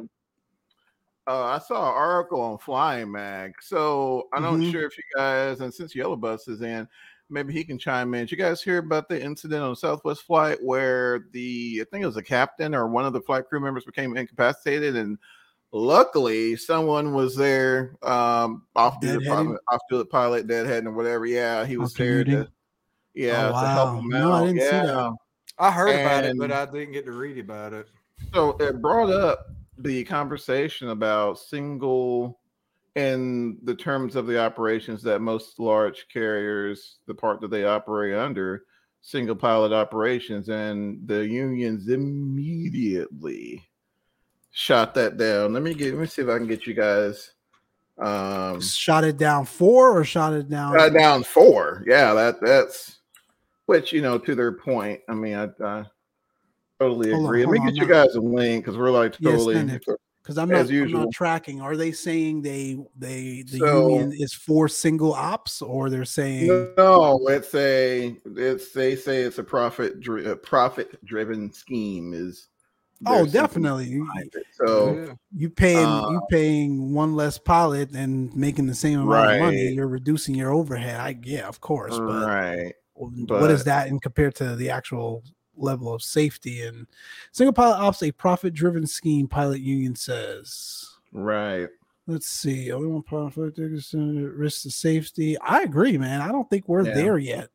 uh, 1.26 1.44
I 1.44 1.60
saw 1.60 1.90
an 1.90 1.96
article 1.96 2.42
on 2.42 2.58
Flying 2.58 3.10
Mag, 3.12 3.54
so 3.62 4.28
I'm 4.34 4.44
not 4.44 4.60
Mhm. 4.60 4.72
sure 4.72 4.86
if 4.86 4.98
you 4.98 5.04
guys, 5.16 5.62
and 5.62 5.74
since 5.74 5.96
Yellow 5.96 6.18
Bus 6.18 6.50
is 6.50 6.62
in, 6.62 6.86
maybe 7.30 7.54
he 7.54 7.64
can 7.64 7.80
chime 7.80 8.14
in. 8.14 8.22
Did 8.22 8.32
you 8.32 8.38
guys 8.38 8.62
hear 8.62 8.80
about 8.80 9.08
the 9.08 9.22
incident 9.22 9.64
on 9.64 9.74
Southwest 9.76 10.24
flight 10.24 10.58
where 10.62 11.28
the 11.32 11.80
I 11.82 11.86
think 11.90 12.04
it 12.04 12.08
was 12.08 12.18
a 12.18 12.24
captain 12.24 12.76
or 12.76 12.88
one 12.90 13.06
of 13.06 13.14
the 13.14 13.22
flight 13.22 13.48
crew 13.48 13.62
members 13.62 13.86
became 13.86 14.18
incapacitated, 14.18 14.98
and 14.98 15.18
luckily 15.74 16.56
someone 16.56 17.14
was 17.14 17.36
there, 17.36 17.96
um, 18.04 18.64
off 18.76 19.02
duty 19.02 19.26
Deadheading? 19.26 19.28
pilot, 19.28 19.62
off 19.70 19.82
duty 19.90 20.10
pilot, 20.10 20.48
deadheading 20.48 20.86
or 20.86 20.92
whatever. 20.94 21.26
Yeah, 21.26 21.66
he 21.66 21.78
was 21.78 21.94
there 21.94 22.24
to, 22.24 22.48
yeah, 23.14 23.48
Oh, 23.54 23.62
to 23.62 23.68
help 23.68 23.90
wow. 23.96 24.00
him 24.00 24.10
No, 24.10 24.32
I 24.32 24.40
out. 24.40 24.46
didn't 24.46 24.62
see 24.62 24.70
that. 24.70 24.86
yeah. 24.86 25.10
I 25.60 25.72
heard 25.72 25.90
about 26.00 26.24
it, 26.24 26.38
but 26.38 26.52
I 26.52 26.66
didn't 26.66 26.94
get 26.94 27.06
to 27.06 27.12
read 27.12 27.38
about 27.38 27.74
it. 27.74 27.88
So 28.34 28.52
it 28.60 28.82
brought 28.82 29.10
up 29.12 29.48
the 29.78 30.04
conversation 30.06 30.90
about 30.90 31.38
single 31.40 32.40
in 32.96 33.58
the 33.64 33.76
terms 33.76 34.16
of 34.16 34.28
the 34.28 34.40
operations 34.40 35.02
that 35.04 35.20
most 35.20 35.60
large 35.60 36.08
carriers, 36.14 37.00
the 37.08 37.14
part 37.16 37.42
that 37.42 37.50
they 37.50 37.66
operate 37.66 38.14
under, 38.16 38.66
single 39.02 39.36
pilot 39.36 39.72
operations, 39.74 40.50
and 40.50 41.08
the 41.08 41.28
unions 41.28 41.88
immediately 41.90 43.64
shot 44.54 44.94
that 44.94 45.18
down. 45.18 45.52
Let 45.52 45.64
me 45.64 45.74
get 45.74 45.94
let 45.94 46.00
me 46.02 46.08
see 46.08 46.22
if 46.22 46.30
I 46.30 46.38
can 46.38 46.48
get 46.48 46.66
you 46.66 46.74
guys 46.74 47.32
um 48.00 48.62
Shot 48.62 49.04
it 49.04 49.18
down 49.18 49.46
four 49.46 49.96
or 49.98 50.04
shot 50.04 50.34
it 50.34 50.50
down? 50.50 50.80
uh, 50.80 50.90
down 50.90 51.24
four. 51.24 51.84
Yeah, 51.86 52.14
that 52.14 52.40
that's 52.42 53.00
which 53.66 53.92
you 53.92 54.02
know 54.02 54.18
to 54.18 54.34
their 54.36 54.52
point. 54.54 55.02
I 55.10 55.14
mean, 55.14 55.36
I, 55.36 55.50
I 55.64 55.86
totally 56.80 57.12
Hold 57.12 57.26
on, 57.26 57.26
agree. 57.26 57.46
Let 57.46 57.52
me 57.52 57.60
get 57.60 57.68
on, 57.68 57.76
you 57.76 57.82
no. 57.82 57.88
guys 57.88 58.16
a 58.16 58.22
link 58.22 58.64
because 58.64 58.78
we're 58.78 58.90
like 58.92 59.18
totally. 59.22 59.56
Because 60.24 60.38
I'm 60.38 60.54
I'm 60.56 60.68
usual. 60.72 61.02
not 61.02 61.12
tracking. 61.12 61.60
Are 61.62 61.76
they 61.76 61.92
saying 61.92 62.44
they 62.44 62.78
they 62.98 63.44
the 63.46 63.58
So- 63.60 63.90
union 63.90 64.14
is 64.16 64.34
for 64.34 64.68
single 64.70 65.14
ops, 65.14 65.62
or 65.62 65.90
they're 65.90 66.06
saying 66.06 66.48
No, 66.78 67.20
it's 67.28 67.54
a 67.54 68.16
it's 68.38 68.72
they 68.72 68.96
say 68.96 69.22
it's 69.22 69.38
a 69.40 69.44
profit 69.44 70.00
dri- 70.00 70.36
profit 70.38 71.04
driven 71.06 71.52
scheme 71.52 72.14
is. 72.14 72.48
Oh 73.06 73.26
definitely 73.26 73.86
you, 73.86 74.06
behind. 74.06 74.34
So 74.54 74.94
Yeah. 74.96 75.14
you 75.36 75.50
paying 75.50 75.88
Uh, 75.88 76.10
you 76.10 76.22
paying 76.30 76.94
one 76.94 77.16
less 77.16 77.38
pilot 77.38 77.92
and 77.92 78.36
making 78.36 78.68
the 78.68 78.76
same 78.76 79.00
amount 79.00 79.32
of 79.32 79.40
money. 79.40 79.70
You're 79.74 79.88
reducing 79.88 80.36
your 80.36 80.52
overhead. 80.52 81.00
I 81.00 81.18
yeah, 81.24 81.48
of 81.48 81.60
course, 81.62 81.98
but 81.98 82.28
right, 82.28 82.74
what 82.96 83.52
is 83.52 83.64
that 83.66 83.88
in 83.88 84.00
compared 84.00 84.36
to 84.36 84.56
the 84.56 84.70
actual 84.70 85.24
level 85.56 85.94
of 85.94 86.02
safety 86.02 86.64
and 86.64 86.88
single 87.32 87.54
pilot 87.54 87.78
ops 87.78 88.02
a 88.02 88.12
profit 88.12 88.54
driven 88.56 88.88
scheme 88.88 89.28
pilot 89.28 89.62
union 89.62 89.96
says 89.96 90.90
right. 91.12 91.70
let's 92.08 92.26
see 92.26 92.72
only 92.72 92.88
one 92.88 93.04
profit 93.04 93.54
risk 93.58 94.64
to 94.64 94.72
safety 94.72 95.38
i 95.42 95.62
agree 95.62 95.96
man 95.96 96.22
i 96.22 96.32
don't 96.32 96.50
think 96.50 96.68
we're 96.68 96.84
Yeah. 96.88 96.96
there 96.96 97.18
yet 97.20 97.50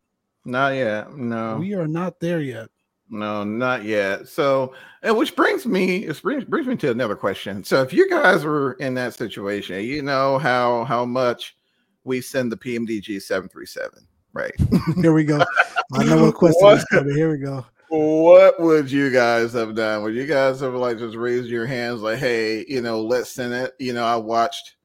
Not 0.45 0.75
yet. 0.75 1.13
No, 1.17 1.57
we 1.59 1.75
are 1.75 1.89
not 1.89 2.21
there 2.21 2.41
yet 2.41 2.69
no, 3.11 3.45
not 3.45 3.85
yet. 3.85 4.29
So, 4.29 4.75
and 5.03 5.17
which 5.17 5.35
brings 5.37 5.67
me 5.67 6.05
it 6.05 6.21
brings 6.23 6.45
brings 6.45 6.67
me 6.67 6.77
to 6.77 6.91
another 6.91 7.17
question. 7.17 7.65
So, 7.65 7.83
if 7.83 7.93
you 7.93 8.09
guys 8.09 8.45
were 8.45 8.73
in 8.75 8.95
that 8.95 9.15
situation, 9.15 9.83
you 9.85 10.03
know 10.03 10.39
how 10.39 10.85
how 10.85 11.05
much 11.05 11.57
we 12.05 12.21
send 12.21 12.53
the 12.53 12.57
PMDG 12.57 13.21
seven 13.23 13.49
three 13.49 13.67
seven, 13.67 14.07
right? 14.33 14.53
here 14.97 15.13
we 15.13 15.25
go 15.25 15.39
i 15.95 16.05
know 16.05 16.23
what 16.25 16.35
question 16.35 16.63
What? 16.63 16.79
is 16.79 16.85
coming 16.85 17.15
here 17.15 17.31
we 17.31 17.39
go 17.39 17.65
what 17.91 18.61
would 18.61 18.91
you 18.91 19.11
guys 19.11 19.55
have 19.55 19.75
done? 19.75 20.03
Would 20.03 20.15
you 20.15 20.27
guys 20.27 20.61
have 20.61 20.75
like 20.75 20.99
just 20.99 21.17
raised 21.17 21.49
your 21.49 21.67
hands 21.67 22.03
like, 22.03 22.19
hey, 22.19 22.65
you 22.69 22.83
know, 22.83 23.01
let's 23.01 23.31
send 23.33 23.55
it? 23.55 23.75
You 23.79 23.95
know, 23.95 24.05
I 24.05 24.17
watched, 24.17 24.77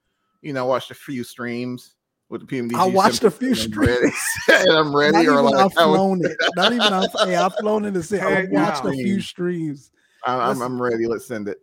you 0.41 0.53
know, 0.53 0.63
I 0.63 0.67
watched 0.67 0.91
a 0.91 0.95
few 0.95 1.24
streams 1.24 1.95
with 2.30 2.47
the 2.47 2.47
PMDG. 2.47 2.76
I 2.76 2.86
watched 2.86 3.24
a 3.24 3.32
few 3.32 3.49
and 3.53 3.74
I'm 3.74 3.80
ready- 3.82 4.11
streams. 4.11 4.15
and 4.67 4.71
I'm 4.71 4.95
ready. 4.95 5.11
not 5.13 5.19
or 5.28 5.32
even 5.34 5.45
like, 5.45 5.53
I've 5.55 5.59
I 5.78 5.86
was- 5.86 5.95
flown 5.97 6.26
it. 6.26 6.38
Not 6.55 6.71
even 6.74 6.82
I've, 6.93 7.09
hey, 7.26 7.36
I've 7.36 7.53
flown 7.55 7.86
it 7.86 7.95
and 7.95 8.05
say 8.05 8.19
I've 8.19 8.49
watched 8.49 8.84
no. 8.84 8.89
a 8.91 8.93
few 8.93 9.21
streams. 9.21 9.91
I'm, 10.26 10.39
I'm, 10.39 10.61
I'm 10.61 10.82
ready. 10.82 11.05
Let's 11.05 11.26
send 11.26 11.47
it. 11.47 11.59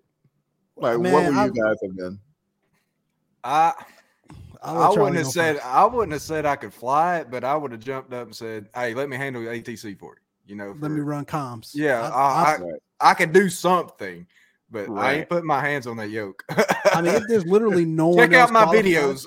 Like, 0.77 0.99
what 0.99 1.01
Man, 1.03 1.13
would 1.15 1.35
you 1.35 1.41
I've- 1.41 1.61
guys 1.61 1.77
have 1.83 1.97
done? 1.97 2.19
I 3.43 3.73
I'll 4.63 4.77
I 4.77 4.81
let 4.89 4.95
Charlie 4.95 4.99
wouldn't 4.99 5.17
have 5.25 5.27
said 5.33 5.57
first. 5.57 5.67
I 5.67 5.85
wouldn't 5.87 6.13
have 6.13 6.21
said 6.23 6.45
I 6.47 6.57
could 6.57 6.75
fly 6.75 7.17
it, 7.21 7.31
but 7.31 7.45
I 7.45 7.57
would 7.57 7.73
have 7.73 7.81
jumped 7.81 8.13
up 8.13 8.27
and 8.27 8.37
said, 8.37 8.69
"Hey, 8.75 8.93
let 8.93 9.09
me 9.09 9.17
handle 9.17 9.43
the 9.43 9.49
ATC 9.49 9.99
for 9.99 10.15
you." 10.15 10.21
You 10.47 10.57
know, 10.57 10.77
Let 10.81 10.91
me 10.91 11.01
run 11.01 11.25
comms. 11.25 11.71
Yeah, 11.75 12.03
I, 12.03 12.09
I- 12.09 12.55
I- 12.55 12.59
Right. 12.59 12.73
I 13.03 13.15
can 13.15 13.33
do 13.33 13.49
something, 13.49 14.27
but 14.71 14.89
I 14.91 15.15
ain't 15.15 15.29
putting 15.29 15.47
my 15.47 15.61
hands 15.61 15.87
on 15.87 15.97
that 15.99 16.11
yoke. 16.11 16.45
I 16.93 17.03
mean, 17.03 17.15
if 17.15 17.25
there's 17.29 17.47
literally 17.47 17.85
no 17.87 18.09
one 18.09 18.31
check 18.31 18.33
else 18.33 18.51
out 18.51 18.53
my 18.53 18.65
qualified- 18.65 18.85
videos. 18.85 19.27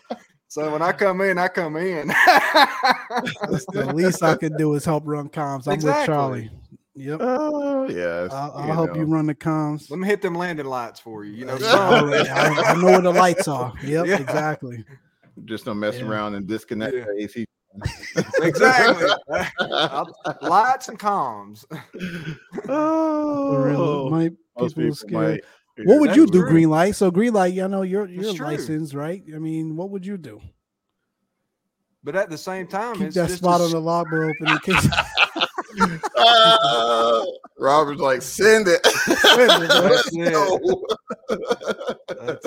So 0.56 0.72
when 0.72 0.80
I 0.80 0.92
come 1.04 1.20
in, 1.20 1.36
I 1.36 1.48
come 1.48 1.76
in. 1.76 2.08
That's 2.08 3.66
the 3.66 3.92
least 3.94 4.22
I 4.22 4.36
can 4.36 4.56
do 4.56 4.72
is 4.72 4.86
help 4.86 5.02
run 5.06 5.28
comms. 5.28 5.68
I'm 5.68 5.74
exactly. 5.74 6.00
with 6.00 6.06
Charlie. 6.06 6.50
Yep. 6.94 7.20
Oh 7.20 7.88
yeah. 7.90 8.28
I'll, 8.32 8.52
I'll 8.52 8.72
help 8.72 8.94
know. 8.94 9.00
you 9.00 9.04
run 9.04 9.26
the 9.26 9.34
comms. 9.34 9.90
Let 9.90 9.98
me 9.98 10.06
hit 10.06 10.22
them 10.22 10.34
landing 10.34 10.64
lights 10.64 10.98
for 10.98 11.26
you. 11.26 11.32
You 11.34 11.44
know, 11.44 11.58
I, 11.60 12.62
I, 12.68 12.74
know 12.74 12.86
where 12.86 13.02
the 13.02 13.12
lights 13.12 13.48
are. 13.48 13.74
Yep, 13.84 14.06
yeah. 14.06 14.18
exactly. 14.18 14.82
Just 15.44 15.66
don't 15.66 15.78
mess 15.78 15.98
yeah. 15.98 16.06
around 16.06 16.36
and 16.36 16.46
disconnect 16.46 16.94
yeah. 16.94 17.04
the 17.04 17.24
AC. 17.24 17.46
Exactly. 18.42 19.06
lights 20.48 20.88
and 20.88 20.98
comms. 20.98 21.64
Oh, 22.68 23.56
really? 23.56 24.10
My 24.10 24.68
people, 24.68 24.92
people 24.92 25.20
might, 25.20 25.40
what 25.84 26.00
would 26.00 26.16
you 26.16 26.26
do, 26.26 26.40
true. 26.40 26.48
green 26.48 26.70
light? 26.70 26.96
So 26.96 27.10
green 27.10 27.32
light, 27.32 27.52
you 27.52 27.68
know, 27.68 27.82
you're 27.82 28.08
you're 28.08 28.32
licensed, 28.34 28.94
right? 28.94 29.22
I 29.34 29.38
mean, 29.38 29.76
what 29.76 29.90
would 29.90 30.04
you 30.04 30.16
do? 30.16 30.40
But 32.02 32.16
at 32.16 32.30
the 32.30 32.38
same 32.38 32.66
time, 32.66 32.96
keep 32.96 33.12
that 33.12 33.30
spot 33.30 33.60
a... 33.60 33.64
on 33.64 33.70
the 33.70 33.80
logbook 33.80 34.34
open 34.40 34.48
in 34.48 34.58
case. 34.58 34.88
Uh, 36.16 37.24
Robert's 37.58 38.00
like, 38.00 38.22
send 38.22 38.68
it. 38.68 38.82
That's 38.82 40.06
it. 40.12 40.38
That's 42.08 42.46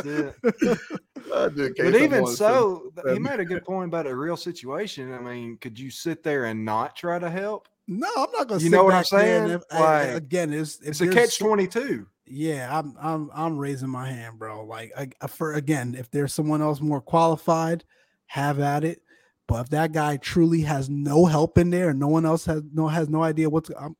it. 1.58 1.76
but 1.78 1.96
even 1.96 2.28
so, 2.28 2.92
he 3.12 3.20
made 3.20 3.40
a 3.40 3.46
good 3.46 3.64
point 3.66 3.90
about 3.90 4.08
a 4.08 4.16
real 4.16 4.38
situation. 4.38 5.14
I 5.14 5.20
mean, 5.20 5.58
could 5.58 5.80
you 5.80 5.92
sit 5.92 6.24
there 6.24 6.46
and 6.46 6.64
not 6.66 6.96
try 6.96 7.20
to 7.20 7.30
help? 7.30 7.68
No, 7.88 8.08
I'm 8.16 8.32
not 8.32 8.48
going 8.48 8.60
to. 8.60 8.64
You 8.64 8.70
know 8.72 8.84
what 8.84 8.94
I'm 8.94 9.04
saying? 9.04 9.50
If, 9.50 9.64
like, 9.72 10.10
again, 10.10 10.54
it's 10.54 10.80
it's 10.82 11.02
a 11.02 11.08
catch 11.08 11.40
twenty 11.40 11.68
two 11.68 12.06
yeah, 12.30 12.78
I'm 12.78 12.96
I'm 13.02 13.30
I'm 13.34 13.58
raising 13.58 13.90
my 13.90 14.08
hand, 14.08 14.38
bro. 14.38 14.64
Like 14.64 14.94
I, 14.96 15.28
for 15.28 15.54
again, 15.54 15.96
if 15.98 16.12
there's 16.12 16.34
someone 16.34 16.62
else 16.62 16.80
more 16.80 17.02
qualified, 17.02 17.84
have 18.28 18.60
at 18.60 18.84
it. 18.84 19.02
But 19.50 19.62
if 19.62 19.70
that 19.70 19.93
guy 19.93 20.18
truly 20.18 20.62
has 20.62 20.91
no 20.91 21.26
help 21.26 21.58
in 21.58 21.72
there 21.72 21.89
and 21.89 22.00
no 22.00 22.08
one 22.08 22.24
else 22.24 22.45
has 22.45 22.62
no 22.72 22.88
has 22.88 23.10
no 23.10 23.24
idea 23.24 23.50
what's 23.50 23.72
um, 23.76 23.97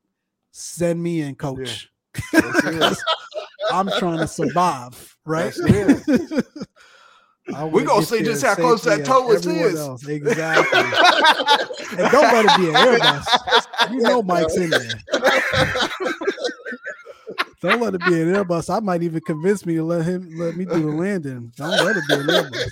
send 0.52 1.02
me 1.02 1.22
in, 1.22 1.34
coach. 1.34 1.90
Yeah. 2.32 2.94
I'm 3.72 3.90
trying 3.98 4.20
to 4.20 4.28
survive, 4.28 5.18
right? 5.26 5.52
We're 5.66 6.04
gonna 7.84 8.06
see 8.06 8.22
just 8.22 8.46
how 8.46 8.54
close 8.54 8.84
that 8.84 9.00
ToLiss 9.00 9.52
is. 9.52 9.80
Else. 9.80 10.08
Exactly. 10.08 10.80
and 11.98 12.12
don't 12.12 12.32
let 12.32 12.46
it 12.46 12.56
be 12.60 12.70
an 12.70 12.76
Airbus. 12.76 13.26
You 13.92 14.02
know 14.02 14.22
Mike's 14.22 14.56
in 14.56 14.70
there. 14.70 15.02
Don't 17.62 17.82
let 17.82 17.96
it 17.96 18.06
be 18.06 18.22
an 18.22 18.36
Airbus. 18.36 18.72
I 18.72 18.82
might 18.82 19.02
even 19.02 19.22
convince 19.22 19.66
me 19.66 19.74
to 19.76 19.84
let 19.84 20.06
him 20.06 20.30
let 20.38 20.56
me 20.56 20.66
do 20.66 20.80
the 20.80 20.92
landing. 20.92 21.52
Don't 21.58 21.72
let 21.72 21.98
it 21.98 22.04
be 22.08 22.14
an 22.14 22.28
Airbus. 22.28 22.70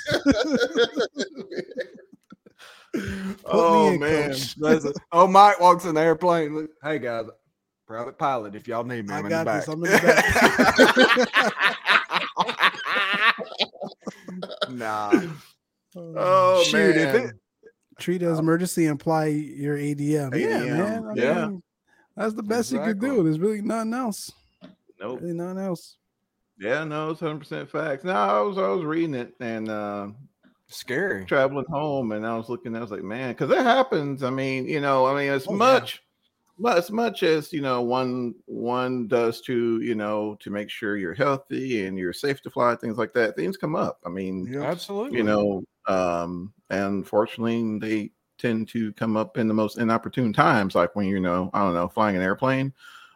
oh 3.46 3.98
man! 3.98 4.34
A, 4.64 4.94
oh, 5.12 5.28
Mike 5.28 5.60
walks 5.60 5.86
in 5.86 5.96
the 5.96 6.02
airplane. 6.02 6.68
Hey 6.82 7.00
guys, 7.00 7.26
private 7.86 8.18
pilot. 8.18 8.56
If 8.56 8.68
y'all 8.68 8.84
need 8.84 9.08
me, 9.08 9.14
I'm 9.14 9.26
I 9.26 9.30
got 9.30 9.46
this. 9.46 9.68
I'm 9.68 9.84
in 9.84 9.92
the 9.92 9.98
back. 14.66 14.70
nah. 14.70 15.22
Oh 15.96 16.64
Shoot, 16.64 16.96
man! 16.96 17.08
If 17.08 17.16
it, 17.16 17.36
treat 18.00 18.22
as 18.22 18.40
emergency 18.40 18.86
imply 18.86 19.26
your 19.26 19.78
ADM. 19.78 20.32
ADM. 20.32 20.40
Yeah, 20.40 20.60
man. 20.64 21.06
I 21.06 21.14
yeah. 21.16 21.48
Mean, 21.48 21.64
that's 22.16 22.34
the 22.34 22.44
best 22.44 22.72
exactly. 22.72 22.88
you 22.88 22.94
could 22.94 23.02
do. 23.02 23.24
There's 23.24 23.40
really 23.40 23.62
nothing 23.62 23.94
else. 23.94 24.32
Nope. 25.00 25.22
Really 25.22 25.34
nothing 25.34 25.60
else. 25.64 25.98
Yeah, 26.60 26.84
no, 26.84 27.12
it's 27.12 27.20
hundred 27.20 27.40
percent 27.40 27.70
facts. 27.70 28.04
No, 28.04 28.14
I 28.14 28.42
was 28.42 28.58
I 28.58 28.68
was 28.70 28.84
reading 28.84 29.14
it 29.14 29.34
and 29.40 29.70
uh 29.70 30.08
scary 30.68 31.26
traveling 31.26 31.66
home 31.70 32.12
and 32.12 32.26
I 32.26 32.36
was 32.36 32.50
looking, 32.50 32.76
I 32.76 32.82
was 32.82 32.92
like, 32.92 33.04
man, 33.04 33.30
because 33.30 33.52
it 33.52 33.64
happens. 33.64 34.24
I 34.24 34.30
mean, 34.30 34.68
you 34.68 34.82
know, 34.82 35.06
I 35.06 35.16
mean, 35.16 35.32
as 35.32 35.48
oh, 35.48 35.54
much 35.54 36.04
yeah. 36.60 36.76
as 36.76 36.92
much 36.92 37.24
as 37.24 37.54
you 37.54 37.62
know, 37.62 37.82
one 37.82 38.36
one 38.46 39.08
does 39.08 39.42
to, 39.42 39.82
you 39.82 39.96
know, 39.96 40.36
to 40.40 40.50
make 40.50 40.70
sure 40.70 40.98
you're 40.98 41.14
healthy 41.14 41.86
and 41.86 41.98
you're 41.98 42.14
safe 42.14 42.42
to 42.42 42.50
fly, 42.50 42.76
things 42.76 42.98
like 42.98 43.14
that, 43.14 43.36
things 43.36 43.58
come 43.58 43.76
up. 43.76 44.00
I 44.06 44.10
mean, 44.10 44.48
yeah, 44.52 44.64
absolutely. 44.64 45.18
You 45.18 45.24
know, 45.24 45.64
um, 45.88 46.54
and 46.70 47.08
fortunately 47.08 47.80
they 47.80 48.12
tend 48.38 48.68
to 48.70 48.94
come 48.94 49.18
up 49.18 49.38
in 49.38 49.48
the 49.48 49.54
most 49.54 49.78
inopportune 49.78 50.34
times, 50.34 50.76
like 50.76 50.96
when 50.96 51.08
you 51.08 51.20
know, 51.20 51.50
I 51.54 51.60
don't 51.60 51.74
know, 51.74 51.88
flying 51.88 52.16
an 52.16 52.22
airplane 52.22 52.74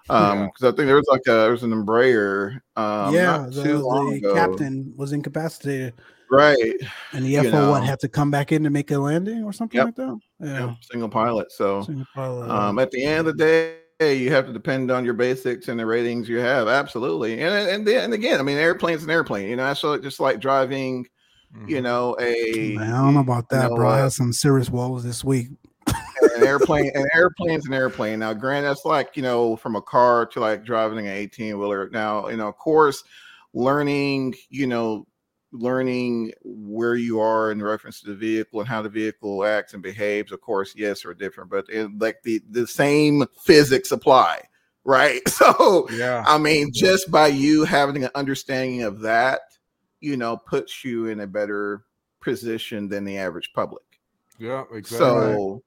um 0.09 0.45
because 0.45 0.63
yeah. 0.63 0.69
i 0.69 0.71
think 0.71 0.87
there 0.87 0.95
was 0.95 1.07
like 1.09 1.21
a 1.27 1.31
there 1.31 1.51
was 1.51 1.63
an 1.63 1.71
embraer 1.71 2.59
um 2.75 3.13
yeah 3.13 3.45
the, 3.49 3.61
the 3.61 4.31
captain 4.33 4.91
was 4.97 5.13
incapacitated 5.13 5.93
right 6.31 6.75
and 7.11 7.25
the 7.25 7.35
fo 7.49 7.71
what 7.71 7.83
had 7.83 7.99
to 7.99 8.07
come 8.07 8.31
back 8.31 8.51
in 8.51 8.63
to 8.63 8.69
make 8.69 8.89
a 8.91 8.97
landing 8.97 9.43
or 9.43 9.51
something 9.51 9.77
yep. 9.77 9.87
like 9.87 9.95
that 9.95 10.19
yeah 10.39 10.67
yep. 10.67 10.77
single 10.81 11.09
pilot 11.09 11.51
so 11.51 11.81
single 11.83 12.07
pilot, 12.15 12.49
um 12.49 12.79
at 12.79 12.89
the 12.91 13.03
end 13.03 13.27
of 13.27 13.37
the 13.37 13.75
day 13.99 14.15
you 14.15 14.31
have 14.31 14.47
to 14.47 14.53
depend 14.53 14.89
on 14.89 15.03
your 15.05 15.13
basics 15.13 15.67
and 15.67 15.79
the 15.79 15.85
ratings 15.85 16.29
you 16.29 16.39
have 16.39 16.67
absolutely 16.67 17.41
and 17.41 17.53
and, 17.53 17.87
and 17.87 18.13
again 18.13 18.39
i 18.39 18.43
mean 18.43 18.57
airplane's 18.57 19.03
an 19.03 19.09
airplane 19.09 19.49
you 19.49 19.55
know 19.55 19.63
that's 19.63 19.81
just 20.01 20.19
like 20.19 20.39
driving 20.39 21.05
mm-hmm. 21.53 21.67
you 21.67 21.81
know 21.81 22.15
a 22.19 22.75
Man, 22.77 22.93
i 22.93 23.01
don't 23.01 23.13
know 23.13 23.19
about 23.19 23.49
that 23.49 23.63
you 23.63 23.69
know, 23.69 23.75
bro 23.75 23.89
i 23.89 23.97
had 23.99 24.13
some 24.13 24.31
serious 24.31 24.69
woes 24.69 25.03
this 25.03 25.23
week 25.23 25.49
an 26.35 26.47
airplane, 26.47 26.91
an 26.95 27.07
airplane's 27.13 27.65
an 27.65 27.73
airplane. 27.73 28.19
Now, 28.19 28.33
granted, 28.33 28.69
that's 28.69 28.85
like 28.85 29.15
you 29.15 29.23
know, 29.23 29.55
from 29.55 29.75
a 29.75 29.81
car 29.81 30.25
to 30.27 30.39
like 30.39 30.63
driving 30.63 30.99
an 30.99 31.13
18 31.13 31.57
wheeler. 31.57 31.89
Now, 31.89 32.27
you 32.29 32.37
know, 32.37 32.47
of 32.47 32.57
course, 32.57 33.03
learning, 33.53 34.35
you 34.49 34.67
know, 34.67 35.05
learning 35.51 36.31
where 36.43 36.95
you 36.95 37.19
are 37.19 37.51
in 37.51 37.61
reference 37.61 38.01
to 38.01 38.07
the 38.07 38.15
vehicle 38.15 38.59
and 38.59 38.69
how 38.69 38.81
the 38.81 38.89
vehicle 38.89 39.43
acts 39.43 39.73
and 39.73 39.83
behaves, 39.83 40.31
of 40.31 40.41
course, 40.41 40.73
yes, 40.75 41.05
are 41.05 41.13
different, 41.13 41.49
but 41.49 41.65
it, 41.69 41.89
like 41.99 42.21
the 42.23 42.41
the 42.49 42.67
same 42.67 43.25
physics 43.43 43.91
apply, 43.91 44.41
right? 44.83 45.21
So, 45.27 45.87
yeah, 45.91 46.23
I 46.27 46.37
mean, 46.37 46.71
just 46.73 47.11
by 47.11 47.27
you 47.27 47.65
having 47.65 48.03
an 48.03 48.11
understanding 48.15 48.83
of 48.83 48.99
that, 49.01 49.41
you 49.99 50.17
know, 50.17 50.37
puts 50.37 50.83
you 50.83 51.07
in 51.07 51.21
a 51.21 51.27
better 51.27 51.85
position 52.21 52.87
than 52.87 53.03
the 53.03 53.17
average 53.17 53.51
public. 53.53 53.83
Yeah, 54.39 54.63
exactly. 54.71 54.97
So, 54.97 55.63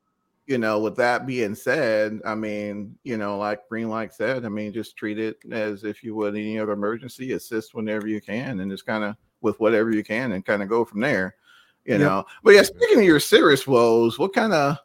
you 0.47 0.59
know, 0.59 0.79
with 0.79 0.97
that 0.97 1.27
being 1.27 1.55
said, 1.55 2.21
I 2.25 2.35
mean, 2.35 2.97
you 3.03 3.17
know, 3.17 3.39
like 3.39 3.69
Green 3.69 3.87
Greenlight 3.87 4.13
said, 4.13 4.45
I 4.45 4.49
mean, 4.49 4.73
just 4.73 4.97
treat 4.97 5.19
it 5.19 5.39
as 5.51 5.85
if 5.85 6.03
you 6.03 6.15
would 6.17 6.35
any 6.35 6.59
other 6.59 6.73
emergency, 6.73 7.33
assist 7.33 7.75
whenever 7.75 8.07
you 8.07 8.21
can, 8.21 8.61
and 8.61 8.71
just 8.71 8.85
kind 8.85 9.05
of 9.05 9.17
with 9.45 9.61
whatever 9.61 9.93
you 9.93 10.03
can 10.03 10.33
and 10.33 10.45
kind 10.45 10.63
of 10.63 10.69
go 10.69 10.85
from 10.85 11.01
there, 11.01 11.37
you 11.85 11.93
yep. 11.93 12.01
know. 12.01 12.25
But 12.43 12.55
yeah, 12.55 12.63
speaking 12.63 12.99
of 12.99 13.05
your 13.05 13.21
serious 13.21 13.67
woes, 13.67 14.19
what 14.19 14.33
kind 14.33 14.53
of 14.53 14.79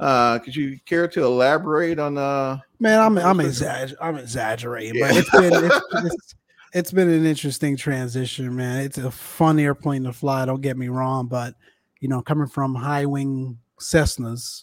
uh 0.00 0.38
could 0.38 0.54
you 0.54 0.78
care 0.86 1.08
to 1.08 1.24
elaborate 1.24 1.98
on 1.98 2.16
uh 2.16 2.56
man 2.78 3.00
i'm 3.00 3.18
i'm 3.18 3.40
exaggerating 3.40 3.96
i'm 4.00 4.16
exaggerating 4.16 4.94
yeah. 4.94 5.08
but 5.08 5.16
it's 5.16 5.30
been 5.30 5.52
it's, 5.64 5.80
it's, 5.92 6.34
it's 6.72 6.92
been 6.92 7.10
an 7.10 7.26
interesting 7.26 7.76
transition 7.76 8.54
man 8.54 8.84
it's 8.84 8.98
a 8.98 9.10
fun 9.10 9.58
airplane 9.58 10.04
to 10.04 10.12
fly 10.12 10.44
don't 10.44 10.60
get 10.60 10.76
me 10.76 10.86
wrong 10.86 11.26
but 11.26 11.54
you 11.98 12.06
know 12.06 12.22
coming 12.22 12.46
from 12.46 12.76
high 12.76 13.06
wing 13.06 13.58
cessnas 13.80 14.62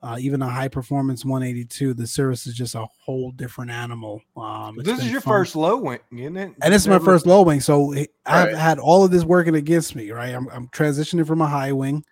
uh, 0.00 0.16
even 0.20 0.42
a 0.42 0.48
high 0.48 0.68
performance 0.68 1.24
182, 1.24 1.94
the 1.94 2.06
Cirrus 2.06 2.46
is 2.46 2.54
just 2.54 2.74
a 2.74 2.86
whole 3.00 3.32
different 3.32 3.70
animal. 3.70 4.22
Um, 4.36 4.76
this 4.76 5.00
is 5.00 5.10
your 5.10 5.20
fun. 5.20 5.32
first 5.32 5.56
low 5.56 5.76
wing, 5.76 5.98
isn't 6.12 6.36
it? 6.36 6.54
And 6.62 6.72
this 6.72 6.82
is 6.82 6.88
my 6.88 7.00
first 7.00 7.26
low 7.26 7.42
wing. 7.42 7.60
So 7.60 7.92
right. 7.92 8.08
I've 8.24 8.56
had 8.56 8.78
all 8.78 9.04
of 9.04 9.10
this 9.10 9.24
working 9.24 9.56
against 9.56 9.96
me, 9.96 10.10
right? 10.12 10.34
I'm, 10.34 10.48
I'm 10.50 10.68
transitioning 10.68 11.26
from 11.26 11.40
a 11.40 11.48
high 11.48 11.72
wing, 11.72 12.04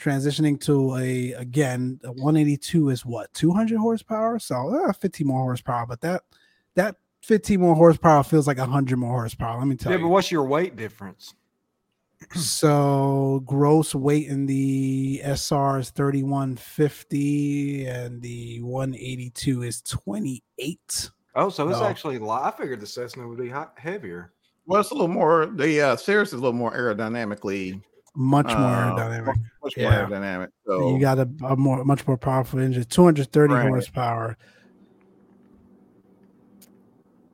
transitioning 0.00 0.58
to 0.62 0.96
a, 0.96 1.32
again, 1.32 2.00
a 2.02 2.12
182 2.12 2.88
is 2.88 3.04
what, 3.04 3.32
200 3.34 3.76
horsepower? 3.76 4.38
So 4.38 4.86
uh, 4.88 4.92
15 4.94 5.26
more 5.26 5.42
horsepower, 5.42 5.84
but 5.86 6.00
that, 6.00 6.22
that 6.76 6.96
15 7.22 7.60
more 7.60 7.74
horsepower 7.74 8.22
feels 8.22 8.46
like 8.46 8.56
100 8.56 8.96
more 8.96 9.12
horsepower. 9.12 9.58
Let 9.58 9.66
me 9.66 9.76
tell 9.76 9.92
yeah, 9.92 9.98
you. 9.98 10.04
Yeah, 10.04 10.08
but 10.08 10.12
what's 10.12 10.30
your 10.30 10.44
weight 10.44 10.76
difference? 10.76 11.34
So 12.34 13.42
gross 13.44 13.94
weight 13.94 14.26
in 14.26 14.46
the 14.46 15.20
SR 15.24 15.78
is 15.78 15.90
3150 15.90 17.86
and 17.86 18.20
the 18.22 18.60
182 18.62 19.62
is 19.62 19.82
28. 19.82 21.10
Oh, 21.34 21.48
so 21.48 21.68
it's 21.68 21.80
actually 21.80 22.16
a 22.16 22.24
lot. 22.24 22.52
I 22.52 22.56
figured 22.56 22.80
the 22.80 22.86
Cessna 22.86 23.26
would 23.26 23.38
be 23.38 23.48
hot, 23.48 23.74
heavier. 23.76 24.32
Well, 24.66 24.80
it's 24.80 24.90
a 24.90 24.94
little 24.94 25.08
more. 25.08 25.46
The 25.46 25.80
uh, 25.80 25.96
Cirrus 25.96 26.28
is 26.28 26.34
a 26.34 26.36
little 26.36 26.52
more 26.52 26.72
aerodynamically, 26.72 27.80
much 28.14 28.48
more 28.48 28.56
uh, 28.56 28.90
aerodynamic. 28.90 29.36
Much 29.62 29.76
more 29.76 29.86
yeah. 29.86 30.04
aerodynamic. 30.04 30.48
So 30.66 30.94
you 30.94 31.00
got 31.00 31.18
a, 31.18 31.28
a, 31.44 31.56
more, 31.56 31.84
much 31.84 32.06
more 32.06 32.18
powerful 32.18 32.58
engine, 32.58 32.84
230 32.84 33.54
right. 33.54 33.68
horsepower. 33.68 34.36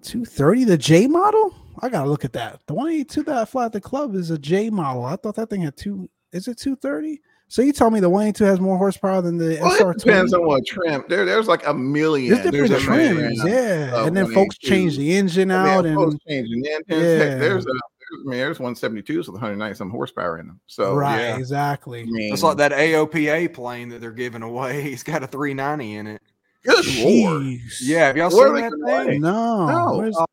230, 0.02 0.64
the 0.64 0.76
J 0.76 1.06
model. 1.06 1.54
I 1.84 1.90
gotta 1.90 2.08
look 2.08 2.24
at 2.24 2.32
that. 2.32 2.60
The 2.66 2.72
182 2.72 3.24
that 3.24 3.36
I 3.36 3.44
fly 3.44 3.66
at 3.66 3.72
the 3.72 3.80
club 3.80 4.14
is 4.14 4.30
a 4.30 4.38
J 4.38 4.70
model. 4.70 5.04
I 5.04 5.16
thought 5.16 5.36
that 5.36 5.50
thing 5.50 5.60
had 5.60 5.76
two. 5.76 6.08
Is 6.32 6.48
it 6.48 6.56
230? 6.56 7.20
So 7.48 7.60
you 7.60 7.74
tell 7.74 7.90
me 7.90 8.00
the 8.00 8.08
182 8.08 8.42
has 8.44 8.58
more 8.58 8.78
horsepower 8.78 9.20
than 9.20 9.36
the 9.36 9.58
well, 9.60 9.70
SR? 9.76 9.92
depends 9.92 10.32
on 10.32 10.46
what 10.46 10.64
trim. 10.66 11.04
There, 11.10 11.26
there's 11.26 11.46
like 11.46 11.66
a 11.66 11.74
million. 11.74 12.32
There's 12.32 12.50
different 12.50 12.70
there's 12.70 12.82
trims, 12.82 13.44
yeah. 13.44 14.06
And 14.06 14.16
then 14.16 14.32
folks 14.32 14.56
change 14.56 14.96
the 14.96 15.14
engine 15.14 15.50
out, 15.50 15.84
and 15.84 15.94
folks 15.94 16.16
changing 16.26 16.62
the 16.62 16.70
engine. 16.70 17.04
Yeah. 17.04 17.36
There's 17.36 17.66
a 17.66 17.70
I 17.70 18.28
mean, 18.28 18.38
there's 18.38 18.58
172s 18.58 19.08
with 19.08 19.28
190 19.28 19.76
some 19.76 19.90
horsepower 19.90 20.38
in 20.38 20.46
them. 20.46 20.60
So 20.66 20.94
right, 20.94 21.20
yeah. 21.20 21.36
exactly. 21.36 22.02
I 22.02 22.06
mean, 22.06 22.32
it's 22.32 22.42
like 22.42 22.56
that 22.58 22.72
AOPA 22.72 23.52
plane 23.52 23.90
that 23.90 24.00
they're 24.00 24.12
giving 24.12 24.42
away. 24.42 24.80
He's 24.90 25.02
got 25.02 25.22
a 25.22 25.26
390 25.26 25.96
in 25.96 26.06
it. 26.06 26.22
Good 26.62 26.86
lord! 27.04 27.58
Yeah, 27.82 28.06
have 28.06 28.16
y'all 28.16 28.30
seen 28.30 28.54
that 28.54 28.72
thing? 29.06 29.20
No. 29.20 29.66
no. 30.00 30.26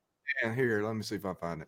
Man, 0.43 0.55
here, 0.55 0.83
let 0.83 0.95
me 0.95 1.03
see 1.03 1.15
if 1.15 1.25
I 1.25 1.33
find 1.33 1.61
it. 1.61 1.67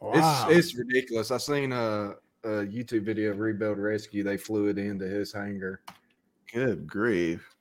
Wow. 0.00 0.48
It's 0.48 0.58
it's 0.58 0.74
ridiculous. 0.78 1.30
I 1.30 1.38
seen 1.38 1.72
a, 1.72 2.14
a 2.44 2.48
YouTube 2.48 3.04
video 3.04 3.30
of 3.30 3.38
Rebuild 3.38 3.78
Rescue. 3.78 4.22
They 4.22 4.36
flew 4.36 4.68
it 4.68 4.78
into 4.78 5.06
his 5.06 5.32
hangar. 5.32 5.82
Good 6.52 6.86
grief! 6.86 7.54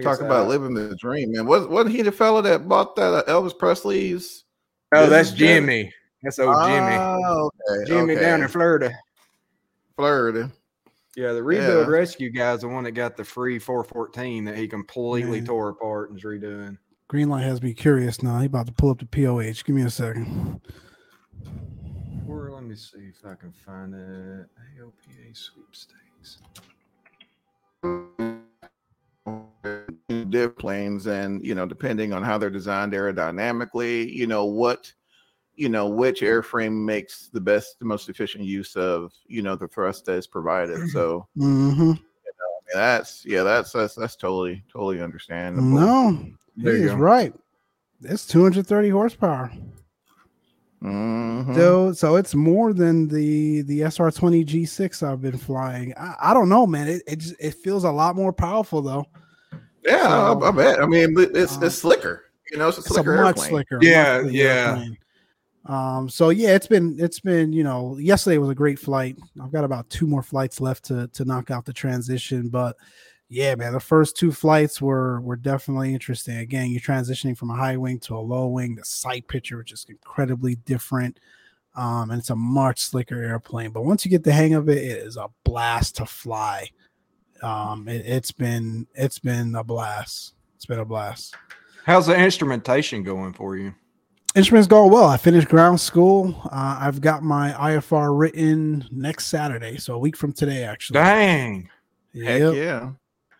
Talk 0.00 0.20
about 0.20 0.46
uh, 0.46 0.48
living 0.48 0.74
the 0.74 0.96
dream, 0.96 1.32
man. 1.32 1.46
Was 1.46 1.66
wasn't 1.66 1.96
he 1.96 2.02
the 2.02 2.12
fellow 2.12 2.40
that 2.42 2.68
bought 2.68 2.94
that 2.96 3.12
uh, 3.12 3.24
Elvis 3.24 3.58
Presley's? 3.58 4.44
Oh, 4.92 5.08
that's 5.08 5.32
Jimmy. 5.32 5.92
That's 6.22 6.38
old 6.38 6.56
Jimmy. 6.64 6.94
Oh, 6.96 7.50
okay. 7.70 7.90
Jimmy 7.90 8.14
okay. 8.14 8.22
down 8.22 8.42
in 8.42 8.48
Florida. 8.48 8.92
Florida. 9.96 10.50
Yeah, 11.16 11.32
the 11.32 11.42
rebuild 11.42 11.88
yeah. 11.88 11.92
rescue 11.92 12.30
guy's 12.30 12.60
the 12.60 12.68
one 12.68 12.84
that 12.84 12.92
got 12.92 13.16
the 13.16 13.24
free 13.24 13.58
414 13.58 14.44
that 14.44 14.56
he 14.56 14.68
completely 14.68 15.42
tore 15.42 15.70
apart 15.70 16.10
and 16.10 16.18
is 16.18 16.24
redoing. 16.24 16.78
Greenlight 17.08 17.42
has 17.42 17.62
me 17.62 17.72
curious 17.72 18.22
now. 18.22 18.38
He 18.38 18.46
about 18.46 18.66
to 18.66 18.72
pull 18.72 18.90
up 18.90 18.98
the 18.98 19.06
POH. 19.06 19.64
Give 19.64 19.74
me 19.74 19.82
a 19.82 19.90
second. 19.90 20.60
Or 22.28 22.50
let 22.50 22.62
me 22.64 22.74
see 22.74 23.08
if 23.08 23.24
I 23.24 23.34
can 23.34 23.50
find 23.52 23.94
it. 23.94 24.46
AOPA 24.78 25.34
sweepstakes. 25.34 26.38
Div 30.28 30.58
planes, 30.58 31.06
and 31.06 31.42
you 31.44 31.54
know, 31.54 31.64
depending 31.64 32.12
on 32.12 32.22
how 32.22 32.36
they're 32.36 32.50
designed 32.50 32.92
aerodynamically, 32.92 34.12
you 34.12 34.26
know 34.26 34.44
what 34.44 34.92
you 35.58 35.70
know 35.70 35.88
which 35.88 36.20
airframe 36.20 36.84
makes 36.84 37.28
the 37.28 37.40
best 37.40 37.78
the 37.78 37.86
most 37.86 38.10
efficient 38.10 38.44
use 38.44 38.76
of 38.76 39.12
you 39.26 39.42
know 39.42 39.56
the 39.56 39.66
thrust 39.68 40.04
that 40.04 40.12
is 40.12 40.26
provided 40.26 40.88
so 40.90 41.26
mm-hmm. 41.36 41.80
you 41.80 41.94
know, 41.94 42.72
that's 42.72 43.26
yeah 43.26 43.42
that's 43.42 43.72
that's 43.72 43.96
that's 43.96 44.14
totally 44.14 44.62
totally 44.72 45.02
understandable 45.02 45.66
no 45.66 46.26
he's 46.60 46.92
right. 46.92 47.32
It's 48.02 48.26
230 48.26 48.88
horsepower. 48.90 49.52
Mm-hmm. 50.80 51.56
so 51.56 51.92
so 51.92 52.14
it's 52.14 52.36
more 52.36 52.72
than 52.72 53.08
the 53.08 53.62
the 53.62 53.80
sr20 53.80 54.46
g6 54.46 55.02
i've 55.02 55.20
been 55.20 55.36
flying. 55.36 55.92
I, 55.96 56.14
I 56.20 56.34
don't 56.34 56.48
know 56.48 56.68
man. 56.68 56.86
It, 56.86 57.02
it 57.08 57.18
just, 57.18 57.34
it 57.40 57.54
feels 57.54 57.82
a 57.82 57.90
lot 57.90 58.14
more 58.14 58.32
powerful 58.32 58.80
though. 58.80 59.04
Yeah 59.84 60.04
so, 60.04 60.40
I, 60.40 60.48
I, 60.48 60.50
bet. 60.52 60.80
I 60.80 60.86
mean 60.86 61.16
it's 61.18 61.34
it's 61.34 61.56
uh, 61.56 61.70
slicker. 61.70 62.26
You 62.52 62.58
know 62.58 62.68
it's 62.68 62.78
a, 62.78 62.82
it's 62.82 62.96
a 62.96 63.02
much 63.02 63.08
airplane. 63.08 63.48
slicker 63.48 63.78
yeah 63.82 64.20
yeah. 64.20 64.68
airplane. 64.68 64.98
Um, 65.68 66.08
so 66.08 66.30
yeah, 66.30 66.54
it's 66.54 66.66
been 66.66 66.96
it's 66.98 67.20
been 67.20 67.52
you 67.52 67.62
know 67.62 67.98
yesterday 67.98 68.38
was 68.38 68.48
a 68.48 68.54
great 68.54 68.78
flight. 68.78 69.16
I've 69.42 69.52
got 69.52 69.64
about 69.64 69.90
two 69.90 70.06
more 70.06 70.22
flights 70.22 70.60
left 70.60 70.84
to 70.86 71.08
to 71.08 71.24
knock 71.26 71.50
out 71.50 71.66
the 71.66 71.74
transition, 71.74 72.48
but 72.48 72.76
yeah, 73.28 73.54
man, 73.54 73.74
the 73.74 73.80
first 73.80 74.16
two 74.16 74.32
flights 74.32 74.80
were 74.80 75.20
were 75.20 75.36
definitely 75.36 75.92
interesting. 75.92 76.38
Again, 76.38 76.70
you're 76.70 76.80
transitioning 76.80 77.36
from 77.36 77.50
a 77.50 77.56
high 77.56 77.76
wing 77.76 77.98
to 78.00 78.16
a 78.16 78.18
low 78.18 78.46
wing. 78.46 78.74
The 78.74 78.84
sight 78.84 79.28
picture 79.28 79.60
is 79.60 79.66
just 79.66 79.90
incredibly 79.90 80.54
different, 80.56 81.20
um, 81.76 82.10
and 82.10 82.18
it's 82.18 82.30
a 82.30 82.36
much 82.36 82.80
slicker 82.80 83.22
airplane. 83.22 83.70
But 83.70 83.84
once 83.84 84.04
you 84.04 84.10
get 84.10 84.24
the 84.24 84.32
hang 84.32 84.54
of 84.54 84.68
it, 84.70 84.78
it 84.78 84.98
is 84.98 85.18
a 85.18 85.28
blast 85.44 85.96
to 85.96 86.06
fly. 86.06 86.70
Um, 87.42 87.86
it, 87.86 88.06
it's 88.06 88.32
been 88.32 88.86
it's 88.94 89.18
been 89.18 89.54
a 89.54 89.62
blast. 89.62 90.34
It's 90.56 90.66
been 90.66 90.80
a 90.80 90.84
blast. 90.84 91.36
How's 91.84 92.06
the 92.06 92.16
instrumentation 92.16 93.02
going 93.02 93.34
for 93.34 93.56
you? 93.56 93.74
Instruments 94.34 94.68
going 94.68 94.90
well. 94.90 95.06
I 95.06 95.16
finished 95.18 95.48
ground 95.48 95.80
school. 95.80 96.34
Uh, 96.46 96.78
I've 96.80 97.00
got 97.00 97.22
my 97.22 97.52
IFR 97.52 98.18
written 98.18 98.86
next 98.90 99.26
Saturday, 99.26 99.76
so 99.76 99.94
a 99.94 99.98
week 99.98 100.16
from 100.16 100.32
today, 100.32 100.64
actually. 100.64 100.94
Dang. 100.94 101.70
Yep. 102.12 102.26
Heck 102.26 102.54
yeah. 102.54 102.90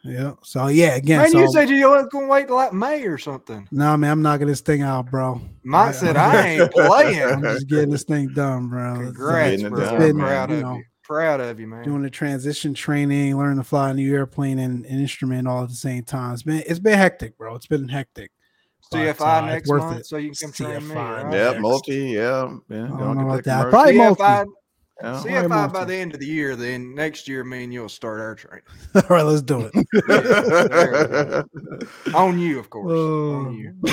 Yeah. 0.08 0.32
So 0.42 0.68
yeah, 0.68 0.96
again. 0.96 1.18
Man, 1.18 1.30
so, 1.30 1.40
you 1.40 1.52
said 1.52 1.68
you 1.68 1.90
were 1.90 2.08
gonna 2.08 2.26
wait 2.26 2.46
till 2.46 2.56
like 2.56 2.72
May 2.72 3.02
or 3.04 3.18
something. 3.18 3.68
No, 3.70 3.84
nah, 3.84 3.96
man, 3.96 4.10
I'm 4.10 4.22
knocking 4.22 4.46
this 4.46 4.60
thing 4.60 4.82
out, 4.82 5.10
bro. 5.10 5.40
Mike 5.64 5.88
I, 5.88 5.92
said 5.92 6.16
I 6.16 6.46
ain't 6.46 6.72
playing. 6.72 7.22
I'm 7.22 7.42
just 7.42 7.68
getting 7.68 7.90
this 7.90 8.04
thing 8.04 8.32
done, 8.34 8.68
bro. 8.68 8.94
Congrats, 8.96 9.62
bro. 9.62 9.78
Done, 9.78 9.98
been, 9.98 10.18
proud 10.18 10.50
of 10.50 10.60
know, 10.60 10.76
you. 10.76 10.84
Proud 11.02 11.40
of 11.40 11.60
you, 11.60 11.66
man. 11.66 11.84
Doing 11.84 12.02
the 12.02 12.10
transition 12.10 12.74
training, 12.74 13.36
learning 13.36 13.58
to 13.58 13.64
fly 13.64 13.90
a 13.90 13.94
new 13.94 14.14
airplane 14.14 14.58
and 14.58 14.84
an 14.86 15.00
instrument 15.00 15.46
all 15.46 15.62
at 15.62 15.68
the 15.68 15.74
same 15.74 16.04
time. 16.04 16.34
It's 16.34 16.42
been 16.42 16.62
it's 16.66 16.78
been 16.78 16.98
hectic, 16.98 17.36
bro. 17.36 17.54
It's 17.54 17.66
been 17.66 17.88
hectic. 17.88 18.30
CFI 18.92 19.42
uh, 19.42 19.46
next 19.46 19.68
month, 19.68 20.00
it. 20.00 20.06
so 20.06 20.16
you 20.16 20.30
can 20.30 20.50
come 20.50 20.52
train 20.52 20.88
me. 20.88 20.94
Right? 20.94 21.32
Yeah, 21.32 21.58
multi. 21.58 21.94
Yeah, 21.94 22.56
yeah. 22.70 22.84
I 22.84 22.98
don't 22.98 23.18
know 23.18 23.28
about 23.28 23.44
that. 23.44 23.68
Probably 23.68 23.98
multi. 23.98 24.50
Yeah. 25.02 25.22
CFI 25.24 25.72
by 25.72 25.84
the 25.84 25.94
end 25.94 26.14
of 26.14 26.20
the 26.20 26.26
year, 26.26 26.56
then 26.56 26.94
next 26.94 27.28
year, 27.28 27.44
me 27.44 27.64
and 27.64 27.72
you'll 27.72 27.88
start 27.88 28.20
our 28.20 28.34
training. 28.34 28.64
All 28.94 29.02
right, 29.08 29.22
let's 29.22 29.42
do 29.42 29.70
it. 29.72 31.44
yeah, 32.08 32.18
On 32.18 32.38
you, 32.38 32.58
of 32.58 32.68
course. 32.68 32.90
Oh, 32.92 33.46
On 33.46 33.54
you. 33.54 33.74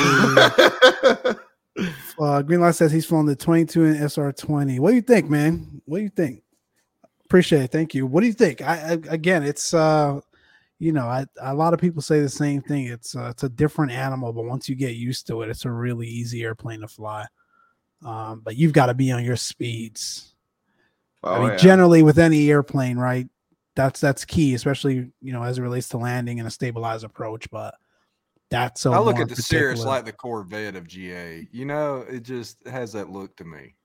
uh, 2.20 2.42
Greenlight 2.42 2.74
says 2.74 2.92
he's 2.92 3.06
flown 3.06 3.28
the 3.28 3.36
22 3.36 3.86
and 3.86 3.96
SR20. 3.98 4.80
What 4.80 4.90
do 4.90 4.96
you 4.96 5.02
think, 5.02 5.30
man? 5.30 5.82
What 5.86 6.00
do 6.00 6.04
you 6.04 6.10
think? 6.10 6.42
Appreciate 7.26 7.64
it. 7.64 7.72
Thank 7.72 7.94
you. 7.94 8.08
What 8.08 8.22
do 8.22 8.28
you 8.28 8.34
think? 8.34 8.62
I, 8.62 8.76
I 8.76 8.92
again, 9.10 9.44
it's 9.44 9.74
uh 9.74 10.22
you 10.80 10.92
know, 10.92 11.08
I, 11.08 11.26
a 11.42 11.54
lot 11.54 11.74
of 11.74 11.80
people 11.80 12.02
say 12.02 12.20
the 12.20 12.30
same 12.30 12.62
thing. 12.62 12.88
It's 12.88 13.16
uh, 13.16 13.30
it's 13.30 13.44
a 13.44 13.50
different 13.50 13.92
animal, 13.92 14.34
but 14.34 14.44
once 14.44 14.68
you 14.68 14.76
get 14.76 14.96
used 14.96 15.26
to 15.28 15.42
it, 15.42 15.50
it's 15.50 15.66
a 15.66 15.72
really 15.72 16.08
easy 16.08 16.44
airplane 16.44 16.82
to 16.82 16.88
fly. 16.88 17.26
Um, 18.06 18.42
but 18.44 18.58
you've 18.58 18.74
got 18.74 18.88
to 18.88 18.94
be 18.94 19.12
on 19.12 19.24
your 19.24 19.38
speeds. 19.38 20.35
Oh, 21.26 21.34
I 21.34 21.40
mean, 21.40 21.50
yeah. 21.50 21.58
generally 21.58 22.04
with 22.04 22.20
any 22.20 22.50
airplane, 22.50 22.98
right? 22.98 23.28
That's 23.76 24.00
that's 24.00 24.24
key, 24.24 24.54
especially 24.54 25.12
you 25.22 25.34
know 25.34 25.44
as 25.44 25.58
it 25.58 25.62
relates 25.62 25.90
to 25.90 25.98
landing 25.98 26.40
and 26.40 26.48
a 26.48 26.52
stabilized 26.52 27.04
approach. 27.04 27.50
But 27.50 27.76
that's 28.50 28.82
so. 28.82 28.94
I 28.94 29.00
look 29.00 29.18
at 29.18 29.28
the 29.28 29.36
Cirrus 29.36 29.84
like 29.84 30.06
the 30.06 30.14
Corvette 30.14 30.76
of 30.76 30.88
GA. 30.88 31.48
You 31.52 31.66
know, 31.66 32.06
it 32.08 32.24
just 32.24 32.66
has 32.68 32.94
that 32.94 33.10
look 33.10 33.36
to 33.38 33.44
me. 33.44 33.76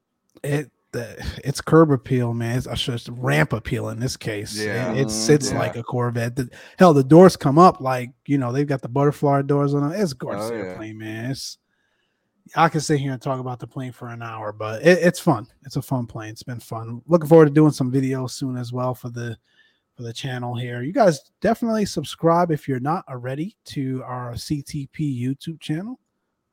It 0.44 0.70
the 0.92 1.24
it's 1.44 1.60
curb 1.60 1.90
appeal, 1.90 2.34
man. 2.34 2.58
It's, 2.58 2.66
I 2.66 2.74
should 2.74 3.02
ramp 3.08 3.52
appeal 3.52 3.88
in 3.88 4.00
this 4.00 4.16
case. 4.16 4.56
Yeah, 4.58 4.92
it, 4.92 5.02
it 5.02 5.10
sits 5.10 5.48
mm-hmm. 5.48 5.56
yeah. 5.56 5.62
like 5.62 5.76
a 5.76 5.82
Corvette. 5.82 6.36
The, 6.36 6.48
hell, 6.78 6.92
the 6.92 7.04
doors 7.04 7.36
come 7.36 7.58
up 7.58 7.80
like 7.80 8.10
you 8.26 8.38
know 8.38 8.52
they've 8.52 8.66
got 8.66 8.82
the 8.82 8.88
butterfly 8.88 9.42
doors 9.42 9.74
on 9.74 9.88
them. 9.88 10.00
It's 10.00 10.12
a 10.12 10.16
gorgeous 10.16 10.50
oh, 10.50 10.54
yeah. 10.54 10.62
airplane, 10.62 10.98
man. 10.98 11.30
It's 11.30 11.58
I 12.56 12.68
can 12.68 12.80
sit 12.80 13.00
here 13.00 13.12
and 13.12 13.22
talk 13.22 13.40
about 13.40 13.58
the 13.58 13.66
plane 13.66 13.92
for 13.92 14.08
an 14.08 14.22
hour, 14.22 14.52
but 14.52 14.82
it, 14.82 14.98
it's 14.98 15.20
fun. 15.20 15.46
It's 15.64 15.76
a 15.76 15.82
fun 15.82 16.06
plane. 16.06 16.30
It's 16.30 16.42
been 16.42 16.60
fun. 16.60 17.02
Looking 17.06 17.28
forward 17.28 17.46
to 17.46 17.50
doing 17.52 17.72
some 17.72 17.92
videos 17.92 18.30
soon 18.30 18.56
as 18.56 18.72
well 18.72 18.94
for 18.94 19.10
the 19.10 19.36
for 19.96 20.02
the 20.02 20.12
channel 20.12 20.54
here. 20.54 20.82
You 20.82 20.92
guys 20.92 21.20
definitely 21.40 21.84
subscribe 21.84 22.50
if 22.50 22.66
you're 22.66 22.80
not 22.80 23.04
already 23.08 23.56
to 23.66 24.02
our 24.04 24.32
CTP 24.32 24.90
YouTube 24.98 25.60
channel. 25.60 26.00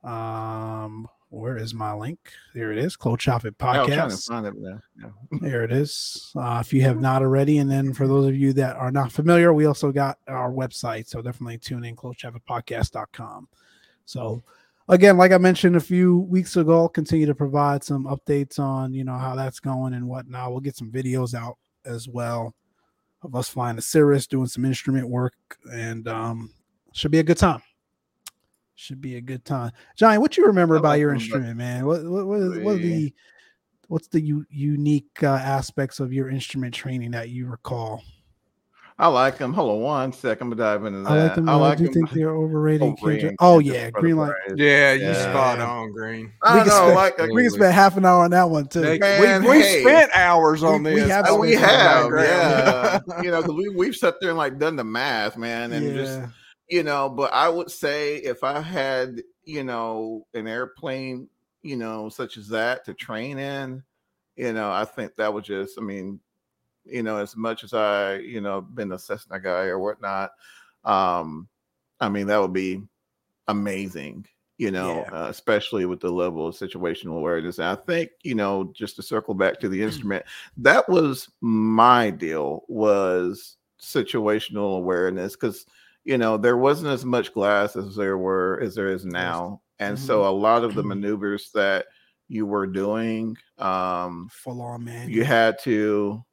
Um, 0.04 1.08
where 1.30 1.58
is 1.58 1.74
my 1.74 1.92
link? 1.92 2.18
There 2.54 2.72
it 2.72 2.78
is. 2.78 2.96
Closed 2.96 3.20
Traffic 3.20 3.58
Podcast. 3.58 4.30
Yeah, 4.30 4.48
it 4.48 4.54
yeah. 4.98 5.08
there 5.40 5.62
it 5.62 5.72
is. 5.72 6.32
Uh, 6.34 6.58
if 6.60 6.72
you 6.72 6.82
have 6.82 7.00
not 7.00 7.22
already, 7.22 7.58
and 7.58 7.70
then 7.70 7.92
for 7.92 8.06
those 8.06 8.26
of 8.26 8.36
you 8.36 8.52
that 8.54 8.76
are 8.76 8.90
not 8.90 9.12
familiar, 9.12 9.52
we 9.52 9.66
also 9.66 9.92
got 9.92 10.18
our 10.26 10.50
website. 10.50 11.06
So 11.06 11.20
definitely 11.20 11.58
tune 11.58 11.84
in 11.84 11.96
closedtrafficpodcast.com. 11.96 13.48
So 14.06 14.42
again, 14.88 15.16
like 15.16 15.32
I 15.32 15.38
mentioned 15.38 15.76
a 15.76 15.80
few 15.80 16.20
weeks 16.20 16.56
ago, 16.56 16.80
I'll 16.80 16.88
continue 16.88 17.26
to 17.26 17.34
provide 17.34 17.84
some 17.84 18.04
updates 18.04 18.58
on 18.58 18.92
you 18.92 19.04
know 19.04 19.16
how 19.16 19.34
that's 19.34 19.60
going 19.60 19.94
and 19.94 20.08
whatnot. 20.08 20.50
We'll 20.50 20.60
get 20.60 20.76
some 20.76 20.90
videos 20.90 21.34
out 21.34 21.56
as 21.84 22.08
well 22.08 22.54
of 23.22 23.34
us 23.34 23.48
flying 23.48 23.76
the 23.76 23.82
Cirrus, 23.82 24.26
doing 24.26 24.46
some 24.46 24.64
instrument 24.64 25.08
work, 25.08 25.34
and 25.72 26.06
um, 26.08 26.52
should 26.92 27.10
be 27.10 27.18
a 27.18 27.24
good 27.24 27.38
time. 27.38 27.62
Should 28.74 29.00
be 29.00 29.16
a 29.16 29.20
good 29.20 29.44
time. 29.44 29.72
Johnny, 29.96 30.18
what 30.18 30.32
do 30.32 30.40
you 30.40 30.46
remember 30.46 30.76
I 30.76 30.78
about 30.78 30.88
like 30.90 31.00
your 31.00 31.12
instrument, 31.12 31.56
man? 31.56 31.84
What 31.84 32.04
what 32.04 32.26
what, 32.26 32.62
what 32.62 32.76
the 32.78 33.12
what's 33.88 34.08
the 34.08 34.20
u- 34.20 34.46
unique 34.50 35.22
uh, 35.22 35.26
aspects 35.26 35.98
of 35.98 36.12
your 36.12 36.30
instrument 36.30 36.74
training 36.74 37.10
that 37.12 37.30
you 37.30 37.48
recall? 37.48 38.02
I 39.00 39.06
like 39.06 39.38
them. 39.38 39.52
Hold 39.52 39.70
on 39.70 39.80
one 39.80 40.12
second. 40.12 40.46
I'm 40.46 40.56
gonna 40.56 40.70
dive 40.70 40.84
into 40.84 41.00
that. 41.02 41.10
I 41.10 41.22
like 41.22 41.34
them. 41.36 41.48
I 41.48 41.54
like 41.54 41.78
do 41.78 41.84
you 41.84 41.92
think 41.92 42.10
they're 42.10 42.34
overrated? 42.34 42.82
Overrated. 42.82 43.36
Oh, 43.38 43.54
oh 43.54 43.58
yeah, 43.60 43.90
green 43.90 44.16
light. 44.16 44.32
Yeah, 44.56 44.92
you 44.94 45.02
yeah. 45.02 45.30
spot 45.30 45.60
on, 45.60 45.92
green. 45.92 46.32
I 46.42 46.62
we 46.62 46.68
know, 46.68 46.92
like 46.94 47.16
we 47.18 47.42
can 47.42 47.50
spend 47.50 47.74
half 47.74 47.96
an 47.96 48.04
hour 48.04 48.24
on 48.24 48.32
that 48.32 48.50
one 48.50 48.66
too. 48.66 48.98
Man, 48.98 49.44
we, 49.44 49.50
we 49.50 49.60
hey, 49.60 49.82
spent 49.82 50.10
hours 50.14 50.64
on 50.64 50.82
we, 50.82 50.90
this. 50.90 51.04
We 51.04 51.10
have, 51.10 51.38
we 51.38 51.52
have 51.54 52.10
yeah. 52.12 53.00
you 53.22 53.30
know, 53.30 53.42
we 53.42 53.68
we've 53.68 53.94
sat 53.94 54.16
there 54.20 54.30
and 54.30 54.38
like 54.38 54.58
done 54.58 54.74
the 54.74 54.84
math, 54.84 55.36
man, 55.36 55.72
and 55.72 55.86
yeah. 55.86 55.92
just 55.92 56.20
you 56.68 56.82
know, 56.82 57.08
but 57.08 57.32
I 57.32 57.48
would 57.48 57.70
say 57.70 58.16
if 58.16 58.44
I 58.44 58.60
had, 58.60 59.22
you 59.44 59.64
know, 59.64 60.26
an 60.34 60.46
airplane, 60.46 61.28
you 61.62 61.76
know, 61.76 62.08
such 62.08 62.36
as 62.36 62.48
that 62.48 62.84
to 62.84 62.94
train 62.94 63.38
in, 63.38 63.82
you 64.36 64.52
know, 64.52 64.70
I 64.70 64.84
think 64.84 65.16
that 65.16 65.32
would 65.32 65.44
just, 65.44 65.78
I 65.78 65.82
mean, 65.82 66.20
you 66.88 67.02
know, 67.02 67.18
as 67.18 67.36
much 67.36 67.64
as 67.64 67.74
I, 67.74 68.16
you 68.16 68.40
know, 68.40 68.60
been 68.60 68.92
a 68.92 68.98
Cessna 68.98 69.40
guy 69.40 69.64
or 69.64 69.78
whatnot, 69.78 70.30
um, 70.84 71.48
I 72.00 72.08
mean, 72.08 72.26
that 72.28 72.40
would 72.40 72.52
be 72.52 72.82
amazing, 73.48 74.26
you 74.56 74.70
know, 74.70 75.04
yeah. 75.08 75.24
uh, 75.24 75.28
especially 75.28 75.86
with 75.86 76.00
the 76.00 76.10
level 76.10 76.46
of 76.46 76.54
situational 76.54 77.16
awareness. 77.16 77.58
And 77.58 77.68
I 77.68 77.74
think, 77.74 78.10
you 78.22 78.34
know, 78.34 78.72
just 78.74 78.96
to 78.96 79.02
circle 79.02 79.34
back 79.34 79.60
to 79.60 79.68
the 79.68 79.82
instrument, 79.82 80.24
that 80.58 80.88
was 80.88 81.28
my 81.40 82.10
deal 82.10 82.64
was 82.68 83.56
situational 83.80 84.76
awareness 84.76 85.34
because 85.34 85.66
you 86.04 86.18
know 86.18 86.36
there 86.36 86.56
wasn't 86.56 86.90
as 86.90 87.04
much 87.04 87.32
glass 87.32 87.76
as 87.76 87.94
there 87.94 88.18
were 88.18 88.60
as 88.62 88.74
there 88.74 88.88
is 88.88 89.04
now, 89.04 89.60
and 89.78 89.96
mm-hmm. 89.96 90.06
so 90.06 90.28
a 90.28 90.30
lot 90.30 90.64
of 90.64 90.74
the 90.74 90.82
maneuvers 90.82 91.50
that 91.52 91.86
you 92.28 92.46
were 92.46 92.66
doing, 92.66 93.36
um, 93.58 94.28
full 94.30 94.60
on 94.62 94.84
man, 94.84 95.08
you 95.08 95.24
had 95.24 95.58
to 95.60 96.24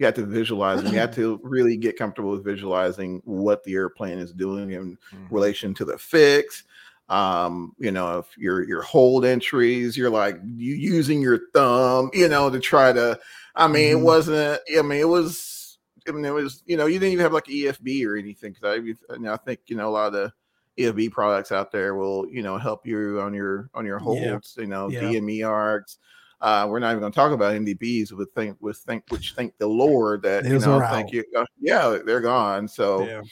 you 0.00 0.06
had 0.06 0.14
to 0.14 0.24
visualize 0.24 0.80
and 0.80 0.90
you 0.90 0.98
had 0.98 1.12
to 1.20 1.38
really 1.42 1.76
get 1.76 1.96
comfortable 1.96 2.30
with 2.30 2.44
visualizing 2.44 3.20
what 3.24 3.62
the 3.62 3.74
airplane 3.74 4.18
is 4.18 4.32
doing 4.32 4.72
in 4.72 4.96
mm-hmm. 4.96 5.34
relation 5.34 5.74
to 5.74 5.84
the 5.84 5.96
fix 5.98 6.64
um 7.10 7.74
you 7.78 7.90
know 7.90 8.18
if 8.18 8.38
your 8.38 8.62
your 8.62 8.82
hold 8.82 9.24
entries 9.24 9.96
you're 9.96 10.10
like 10.10 10.38
you 10.56 10.74
using 10.74 11.20
your 11.20 11.40
thumb 11.52 12.08
you 12.12 12.28
know 12.28 12.48
to 12.48 12.60
try 12.60 12.92
to 12.92 13.18
i 13.56 13.66
mean 13.66 13.90
mm-hmm. 13.90 14.00
it 14.00 14.04
wasn't 14.04 14.60
i 14.78 14.82
mean 14.82 15.00
it 15.00 15.08
was 15.08 15.78
i 16.08 16.12
mean 16.12 16.24
it 16.24 16.32
was 16.32 16.62
you 16.66 16.76
know 16.76 16.86
you 16.86 16.98
didn't 16.98 17.12
even 17.12 17.22
have 17.22 17.32
like 17.32 17.46
efb 17.46 18.06
or 18.06 18.16
anything 18.16 18.52
because 18.52 18.78
I, 18.78 18.82
you 18.82 18.96
know, 19.18 19.32
I 19.32 19.36
think 19.36 19.60
you 19.66 19.76
know 19.76 19.88
a 19.88 19.90
lot 19.90 20.06
of 20.06 20.12
the 20.12 20.32
efb 20.78 21.10
products 21.10 21.50
out 21.50 21.72
there 21.72 21.96
will 21.96 22.28
you 22.28 22.42
know 22.42 22.56
help 22.56 22.86
you 22.86 23.20
on 23.20 23.34
your 23.34 23.68
on 23.74 23.84
your 23.84 23.98
holds 23.98 24.54
yeah. 24.56 24.62
you 24.62 24.68
know 24.68 24.88
yeah. 24.88 25.00
dme 25.02 25.46
arcs 25.46 25.98
uh, 26.40 26.66
we're 26.68 26.78
not 26.78 26.90
even 26.90 27.00
going 27.00 27.12
to 27.12 27.16
talk 27.16 27.32
about 27.32 27.54
NDBs 27.54 28.12
with 28.12 28.32
think 28.32 28.56
with 28.60 28.78
think 28.78 29.04
which 29.08 29.32
thank 29.32 29.56
the 29.58 29.66
Lord 29.66 30.22
that 30.22 30.44
you 30.44 30.58
know 30.58 30.80
thank 30.80 31.12
you 31.12 31.24
uh, 31.36 31.44
yeah 31.60 31.98
they're 32.04 32.20
gone. 32.20 32.66
So 32.66 33.06
yeah. 33.06 33.22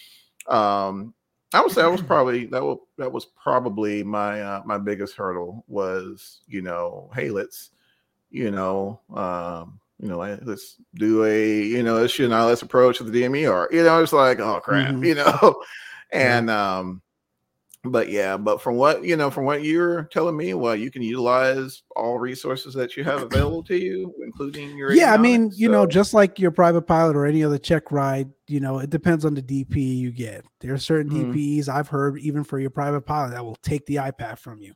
um 0.47 1.15
I 1.55 1.63
would 1.63 1.73
say 1.73 1.83
that 1.83 1.91
was 1.91 2.03
probably 2.07 2.47
that 2.47 2.63
was 2.63 2.79
that 2.99 3.11
was 3.11 3.25
probably 3.25 4.03
my 4.03 4.43
uh, 4.43 4.63
my 4.65 4.79
biggest 4.79 5.17
hurdle 5.17 5.65
was 5.69 6.41
you 6.47 6.63
know 6.63 7.11
hey 7.15 7.31
let's 7.31 7.71
you 8.31 8.51
know 8.51 9.01
um, 9.15 9.81
you 10.01 10.09
know 10.09 10.19
let's 10.19 10.77
do 10.95 11.25
a 11.25 11.63
you 11.63 11.83
know 11.83 11.95
let's 11.95 12.19
you 12.19 12.29
know 12.29 12.47
let's 12.47 12.63
approach 12.63 12.99
the 12.99 13.05
DME 13.05 13.51
arc 13.51 13.73
you 13.73 13.83
know 13.83 14.03
it's 14.03 14.13
like 14.13 14.39
oh 14.41 14.61
crap 14.61 14.95
mm-hmm. 14.95 15.05
you 15.05 15.15
know? 15.15 15.63
And 16.11 16.49
um 16.49 17.03
but 17.85 18.09
yeah, 18.09 18.37
but 18.37 18.61
from 18.61 18.77
what 18.77 19.05
you 19.05 19.17
know, 19.17 19.31
from 19.31 19.45
what 19.45 19.63
you're 19.63 20.05
telling 20.05 20.37
me, 20.37 20.55
well, 20.55 20.75
you 20.75 20.91
can 20.91 21.03
utilize 21.03 21.83
all 21.95 22.19
resources 22.19 22.75
that 22.75 22.97
you 22.97 23.05
have 23.05 23.23
available 23.23 23.63
to 23.65 23.77
you, 23.77 24.13
including 24.23 24.77
your. 24.77 24.93
Yeah, 24.93 25.13
I 25.13 25.17
mean, 25.17 25.53
you 25.55 25.69
know, 25.69 25.87
just 25.87 26.13
like 26.13 26.39
your 26.39 26.51
private 26.51 26.83
pilot 26.83 27.17
or 27.17 27.25
any 27.25 27.45
other 27.45 27.59
check 27.59 27.93
ride, 27.93 28.31
you 28.49 28.61
know, 28.61 28.79
it 28.79 28.91
depends 28.91 29.25
on 29.25 29.35
the 29.35 29.43
DP 29.43 29.97
you 29.97 30.11
get. 30.11 30.45
There 30.61 30.75
are 30.75 30.79
certain 30.79 31.13
mm-hmm. 31.13 31.33
DPs 31.33 31.69
I've 31.69 31.89
heard 31.89 32.19
even 32.19 32.45
for 32.45 32.59
your 32.59 32.71
private 32.71 33.03
pilot 33.03 33.31
that 33.31 33.45
will 33.45 33.57
take 33.63 33.87
the 33.87 33.97
iPad 33.97 34.39
from 34.39 34.61
you. 34.61 34.75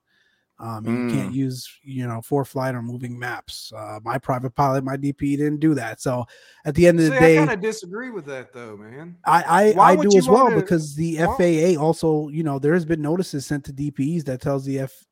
Um, 0.62 0.84
mm. 0.84 1.10
You 1.10 1.16
can't 1.16 1.32
mm. 1.32 1.36
use, 1.36 1.68
you 1.82 2.06
know, 2.06 2.22
for 2.22 2.44
flight 2.44 2.76
or 2.76 2.82
moving 2.82 3.18
maps. 3.18 3.72
Uh, 3.76 3.98
my 4.04 4.16
private 4.16 4.54
pilot, 4.54 4.84
my 4.84 4.96
DP 4.96 5.36
didn't 5.36 5.58
do 5.58 5.74
that. 5.74 6.00
So 6.00 6.24
at 6.64 6.76
the 6.76 6.86
end 6.86 7.00
of 7.00 7.06
See, 7.06 7.10
the 7.10 7.18
day, 7.18 7.36
I 7.36 7.46
kind 7.46 7.50
of 7.50 7.60
disagree 7.60 8.10
with 8.10 8.24
that, 8.26 8.52
though, 8.52 8.76
man. 8.76 9.16
I 9.26 9.74
I, 9.76 9.90
I 9.92 9.96
do 9.96 10.16
as 10.16 10.28
well 10.28 10.50
to, 10.50 10.56
because 10.56 10.94
the 10.94 11.18
why? 11.18 11.74
FAA 11.74 11.82
also, 11.82 12.28
you 12.28 12.44
know, 12.44 12.60
there 12.60 12.74
has 12.74 12.84
been 12.84 13.02
notices 13.02 13.44
sent 13.44 13.64
to 13.64 13.72
DPEs 13.72 14.24
that 14.24 14.40
tells 14.40 14.64
the 14.64 14.78
F 14.78 15.04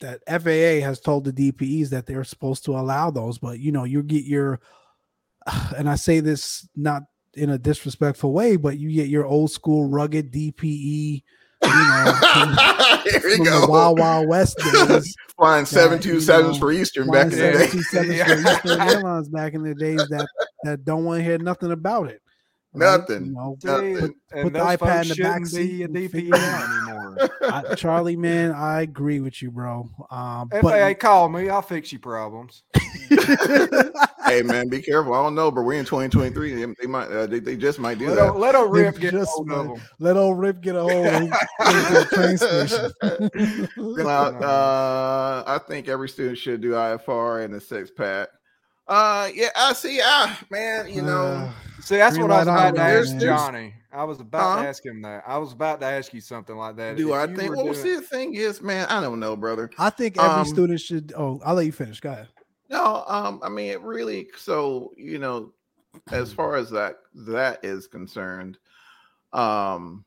that 0.00 0.20
FAA 0.28 0.84
has 0.86 1.00
told 1.00 1.24
the 1.24 1.32
DPEs 1.32 1.88
that 1.88 2.06
they're 2.06 2.24
supposed 2.24 2.64
to 2.66 2.76
allow 2.76 3.10
those, 3.10 3.38
but 3.38 3.58
you 3.58 3.72
know, 3.72 3.84
you 3.84 4.02
get 4.02 4.24
your, 4.24 4.60
and 5.76 5.88
I 5.88 5.96
say 5.96 6.20
this 6.20 6.68
not 6.76 7.04
in 7.34 7.50
a 7.50 7.58
disrespectful 7.58 8.32
way, 8.32 8.56
but 8.56 8.78
you 8.78 8.90
get 8.92 9.08
your 9.08 9.24
old 9.24 9.50
school 9.50 9.88
rugged 9.88 10.32
DPE 10.32 11.22
you 11.62 11.68
know, 11.68 12.14
from, 12.20 12.56
Here 13.10 13.38
we 13.38 13.44
go. 13.44 13.60
the 13.62 13.66
Wild 13.68 13.98
Wild 13.98 14.28
West 14.28 14.58
days. 14.88 15.14
Flying 15.36 15.66
seven 15.66 16.00
two 16.00 16.20
sevens 16.20 16.58
for 16.58 16.72
Eastern 16.72 17.08
back 17.10 17.24
in 17.24 17.30
the 17.30 17.36
day. 17.36 17.66
Two 17.68 17.82
sevens 17.82 18.22
for 18.42 18.50
Eastern 18.50 18.80
Airlines 18.80 19.28
back 19.28 19.54
in 19.54 19.62
the 19.62 19.74
days 19.74 20.04
that 20.08 20.26
that 20.64 20.84
don't 20.84 21.04
want 21.04 21.18
to 21.18 21.24
hear 21.24 21.38
nothing 21.38 21.72
about 21.72 22.08
it. 22.08 22.20
Right? 22.72 22.98
Nothing. 22.98 23.26
You 23.26 23.32
know, 23.32 23.58
Nothing. 23.62 23.96
Put, 23.98 24.42
put 24.42 24.52
the 24.52 24.58
iPad 24.58 25.02
in 25.02 25.08
the 25.08 25.22
back 25.22 25.46
seat. 25.46 25.82
A 25.82 25.88
DP 25.88 26.32
anymore. 26.32 27.30
I, 27.42 27.74
Charlie, 27.74 28.16
man, 28.16 28.52
I 28.52 28.82
agree 28.82 29.20
with 29.20 29.40
you, 29.40 29.50
bro. 29.50 29.88
Um, 30.10 30.48
FAA, 30.50 30.60
but, 30.60 31.00
call 31.00 31.28
me. 31.28 31.48
I'll 31.48 31.62
fix 31.62 31.92
your 31.92 32.00
problems. 32.00 32.62
Hey, 34.26 34.42
man, 34.42 34.68
be 34.68 34.82
careful. 34.82 35.14
I 35.14 35.22
don't 35.22 35.34
know, 35.34 35.50
but 35.50 35.62
we're 35.62 35.78
in 35.78 35.84
2023. 35.84 36.54
They, 36.54 36.74
they 36.80 36.86
might, 36.86 37.08
uh, 37.08 37.26
they, 37.26 37.38
they, 37.38 37.56
just 37.56 37.78
might 37.78 37.98
do 37.98 38.08
let 38.08 38.16
that. 38.16 38.36
let 38.36 38.54
old 38.54 38.72
Rip 38.72 38.98
get 38.98 39.14
a 39.14 39.24
hold 39.24 39.50
of 39.50 39.66
them. 39.68 39.80
Let 39.98 40.16
old 40.16 40.38
Rip 40.38 40.60
get 40.60 40.76
a 40.76 40.80
hold 40.80 41.06
of 41.06 41.30
the 41.30 42.08
train 42.12 42.38
station. 42.38 42.92
uh, 44.06 45.44
I 45.46 45.58
think 45.66 45.88
every 45.88 46.08
student 46.08 46.38
should 46.38 46.60
do 46.60 46.72
IFR 46.72 47.44
and 47.44 47.54
the 47.54 47.60
six 47.60 47.90
pack. 47.90 48.28
Uh, 48.88 49.28
yeah, 49.34 49.50
I 49.54 49.74
see. 49.74 50.00
Ah, 50.02 50.40
man, 50.50 50.88
you 50.88 51.02
know. 51.02 51.26
Uh, 51.26 51.52
see, 51.80 51.96
that's 51.96 52.18
what 52.18 52.30
I 52.30 52.38
was 52.38 52.48
about 52.48 52.74
to 52.74 52.80
ask 52.80 53.18
Johnny. 53.18 53.74
I 53.92 54.04
was 54.04 54.20
about 54.20 54.62
to 54.62 54.68
ask 54.68 54.84
him 54.84 55.02
that. 55.02 55.24
I 55.26 55.38
was 55.38 55.52
about 55.52 55.80
to 55.80 55.86
ask 55.86 56.12
you 56.14 56.20
something 56.20 56.56
like 56.56 56.76
that. 56.76 56.96
Do 56.96 57.14
if 57.14 57.14
I 57.14 57.26
think? 57.34 57.54
Well, 57.54 57.64
doing... 57.64 57.76
see, 57.76 57.96
the 57.96 58.02
thing 58.02 58.34
is, 58.34 58.62
man, 58.62 58.86
I 58.88 59.00
don't 59.00 59.20
know, 59.20 59.36
brother. 59.36 59.70
I 59.78 59.90
think 59.90 60.18
every 60.18 60.40
um, 60.40 60.46
student 60.46 60.80
should. 60.80 61.12
Oh, 61.16 61.40
I'll 61.44 61.54
let 61.54 61.66
you 61.66 61.72
finish. 61.72 62.00
Go 62.00 62.12
ahead. 62.12 62.28
No, 62.68 63.04
um, 63.06 63.40
I 63.42 63.48
mean, 63.48 63.70
it 63.70 63.80
really. 63.80 64.28
So, 64.36 64.92
you 64.96 65.18
know, 65.18 65.52
as 66.10 66.32
far 66.32 66.56
as 66.56 66.70
that 66.70 66.96
that 67.14 67.64
is 67.64 67.86
concerned, 67.86 68.58
um, 69.32 70.04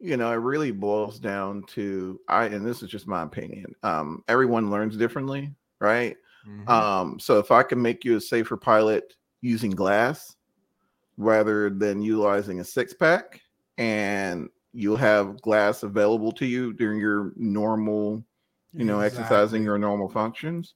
you 0.00 0.16
know, 0.16 0.30
it 0.30 0.36
really 0.36 0.70
boils 0.70 1.18
down 1.18 1.64
to 1.68 2.20
I, 2.28 2.46
and 2.46 2.64
this 2.64 2.82
is 2.82 2.90
just 2.90 3.06
my 3.06 3.22
opinion. 3.22 3.74
Um, 3.82 4.22
everyone 4.28 4.70
learns 4.70 4.96
differently, 4.96 5.52
right? 5.80 6.16
Mm-hmm. 6.46 6.68
Um, 6.68 7.18
so 7.18 7.38
if 7.38 7.50
I 7.50 7.62
can 7.62 7.80
make 7.80 8.04
you 8.04 8.16
a 8.16 8.20
safer 8.20 8.56
pilot 8.56 9.14
using 9.40 9.70
glass 9.70 10.36
rather 11.16 11.70
than 11.70 12.00
utilizing 12.00 12.60
a 12.60 12.64
six 12.64 12.94
pack, 12.94 13.40
and 13.76 14.48
you'll 14.72 14.96
have 14.96 15.40
glass 15.42 15.82
available 15.82 16.30
to 16.32 16.46
you 16.46 16.72
during 16.72 17.00
your 17.00 17.32
normal, 17.36 18.24
you 18.72 18.84
know, 18.84 19.00
exactly. 19.00 19.24
exercising 19.24 19.64
your 19.64 19.78
normal 19.78 20.08
functions, 20.08 20.74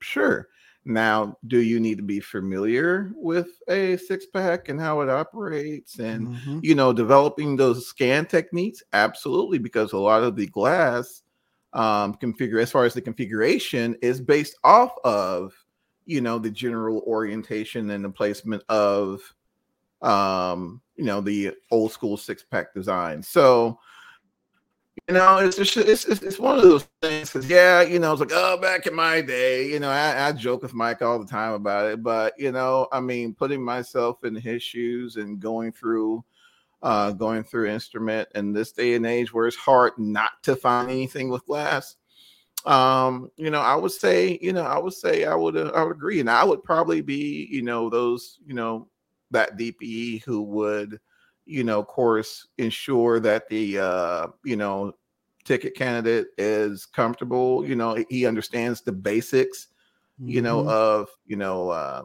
sure. 0.00 0.48
Now, 0.84 1.36
do 1.48 1.58
you 1.58 1.80
need 1.80 1.96
to 1.96 2.04
be 2.04 2.20
familiar 2.20 3.12
with 3.16 3.48
a 3.68 3.96
six 3.96 4.26
pack 4.26 4.68
and 4.68 4.80
how 4.80 5.00
it 5.00 5.08
operates 5.08 5.98
and, 5.98 6.28
mm-hmm. 6.28 6.60
you 6.62 6.76
know, 6.76 6.92
developing 6.92 7.56
those 7.56 7.88
scan 7.88 8.24
techniques? 8.24 8.84
Absolutely, 8.92 9.58
because 9.58 9.92
a 9.92 9.98
lot 9.98 10.22
of 10.22 10.36
the 10.36 10.46
glass 10.46 11.22
um, 11.72 12.14
configure 12.14 12.62
as 12.62 12.70
far 12.70 12.84
as 12.84 12.94
the 12.94 13.00
configuration 13.00 13.96
is 14.00 14.20
based 14.20 14.56
off 14.64 14.92
of 15.04 15.52
you 16.06 16.20
know 16.20 16.38
the 16.38 16.50
general 16.50 17.02
orientation 17.06 17.90
and 17.90 18.04
the 18.04 18.10
placement 18.10 18.62
of 18.68 19.20
um, 20.02 20.80
you 20.96 21.04
know 21.04 21.20
the 21.20 21.52
old 21.70 21.92
school 21.92 22.16
six 22.16 22.42
pack 22.42 22.72
design. 22.72 23.22
So 23.22 23.78
you 25.08 25.14
know 25.14 25.38
it's 25.38 25.56
just 25.56 25.76
it's 25.76 26.04
it's, 26.04 26.22
it's 26.22 26.38
one 26.38 26.56
of 26.56 26.62
those 26.62 26.86
things 27.00 27.30
because 27.30 27.48
yeah 27.48 27.80
you 27.80 27.98
know 27.98 28.12
it's 28.12 28.20
like 28.20 28.32
oh 28.32 28.56
back 28.60 28.86
in 28.86 28.94
my 28.94 29.20
day 29.20 29.68
you 29.68 29.78
know 29.78 29.88
I, 29.88 30.28
I 30.28 30.32
joke 30.32 30.62
with 30.62 30.74
Mike 30.74 31.00
all 31.02 31.18
the 31.18 31.26
time 31.26 31.52
about 31.52 31.90
it, 31.90 32.02
but 32.02 32.34
you 32.38 32.52
know 32.52 32.88
I 32.92 33.00
mean 33.00 33.34
putting 33.34 33.62
myself 33.62 34.24
in 34.24 34.34
his 34.34 34.62
shoes 34.62 35.16
and 35.16 35.38
going 35.38 35.72
through 35.72 36.24
uh, 36.82 37.12
going 37.12 37.42
through 37.42 37.68
instrument 37.68 38.28
in 38.34 38.52
this 38.52 38.72
day 38.72 38.94
and 38.94 39.06
age 39.06 39.32
where 39.32 39.46
it's 39.46 39.56
hard 39.56 39.92
not 39.98 40.30
to 40.42 40.54
find 40.54 40.90
anything 40.90 41.28
with 41.28 41.46
glass. 41.46 41.96
Um, 42.64 43.30
you 43.36 43.50
know, 43.50 43.60
I 43.60 43.76
would 43.76 43.92
say, 43.92 44.38
you 44.42 44.52
know, 44.52 44.64
I 44.64 44.78
would 44.78 44.92
say 44.92 45.24
I 45.24 45.34
would 45.34 45.56
uh, 45.56 45.72
I 45.74 45.82
would 45.82 45.96
agree, 45.96 46.20
and 46.20 46.30
I 46.30 46.44
would 46.44 46.64
probably 46.64 47.00
be, 47.00 47.48
you 47.50 47.62
know, 47.62 47.88
those, 47.88 48.38
you 48.44 48.54
know, 48.54 48.88
that 49.30 49.56
DPE 49.56 50.24
who 50.24 50.42
would, 50.42 51.00
you 51.46 51.64
know, 51.64 51.78
of 51.78 51.86
course, 51.86 52.46
ensure 52.58 53.20
that 53.20 53.48
the, 53.48 53.78
uh, 53.78 54.26
you 54.44 54.56
know, 54.56 54.92
ticket 55.44 55.74
candidate 55.74 56.28
is 56.36 56.86
comfortable. 56.86 57.66
You 57.66 57.76
know, 57.76 58.04
he 58.08 58.26
understands 58.26 58.82
the 58.82 58.92
basics, 58.92 59.68
mm-hmm. 60.20 60.30
you 60.30 60.42
know, 60.42 60.60
mm-hmm. 60.60 60.68
of 60.68 61.08
you 61.26 61.36
know, 61.36 61.70
uh, 61.70 62.02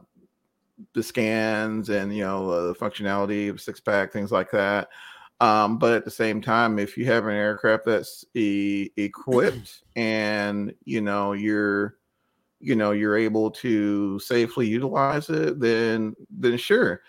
the 0.93 1.03
scans 1.03 1.89
and 1.89 2.15
you 2.15 2.23
know 2.23 2.49
uh, 2.49 2.67
the 2.67 2.75
functionality 2.75 3.49
of 3.49 3.61
six 3.61 3.79
pack 3.79 4.11
things 4.11 4.31
like 4.31 4.51
that 4.51 4.89
um, 5.39 5.77
but 5.77 5.93
at 5.93 6.05
the 6.05 6.11
same 6.11 6.41
time 6.41 6.79
if 6.79 6.97
you 6.97 7.05
have 7.05 7.25
an 7.25 7.33
aircraft 7.33 7.85
that's 7.85 8.25
e- 8.33 8.89
equipped 8.97 9.83
and 9.95 10.73
you 10.85 11.01
know 11.01 11.33
you're 11.33 11.97
you 12.59 12.75
know 12.75 12.91
you're 12.91 13.17
able 13.17 13.49
to 13.49 14.19
safely 14.19 14.67
utilize 14.67 15.29
it 15.29 15.59
then 15.59 16.15
then 16.29 16.57
sure 16.57 17.01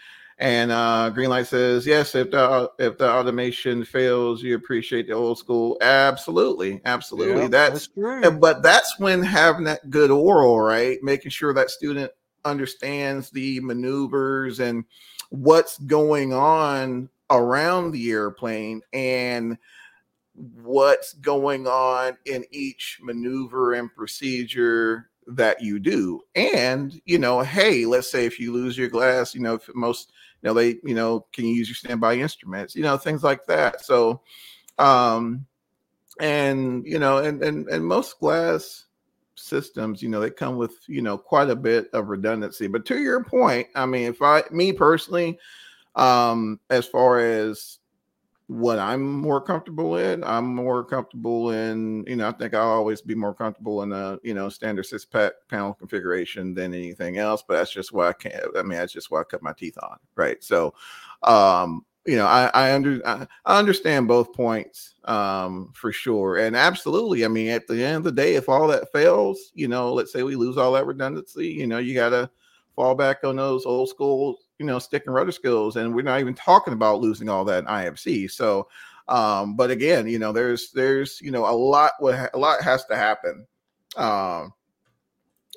and 0.43 0.73
uh, 0.73 1.13
Greenlight 1.15 1.47
says, 1.47 1.87
yes, 1.87 2.17
if 2.17 2.33
the 2.33 2.69
if 2.81 2.99
the 2.99 3.09
automation 3.09 3.85
fails, 3.85 4.43
you 4.43 4.57
appreciate 4.57 5.07
the 5.07 5.13
old 5.13 5.39
school. 5.39 5.79
Absolutely, 5.81 6.81
absolutely. 6.85 7.47
that's, 7.47 7.87
that's 7.87 7.87
true. 7.87 8.29
But 8.33 8.61
that's 8.61 8.99
when 8.99 9.23
having 9.23 9.63
that 9.65 9.89
good 9.89 10.11
oral, 10.11 10.61
right? 10.61 10.99
Making 11.01 11.31
sure 11.31 11.55
that 11.55 11.71
student 11.71 12.11
understands 12.45 13.31
the 13.31 13.61
maneuvers 13.61 14.59
and 14.59 14.85
what's 15.31 15.79
going 15.79 16.33
on 16.33 17.09
around 17.31 17.93
the 17.93 18.11
airplane 18.11 18.83
and 18.93 19.57
what's 20.35 21.13
going 21.13 21.69
on 21.69 22.17
in 22.27 22.45
each 22.51 22.99
maneuver 23.01 23.75
and 23.75 23.95
procedure 23.95 25.09
that 25.29 25.63
you 25.63 25.79
do. 25.79 26.21
And, 26.35 27.01
you 27.05 27.19
know, 27.19 27.43
hey, 27.43 27.87
let's 27.87 28.11
say 28.11 28.27
if 28.27 28.41
you 28.41 28.53
lose 28.53 28.77
your 28.77 28.89
glass, 28.89 29.37
you 29.37 29.41
know, 29.41 29.61
most, 29.73 30.11
know, 30.49 30.55
they, 30.55 30.77
you 30.85 30.95
know, 30.95 31.27
can 31.33 31.45
you 31.45 31.55
use 31.55 31.69
your 31.69 31.77
standby 31.77 32.17
instruments, 32.17 32.75
you 32.75 32.83
know, 32.83 32.97
things 32.97 33.23
like 33.23 33.47
that. 33.47 33.85
So, 33.85 34.23
um, 34.79 35.47
and, 36.21 36.85
you 36.87 36.99
know, 36.99 37.19
and, 37.19 37.43
and, 37.43 37.69
and 37.69 37.85
most 37.85 38.19
glass 38.19 38.87
systems, 39.35 40.03
you 40.03 40.09
know, 40.09 40.21
they 40.21 40.31
come 40.31 40.57
with, 40.57 40.77
you 40.87 41.03
know, 41.03 41.17
quite 41.17 41.51
a 41.51 41.57
bit 41.57 41.89
of 41.93 42.09
redundancy. 42.09 42.67
But 42.67 42.85
to 42.87 42.99
your 42.99 43.25
point, 43.25 43.69
I 43.75 43.87
mean, 43.87 44.05
if 44.05 44.21
I, 44.21 44.43
me 44.51 44.73
personally, 44.73 45.39
um, 45.95 46.61
as 46.71 46.87
far 46.87 47.21
as 47.21 47.79
what 48.53 48.79
I'm 48.79 49.03
more 49.03 49.41
comfortable 49.41 49.97
in. 49.97 50.23
I'm 50.25 50.55
more 50.55 50.85
comfortable 50.85 51.51
in, 51.51 52.05
you 52.07 52.17
know, 52.17 52.29
I 52.29 52.33
think 52.33 52.53
I'll 52.55 52.69
always 52.69 53.01
be 53.01 53.15
more 53.15 53.35
comfortable 53.35 53.83
in 53.83 53.93
a, 53.93 54.19
you 54.23 54.35
know, 54.35 54.49
standard 54.49 54.85
six 54.85 55.05
pack 55.05 55.33
panel 55.49 55.73
configuration 55.73 56.53
than 56.53 56.75
anything 56.75 57.19
else. 57.19 57.43
But 57.47 57.57
that's 57.57 57.73
just 57.73 57.93
why 57.93 58.09
I 58.09 58.13
can't. 58.13 58.45
I 58.57 58.63
mean, 58.63 58.79
that's 58.79 58.93
just 58.93 59.11
why 59.11 59.21
I 59.21 59.25
cut 59.25 59.43
my 59.43 59.53
teeth 59.53 59.79
on, 59.83 59.97
right? 60.17 60.43
So, 60.45 60.75
um, 61.23 61.85
you 62.05 62.17
know, 62.17 62.27
I 62.27 62.51
I, 62.53 62.75
under, 62.75 63.01
I, 63.07 63.27
understand 63.47 64.09
both 64.09 64.33
points 64.33 64.97
um, 65.05 65.73
for 65.75 65.93
sure, 65.93 66.39
and 66.39 66.57
absolutely. 66.57 67.25
I 67.25 67.29
mean, 67.29 67.49
at 67.49 67.67
the 67.69 67.83
end 67.83 67.99
of 67.99 68.05
the 68.05 68.13
day, 68.13 68.35
if 68.35 68.49
all 68.49 68.67
that 68.69 68.91
fails, 68.93 69.53
you 69.55 69.69
know, 69.69 69.93
let's 69.93 70.13
say 70.13 70.25
we 70.25 70.35
lose 70.35 70.59
all 70.59 70.73
that 70.73 70.87
redundancy, 70.87 71.47
you 71.47 71.67
know, 71.67 71.79
you 71.79 71.95
got 71.95 72.11
to 72.11 72.29
fall 72.75 72.95
back 72.95 73.23
on 73.25 73.37
those 73.37 73.67
old 73.67 73.89
school 73.89 74.39
you 74.63 74.67
know, 74.69 74.79
stick 74.79 75.03
and 75.07 75.15
rudder 75.15 75.33
skills, 75.33 75.75
and 75.75 75.93
we're 75.93 76.03
not 76.03 76.21
even 76.21 76.35
talking 76.35 76.73
about 76.73 77.01
losing 77.01 77.29
all 77.29 77.45
that 77.45 77.65
in 77.65 77.67
IFC. 77.67 78.31
So, 78.31 78.69
um, 79.09 79.57
but 79.57 79.73
again, 79.73 80.07
you 80.07 80.21
know, 80.21 80.31
there's 80.31 80.71
there's 80.71 81.21
you 81.21 81.33
know 81.33 81.45
a 81.45 81.51
lot 81.51 81.95
what 81.99 82.31
a 82.33 82.39
lot 82.39 82.63
has 82.63 82.85
to 82.85 82.95
happen, 82.95 83.45
um, 83.97 84.53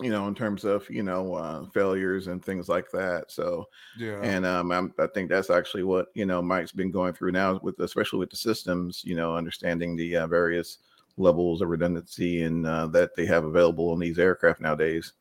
you 0.02 0.10
know, 0.10 0.28
in 0.28 0.34
terms 0.34 0.64
of 0.64 0.90
you 0.90 1.04
know 1.04 1.36
uh, 1.36 1.66
failures 1.68 2.26
and 2.26 2.44
things 2.44 2.68
like 2.68 2.90
that. 2.94 3.26
So, 3.28 3.66
yeah, 3.96 4.20
and 4.24 4.44
um, 4.44 4.72
I'm, 4.72 4.92
I 4.98 5.06
think 5.06 5.30
that's 5.30 5.52
actually 5.52 5.84
what 5.84 6.08
you 6.16 6.26
know 6.26 6.42
Mike's 6.42 6.72
been 6.72 6.90
going 6.90 7.14
through 7.14 7.34
now 7.34 7.60
with 7.62 7.80
especially 7.82 8.18
with 8.18 8.32
the 8.32 8.38
systems, 8.38 9.04
you 9.06 9.16
know, 9.16 9.36
understanding 9.36 9.96
the 9.96 10.18
uh, 10.18 10.28
various 10.28 10.80
levels 11.18 11.62
of 11.62 11.70
redundancy 11.70 12.42
and 12.42 12.66
uh, 12.66 12.88
that 12.88 13.16
they 13.16 13.28
have 13.28 13.46
available 13.46 13.92
on 13.92 14.00
these 14.00 14.18
aircraft 14.18 14.62
nowadays. 14.62 15.14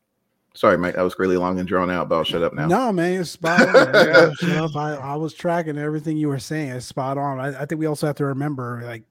Sorry, 0.55 0.77
Mike. 0.77 0.95
That 0.95 1.01
was 1.01 1.19
really 1.19 1.35
long 1.35 1.59
and 1.59 1.67
drawn 1.67 1.91
out, 1.91 2.07
but 2.07 2.15
I'll 2.15 2.23
shut 2.23 2.41
up 2.41 2.53
now. 2.53 2.67
No, 2.67 2.91
man, 2.91 3.19
it's 3.19 3.31
spot 3.31 3.61
on. 3.61 4.33
yeah. 4.41 4.67
I, 4.75 4.95
I 4.95 5.15
was 5.15 5.33
tracking 5.33 5.77
everything 5.77 6.15
you 6.15 6.29
were 6.29 6.39
saying. 6.39 6.71
It's 6.71 6.85
spot 6.85 7.17
on. 7.17 7.39
I, 7.39 7.61
I 7.61 7.65
think 7.65 7.79
we 7.79 7.85
also 7.85 8.07
have 8.07 8.15
to 8.17 8.25
remember, 8.25 8.81
like, 8.85 9.03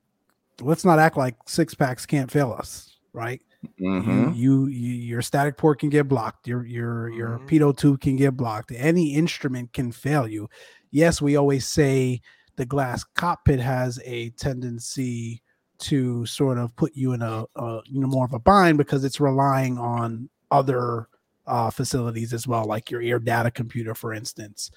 let's 0.63 0.87
not 0.87 0.99
act 0.99 1.19
like 1.19 1.37
six 1.47 1.75
packs 1.75 2.07
can't 2.07 2.31
fail 2.31 2.53
us, 2.53 2.97
right? 3.13 3.43
Mm-hmm. 3.79 4.33
You, 4.35 4.67
you, 4.67 4.93
your 4.95 5.23
static 5.23 5.59
port 5.59 5.81
can 5.81 5.91
get 5.91 6.09
blocked. 6.09 6.49
Your 6.49 6.65
your 6.65 7.11
your 7.11 7.39
mm-hmm. 7.39 7.47
pitot 7.47 7.77
tube 7.77 8.01
can 8.01 8.17
get 8.17 8.37
blocked. 8.37 8.73
Any 8.75 9.15
instrument 9.15 9.73
can 9.73 9.93
fail 9.93 10.27
you. 10.27 10.49
Yes, 10.91 11.21
we 11.21 11.37
always 11.37 11.69
say 11.69 12.21
the 12.57 12.67
glass 12.67 13.05
cockpit 13.05 13.61
has 13.61 14.01
a 14.05 14.31
tendency 14.31 15.43
to 15.79 16.25
sort 16.25 16.57
of 16.57 16.75
put 16.77 16.93
you 16.95 17.13
in 17.13 17.21
a, 17.21 17.45
a 17.57 17.81
you 17.87 18.01
know 18.01 18.07
more 18.07 18.25
of 18.25 18.33
a 18.33 18.39
bind 18.39 18.79
because 18.79 19.05
it's 19.05 19.21
relying 19.21 19.79
on 19.79 20.29
other 20.51 21.09
uh, 21.47 21.71
facilities 21.71 22.33
as 22.33 22.47
well, 22.47 22.65
like 22.65 22.91
your 22.91 23.03
air 23.03 23.19
data 23.19 23.51
computer, 23.51 23.95
for 23.95 24.13
instance. 24.13 24.71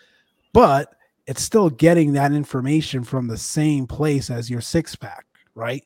But 0.54 0.94
it's 1.28 1.42
still 1.42 1.70
getting 1.70 2.14
that 2.14 2.32
information 2.32 3.04
from 3.04 3.28
the 3.28 3.38
same 3.38 3.86
place 3.86 4.30
as 4.30 4.50
your 4.50 4.62
six 4.62 4.96
pack, 4.96 5.26
right? 5.56 5.84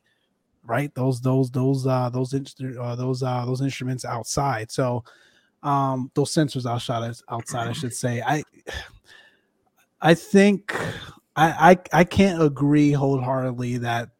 Right? 0.64 0.94
Those 0.94 1.20
those 1.20 1.50
those 1.50 1.86
uh 1.86 2.08
those 2.10 2.32
uh, 2.32 2.94
those 2.94 3.22
uh 3.22 3.44
those 3.44 3.60
instruments 3.60 4.04
outside. 4.04 4.70
So 4.70 5.04
um 5.64 6.10
those 6.14 6.32
sensors 6.32 6.70
outside 6.70 7.14
outside, 7.28 7.68
I 7.68 7.72
should 7.72 7.92
say. 7.92 8.22
I 8.22 8.44
I 10.00 10.14
think 10.14 10.74
I, 11.34 11.72
I 11.72 12.00
I 12.00 12.04
can't 12.04 12.40
agree 12.40 12.92
wholeheartedly 12.92 13.78
that 13.78 14.10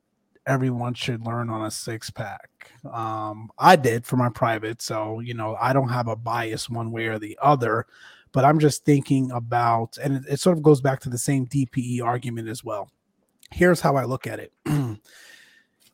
everyone 0.47 0.95
should 0.95 1.25
learn 1.25 1.51
on 1.51 1.65
a 1.65 1.71
six 1.71 2.11
pack. 2.11 2.51
Um, 2.91 3.51
I 3.59 3.77
did 3.77 4.05
for 4.05 4.17
my 4.17 4.29
private, 4.29 4.83
so 4.83 5.21
you 5.21 5.35
know 5.35 5.57
I 5.61 5.73
don't 5.73 5.89
have 5.89 6.09
a 6.09 6.17
bias 6.17 6.69
one 6.69 6.91
way 6.91 7.07
or 7.07 7.19
the 7.19 7.39
other, 7.41 7.87
but 8.33 8.45
I'm 8.45 8.59
just 8.59 8.85
thinking 8.85 9.31
about, 9.31 9.99
and 9.99 10.17
it, 10.17 10.35
it 10.35 10.41
sort 10.41 10.57
of 10.57 10.63
goes 10.63 10.81
back 10.81 11.01
to 11.01 11.09
the 11.09 11.19
same 11.19 11.47
DPE 11.47 12.03
argument 12.03 12.49
as 12.49 12.65
well. 12.65 12.91
Here's 13.51 13.81
how 13.81 13.97
I 13.97 14.05
look 14.05 14.27
at 14.27 14.41
it. 14.41 14.53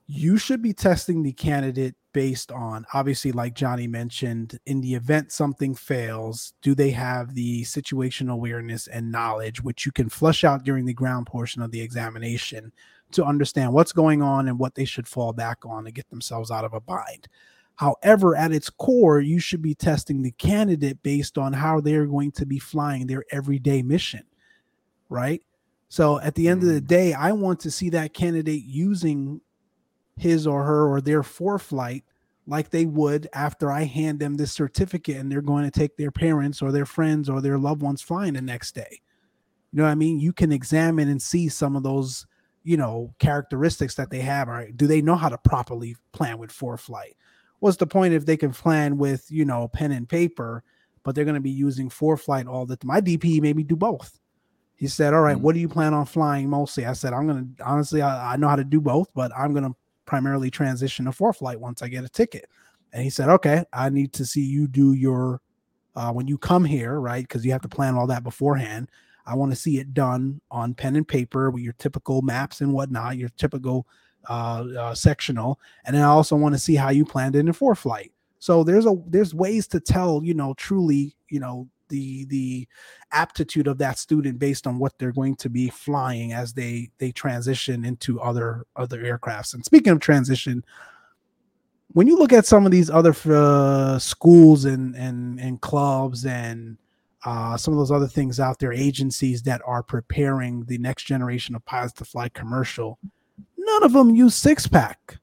you 0.07 0.39
should 0.39 0.63
be 0.63 0.73
testing 0.73 1.23
the 1.23 1.33
candidate 1.33 1.95
based 2.15 2.51
on 2.51 2.87
obviously 2.95 3.31
like 3.31 3.55
johnny 3.55 3.87
mentioned 3.87 4.59
in 4.65 4.81
the 4.81 4.95
event 4.95 5.31
something 5.31 5.75
fails 5.75 6.55
do 6.63 6.75
they 6.75 6.91
have 6.91 7.35
the 7.35 7.63
situational 7.65 8.33
awareness 8.33 8.87
and 8.87 9.13
knowledge 9.13 9.63
which 9.63 9.85
you 9.85 9.93
can 9.93 10.09
flush 10.09 10.45
out 10.45 10.65
during 10.65 10.87
the 10.87 10.95
ground 10.95 11.27
portion 11.27 11.61
of 11.61 11.71
the 11.71 11.81
examination 11.81 12.73
to 13.13 13.25
understand 13.25 13.73
what's 13.73 13.93
going 13.93 14.23
on 14.23 14.49
and 14.49 14.59
what 14.59 14.75
they 14.75 14.85
should 14.85 15.09
fall 15.09 15.33
back 15.33 15.65
on 15.65 15.85
to 15.85 15.91
get 15.91 16.09
themselves 16.11 16.51
out 16.51 16.65
of 16.65 16.75
a 16.75 16.81
bind. 16.81 17.29
However, 17.77 18.35
at 18.35 18.53
its 18.53 18.71
core, 18.71 19.21
you 19.21 19.39
should 19.39 19.63
be 19.63 19.75
testing 19.75 20.23
the 20.23 20.33
candidate 20.33 21.03
based 21.03 21.39
on 21.39 21.53
how 21.53 21.81
they're 21.81 22.07
going 22.07 22.33
to 22.33 22.45
be 22.45 22.59
flying 22.59 23.07
their 23.07 23.25
everyday 23.31 23.83
mission, 23.83 24.25
right? 25.09 25.43
So 25.89 26.21
at 26.21 26.35
the 26.35 26.49
end 26.49 26.63
of 26.63 26.69
the 26.69 26.81
mm. 26.81 26.87
day, 26.87 27.13
I 27.13 27.33
want 27.33 27.61
to 27.61 27.71
see 27.71 27.91
that 27.91 28.15
candidate 28.15 28.65
using 28.65 29.41
his 30.17 30.47
or 30.47 30.65
her 30.65 30.87
or 30.89 31.01
their 31.01 31.23
ForeFlight 31.23 32.03
like 32.47 32.71
they 32.71 32.87
would 32.87 33.29
after 33.33 33.71
I 33.71 33.85
hand 33.85 34.19
them 34.19 34.37
this 34.37 34.53
certificate 34.53 35.17
and 35.17 35.31
they're 35.31 35.43
going 35.43 35.65
to 35.65 35.71
take 35.71 35.97
their 35.97 36.11
parents 36.11 36.61
or 36.63 36.73
their 36.73 36.87
friends 36.87 37.29
or 37.29 37.41
their 37.41 37.59
loved 37.59 37.83
ones 37.83 38.03
flying 38.03 38.35
the 38.35 38.43
next 38.43 38.75
day. 38.75 39.01
You 39.71 39.79
know 39.79 39.85
what 39.85 39.91
I 39.91 39.97
mean? 39.97 40.19
You 40.19 40.33
can 40.33 40.51
examine 40.51 41.09
and 41.09 41.21
see 41.21 41.49
some 41.49 41.77
of 41.77 41.83
those 41.83 42.27
you 42.69 42.77
know 42.77 43.15
characteristics 43.19 43.95
that 43.95 44.11
they 44.11 44.21
have 44.21 44.47
are 44.47 44.71
do 44.73 44.87
they 44.87 45.01
know 45.01 45.17
how 45.17 45.31
to 45.31 45.39
properly 45.39 45.97
plan 46.13 46.37
with 46.37 46.53
four 46.53 46.77
ForeFlight 46.77 47.15
what's 47.61 47.79
the 47.79 47.87
point 47.87 48.13
if 48.13 48.27
they 48.27 48.37
can 48.37 48.53
plan 48.53 48.99
with 48.99 49.25
you 49.31 49.47
know 49.47 49.69
pen 49.69 49.91
and 49.91 50.07
paper 50.07 50.63
but 51.03 51.15
they're 51.15 51.25
going 51.25 51.35
to 51.35 51.41
be 51.41 51.51
using 51.51 51.89
four 51.89 52.17
ForeFlight 52.17 52.47
all 52.47 52.67
the 52.67 52.77
time 52.77 52.89
my 52.89 53.01
dp 53.01 53.41
made 53.41 53.57
me 53.57 53.63
do 53.63 53.75
both. 53.75 54.21
He 54.77 54.87
said 54.87 55.15
all 55.15 55.23
right, 55.23 55.35
mm-hmm. 55.35 55.45
what 55.45 55.55
do 55.55 55.61
you 55.61 55.69
plan 55.69 55.95
on 55.95 56.05
flying 56.05 56.51
mostly? 56.51 56.85
I 56.85 56.93
said 56.93 57.15
i'm 57.15 57.27
going 57.27 57.55
to 57.57 57.65
honestly 57.65 58.03
I, 58.03 58.35
I, 58.35 58.37
know 58.37 58.49
how 58.49 58.57
to 58.57 58.65
do 58.65 58.83
both 58.83 59.09
but 59.15 59.33
i'm 59.35 59.53
going 59.55 59.65
to 59.65 59.75
primarily 60.05 60.51
transition 60.51 61.07
to 61.07 61.11
ForeFlight 61.11 61.57
once 61.57 61.81
i 61.81 61.89
get 61.89 62.05
a 62.05 62.09
ticket. 62.09 62.51
And 62.93 63.03
he 63.03 63.09
said 63.09 63.31
okay 63.31 63.65
i 63.73 63.89
need 63.89 64.13
to 64.13 64.27
see 64.27 64.43
you 64.43 64.69
do 64.69 64.93
your 64.93 65.41
uh, 65.97 66.13
when 66.13 66.29
you 66.29 66.37
come 66.37 66.67
here 66.67 67.01
right? 67.01 67.27
Because 67.27 67.47
you 67.47 67.53
have 67.53 67.63
to 67.63 67.69
plan 67.69 67.95
all 67.95 68.09
that 68.09 68.23
beforehand 68.23 68.91
I 69.29 69.35
want 69.35 69.53
to 69.53 69.57
see 69.57 69.79
it 69.79 69.95
done 69.95 70.41
on 70.51 70.75
pen 70.75 70.97
and 70.97 71.07
paper 71.07 71.51
with 71.51 71.63
your 71.63 71.75
typical 71.75 72.23
maps 72.23 72.61
and 72.61 72.73
whatnot, 72.73 73.19
your 73.19 73.29
typical 73.37 73.87
uh, 74.29 74.65
uh, 74.79 74.95
sectional, 74.95 75.61
and 75.85 75.95
then 75.95 76.03
I 76.03 76.09
also 76.09 76.37
want 76.37 76.55
to 76.55 76.59
see 76.59 76.75
how 76.75 76.91
you 76.91 77.05
planned 77.05 77.37
it 77.37 77.41
in 77.41 77.47
ForeFlight. 77.47 78.11
So 78.39 78.65
there's 78.65 78.87
a 78.87 78.95
there's 79.07 79.35
ways 79.35 79.67
to 79.69 79.81
tell, 79.81 80.23
you 80.25 80.35
know, 80.35 80.55
truly, 80.55 81.17
you 81.29 81.41
know, 81.41 81.69
the 81.89 82.25
the 82.27 82.69
aptitude 83.13 83.67
of 83.67 83.79
that 83.79 83.99
student 83.99 84.39
based 84.39 84.67
on 84.67 84.79
what 84.79 84.99
they're 84.99 85.13
going 85.13 85.37
to 85.37 85.49
be 85.49 85.69
flying 85.69 86.33
as 86.33 86.53
they 86.53 86.91
they 86.99 87.11
transition 87.11 87.85
into 87.85 88.21
other 88.21 88.65
other 88.77 89.03
aircrafts. 89.03 89.55
And 89.55 89.65
speaking 89.65 89.93
of 89.93 90.01
transition, 90.01 90.65
when 91.93 92.07
you 92.07 92.17
look 92.17 92.33
at 92.33 92.47
some 92.47 92.65
of 92.67 92.73
these 92.73 92.91
other 92.91 93.15
uh, 93.27 93.99
schools 93.99 94.65
and 94.65 94.95
and 94.95 95.41
and 95.41 95.61
clubs 95.61 96.25
and 96.25 96.77
uh, 97.25 97.57
some 97.57 97.75
of 97.75 97.79
those 97.79 97.91
other 97.91 98.07
things 98.07 98.39
out 98.39 98.59
there, 98.59 98.73
agencies 98.73 99.43
that 99.43 99.61
are 99.67 99.83
preparing 99.83 100.65
the 100.65 100.79
next 100.79 101.05
generation 101.05 101.55
of 101.55 101.65
pilots 101.65 101.95
to 101.95 102.05
fly 102.05 102.29
commercial, 102.29 102.99
none 103.57 103.83
of 103.83 103.93
them 103.93 104.15
use 104.15 104.35
six 104.35 104.67
pack. 104.67 105.19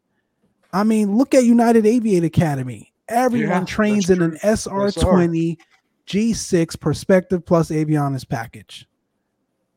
I 0.73 0.83
mean, 0.83 1.17
look 1.17 1.33
at 1.33 1.45
United 1.45 1.85
Aviate 1.85 2.25
Academy. 2.25 2.93
Everyone 3.07 3.61
yeah, 3.61 3.65
trains 3.65 4.09
in 4.09 4.21
an 4.21 4.37
SR20 4.43 5.57
G6 6.07 6.79
Perspective 6.79 7.45
Plus 7.45 7.69
Avionics 7.69 8.27
package. 8.27 8.87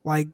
Like, 0.03 0.29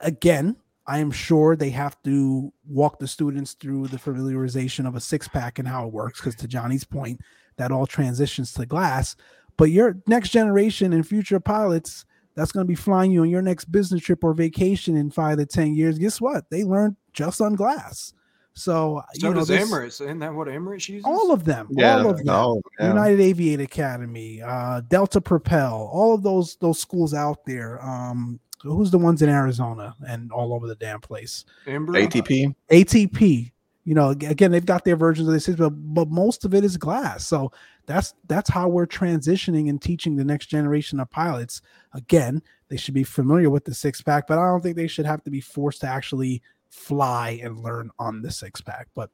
again, 0.00 0.56
I 0.86 0.98
am 0.98 1.10
sure 1.10 1.56
they 1.56 1.70
have 1.70 2.00
to 2.02 2.52
walk 2.68 2.98
the 2.98 3.08
students 3.08 3.54
through 3.54 3.88
the 3.88 3.96
familiarization 3.96 4.86
of 4.86 4.94
a 4.94 5.00
six 5.00 5.26
pack 5.26 5.58
and 5.58 5.66
how 5.66 5.86
it 5.86 5.92
works. 5.92 6.20
Because 6.20 6.34
to 6.36 6.48
Johnny's 6.48 6.84
point, 6.84 7.20
that 7.56 7.72
all 7.72 7.86
transitions 7.86 8.52
to 8.52 8.66
glass. 8.66 9.16
But 9.56 9.70
your 9.70 9.96
next 10.06 10.30
generation 10.30 10.92
and 10.92 11.06
future 11.06 11.40
pilots 11.40 12.04
that's 12.34 12.52
going 12.52 12.64
to 12.64 12.68
be 12.68 12.74
flying 12.74 13.12
you 13.12 13.22
on 13.22 13.30
your 13.30 13.42
next 13.42 13.66
business 13.66 14.02
trip 14.02 14.24
or 14.24 14.34
vacation 14.34 14.96
in 14.96 15.10
five 15.10 15.38
to 15.38 15.46
10 15.46 15.74
years, 15.74 15.98
guess 15.98 16.20
what? 16.20 16.50
They 16.50 16.64
learned 16.64 16.96
just 17.12 17.40
on 17.40 17.54
glass. 17.54 18.12
So, 18.54 19.02
so 19.14 19.28
you 19.28 19.34
know, 19.34 19.40
does 19.40 19.48
this, 19.48 19.68
Emirates. 19.68 20.00
Isn't 20.00 20.20
that 20.20 20.32
what 20.32 20.46
Emirates 20.46 20.88
uses? 20.88 21.04
All 21.04 21.32
of 21.32 21.44
them. 21.44 21.68
Yeah, 21.70 21.98
all 21.98 22.10
of 22.10 22.18
them. 22.18 22.28
Oh, 22.28 22.62
yeah. 22.78 22.88
United 22.88 23.18
Aviate 23.18 23.62
Academy, 23.62 24.40
uh, 24.42 24.80
Delta 24.82 25.20
Propel, 25.20 25.90
all 25.92 26.14
of 26.14 26.22
those 26.22 26.56
those 26.56 26.78
schools 26.78 27.14
out 27.14 27.44
there. 27.46 27.84
Um, 27.84 28.38
who's 28.62 28.92
the 28.92 28.98
ones 28.98 29.22
in 29.22 29.28
Arizona 29.28 29.94
and 30.08 30.30
all 30.30 30.52
over 30.54 30.68
the 30.68 30.76
damn 30.76 31.00
place? 31.00 31.44
Embraer? 31.66 32.08
ATP. 32.08 32.54
ATP. 32.70 33.50
You 33.84 33.94
know, 33.94 34.10
again, 34.10 34.50
they've 34.50 34.64
got 34.64 34.84
their 34.84 34.96
versions 34.96 35.28
of 35.28 35.34
this, 35.34 35.46
but 35.46 35.70
but 35.70 36.08
most 36.08 36.44
of 36.44 36.54
it 36.54 36.64
is 36.64 36.76
glass. 36.76 37.26
So 37.26 37.52
that's 37.86 38.14
that's 38.26 38.48
how 38.48 38.68
we're 38.68 38.86
transitioning 38.86 39.68
and 39.68 39.80
teaching 39.80 40.16
the 40.16 40.24
next 40.24 40.46
generation 40.46 41.00
of 41.00 41.10
pilots. 41.10 41.60
Again, 41.92 42.42
they 42.68 42.76
should 42.76 42.94
be 42.94 43.04
familiar 43.04 43.50
with 43.50 43.66
the 43.66 43.74
six 43.74 44.00
pack, 44.00 44.26
but 44.26 44.38
I 44.38 44.46
don't 44.46 44.62
think 44.62 44.76
they 44.76 44.86
should 44.86 45.06
have 45.06 45.22
to 45.24 45.30
be 45.30 45.40
forced 45.40 45.82
to 45.82 45.86
actually 45.86 46.42
fly 46.70 47.38
and 47.42 47.60
learn 47.60 47.90
on 47.98 48.22
the 48.22 48.30
six 48.30 48.60
pack. 48.60 48.88
But 48.94 49.10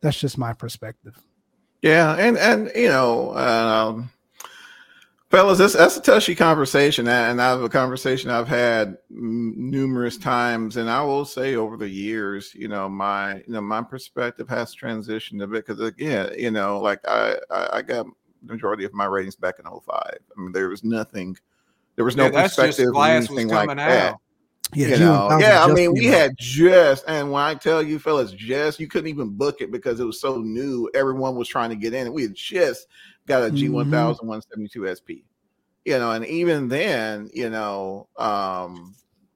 that's 0.00 0.18
just 0.18 0.36
my 0.36 0.52
perspective. 0.52 1.16
Yeah, 1.82 2.14
and 2.14 2.36
and 2.36 2.72
you 2.74 2.88
know, 2.88 3.36
um, 3.36 4.10
fellas, 5.30 5.58
that's 5.58 5.74
that's 5.74 5.96
a 5.96 6.00
touchy 6.00 6.34
conversation, 6.34 7.08
and 7.08 7.40
I 7.40 7.50
have 7.50 7.62
a 7.62 7.68
conversation 7.68 8.30
I've 8.30 8.48
had 8.48 8.96
numerous 9.10 10.16
times, 10.16 10.76
and 10.76 10.90
I 10.90 11.02
will 11.02 11.24
say 11.24 11.54
over 11.54 11.76
the 11.76 11.88
years, 11.88 12.54
you 12.54 12.68
know, 12.68 12.88
my 12.88 13.36
you 13.36 13.52
know 13.52 13.60
my 13.60 13.82
perspective 13.82 14.48
has 14.48 14.74
transitioned 14.74 15.42
a 15.42 15.46
bit 15.46 15.66
because 15.66 15.80
again, 15.80 16.32
you 16.36 16.50
know, 16.50 16.80
like 16.80 17.00
I 17.06 17.36
I, 17.50 17.68
I 17.74 17.82
got 17.82 18.06
the 18.42 18.52
majority 18.52 18.84
of 18.84 18.94
my 18.94 19.06
ratings 19.06 19.36
back 19.36 19.56
in 19.58 19.64
05. 19.64 19.80
I 19.96 20.40
mean, 20.40 20.52
there 20.52 20.68
was 20.68 20.84
nothing, 20.84 21.36
there 21.96 22.04
was 22.04 22.16
no 22.16 22.26
yeah, 22.26 22.42
perspective 22.42 22.94
or 22.94 23.04
anything 23.04 23.48
like 23.48 23.68
out. 23.78 24.20
Yeah, 24.74 24.88
you 24.88 24.98
know, 24.98 25.38
yeah. 25.40 25.64
I 25.64 25.72
mean, 25.72 25.94
we 25.94 26.04
had 26.04 26.32
just, 26.36 27.04
and 27.08 27.32
when 27.32 27.42
I 27.42 27.54
tell 27.54 27.82
you, 27.82 27.98
fellas, 27.98 28.32
just 28.32 28.78
you 28.78 28.86
couldn't 28.86 29.08
even 29.08 29.30
book 29.30 29.62
it 29.62 29.72
because 29.72 29.98
it 29.98 30.04
was 30.04 30.20
so 30.20 30.42
new. 30.42 30.90
Everyone 30.94 31.36
was 31.36 31.48
trying 31.48 31.70
to 31.70 31.76
get 31.76 31.94
in, 31.94 32.06
and 32.06 32.14
we 32.14 32.22
had 32.22 32.34
just 32.34 32.86
got 33.26 33.42
a 33.42 33.50
G 33.50 33.70
one 33.70 33.90
thousand 33.90 34.28
one 34.28 34.42
seventy 34.42 34.68
two 34.68 34.86
SP. 34.92 35.24
You 35.86 35.98
know, 35.98 36.10
and 36.10 36.26
even 36.26 36.68
then, 36.68 37.30
you 37.32 37.48
know, 37.48 38.08
um, 38.18 38.94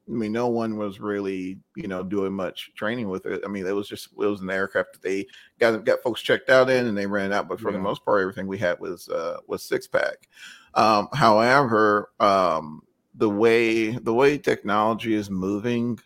I 0.08 0.12
mean, 0.12 0.32
no 0.32 0.48
one 0.48 0.76
was 0.76 1.00
really, 1.00 1.58
you 1.76 1.88
know, 1.88 2.02
doing 2.02 2.34
much 2.34 2.72
training 2.74 3.08
with 3.08 3.24
it. 3.24 3.42
I 3.44 3.48
mean, 3.48 3.66
it 3.66 3.74
was 3.74 3.88
just 3.88 4.08
it 4.12 4.26
was 4.26 4.42
an 4.42 4.50
aircraft 4.50 4.94
that 4.94 5.02
they 5.02 5.26
got 5.58 5.84
got 5.84 6.02
folks 6.02 6.20
checked 6.20 6.50
out 6.50 6.68
in, 6.68 6.86
and 6.86 6.98
they 6.98 7.06
ran 7.06 7.32
out. 7.32 7.48
But 7.48 7.58
for 7.58 7.70
yeah. 7.70 7.78
the 7.78 7.82
most 7.82 8.04
part, 8.04 8.20
everything 8.20 8.46
we 8.46 8.58
had 8.58 8.80
was 8.80 9.08
uh, 9.08 9.38
was 9.46 9.62
six 9.62 9.86
pack. 9.86 10.28
Um, 10.74 11.08
however, 11.14 12.10
um, 12.20 12.82
the 13.14 13.28
way 13.28 13.90
the 13.90 14.14
way 14.14 14.38
technology 14.38 15.14
is 15.14 15.30
moving, 15.30 15.98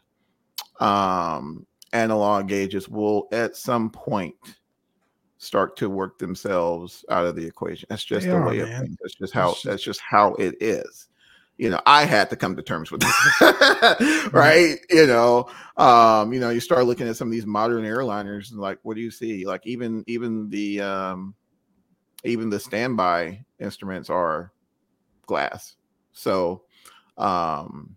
um, 0.80 1.66
analog 1.92 2.48
gauges 2.48 2.88
will 2.88 3.28
at 3.32 3.56
some 3.56 3.90
point 3.90 4.34
start 5.38 5.76
to 5.76 5.88
work 5.88 6.18
themselves 6.18 7.04
out 7.10 7.26
of 7.26 7.36
the 7.36 7.46
equation. 7.46 7.86
That's 7.88 8.04
just 8.04 8.24
they 8.24 8.32
the 8.32 8.36
are, 8.36 8.46
way 8.46 8.58
man. 8.58 8.72
of 8.72 8.80
things. 8.80 8.96
That's 9.00 9.14
just 9.14 9.32
how 9.32 9.48
that's 9.48 9.62
just, 9.62 9.64
that's 9.64 9.82
just 9.82 10.00
how 10.00 10.34
it 10.34 10.56
is. 10.60 11.08
You 11.58 11.70
know, 11.70 11.80
I 11.86 12.04
had 12.04 12.28
to 12.30 12.36
come 12.36 12.54
to 12.56 12.62
terms 12.62 12.90
with 12.90 13.02
it. 13.02 14.32
right. 14.32 14.76
You 14.90 15.06
know, 15.06 15.48
um, 15.78 16.34
you 16.34 16.38
know, 16.38 16.50
you 16.50 16.60
start 16.60 16.84
looking 16.84 17.08
at 17.08 17.16
some 17.16 17.28
of 17.28 17.32
these 17.32 17.46
modern 17.46 17.84
airliners 17.84 18.50
and 18.50 18.60
like, 18.60 18.78
what 18.82 18.94
do 18.94 19.00
you 19.00 19.10
see? 19.10 19.46
Like 19.46 19.66
even 19.66 20.04
even 20.06 20.50
the 20.50 20.82
um 20.82 21.34
even 22.24 22.50
the 22.50 22.60
standby 22.60 23.44
instruments 23.58 24.10
are 24.10 24.52
glass. 25.24 25.76
So 26.12 26.62
um, 27.18 27.96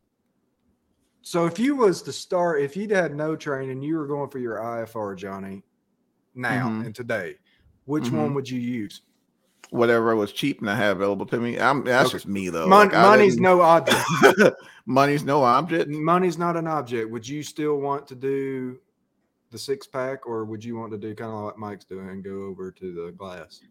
so 1.22 1.46
if 1.46 1.60
you 1.60 1.76
was 1.76 2.02
to 2.04 2.12
start, 2.12 2.62
if 2.62 2.76
you'd 2.76 2.92
had 2.92 3.14
no 3.14 3.36
training, 3.36 3.82
you 3.82 3.98
were 3.98 4.08
going 4.08 4.30
for 4.30 4.40
your 4.40 4.58
IFR, 4.58 5.16
Johnny, 5.16 5.64
now 6.34 6.70
mm-hmm. 6.70 6.86
and 6.88 6.96
today, 6.96 7.36
which 7.86 8.06
mm-hmm. 8.06 8.18
one 8.18 8.34
would 8.34 8.50
you 8.50 8.60
use? 8.60 9.02
Whatever 9.70 10.16
was 10.16 10.32
cheap 10.32 10.62
and 10.62 10.70
I 10.70 10.76
have 10.76 10.98
available 10.98 11.28
to 11.28 11.38
me. 11.38 11.60
I'm, 11.60 11.84
that's 11.84 12.08
okay. 12.08 12.14
just 12.14 12.28
me 12.28 12.50
though. 12.50 12.66
Mon- 12.66 12.88
like, 12.88 12.94
money's 12.94 13.38
no 13.38 13.62
object. 13.62 14.04
money's 14.88 15.24
no 15.24 15.44
object. 15.44 15.90
Money's 15.92 16.40
not 16.40 16.58
an 16.58 16.66
object. 16.66 17.12
Would 17.12 17.28
you 17.28 17.44
still 17.44 17.78
want 17.78 18.08
to 18.08 18.16
do 18.16 18.80
the 19.52 19.58
six 19.60 19.86
pack, 19.86 20.26
or 20.26 20.46
would 20.46 20.64
you 20.64 20.78
want 20.78 20.92
to 20.92 20.98
do 20.98 21.14
kind 21.14 21.32
of 21.32 21.44
like 21.44 21.58
Mike's 21.58 21.86
doing 21.86 22.10
and 22.10 22.24
go 22.24 22.44
over 22.44 22.72
to 22.72 22.94
the 22.94 23.12
glass? 23.12 23.62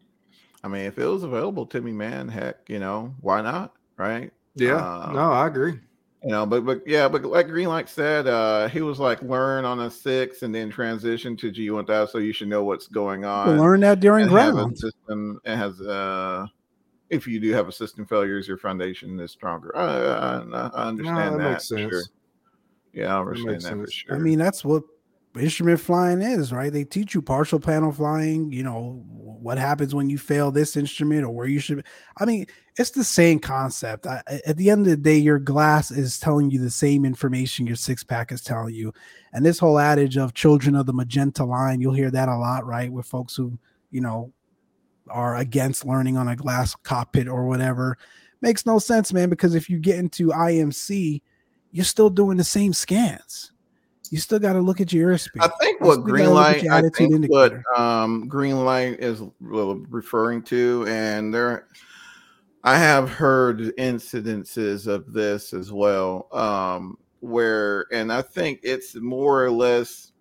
I 0.63 0.67
mean, 0.67 0.85
if 0.85 0.97
it 0.97 1.05
was 1.05 1.23
available 1.23 1.65
to 1.67 1.81
me, 1.81 1.91
man, 1.91 2.27
heck, 2.27 2.57
you 2.67 2.79
know, 2.79 3.15
why 3.21 3.41
not? 3.41 3.73
Right? 3.97 4.31
Yeah, 4.55 4.75
uh, 4.75 5.11
no, 5.13 5.31
I 5.31 5.47
agree. 5.47 5.79
You 6.23 6.31
know, 6.31 6.45
but 6.45 6.65
but 6.65 6.81
yeah, 6.85 7.07
but 7.07 7.23
like 7.23 7.47
Greenlight 7.47 7.87
said, 7.87 8.27
uh, 8.27 8.67
he 8.67 8.81
was 8.81 8.99
like 8.99 9.21
learn 9.21 9.63
on 9.63 9.79
a 9.79 9.89
six 9.89 10.41
and 10.41 10.53
then 10.53 10.69
transition 10.69 11.37
to 11.37 11.49
G 11.49 11.69
one 11.69 11.85
thousand, 11.85 12.11
so 12.11 12.17
you 12.17 12.33
should 12.33 12.49
know 12.49 12.63
what's 12.63 12.87
going 12.87 13.23
on. 13.23 13.57
learn 13.57 13.79
that 13.81 14.01
during 14.01 14.27
ground 14.27 14.77
system. 14.77 15.39
It 15.45 15.55
has 15.55 15.79
uh, 15.79 16.45
if 17.09 17.25
you 17.25 17.39
do 17.39 17.53
have 17.53 17.69
a 17.69 17.71
system 17.71 18.05
failures, 18.05 18.49
your 18.49 18.57
foundation 18.57 19.17
is 19.19 19.31
stronger. 19.31 19.75
I, 19.77 19.85
I, 19.85 20.67
I 20.67 20.87
understand 20.87 21.31
no, 21.31 21.37
that, 21.37 21.37
that. 21.37 21.51
Makes 21.51 21.67
sense. 21.69 21.89
Sure. 21.89 22.03
Yeah, 22.91 23.15
I 23.15 23.19
understand 23.19 23.61
that, 23.61 23.77
that 23.77 23.85
for 23.85 23.91
sure. 23.91 24.15
I 24.15 24.19
mean, 24.19 24.39
that's 24.39 24.65
what 24.65 24.83
instrument 25.37 25.79
flying 25.79 26.21
is, 26.21 26.51
right? 26.51 26.73
They 26.73 26.83
teach 26.83 27.13
you 27.13 27.21
partial 27.21 27.59
panel 27.59 27.91
flying, 27.91 28.51
you 28.51 28.63
know, 28.63 29.03
what 29.07 29.57
happens 29.57 29.93
when 29.93 30.09
you 30.09 30.17
fail 30.17 30.51
this 30.51 30.75
instrument 30.75 31.23
or 31.23 31.29
where 31.29 31.47
you 31.47 31.59
should. 31.59 31.85
I 32.17 32.25
mean, 32.25 32.47
it's 32.77 32.89
the 32.89 33.03
same 33.03 33.39
concept. 33.39 34.07
I, 34.07 34.21
at 34.45 34.57
the 34.57 34.69
end 34.69 34.81
of 34.81 34.91
the 34.91 34.97
day, 34.97 35.17
your 35.17 35.39
glass 35.39 35.91
is 35.91 36.19
telling 36.19 36.49
you 36.49 36.59
the 36.59 36.69
same 36.69 37.05
information 37.05 37.67
your 37.67 37.75
six 37.75 38.03
pack 38.03 38.31
is 38.31 38.41
telling 38.41 38.73
you. 38.73 38.93
And 39.33 39.45
this 39.45 39.59
whole 39.59 39.79
adage 39.79 40.17
of 40.17 40.33
children 40.33 40.75
of 40.75 40.85
the 40.85 40.93
magenta 40.93 41.45
line, 41.45 41.79
you'll 41.79 41.93
hear 41.93 42.11
that 42.11 42.29
a 42.29 42.37
lot, 42.37 42.65
right? 42.65 42.91
With 42.91 43.05
folks 43.05 43.35
who, 43.35 43.57
you 43.91 44.01
know, 44.01 44.33
are 45.09 45.37
against 45.37 45.85
learning 45.85 46.17
on 46.17 46.27
a 46.27 46.35
glass 46.35 46.75
cockpit 46.75 47.27
or 47.27 47.47
whatever. 47.47 47.97
Makes 48.41 48.65
no 48.65 48.79
sense, 48.79 49.13
man, 49.13 49.29
because 49.29 49.55
if 49.55 49.69
you 49.69 49.79
get 49.79 49.99
into 49.99 50.29
IMC, 50.29 51.21
you're 51.71 51.85
still 51.85 52.09
doing 52.09 52.37
the 52.37 52.43
same 52.43 52.73
scans 52.73 53.51
you 54.11 54.19
still 54.19 54.39
got 54.39 54.53
to 54.53 54.61
look 54.61 54.81
at 54.81 54.91
your 54.91 55.13
airspeed. 55.13 55.41
I 55.41 55.49
think 55.59 55.81
what 55.81 56.03
green 56.03 56.31
light, 56.31 56.67
I 56.69 56.81
think 56.81 57.13
indicator. 57.13 57.63
what 57.67 57.79
um, 57.79 58.27
green 58.27 58.65
light 58.65 58.99
is 58.99 59.21
referring 59.39 60.43
to, 60.43 60.85
and 60.87 61.33
there, 61.33 61.67
I 62.63 62.77
have 62.77 63.09
heard 63.09 63.59
incidences 63.77 64.87
of 64.87 65.13
this 65.13 65.53
as 65.53 65.71
well, 65.71 66.27
um, 66.31 66.97
where, 67.19 67.85
and 67.91 68.11
I 68.11 68.21
think 68.21 68.59
it's 68.63 68.95
more 68.95 69.43
or 69.43 69.51
less 69.51 70.11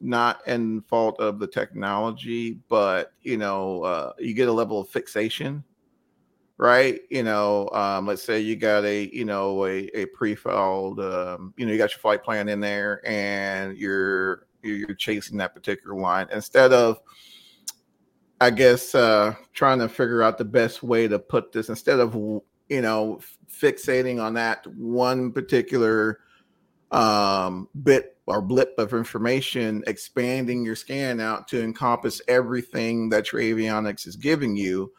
not 0.00 0.46
in 0.46 0.82
fault 0.82 1.18
of 1.20 1.38
the 1.38 1.46
technology, 1.46 2.58
but 2.68 3.12
you 3.22 3.36
know, 3.36 3.82
uh, 3.82 4.12
you 4.18 4.34
get 4.34 4.48
a 4.48 4.52
level 4.52 4.80
of 4.80 4.88
fixation 4.88 5.64
right? 6.58 7.00
You 7.10 7.22
know, 7.22 7.68
um, 7.70 8.06
let's 8.06 8.22
say 8.22 8.40
you 8.40 8.56
got 8.56 8.84
a, 8.84 9.14
you 9.14 9.24
know, 9.24 9.66
a, 9.66 9.88
a 9.94 10.06
pre-filed, 10.06 11.00
um, 11.00 11.52
you 11.56 11.66
know, 11.66 11.72
you 11.72 11.78
got 11.78 11.90
your 11.90 11.98
flight 11.98 12.22
plan 12.22 12.48
in 12.48 12.60
there 12.60 13.06
and 13.06 13.76
you're, 13.76 14.46
you're 14.62 14.94
chasing 14.94 15.36
that 15.38 15.54
particular 15.54 15.94
line 15.94 16.28
instead 16.32 16.72
of, 16.72 16.98
I 18.40 18.50
guess, 18.50 18.94
uh, 18.94 19.34
trying 19.52 19.78
to 19.80 19.88
figure 19.88 20.22
out 20.22 20.38
the 20.38 20.44
best 20.44 20.82
way 20.82 21.08
to 21.08 21.18
put 21.18 21.52
this 21.52 21.68
instead 21.68 22.00
of, 22.00 22.14
you 22.14 22.80
know, 22.82 23.20
fixating 23.50 24.22
on 24.22 24.34
that 24.34 24.66
one 24.66 25.32
particular 25.32 26.20
um, 26.90 27.68
bit 27.82 28.16
or 28.26 28.42
blip 28.42 28.74
of 28.78 28.92
information, 28.92 29.84
expanding 29.86 30.64
your 30.64 30.74
scan 30.74 31.20
out 31.20 31.48
to 31.48 31.62
encompass 31.62 32.20
everything 32.28 33.08
that 33.10 33.30
your 33.30 33.40
avionics 33.40 34.06
is 34.06 34.16
giving 34.16 34.56
you 34.56 34.92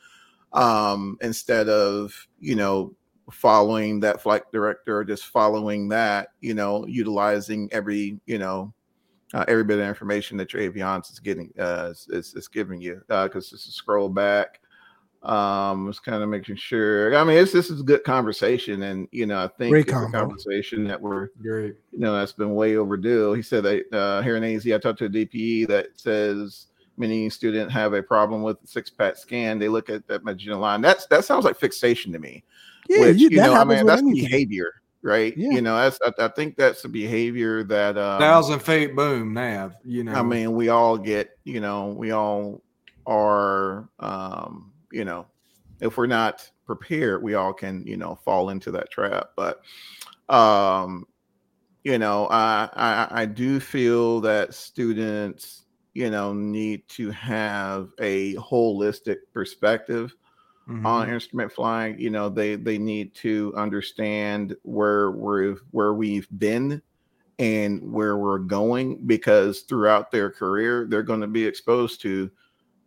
um, 0.53 1.17
instead 1.21 1.69
of 1.69 2.27
you 2.39 2.55
know 2.55 2.93
following 3.31 3.99
that 3.99 4.21
flight 4.21 4.43
director 4.53 4.99
or 4.99 5.03
just 5.03 5.25
following 5.25 5.89
that 5.89 6.29
you 6.41 6.53
know 6.53 6.85
utilizing 6.87 7.67
every 7.71 8.19
you 8.25 8.37
know 8.37 8.73
uh, 9.33 9.43
every 9.47 9.63
bit 9.63 9.79
of 9.79 9.85
information 9.85 10.37
that 10.37 10.53
your 10.53 10.61
avionics 10.61 11.11
is 11.11 11.19
getting 11.19 11.51
uh, 11.59 11.89
is, 11.91 12.33
is 12.33 12.47
giving 12.47 12.79
you 12.79 13.01
because 13.09 13.47
uh, 13.47 13.57
just 13.57 13.73
scroll 13.73 14.09
back 14.09 14.61
um 15.23 15.89
it's 15.89 15.99
kind 15.99 16.21
of 16.21 16.29
making 16.29 16.55
sure 16.55 17.15
i 17.15 17.23
mean 17.23 17.37
it's 17.37 17.51
this 17.51 17.71
is 17.71 17.81
a 17.81 17.83
good 17.83 18.03
conversation 18.03 18.83
and 18.83 19.07
you 19.11 19.25
know 19.25 19.43
i 19.43 19.47
think 19.47 19.71
Great 19.71 19.87
it's 19.87 19.97
a 19.97 20.11
conversation 20.11 20.83
that 20.83 21.01
we're 21.01 21.29
Great. 21.41 21.75
you 21.91 21.99
know 21.99 22.15
that's 22.15 22.33
been 22.33 22.53
way 22.53 22.77
overdue 22.77 23.33
he 23.33 23.41
said 23.41 23.63
that 23.63 23.93
uh 23.93 24.21
here 24.21 24.37
in 24.37 24.43
az 24.43 24.65
i 24.65 24.77
talked 24.77 24.99
to 24.99 25.05
a 25.05 25.09
dpe 25.09 25.67
that 25.67 25.87
says 25.95 26.67
many 26.97 27.29
students 27.29 27.73
have 27.73 27.93
a 27.93 28.03
problem 28.03 28.41
with 28.41 28.57
six 28.63 28.89
pack 28.89 29.17
scan. 29.17 29.59
They 29.59 29.69
look 29.69 29.89
at 29.89 30.07
that 30.07 30.23
magenta 30.23 30.57
line. 30.57 30.81
That's 30.81 31.05
that 31.07 31.25
sounds 31.25 31.45
like 31.45 31.57
fixation 31.57 32.11
to 32.13 32.19
me. 32.19 32.43
Yeah, 32.89 33.01
which, 33.01 33.17
you, 33.17 33.29
you 33.29 33.37
know, 33.37 33.53
I 33.53 33.63
mean, 33.63 33.85
that's 33.85 34.01
anything. 34.01 34.25
behavior, 34.25 34.81
right? 35.01 35.35
Yeah. 35.37 35.51
You 35.51 35.61
know, 35.61 35.77
that's 35.77 35.99
I, 36.03 36.25
I, 36.25 36.27
think 36.29 36.55
that's 36.55 36.83
a 36.85 36.89
behavior 36.89 37.63
that 37.63 37.97
um, 37.97 38.19
thousand 38.19 38.59
feet 38.59 38.95
boom 38.95 39.33
nav. 39.33 39.75
You 39.83 40.03
know, 40.03 40.13
I 40.13 40.23
mean, 40.23 40.53
we 40.53 40.69
all 40.69 40.97
get, 40.97 41.37
you 41.43 41.59
know, 41.59 41.87
we 41.87 42.11
all 42.11 42.61
are, 43.05 43.89
um, 43.99 44.71
you 44.91 45.05
know, 45.05 45.25
if 45.81 45.97
we're 45.97 46.07
not 46.07 46.49
prepared, 46.65 47.23
we 47.23 47.35
all 47.35 47.53
can, 47.53 47.85
you 47.85 47.97
know, 47.97 48.15
fall 48.23 48.49
into 48.49 48.71
that 48.71 48.89
trap. 48.89 49.31
But, 49.35 49.61
um, 50.29 51.05
you 51.83 51.97
know, 51.97 52.27
I, 52.29 52.69
I, 52.73 53.07
I 53.21 53.25
do 53.25 53.59
feel 53.59 54.19
that 54.21 54.53
students 54.53 55.63
you 55.97 56.11
know 56.11 56.31
need 56.31 56.87
to 56.87 57.09
have 57.09 57.89
a 57.99 58.35
holistic 58.35 59.17
perspective 59.33 60.15
mm-hmm. 60.69 60.85
on 60.85 61.09
instrument 61.09 61.51
flying 61.51 61.99
you 61.99 62.11
know 62.11 62.29
they 62.29 62.55
they 62.55 62.77
need 62.77 63.15
to 63.15 63.51
understand 63.57 64.55
where 64.61 65.09
we've 65.09 65.59
where 65.71 65.95
we've 65.95 66.27
been 66.37 66.79
and 67.39 67.91
where 67.91 68.17
we're 68.17 68.37
going 68.37 69.03
because 69.07 69.61
throughout 69.61 70.11
their 70.11 70.29
career 70.29 70.85
they're 70.87 71.01
going 71.01 71.21
to 71.21 71.27
be 71.27 71.43
exposed 71.43 71.99
to 71.99 72.29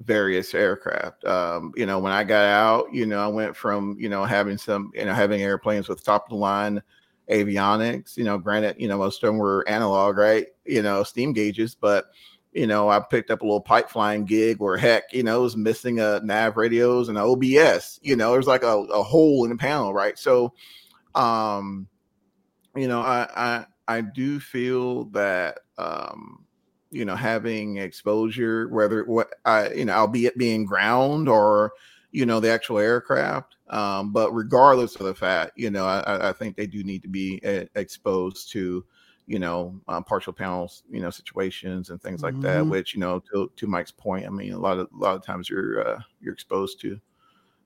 various 0.03 0.55
aircraft. 0.55 1.24
Um, 1.27 1.73
you 1.77 1.85
know, 1.85 1.99
when 1.99 2.12
I 2.12 2.24
got 2.24 2.47
out, 2.47 2.87
you 2.93 3.05
know, 3.05 3.23
I 3.23 3.27
went 3.28 3.55
from 3.57 3.97
you 3.99 4.09
know 4.09 4.24
having 4.24 4.57
some 4.57 4.91
you 4.95 5.05
know 5.05 5.12
having 5.12 5.43
airplanes 5.43 5.89
with 5.89 6.03
top 6.03 6.24
of 6.24 6.31
the 6.31 6.37
line 6.37 6.82
avionics. 7.31 8.16
You 8.16 8.24
know, 8.24 8.39
granted, 8.39 8.77
you 8.78 8.89
know 8.89 8.99
most 8.99 9.23
of 9.23 9.28
them 9.28 9.39
were 9.39 9.69
analog, 9.69 10.16
right? 10.16 10.47
You 10.65 10.82
know, 10.82 11.03
steam 11.03 11.32
gauges, 11.32 11.74
but 11.74 12.07
you 12.52 12.66
know, 12.66 12.89
I 12.89 12.98
picked 13.01 13.31
up 13.31 13.43
a 13.43 13.44
little 13.44 13.60
pipe 13.60 13.90
flying 13.90 14.24
gig 14.24 14.59
where 14.59 14.77
heck, 14.77 15.12
you 15.12 15.22
know, 15.22 15.39
it 15.39 15.43
was 15.43 15.56
missing 15.56 16.01
a 16.01 16.20
nav 16.24 16.56
radios 16.56 17.09
and 17.09 17.16
OBS. 17.16 18.01
You 18.02 18.16
know, 18.16 18.32
there's 18.32 18.47
like 18.47 18.64
a, 18.64 18.77
a 18.78 19.02
hole 19.02 19.44
in 19.44 19.51
the 19.51 19.56
panel, 19.56 19.94
right? 19.94 20.18
So, 20.18 20.52
um, 21.14 21.86
you 22.74 22.89
know, 22.89 23.01
I 23.01 23.28
I 23.36 23.66
I 23.86 24.01
do 24.01 24.40
feel 24.40 25.05
that 25.06 25.60
um, 25.78 26.44
you 26.90 27.05
know, 27.05 27.14
having 27.14 27.77
exposure, 27.77 28.68
whether 28.68 29.05
what 29.05 29.35
I, 29.44 29.70
you 29.70 29.85
know, 29.85 29.94
albeit 29.94 30.36
being 30.36 30.64
ground 30.64 31.28
or 31.28 31.72
you 32.10 32.27
know 32.27 32.40
the 32.40 32.51
actual 32.51 32.78
aircraft. 32.78 33.56
Um, 33.68 34.12
but 34.12 34.32
regardless 34.32 34.97
of 34.97 35.06
the 35.06 35.14
fact, 35.14 35.52
you 35.55 35.70
know, 35.70 35.86
I, 35.86 36.31
I 36.31 36.32
think 36.32 36.56
they 36.56 36.66
do 36.66 36.82
need 36.82 37.02
to 37.02 37.09
be 37.09 37.40
uh, 37.44 37.66
exposed 37.77 38.51
to 38.52 38.85
you 39.31 39.39
know, 39.39 39.81
um, 39.86 40.02
partial 40.02 40.32
panels, 40.32 40.82
you 40.90 41.01
know, 41.01 41.09
situations 41.09 41.90
and 41.90 42.02
things 42.02 42.20
like 42.20 42.35
mm-hmm. 42.35 42.43
that. 42.43 42.66
Which 42.66 42.94
you 42.94 43.01
know, 43.01 43.23
to 43.32 43.48
to 43.55 43.66
Mike's 43.69 43.93
point, 43.93 44.27
I 44.27 44.28
mean, 44.28 44.52
a 44.52 44.59
lot 44.59 44.78
of 44.78 44.89
a 44.93 44.97
lot 44.97 45.15
of 45.15 45.24
times 45.24 45.48
you're 45.48 45.86
uh, 45.86 46.01
you're 46.20 46.35
exposed 46.35 46.81
to 46.81 47.01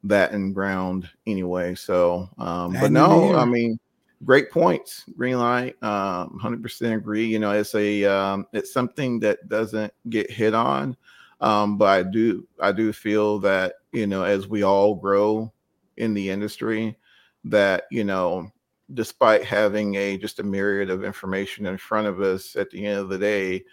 that 0.03 0.33
in 0.33 0.53
ground 0.53 1.09
anyway. 1.27 1.75
So, 1.75 2.29
um, 2.37 2.75
but 2.79 2.93
no, 2.93 3.35
I 3.35 3.47
mean, 3.47 3.81
great 4.27 4.51
points. 4.51 5.05
Green 5.17 5.39
light, 5.39 5.83
um, 5.83 6.39
hundred 6.39 6.63
percent 6.63 6.97
agree. 6.97 7.25
You 7.25 7.39
know, 7.39 7.53
it's 7.53 7.75
a 7.75 8.05
um, 8.05 8.47
it's 8.53 8.71
something 8.71 9.19
that 9.21 9.49
doesn't 9.49 9.95
get 10.11 10.31
hit 10.31 10.53
on, 10.53 10.95
um, 11.41 11.79
but 11.79 11.89
I 11.89 12.03
do 12.03 12.47
I 12.61 12.73
do 12.73 12.93
feel 12.93 13.39
that 13.39 13.77
you 13.91 14.07
know 14.07 14.25
as 14.25 14.47
we 14.47 14.65
all 14.65 14.95
grow 14.95 15.51
in 15.97 16.13
the 16.13 16.29
industry, 16.29 16.99
that 17.45 17.85
you 17.91 18.05
know 18.05 18.53
despite 18.95 19.45
having 19.45 19.95
a 19.97 20.17
just 20.17 20.39
a 20.39 20.43
myriad 20.43 20.91
of 20.91 21.05
information 21.05 21.67
in 21.67 21.77
front 21.77 22.07
of 22.07 22.21
us 22.21 22.57
at 22.57 22.71
the 22.71 22.87
end 22.87 22.99
of 22.99 23.09
the 23.09 23.19
day 23.19 23.65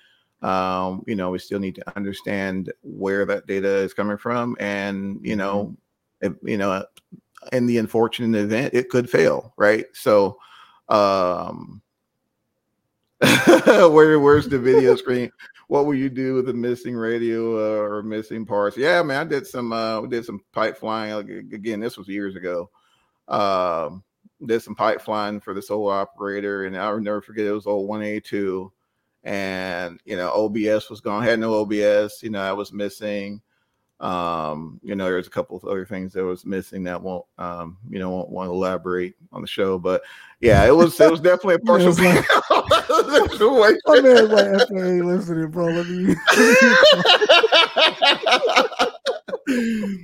um, 0.42 1.04
you 1.08 1.16
know 1.16 1.30
we 1.30 1.40
still 1.40 1.60
need 1.60 1.76
to 1.76 1.96
understand 1.96 2.72
where 2.82 3.26
that 3.26 3.48
data 3.48 3.68
is 3.68 3.94
coming 3.94 4.18
from 4.18 4.56
and 4.60 5.20
you 5.22 5.36
know 5.36 5.76
mm-hmm. 6.24 6.34
if, 6.34 6.50
you 6.50 6.58
know 6.58 6.84
in 7.52 7.66
the 7.66 7.78
unfortunate 7.78 8.38
event 8.38 8.74
it 8.74 8.90
could 8.90 9.10
fail 9.10 9.54
right? 9.58 9.86
So 9.94 10.38
um 10.90 11.82
where 13.22 14.20
where's 14.20 14.48
the 14.48 14.58
video 14.58 14.96
screen? 14.98 15.32
What 15.68 15.86
will 15.86 15.96
you 15.96 16.10
do 16.10 16.34
with 16.34 16.50
a 16.50 16.54
missing 16.54 16.96
radio 16.96 17.56
uh, 17.56 17.82
or 17.82 18.04
missing 18.04 18.46
parts? 18.46 18.76
Yeah 18.78 19.04
man 19.04 19.28
i 19.28 19.30
did 19.30 19.46
some 19.46 19.72
uh 19.72 20.02
did 20.08 20.26
some 20.26 20.42
pipe 20.54 20.78
flying 20.78 21.30
again 21.54 21.80
this 21.80 21.98
was 21.98 22.08
years 22.08 22.36
ago. 22.36 22.70
Um 23.28 24.04
did 24.48 24.62
some 24.62 24.76
pipeline 24.76 25.40
for 25.40 25.54
the 25.54 25.66
old 25.70 25.92
operator, 25.92 26.66
and 26.66 26.78
I'll 26.78 27.00
never 27.00 27.22
forget 27.22 27.46
it 27.46 27.52
was 27.52 27.68
old 27.68 27.88
182. 27.88 28.72
And 29.24 30.00
you 30.06 30.18
know, 30.18 30.32
OBS 30.32 30.90
was 30.90 31.02
gone, 31.02 31.24
had 31.24 31.40
no 31.40 31.62
OBS, 31.62 32.24
you 32.24 32.30
know, 32.30 32.42
I 32.42 32.54
was 32.54 32.74
missing. 32.74 33.42
Um, 34.00 34.80
you 34.82 34.96
know, 34.96 35.06
there's 35.06 35.28
a 35.28 35.32
couple 35.32 35.56
of 35.56 35.64
other 35.66 35.86
things 35.86 36.14
that 36.14 36.24
was 36.24 36.44
missing 36.44 36.84
that 36.86 37.04
won't 37.04 37.26
um, 37.38 37.78
you 37.88 38.00
know, 38.00 38.10
won't 38.10 38.32
want 38.32 38.48
to 38.48 38.54
elaborate 38.54 39.14
on 39.32 39.42
the 39.42 39.48
show. 39.48 39.78
But 39.78 40.02
yeah, 40.40 40.66
it 40.66 40.76
was 40.76 41.00
it 41.00 41.12
was 41.12 41.22
definitely 41.22 41.56
a 41.56 41.60
partial 41.66 41.94
like, 41.94 43.76
I 43.88 44.02
mean, 44.02 44.30
like, 44.30 44.70
listening, 45.06 45.52
bro. 45.52 45.68
Let 45.68 45.88
me 45.88 46.16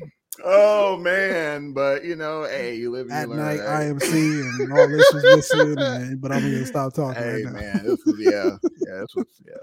oh 0.44 0.98
man, 0.98 1.74
but 1.74 2.04
you 2.04 2.16
know, 2.16 2.44
hey, 2.44 2.76
you 2.76 2.92
live 2.92 3.10
at 3.12 3.30
learn, 3.30 3.40
night. 3.40 3.60
Right? 3.60 3.88
IMC 3.88 4.62
and 4.62 4.74
all 4.74 4.88
this 4.88 5.14
is 5.14 5.24
missing, 5.36 5.78
and, 5.78 6.22
but 6.22 6.32
I'm 6.32 6.42
gonna 6.42 6.66
stop 6.66 6.94
talking. 6.94 7.22
Hey 7.22 7.44
right 7.44 7.54
man, 7.54 7.84
this 7.84 8.04
was 8.06 8.16
yeah, 8.20 8.58
yeah, 8.86 9.00
this 9.02 9.16
was 9.16 9.26
yeah. 9.46 9.58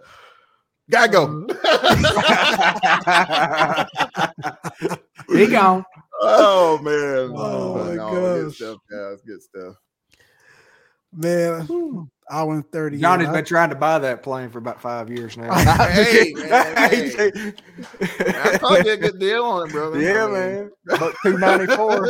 Gotta 0.91 1.13
go. 1.13 1.27
Mm-hmm. 1.27 1.77
he 5.37 5.47
gone. 5.47 5.85
Oh 6.21 6.79
man. 6.79 7.33
Oh, 7.35 7.85
my 7.87 7.95
no, 7.95 7.97
gosh. 7.97 8.43
Good 8.43 8.55
stuff, 8.55 8.79
guys. 8.91 9.23
Good 9.23 9.43
stuff. 9.43 9.77
Man, 11.13 12.11
hour 12.31 12.55
and 12.55 12.71
30. 12.71 12.99
Johnny's 12.99 13.29
been 13.29 13.45
trying 13.45 13.71
to 13.71 13.75
buy 13.77 13.99
that 13.99 14.23
plane 14.23 14.51
for 14.51 14.59
about 14.59 14.81
five 14.81 15.11
years 15.11 15.37
now. 15.37 15.53
hey, 15.89 16.33
man, 16.35 16.77
hey. 16.77 17.53
I 18.01 18.59
thought 18.59 18.85
you 18.85 18.93
a 18.93 18.97
good 18.97 19.19
deal 19.19 19.45
on 19.45 19.69
it, 19.69 19.73
brother. 19.73 20.01
Yeah, 20.01 20.25
I 20.25 20.27
mean. 20.27 20.35
man. 20.35 20.71
About 20.91 21.15
294. 21.23 22.07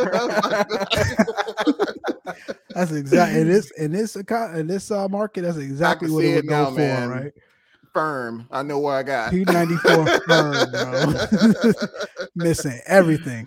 that's 2.70 2.92
exactly 2.92 3.40
in 3.40 3.48
this 3.48 3.70
in 3.72 3.92
this 3.92 4.16
in 4.16 4.66
this 4.66 4.90
uh, 4.90 5.08
market, 5.08 5.42
that's 5.42 5.58
exactly 5.58 6.10
what 6.10 6.24
it 6.24 6.34
would 6.36 6.48
go 6.48 6.66
for, 6.66 6.78
man. 6.78 7.08
right? 7.08 7.32
Firm. 7.92 8.48
I 8.50 8.62
know 8.64 8.80
what 8.80 8.94
I 8.94 9.04
got. 9.04 9.30
294 9.30 10.20
firm, 10.26 10.70
bro. 10.72 11.14
Missing 12.34 12.80
everything. 12.86 13.46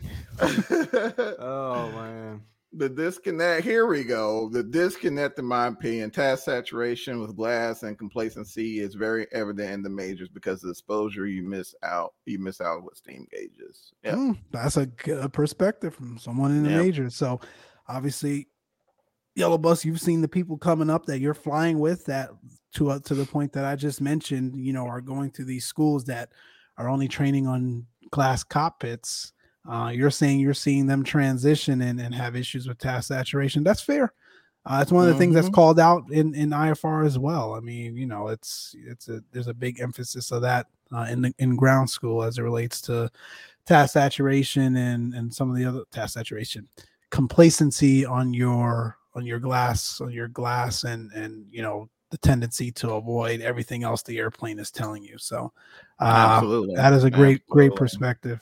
oh 1.39 1.91
man 1.91 2.41
the 2.73 2.89
disconnect 2.89 3.63
here 3.63 3.87
we 3.87 4.03
go. 4.03 4.49
The 4.49 4.63
disconnect 4.63 5.39
in 5.39 5.45
my 5.45 5.67
opinion 5.67 6.11
task 6.11 6.43
saturation 6.43 7.21
with 7.21 7.35
glass 7.35 7.83
and 7.83 7.97
complacency 7.97 8.79
is 8.79 8.93
very 8.93 9.27
evident 9.31 9.71
in 9.71 9.81
the 9.83 9.89
majors 9.89 10.29
because 10.29 10.61
the 10.61 10.69
exposure 10.69 11.27
you 11.27 11.43
miss 11.43 11.73
out 11.83 12.13
you 12.25 12.39
miss 12.39 12.59
out 12.59 12.83
with 12.83 12.97
steam 12.97 13.25
gauges. 13.31 13.93
Yeah. 14.03 14.15
Mm, 14.15 14.37
that's 14.51 14.77
a 14.77 14.85
good 14.85 15.31
perspective 15.31 15.95
from 15.95 16.17
someone 16.17 16.51
in 16.51 16.63
the 16.63 16.71
yep. 16.71 16.83
majors 16.83 17.15
so 17.15 17.39
obviously 17.87 18.47
yellow 19.35 19.57
bus 19.57 19.85
you've 19.85 20.01
seen 20.01 20.21
the 20.21 20.27
people 20.27 20.57
coming 20.57 20.89
up 20.89 21.05
that 21.05 21.19
you're 21.19 21.33
flying 21.33 21.79
with 21.79 22.05
that 22.05 22.31
to 22.73 22.89
uh, 22.89 22.99
to 22.99 23.15
the 23.15 23.25
point 23.25 23.53
that 23.53 23.65
i 23.65 23.75
just 23.75 24.01
mentioned 24.01 24.55
you 24.55 24.73
know 24.73 24.85
are 24.85 24.99
going 24.99 25.31
to 25.31 25.45
these 25.45 25.65
schools 25.65 26.03
that 26.05 26.29
are 26.77 26.89
only 26.89 27.07
training 27.07 27.47
on 27.47 27.85
glass 28.11 28.43
cockpits 28.43 29.33
uh, 29.67 29.89
you're 29.93 30.11
saying 30.11 30.39
you're 30.39 30.53
seeing 30.53 30.85
them 30.85 31.03
transition 31.03 31.81
and, 31.81 31.99
and 31.99 32.13
have 32.15 32.35
issues 32.35 32.67
with 32.67 32.77
task 32.77 33.09
saturation. 33.09 33.63
That's 33.63 33.81
fair. 33.81 34.13
Uh, 34.65 34.79
it's 34.81 34.91
one 34.91 35.03
of 35.03 35.07
the 35.07 35.13
mm-hmm. 35.13 35.19
things 35.19 35.35
that's 35.35 35.47
mm-hmm. 35.47 35.55
called 35.55 35.79
out 35.79 36.03
in, 36.11 36.35
in 36.35 36.49
IFR 36.49 37.05
as 37.05 37.17
well. 37.17 37.53
I 37.53 37.61
mean, 37.61 37.95
you 37.95 38.05
know, 38.05 38.27
it's 38.27 38.75
it's 38.85 39.07
a 39.07 39.21
there's 39.31 39.47
a 39.47 39.53
big 39.53 39.79
emphasis 39.79 40.31
of 40.31 40.41
that 40.41 40.67
uh, 40.93 41.07
in 41.09 41.21
the, 41.21 41.33
in 41.39 41.55
ground 41.55 41.89
school 41.89 42.23
as 42.23 42.37
it 42.37 42.43
relates 42.43 42.81
to 42.81 43.09
task 43.65 43.93
saturation 43.93 44.75
and 44.75 45.13
and 45.13 45.33
some 45.33 45.49
of 45.49 45.55
the 45.55 45.65
other 45.65 45.83
task 45.91 46.13
saturation 46.13 46.67
complacency 47.09 48.05
on 48.05 48.33
your 48.33 48.97
on 49.15 49.25
your 49.25 49.39
glass 49.39 50.01
on 50.01 50.11
your 50.11 50.27
glass 50.27 50.83
and 50.83 51.11
and 51.13 51.45
you 51.49 51.61
know 51.61 51.89
the 52.09 52.17
tendency 52.17 52.71
to 52.71 52.93
avoid 52.93 53.41
everything 53.41 53.83
else 53.83 54.01
the 54.01 54.17
airplane 54.17 54.59
is 54.59 54.71
telling 54.71 55.03
you. 55.03 55.17
So, 55.17 55.51
uh, 55.99 56.37
absolutely, 56.37 56.75
that 56.75 56.93
is 56.93 57.03
a 57.03 57.11
great 57.11 57.41
absolutely. 57.41 57.69
great 57.69 57.75
perspective. 57.75 58.39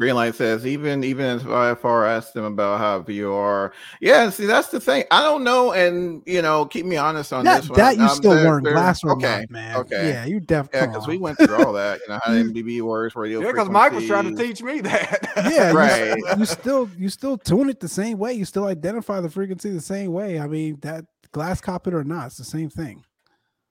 Greenlight 0.00 0.34
says 0.34 0.66
even 0.66 1.04
even 1.04 1.36
if 1.36 1.44
IFR 1.44 2.08
asked 2.08 2.34
them 2.34 2.44
about 2.44 2.80
how 2.80 2.98
VOR, 3.00 3.72
yeah. 4.00 4.28
See, 4.28 4.44
that's 4.44 4.68
the 4.68 4.80
thing. 4.80 5.04
I 5.12 5.22
don't 5.22 5.44
know, 5.44 5.70
and 5.70 6.20
you 6.26 6.42
know, 6.42 6.66
keep 6.66 6.84
me 6.84 6.96
honest 6.96 7.32
on 7.32 7.44
that, 7.44 7.60
this 7.60 7.70
one. 7.70 7.78
That 7.78 7.96
you 7.96 8.02
um, 8.02 8.08
still 8.08 8.34
learn 8.34 8.64
glass 8.64 9.04
okay, 9.04 9.40
not, 9.42 9.50
man. 9.50 9.76
Okay, 9.76 10.10
yeah, 10.10 10.24
you 10.24 10.40
definitely. 10.40 10.80
Yeah, 10.80 10.86
because 10.86 11.06
we 11.06 11.18
went 11.18 11.38
through 11.38 11.64
all 11.64 11.72
that. 11.74 12.00
You 12.00 12.12
know 12.12 12.18
how 12.24 12.32
NDB 12.32 12.82
works, 12.82 13.14
radio. 13.14 13.40
Yeah, 13.40 13.52
because 13.52 13.68
Mike 13.68 13.92
was 13.92 14.06
trying 14.08 14.34
to 14.34 14.42
teach 14.42 14.62
me 14.62 14.80
that. 14.80 15.28
yeah, 15.52 15.70
right. 15.70 16.18
You, 16.18 16.26
you, 16.38 16.44
still 16.44 16.90
you 16.98 17.08
still 17.08 17.38
tune 17.38 17.70
it 17.70 17.78
the 17.78 17.88
same 17.88 18.18
way. 18.18 18.32
You 18.32 18.44
still 18.44 18.66
identify 18.66 19.20
the 19.20 19.30
frequency 19.30 19.70
the 19.70 19.80
same 19.80 20.12
way. 20.12 20.40
I 20.40 20.48
mean, 20.48 20.78
that 20.82 21.04
glass 21.30 21.60
cockpit 21.60 21.94
or 21.94 22.02
not, 22.02 22.26
it's 22.26 22.36
the 22.36 22.44
same 22.44 22.68
thing. 22.68 23.04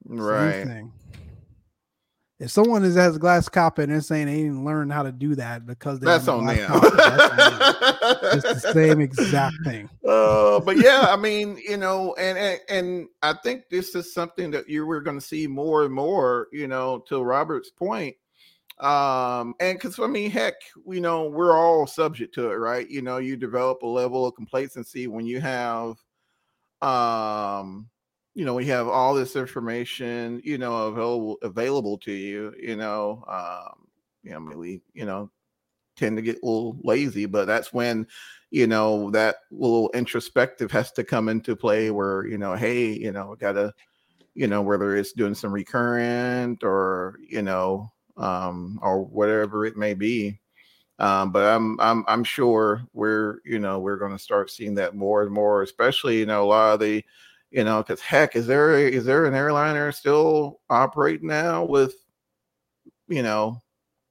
Right. 0.06 0.52
Same 0.52 0.68
thing. 0.68 0.92
If 2.40 2.50
someone 2.50 2.84
is 2.84 2.96
has 2.96 3.16
a 3.16 3.18
glass 3.18 3.48
cockpit 3.48 3.84
and 3.84 3.92
they're 3.92 4.00
saying 4.00 4.26
they 4.26 4.38
didn't 4.38 4.64
learn 4.64 4.90
how 4.90 5.04
to 5.04 5.12
do 5.12 5.36
that 5.36 5.66
because 5.66 6.00
they 6.00 6.06
that's 6.06 6.26
on 6.26 6.46
them. 6.46 6.58
it's 6.72 8.42
the 8.42 8.72
same 8.72 9.00
exact 9.00 9.54
thing. 9.64 9.88
Uh, 10.06 10.58
but 10.60 10.76
yeah, 10.76 11.06
I 11.08 11.16
mean, 11.16 11.60
you 11.66 11.76
know, 11.76 12.14
and, 12.14 12.36
and 12.36 12.60
and 12.68 13.08
I 13.22 13.34
think 13.44 13.68
this 13.70 13.94
is 13.94 14.12
something 14.12 14.50
that 14.50 14.68
you 14.68 14.84
were 14.84 15.00
going 15.00 15.18
to 15.18 15.24
see 15.24 15.46
more 15.46 15.84
and 15.84 15.94
more. 15.94 16.48
You 16.52 16.66
know, 16.66 17.04
to 17.08 17.22
Robert's 17.22 17.70
point, 17.70 18.16
um 18.80 19.54
and 19.60 19.78
because 19.78 20.00
i 20.00 20.06
mean 20.06 20.28
heck 20.28 20.54
you 20.88 21.00
know 21.00 21.28
we're 21.28 21.56
all 21.56 21.86
subject 21.86 22.34
to 22.34 22.50
it 22.50 22.56
right 22.56 22.90
you 22.90 23.02
know 23.02 23.18
you 23.18 23.36
develop 23.36 23.82
a 23.82 23.86
level 23.86 24.26
of 24.26 24.34
complacency 24.34 25.06
when 25.06 25.24
you 25.24 25.40
have 25.40 25.96
um 26.82 27.88
you 28.34 28.44
know, 28.44 28.54
we 28.54 28.66
have 28.66 28.88
all 28.88 29.14
this 29.14 29.36
information, 29.36 30.40
you 30.44 30.58
know, 30.58 30.88
available 30.88 31.38
available 31.42 31.98
to 31.98 32.12
you, 32.12 32.54
you 32.60 32.76
know, 32.76 33.24
um, 33.28 33.86
you 34.22 34.32
know, 34.32 34.40
we, 34.56 34.82
you 34.94 35.04
know, 35.06 35.30
tend 35.96 36.16
to 36.16 36.22
get 36.22 36.36
a 36.42 36.46
little 36.46 36.78
lazy, 36.84 37.26
but 37.26 37.46
that's 37.46 37.72
when, 37.72 38.06
you 38.50 38.66
know, 38.66 39.10
that 39.12 39.36
little 39.50 39.90
introspective 39.94 40.70
has 40.72 40.92
to 40.92 41.04
come 41.04 41.28
into 41.28 41.56
play 41.56 41.90
where, 41.90 42.26
you 42.26 42.38
know, 42.38 42.54
hey, 42.54 42.92
you 42.92 43.12
know, 43.12 43.36
gotta 43.38 43.72
you 44.34 44.46
know, 44.48 44.62
whether 44.62 44.96
it's 44.96 45.12
doing 45.12 45.34
some 45.34 45.52
recurrent 45.52 46.64
or 46.64 47.18
you 47.28 47.42
know, 47.42 47.92
um, 48.16 48.78
or 48.82 49.04
whatever 49.04 49.64
it 49.66 49.76
may 49.76 49.94
be. 49.94 50.40
Um, 50.98 51.32
but 51.32 51.44
I'm 51.44 51.80
I'm 51.80 52.04
I'm 52.08 52.24
sure 52.24 52.82
we're 52.92 53.40
you 53.44 53.58
know 53.58 53.80
we're 53.80 53.98
to 54.12 54.18
start 54.18 54.50
seeing 54.50 54.74
that 54.76 54.94
more 54.94 55.22
and 55.22 55.32
more, 55.32 55.62
especially 55.62 56.18
you 56.20 56.26
know 56.26 56.44
a 56.44 56.46
lot 56.46 56.74
of 56.74 56.80
the 56.80 57.04
you 57.54 57.62
know 57.62 57.82
because 57.82 58.00
heck, 58.00 58.34
is 58.34 58.46
there 58.46 58.74
a, 58.74 58.80
is 58.80 59.04
there 59.04 59.26
an 59.26 59.34
airliner 59.34 59.92
still 59.92 60.60
operating 60.68 61.28
now 61.28 61.64
with 61.64 61.94
you 63.06 63.22
know 63.22 63.62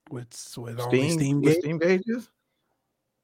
with 0.10 0.28
with 0.58 0.82
steam, 0.82 1.12
steam, 1.12 1.42
with 1.42 1.58
steam 1.60 1.78
gauges? 1.78 2.30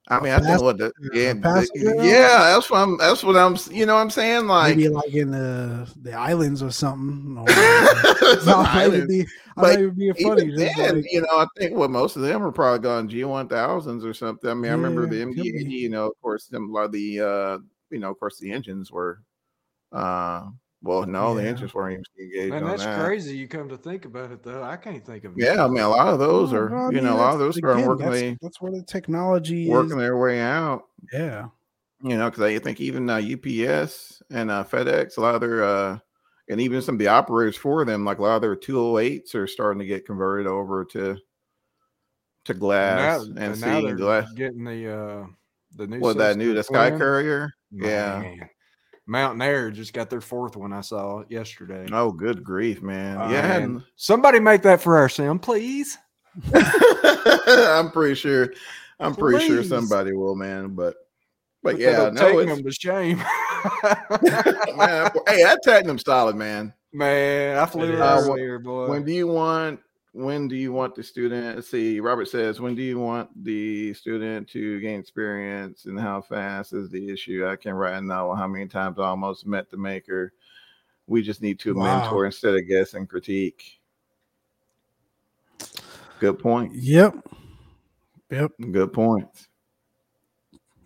I 0.10 0.20
mean, 0.20 0.34
I 0.34 0.40
think 0.40 0.62
what 0.62 0.78
the 0.78 0.91
yeah, 1.14 1.34
the, 1.34 2.00
yeah, 2.02 2.54
that's 2.54 2.70
what 2.70 2.80
I'm. 2.80 2.98
That's 2.98 3.24
what 3.24 3.38
I'm. 3.38 3.56
You 3.70 3.86
know, 3.86 3.94
what 3.94 4.02
I'm 4.02 4.10
saying 4.10 4.48
like 4.48 4.76
maybe 4.76 4.90
like 4.90 5.14
in 5.14 5.30
the 5.30 5.88
the 6.02 6.14
islands 6.14 6.62
or 6.62 6.72
something. 6.72 7.38
Or, 8.20 8.50
islands. 8.50 9.08
Be, 9.08 9.26
but 9.56 9.96
be 9.96 10.12
funny. 10.22 10.56
Then, 10.56 10.96
like, 10.96 11.12
you 11.12 11.22
know, 11.22 11.40
I 11.40 11.48
think 11.58 11.76
what 11.76 11.90
most 11.90 12.16
of 12.16 12.22
them 12.22 12.44
are 12.44 12.52
probably 12.52 12.80
gone 12.80 13.10
G1000s 13.10 14.04
or 14.04 14.14
something. 14.14 14.50
I 14.50 14.54
mean, 14.54 14.66
yeah, 14.66 14.72
I 14.72 14.74
remember 14.74 15.08
the 15.08 15.24
MD. 15.26 15.44
You 15.70 15.90
know, 15.90 16.08
of 16.08 16.22
course, 16.22 16.48
them 16.48 16.70
a 16.70 16.72
lot 16.72 16.86
of 16.86 16.91
the 16.91 17.20
uh, 17.20 17.58
you 17.90 18.00
know, 18.00 18.12
of 18.12 18.20
course, 18.20 18.40
the 18.40 18.52
engines 18.52 18.91
were 18.91 19.22
uh 19.91 20.48
well, 20.82 21.06
no, 21.06 21.36
yeah. 21.36 21.44
the 21.44 21.49
interest 21.49 21.76
weren't 21.76 21.94
even 21.94 22.26
engaged. 22.26 22.53
And 22.53 22.66
that's 22.66 22.86
that. 22.86 23.03
crazy. 23.03 23.36
You 23.36 23.49
come 23.49 23.68
to 23.68 23.78
think 23.78 24.06
about 24.06 24.32
it, 24.32 24.44
though. 24.44 24.64
I 24.64 24.78
can't 24.78 25.06
think 25.06 25.26
of. 25.26 25.34
Yeah, 25.36 25.66
I 25.66 25.68
mean, 25.68 25.82
a 25.82 25.90
lot 25.90 26.07
of 26.07 26.20
those 26.20 26.53
are, 26.53 26.70
well, 26.70 26.94
you 26.94 27.02
know, 27.02 27.16
a 27.16 27.18
lot 27.18 27.34
of 27.34 27.40
those 27.40 27.57
again, 27.57 27.72
are 27.72 27.88
working. 27.88 28.10
That's, 28.10 28.38
that's, 28.41 28.61
where 28.61 28.72
the 28.72 28.84
technology 28.84 29.68
working 29.68 29.91
is. 29.91 29.98
their 29.98 30.18
way 30.18 30.40
out. 30.40 30.86
Yeah, 31.11 31.48
you 32.02 32.18
know, 32.18 32.30
because 32.30 32.44
I 32.44 32.57
think 32.60 32.80
even 32.80 33.10
uh, 33.10 33.18
UPS 33.18 34.24
and 34.32 34.49
uh, 34.49 34.64
FedEx, 34.64 35.18
a 35.18 35.22
lot 35.22 35.36
of 35.36 35.41
their, 35.41 35.64
uh, 35.64 35.99
and 36.48 36.61
even 36.61 36.82
some 36.82 36.95
of 36.95 36.99
the 36.99 37.10
operators 37.10 37.57
for 37.57 37.84
them, 37.84 38.06
like 38.06 38.20
a 38.20 38.22
lot 38.22 38.36
of 38.38 38.41
their 38.41 38.56
208s 38.56 39.36
are 39.36 39.48
starting 39.48 39.80
to 39.80 39.86
get 39.86 40.06
converted 40.06 40.48
over 40.48 40.86
to 40.86 41.18
to 42.45 42.53
glass 42.53 43.24
and, 43.24 43.36
now, 43.36 43.41
and, 43.41 43.52
and 43.52 43.57
seeing 43.57 43.95
glass. 43.98 44.32
Getting 44.32 44.64
the 44.64 44.95
uh 44.95 45.26
the 45.76 45.88
new. 45.88 45.99
What 45.99 46.18
that 46.20 46.38
new 46.38 46.53
the 46.53 46.64
Sky 46.64 46.90
Courier? 46.91 47.52
Man. 47.70 48.38
Yeah. 48.40 48.45
Mountain 49.10 49.41
Air 49.41 49.72
just 49.72 49.91
got 49.91 50.10
their 50.10 50.22
fourth 50.22 50.56
one 50.56 50.72
I 50.72 50.81
saw 50.81 51.23
yesterday. 51.30 51.88
Oh, 51.91 52.11
good 52.11 52.44
grief, 52.44 52.81
man. 52.81 53.18
Uh, 53.18 53.30
yeah. 53.30 53.60
Man. 53.60 53.84
Somebody 53.95 54.40
make 54.40 54.61
that 54.61 54.81
for 54.81 54.98
our 54.98 55.10
sim, 55.10 55.40
please. 55.40 55.98
I'm 56.53 57.91
pretty 57.91 58.15
sure. 58.15 58.53
I'm 58.99 59.15
please. 59.15 59.19
pretty 59.19 59.48
sure 59.48 59.64
somebody 59.64 60.14
will, 60.14 60.36
man. 60.36 60.76
But 60.76 60.95
but 61.64 61.80
yeah, 61.80 62.11
no, 62.14 62.40
it's 62.40 62.52
them 62.52 62.64
to 62.64 62.72
shame. 62.72 63.18
man, 64.77 65.11
hey, 65.27 65.44
that 65.44 65.60
Tottenham 65.65 65.99
solid, 65.99 66.36
man. 66.36 66.73
Man, 66.94 67.57
I 67.57 67.65
flew 67.65 67.91
it 67.91 67.99
uh, 67.99 68.22
earlier, 68.22 68.60
boy. 68.60 68.90
When 68.90 69.03
do 69.03 69.11
you 69.11 69.27
want 69.27 69.80
when 70.11 70.48
do 70.48 70.56
you 70.56 70.72
want 70.73 70.95
the 70.95 71.03
student 71.03 71.56
let's 71.56 71.69
see 71.69 71.99
robert 71.99 72.27
says 72.27 72.60
when 72.60 72.73
do 72.73 72.81
you 72.81 72.98
want 72.98 73.30
the 73.44 73.94
student 73.94 74.48
to 74.48 74.80
gain 74.80 74.99
experience 74.99 75.86
and 75.86 75.99
how 75.99 76.19
fast 76.19 76.73
is 76.73 76.90
the 76.90 77.11
issue? 77.11 77.48
I 77.48 77.56
can 77.56 77.73
right 77.73 78.02
now 78.02 78.34
how 78.34 78.48
many 78.48 78.68
times 78.68 78.99
i 78.99 79.03
almost 79.03 79.45
met 79.45 79.69
the 79.69 79.77
maker. 79.77 80.34
We 81.07 81.22
just 81.22 81.41
need 81.41 81.60
to 81.61 81.73
wow. 81.73 82.02
mentor 82.02 82.26
instead 82.26 82.56
of 82.56 82.68
guess 82.68 82.94
and 82.94 83.10
critique. 83.10 83.80
Good 86.19 86.38
point. 86.38 86.73
Yep. 86.76 87.15
Yep. 88.30 88.52
Good 88.72 88.94
point 88.94 89.27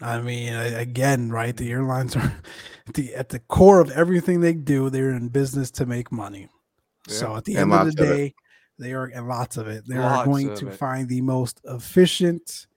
i 0.02 0.20
mean 0.20 0.54
again 0.54 1.30
right 1.30 1.56
the 1.56 1.72
airlines 1.72 2.16
are 2.16 2.34
the, 2.94 3.16
at 3.16 3.30
the 3.30 3.40
core 3.40 3.80
of 3.80 3.90
everything 3.92 4.42
they 4.42 4.54
do 4.54 4.90
they're 4.90 5.12
in 5.12 5.30
business 5.30 5.72
to 5.72 5.86
make 5.86 6.12
money. 6.12 6.50
Yeah. 7.08 7.14
so 7.14 7.36
at 7.38 7.46
the 7.46 7.56
end 7.56 7.74
of 7.74 7.86
the 7.86 7.92
day 7.94 8.34
they 8.84 8.94
are, 8.94 9.06
and 9.06 9.28
lots 9.28 9.58
of 9.58 9.68
it. 9.68 9.88
They 9.88 9.98
lots 9.98 10.22
are 10.22 10.26
going 10.26 10.56
to 10.56 10.68
it. 10.68 10.76
find 10.76 11.08
the 11.08 11.22
most 11.22 11.62
efficient 11.66 12.68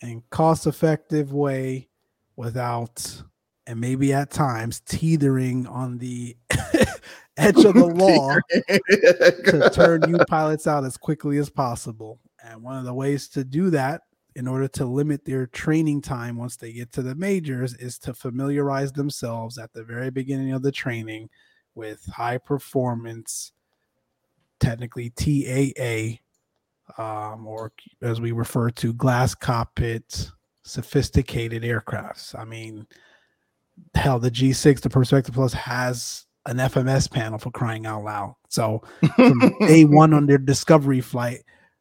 and 0.00 0.28
cost 0.30 0.66
effective 0.66 1.32
way 1.32 1.88
without, 2.36 3.22
and 3.66 3.80
maybe 3.80 4.12
at 4.12 4.30
times, 4.30 4.80
teetering 4.80 5.66
on 5.66 5.98
the 5.98 6.36
edge 7.36 7.64
of 7.64 7.74
the 7.74 7.86
law 7.94 8.36
to 8.68 9.70
turn 9.72 10.00
new 10.02 10.18
pilots 10.26 10.66
out 10.66 10.84
as 10.84 10.96
quickly 10.96 11.38
as 11.38 11.48
possible. 11.48 12.18
And 12.44 12.62
one 12.62 12.76
of 12.76 12.84
the 12.84 12.94
ways 12.94 13.28
to 13.30 13.44
do 13.44 13.70
that 13.70 14.02
in 14.34 14.48
order 14.48 14.66
to 14.66 14.84
limit 14.84 15.24
their 15.24 15.46
training 15.46 16.00
time 16.00 16.36
once 16.36 16.56
they 16.56 16.72
get 16.72 16.92
to 16.92 17.02
the 17.02 17.14
majors 17.14 17.74
is 17.74 17.98
to 17.98 18.14
familiarize 18.14 18.92
themselves 18.92 19.58
at 19.58 19.72
the 19.72 19.84
very 19.84 20.10
beginning 20.10 20.52
of 20.52 20.62
the 20.62 20.72
training 20.72 21.28
with 21.74 22.04
high 22.06 22.38
performance 22.38 23.52
technically 24.62 25.10
TAA, 25.10 26.18
um, 27.02 27.46
or 27.46 27.72
as 28.00 28.20
we 28.20 28.32
refer 28.32 28.70
to, 28.70 28.92
glass 28.94 29.34
cockpit, 29.34 30.30
sophisticated 30.62 31.62
aircrafts. 31.62 32.38
I 32.38 32.44
mean, 32.44 32.86
hell, 33.94 34.18
the 34.18 34.30
G6, 34.30 34.80
the 34.80 34.90
Perspective 34.90 35.34
Plus 35.34 35.52
has 35.52 36.26
an 36.46 36.56
FMS 36.56 37.10
panel 37.10 37.38
for 37.38 37.50
crying 37.50 37.86
out 37.86 38.04
loud. 38.04 38.36
So 38.48 38.82
from 39.00 39.40
A1 39.62 40.14
on 40.14 40.26
their 40.26 40.38
discovery 40.38 41.00
flight, 41.00 41.40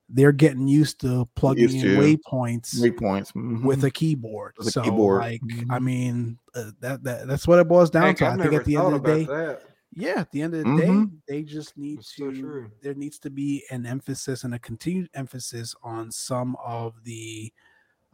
they're 0.10 0.34
getting 0.34 0.68
used 0.68 1.00
to 1.02 1.28
plugging 1.36 1.64
used 1.64 1.86
in 1.86 1.96
to. 1.96 1.98
waypoints, 1.98 2.76
waypoints 2.80 3.32
mm-hmm. 3.32 3.66
with 3.66 3.84
a 3.86 3.92
keyboard. 3.92 4.54
With 4.58 4.74
so, 4.74 4.82
a 4.82 4.84
keyboard. 4.84 5.22
like, 5.22 5.42
mm-hmm. 5.42 5.72
I 5.72 5.80
mean, 5.80 6.38
uh, 6.54 6.72
that, 6.82 7.04
that 7.04 7.28
that's 7.28 7.48
what 7.48 7.60
it 7.60 7.68
boils 7.68 7.90
down 7.90 8.08
Heck, 8.08 8.18
to. 8.18 8.28
I've 8.28 8.40
i 8.40 8.44
think 8.44 8.54
at 8.54 8.66
the 8.66 8.76
end 8.76 8.94
of 8.94 9.04
the 9.04 9.16
day, 9.16 9.24
that 9.24 9.62
yeah 9.94 10.20
at 10.20 10.32
the 10.32 10.42
end 10.42 10.54
of 10.54 10.64
the 10.64 10.70
mm-hmm. 10.70 11.06
day 11.06 11.12
they 11.28 11.44
just 11.44 11.78
need 11.78 11.98
That's 11.98 12.16
to 12.16 12.34
so 12.36 12.66
there 12.82 12.94
needs 12.94 13.20
to 13.20 13.30
be 13.30 13.64
an 13.72 13.86
emphasis 13.86 14.44
and 14.44 14.54
a 14.54 14.60
continued 14.60 15.10
emphasis 15.14 15.76
on 15.84 16.12
some 16.12 16.56
of 16.64 17.04
the 17.04 17.52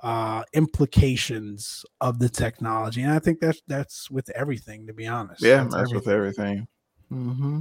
uh 0.04 0.44
implications 0.54 1.86
of 2.02 2.20
the 2.20 2.30
technology 2.30 3.02
and 3.02 3.12
i 3.12 3.20
think 3.20 3.40
that's 3.40 3.62
that's 3.68 4.12
with 4.12 4.30
everything 4.32 4.86
to 4.88 4.94
be 4.94 5.08
honest. 5.08 5.41
Yeah 5.41 5.64
that's, 5.64 5.74
that's 5.76 5.91
everything. 5.91 5.95
with 5.95 6.08
everything. 6.08 6.68
mm-hmm. 7.12 7.60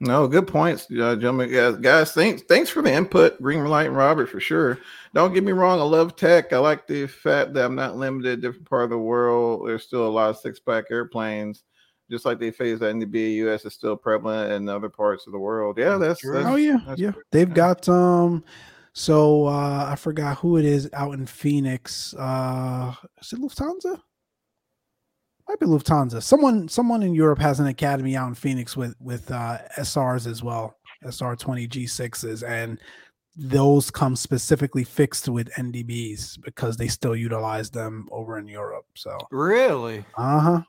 no 0.00 0.28
good 0.28 0.46
points 0.46 0.84
uh, 0.90 1.16
gentlemen. 1.16 1.52
Guys, 1.52 1.76
guys 1.76 2.12
thanks 2.12 2.42
thanks 2.42 2.70
for 2.70 2.82
the 2.82 2.92
input 2.92 3.40
green 3.42 3.64
light 3.64 3.86
and 3.86 3.96
robert 3.96 4.26
for 4.26 4.40
sure. 4.40 4.78
Don't 5.14 5.32
get 5.34 5.44
me 5.44 5.52
wrong 5.52 5.80
i 5.80 5.82
love 5.82 6.16
tech. 6.16 6.52
I 6.52 6.58
like 6.58 6.86
the 6.86 7.06
fact 7.06 7.54
that 7.54 7.64
i'm 7.64 7.74
not 7.74 7.96
limited 7.96 8.40
different 8.40 8.68
part 8.68 8.84
of 8.84 8.90
the 8.90 8.98
world. 8.98 9.68
There's 9.68 9.84
still 9.84 10.06
a 10.06 10.10
lot 10.10 10.30
of 10.30 10.38
six 10.38 10.60
pack 10.60 10.84
airplanes 10.90 11.64
just 12.10 12.24
like 12.24 12.38
they 12.38 12.50
phased 12.50 12.82
that 12.82 12.90
in 12.90 12.98
the 12.98 13.06
BAUS 13.06 13.64
is 13.64 13.74
still 13.74 13.96
prevalent 13.96 14.52
in 14.52 14.68
other 14.68 14.88
parts 14.88 15.26
of 15.26 15.32
the 15.32 15.38
world. 15.38 15.78
Yeah, 15.78 15.98
that's, 15.98 16.20
that's 16.22 16.46
oh 16.46 16.56
yeah, 16.56 16.78
that's 16.86 17.00
yeah. 17.00 17.12
They've 17.32 17.52
got 17.52 17.88
um 17.88 18.44
so 18.92 19.46
uh 19.46 19.88
I 19.90 19.96
forgot 19.96 20.38
who 20.38 20.56
it 20.56 20.64
is 20.64 20.88
out 20.92 21.14
in 21.14 21.26
Phoenix. 21.26 22.14
Uh 22.14 22.94
is 23.20 23.32
it 23.32 23.40
Lufthansa? 23.40 24.00
Might 25.48 25.60
be 25.60 25.66
Lufthansa. 25.66 26.22
Someone 26.22 26.68
someone 26.68 27.02
in 27.02 27.14
Europe 27.14 27.38
has 27.38 27.60
an 27.60 27.66
academy 27.66 28.16
out 28.16 28.28
in 28.28 28.34
Phoenix 28.34 28.76
with 28.76 28.94
with 29.00 29.30
uh 29.30 29.58
SRs 29.78 30.26
as 30.26 30.42
well, 30.42 30.76
SR 31.02 31.36
20 31.36 31.68
G6s 31.68 32.48
and 32.48 32.78
those 33.40 33.88
come 33.88 34.16
specifically 34.16 34.82
fixed 34.82 35.28
with 35.28 35.48
NDBs 35.52 36.42
because 36.42 36.76
they 36.76 36.88
still 36.88 37.14
utilize 37.14 37.70
them 37.70 38.08
over 38.10 38.36
in 38.36 38.48
Europe. 38.48 38.86
So 38.94 39.16
really, 39.30 40.04
uh 40.16 40.40
huh. 40.40 40.62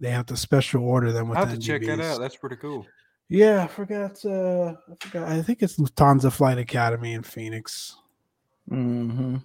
They 0.00 0.10
have 0.10 0.26
to 0.26 0.36
special 0.36 0.82
order 0.82 1.12
them 1.12 1.28
with. 1.28 1.38
I 1.38 1.42
have 1.42 1.52
to 1.52 1.58
check 1.58 1.82
that 1.82 2.00
out. 2.00 2.20
That's 2.20 2.36
pretty 2.36 2.56
cool. 2.56 2.86
Yeah, 3.28 3.64
I 3.64 3.66
forgot. 3.68 4.24
Uh, 4.24 4.74
I 4.90 4.94
forgot. 4.98 5.28
I 5.28 5.42
think 5.42 5.62
it's 5.62 5.76
Lufthansa 5.76 6.32
Flight 6.32 6.58
Academy 6.58 7.12
in 7.12 7.22
Phoenix. 7.22 7.96
Mm-hmm. 8.70 9.36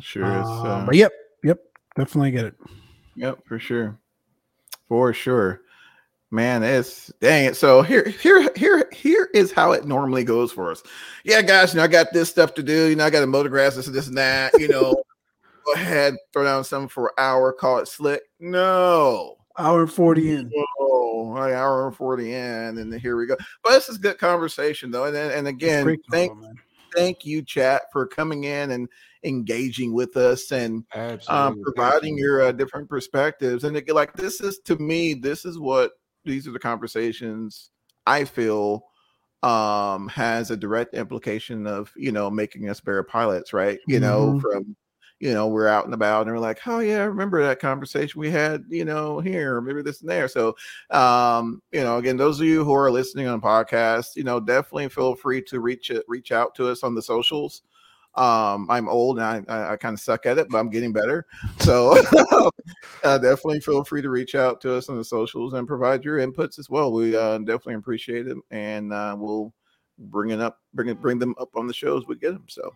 Sure. 0.00 0.24
Uh, 0.24 0.62
uh, 0.62 0.86
but 0.86 0.94
yep, 0.94 1.12
yep, 1.42 1.58
definitely 1.96 2.30
get 2.30 2.44
it. 2.44 2.54
Yep, 3.16 3.46
for 3.46 3.58
sure, 3.58 3.98
for 4.88 5.12
sure. 5.12 5.62
Man, 6.30 6.62
it's 6.62 7.12
dang 7.20 7.44
it. 7.46 7.56
So 7.56 7.82
here, 7.82 8.08
here, 8.08 8.50
here, 8.56 8.88
here 8.90 9.28
is 9.34 9.52
how 9.52 9.72
it 9.72 9.84
normally 9.84 10.24
goes 10.24 10.50
for 10.50 10.70
us. 10.70 10.82
Yeah, 11.24 11.42
guys, 11.42 11.74
you 11.74 11.78
know, 11.78 11.84
I 11.84 11.88
got 11.88 12.12
this 12.12 12.30
stuff 12.30 12.54
to 12.54 12.62
do. 12.62 12.86
You 12.86 12.96
know, 12.96 13.04
I 13.04 13.10
got 13.10 13.20
to 13.20 13.26
motor 13.26 13.50
grass, 13.50 13.76
this, 13.76 13.86
this, 13.86 14.08
and 14.08 14.16
that. 14.16 14.58
You 14.58 14.68
know, 14.68 15.02
go 15.64 15.72
ahead, 15.72 16.16
throw 16.32 16.44
down 16.44 16.64
something 16.64 16.88
for 16.88 17.08
an 17.08 17.24
hour, 17.24 17.52
call 17.52 17.78
it 17.78 17.88
slick. 17.88 18.22
No. 18.40 19.36
Hour 19.58 19.86
40 19.86 20.32
in. 20.32 20.52
Oh, 20.80 21.34
an 21.36 21.52
hour 21.52 21.86
and 21.86 21.96
40 21.96 22.34
in, 22.34 22.78
and 22.78 23.00
here 23.00 23.16
we 23.16 23.26
go. 23.26 23.36
But 23.62 23.70
this 23.70 23.88
is 23.88 23.98
good 23.98 24.18
conversation 24.18 24.90
though. 24.90 25.04
And 25.04 25.16
and 25.16 25.46
again, 25.46 25.98
thank 26.10 26.32
thank 26.94 27.24
you, 27.24 27.42
chat, 27.42 27.82
for 27.92 28.06
coming 28.06 28.44
in 28.44 28.70
and 28.70 28.88
engaging 29.24 29.92
with 29.92 30.16
us 30.16 30.52
and 30.52 30.84
um, 31.28 31.62
providing 31.62 32.18
your 32.18 32.42
uh, 32.42 32.52
different 32.52 32.88
perspectives. 32.88 33.64
And 33.64 33.76
it, 33.76 33.88
like 33.92 34.14
this 34.14 34.40
is 34.40 34.58
to 34.64 34.76
me, 34.76 35.14
this 35.14 35.44
is 35.44 35.58
what 35.58 35.92
these 36.24 36.46
are 36.46 36.52
the 36.52 36.58
conversations 36.58 37.70
I 38.06 38.24
feel 38.24 38.84
um 39.42 40.06
has 40.06 40.52
a 40.52 40.56
direct 40.56 40.94
implication 40.94 41.66
of 41.66 41.92
you 41.96 42.12
know 42.12 42.30
making 42.30 42.68
us 42.70 42.80
better 42.80 43.02
pilots 43.02 43.52
right 43.52 43.80
you 43.88 43.98
mm-hmm. 43.98 44.04
know 44.04 44.40
from 44.40 44.76
you 45.22 45.32
know, 45.32 45.46
we're 45.46 45.68
out 45.68 45.84
and 45.84 45.94
about 45.94 46.26
and 46.26 46.34
we're 46.34 46.42
like, 46.42 46.58
oh 46.66 46.80
yeah, 46.80 46.96
I 46.98 47.04
remember 47.04 47.40
that 47.44 47.60
conversation 47.60 48.20
we 48.20 48.28
had, 48.28 48.64
you 48.68 48.84
know, 48.84 49.20
here, 49.20 49.60
maybe 49.60 49.80
this 49.80 50.00
and 50.00 50.10
there. 50.10 50.26
So, 50.26 50.56
um, 50.90 51.62
you 51.70 51.80
know, 51.80 51.98
again, 51.98 52.16
those 52.16 52.40
of 52.40 52.46
you 52.46 52.64
who 52.64 52.72
are 52.72 52.90
listening 52.90 53.28
on 53.28 53.40
podcasts, 53.40 54.16
you 54.16 54.24
know, 54.24 54.40
definitely 54.40 54.88
feel 54.88 55.14
free 55.14 55.40
to 55.42 55.60
reach 55.60 55.90
it, 55.90 56.04
reach 56.08 56.32
out 56.32 56.56
to 56.56 56.68
us 56.68 56.82
on 56.82 56.96
the 56.96 57.02
socials. 57.02 57.62
Um, 58.16 58.68
I'm 58.68 58.88
old 58.88 59.20
and 59.20 59.46
I, 59.48 59.54
I, 59.54 59.72
I 59.74 59.76
kind 59.76 59.94
of 59.94 60.00
suck 60.00 60.26
at 60.26 60.38
it, 60.38 60.48
but 60.50 60.58
I'm 60.58 60.70
getting 60.70 60.92
better. 60.92 61.24
So 61.60 61.92
uh, 63.04 63.18
definitely 63.18 63.60
feel 63.60 63.84
free 63.84 64.02
to 64.02 64.10
reach 64.10 64.34
out 64.34 64.60
to 64.62 64.74
us 64.74 64.88
on 64.88 64.96
the 64.96 65.04
socials 65.04 65.52
and 65.52 65.68
provide 65.68 66.04
your 66.04 66.18
inputs 66.18 66.58
as 66.58 66.68
well. 66.68 66.92
We 66.92 67.14
uh, 67.14 67.38
definitely 67.38 67.74
appreciate 67.74 68.26
it, 68.26 68.38
and 68.50 68.92
uh, 68.92 69.14
we'll 69.16 69.54
bring 70.00 70.30
it 70.30 70.40
up, 70.40 70.58
bring 70.74 70.88
it, 70.88 71.00
bring 71.00 71.20
them 71.20 71.36
up 71.38 71.50
on 71.54 71.68
the 71.68 71.74
shows 71.74 72.08
we 72.08 72.16
get 72.16 72.32
them. 72.32 72.46
So. 72.48 72.72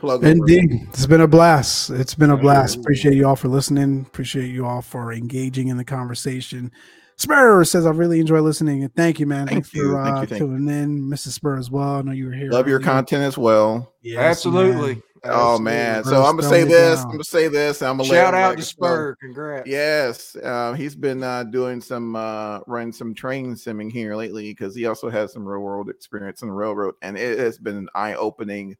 Plug 0.00 0.24
Indeed. 0.24 0.72
Over. 0.72 0.84
It's 0.90 1.06
been 1.06 1.20
a 1.20 1.26
blast. 1.26 1.90
It's 1.90 2.14
been 2.14 2.30
a 2.30 2.36
blast. 2.36 2.76
Appreciate 2.76 3.14
you 3.14 3.26
all 3.26 3.36
for 3.36 3.48
listening. 3.48 4.06
Appreciate 4.06 4.48
you 4.48 4.64
all 4.64 4.82
for 4.82 5.12
engaging 5.12 5.68
in 5.68 5.76
the 5.76 5.84
conversation. 5.84 6.70
Spur 7.16 7.64
says, 7.64 7.84
I 7.84 7.90
really 7.90 8.20
enjoy 8.20 8.40
listening. 8.40 8.84
And 8.84 8.94
thank 8.94 9.18
you, 9.18 9.26
man. 9.26 9.48
Thank 9.48 9.64
Thanks 9.64 9.74
you. 9.74 9.90
for 9.90 10.00
uh, 10.00 10.24
thank 10.24 10.38
tuning 10.38 10.68
in. 10.68 11.02
Mrs. 11.02 11.30
Spur 11.30 11.58
as 11.58 11.68
well. 11.68 11.96
I 11.96 12.02
know 12.02 12.12
you 12.12 12.26
were 12.26 12.32
here. 12.32 12.50
Love 12.50 12.66
earlier. 12.66 12.78
your 12.78 12.80
content 12.80 13.24
as 13.24 13.36
well. 13.36 13.92
Yes, 14.02 14.18
Absolutely. 14.18 14.94
Man. 14.94 15.02
Oh 15.24 15.58
man! 15.58 16.04
So 16.04 16.22
I'm 16.22 16.36
gonna 16.36 16.48
say 16.48 16.62
this. 16.62 17.00
I'm 17.00 17.10
gonna 17.10 17.24
say 17.24 17.48
this. 17.48 17.82
I'm 17.82 17.96
gonna 17.96 18.08
shout 18.08 18.34
out 18.34 18.56
to 18.56 18.62
Spur. 18.62 19.16
Congrats. 19.16 19.68
Yes, 19.68 20.36
uh, 20.36 20.74
he's 20.74 20.94
been 20.94 21.24
uh, 21.24 21.42
doing 21.42 21.80
some 21.80 22.14
uh, 22.14 22.60
running 22.68 22.92
some 22.92 23.14
train 23.14 23.54
simming 23.54 23.90
here 23.90 24.14
lately 24.14 24.52
because 24.52 24.76
he 24.76 24.86
also 24.86 25.10
has 25.10 25.32
some 25.32 25.44
real 25.44 25.60
world 25.60 25.90
experience 25.90 26.42
in 26.42 26.48
the 26.48 26.54
railroad, 26.54 26.94
and 27.02 27.18
it 27.18 27.38
has 27.38 27.58
been 27.58 27.76
an 27.76 27.88
eye 27.96 28.14
opening 28.14 28.76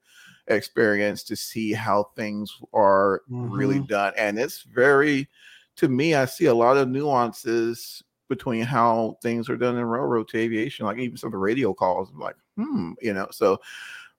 experience 0.49 1.23
to 1.25 1.37
see 1.37 1.73
how 1.73 2.11
things 2.16 2.53
are 2.73 3.23
mm-hmm. 3.31 3.51
really 3.51 3.81
done. 3.81 4.12
And 4.16 4.39
it's 4.39 4.62
very, 4.62 5.29
to 5.77 5.89
me, 5.89 6.15
I 6.15 6.25
see 6.25 6.47
a 6.47 6.55
lot 6.55 6.77
of 6.77 6.89
nuances 6.89 8.03
between 8.29 8.62
how 8.62 9.16
things 9.23 9.49
are 9.49 9.57
done 9.57 9.77
in 9.77 9.85
railroad 9.85 10.29
to 10.29 10.39
aviation, 10.39 10.85
like 10.85 10.99
even 10.99 11.16
some 11.16 11.29
of 11.29 11.33
the 11.33 11.39
radio 11.39 11.73
calls, 11.73 12.11
like, 12.15 12.37
hmm, 12.57 12.93
you 13.01 13.15
know, 13.15 13.29
so 13.31 13.59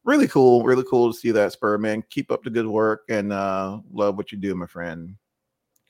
really 0.03 0.27
cool, 0.27 0.63
really 0.63 0.85
cool 0.89 1.11
to 1.11 1.17
see 1.17 1.31
that 1.31 1.51
spur, 1.51 1.77
man. 1.77 2.03
Keep 2.09 2.31
up 2.31 2.43
the 2.43 2.49
good 2.49 2.67
work 2.67 3.03
and 3.09 3.31
uh 3.31 3.79
love 3.91 4.17
what 4.17 4.31
you 4.31 4.37
do, 4.37 4.55
my 4.55 4.65
friend. 4.65 5.15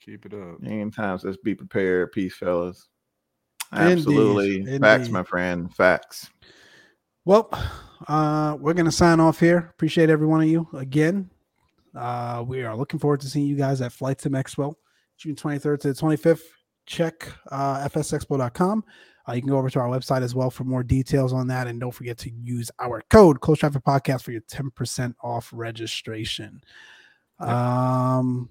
Keep 0.02 0.26
it 0.26 0.34
up. 0.34 0.58
Anytime, 0.66 1.20
let's 1.24 1.38
be 1.38 1.56
prepared. 1.56 2.12
Peace, 2.12 2.36
fellas. 2.36 2.88
Absolutely. 3.72 4.62
Indeed. 4.62 4.82
Facts, 4.82 5.02
Indeed. 5.02 5.14
my 5.14 5.24
friend. 5.24 5.76
Facts. 5.76 6.30
Well, 7.26 7.52
uh, 8.08 8.58
we're 8.60 8.74
gonna 8.74 8.92
sign 8.92 9.20
off 9.20 9.40
here. 9.40 9.70
Appreciate 9.72 10.10
every 10.10 10.28
one 10.28 10.42
of 10.42 10.48
you 10.48 10.68
again. 10.74 11.30
Uh, 11.96 12.44
we 12.48 12.64
are 12.64 12.76
looking 12.76 13.00
forward 13.00 13.20
to 13.22 13.28
seeing 13.28 13.48
you 13.48 13.56
guys 13.56 13.82
at 13.82 13.92
Flight 13.92 14.22
Sim 14.22 14.34
Expo, 14.34 14.74
June 15.18 15.36
23rd 15.36 15.80
to 15.82 15.94
the 15.94 16.00
25th. 16.00 16.42
Check 16.86 17.32
uh, 17.52 17.88
fsexpo.com. 17.90 18.84
Uh, 19.28 19.34
you 19.34 19.42
can 19.42 19.50
go 19.50 19.58
over 19.58 19.70
to 19.70 19.80
our 19.80 19.88
website 19.88 20.24
as 20.24 20.34
well 20.34 20.50
for 20.50 20.64
more 20.64 20.82
details 20.82 21.34
on 21.34 21.48
that. 21.48 21.68
And 21.68 21.80
don't 21.80 21.92
forget 21.92 22.18
to 22.20 22.32
use 22.32 22.72
our 22.80 23.04
code 23.10 23.42
Closed 23.42 23.60
Traffic 23.60 23.84
Podcast 23.84 24.24
for 24.24 24.32
your 24.32 24.42
10% 24.42 25.14
off 25.22 25.50
registration. 25.54 26.62
Um, 27.38 28.50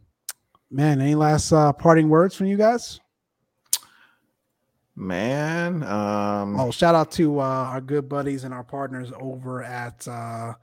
man, 0.71 1.01
any 1.01 1.15
last 1.15 1.53
uh, 1.53 1.73
parting 1.73 2.09
words 2.09 2.37
from 2.37 2.47
you 2.47 2.57
guys? 2.57 3.01
Man, 5.01 5.85
um, 5.85 6.59
oh, 6.59 6.73
shout 6.73 6.97
out 6.97 7.13
to 7.13 7.39
uh, 7.39 7.45
our 7.45 7.81
good 7.81 8.09
buddies 8.09 8.43
and 8.43 8.53
our 8.53 8.65
partners 8.65 9.13
over 9.21 9.63
at 9.63 10.07
uh, 10.09 10.55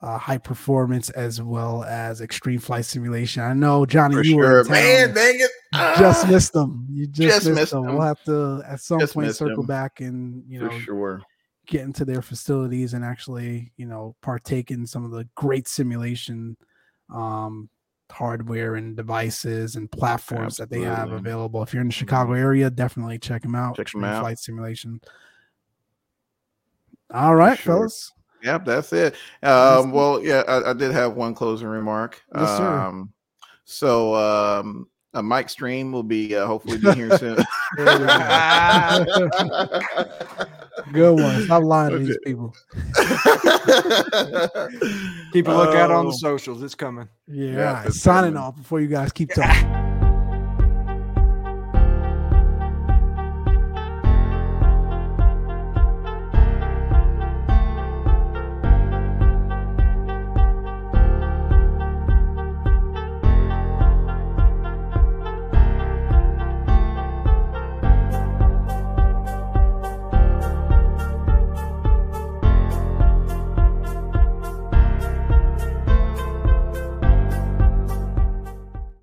uh, 0.00 0.16
High 0.16 0.38
Performance 0.38 1.10
as 1.10 1.42
well 1.42 1.82
as 1.82 2.20
Extreme 2.20 2.60
Flight 2.60 2.84
Simulation. 2.84 3.42
I 3.42 3.52
know 3.52 3.84
Johnny, 3.84 4.14
you 4.18 4.22
sure. 4.22 4.62
were 4.62 4.64
man, 4.64 5.12
dang 5.12 5.40
it, 5.40 5.50
just 5.98 6.28
missed 6.28 6.52
them. 6.52 6.86
You 6.88 7.08
just, 7.08 7.16
just 7.16 7.46
missed, 7.46 7.56
missed 7.56 7.72
them. 7.72 7.82
them. 7.82 7.96
We'll 7.96 8.06
have 8.06 8.22
to 8.26 8.62
at 8.64 8.80
some 8.80 9.00
just 9.00 9.14
point 9.14 9.34
circle 9.34 9.56
them. 9.56 9.66
back 9.66 10.00
and 10.00 10.44
you 10.46 10.60
know, 10.60 10.70
For 10.70 10.78
sure, 10.78 11.22
get 11.66 11.80
into 11.80 12.04
their 12.04 12.22
facilities 12.22 12.94
and 12.94 13.04
actually 13.04 13.72
you 13.76 13.86
know 13.86 14.14
partake 14.22 14.70
in 14.70 14.86
some 14.86 15.04
of 15.04 15.10
the 15.10 15.28
great 15.34 15.66
simulation 15.66 16.56
um 17.12 17.68
hardware 18.10 18.76
and 18.76 18.96
devices 18.96 19.76
and 19.76 19.90
platforms 19.90 20.60
Absolutely. 20.60 20.84
that 20.84 20.90
they 20.90 20.94
have 20.94 21.12
available. 21.12 21.62
If 21.62 21.72
you're 21.72 21.82
in 21.82 21.88
the 21.88 21.94
Chicago 21.94 22.32
area, 22.32 22.70
definitely 22.70 23.18
check 23.18 23.42
them 23.42 23.54
out. 23.54 23.76
Check 23.76 23.90
them 23.90 24.04
out. 24.04 24.22
Flight 24.22 24.38
simulation. 24.38 25.00
All 27.12 27.34
right, 27.34 27.58
sure. 27.58 27.76
fellas. 27.76 28.12
Yep, 28.42 28.64
that's 28.64 28.92
it. 28.92 29.14
Um, 29.42 29.92
well, 29.92 30.22
yeah, 30.22 30.42
I, 30.48 30.70
I, 30.70 30.72
did 30.72 30.92
have 30.92 31.14
one 31.14 31.34
closing 31.34 31.68
remark. 31.68 32.22
Yes, 32.34 32.56
sir. 32.56 32.66
Um, 32.66 33.12
so 33.64 34.14
um, 34.14 34.88
a 35.14 35.22
Mike 35.22 35.50
stream 35.50 35.92
will 35.92 36.02
be 36.02 36.34
uh, 36.34 36.46
hopefully 36.46 36.78
be 36.78 36.90
here 36.92 37.16
soon. 37.18 37.36
Good 40.92 41.20
one. 41.20 41.42
Stop 41.44 41.62
lying 41.62 41.92
to 41.92 41.98
these 41.98 42.18
people. 42.24 42.54
keep 45.32 45.48
a 45.48 45.52
lookout 45.52 45.90
um, 45.90 45.96
on 45.96 46.04
the 46.06 46.12
um, 46.12 46.16
socials. 46.16 46.62
It's 46.62 46.74
coming. 46.74 47.08
Yeah. 47.26 47.84
yeah 47.84 47.88
Signing 47.90 48.36
off 48.36 48.56
before 48.56 48.80
you 48.80 48.88
guys 48.88 49.12
keep 49.12 49.30
talking. 49.32 49.89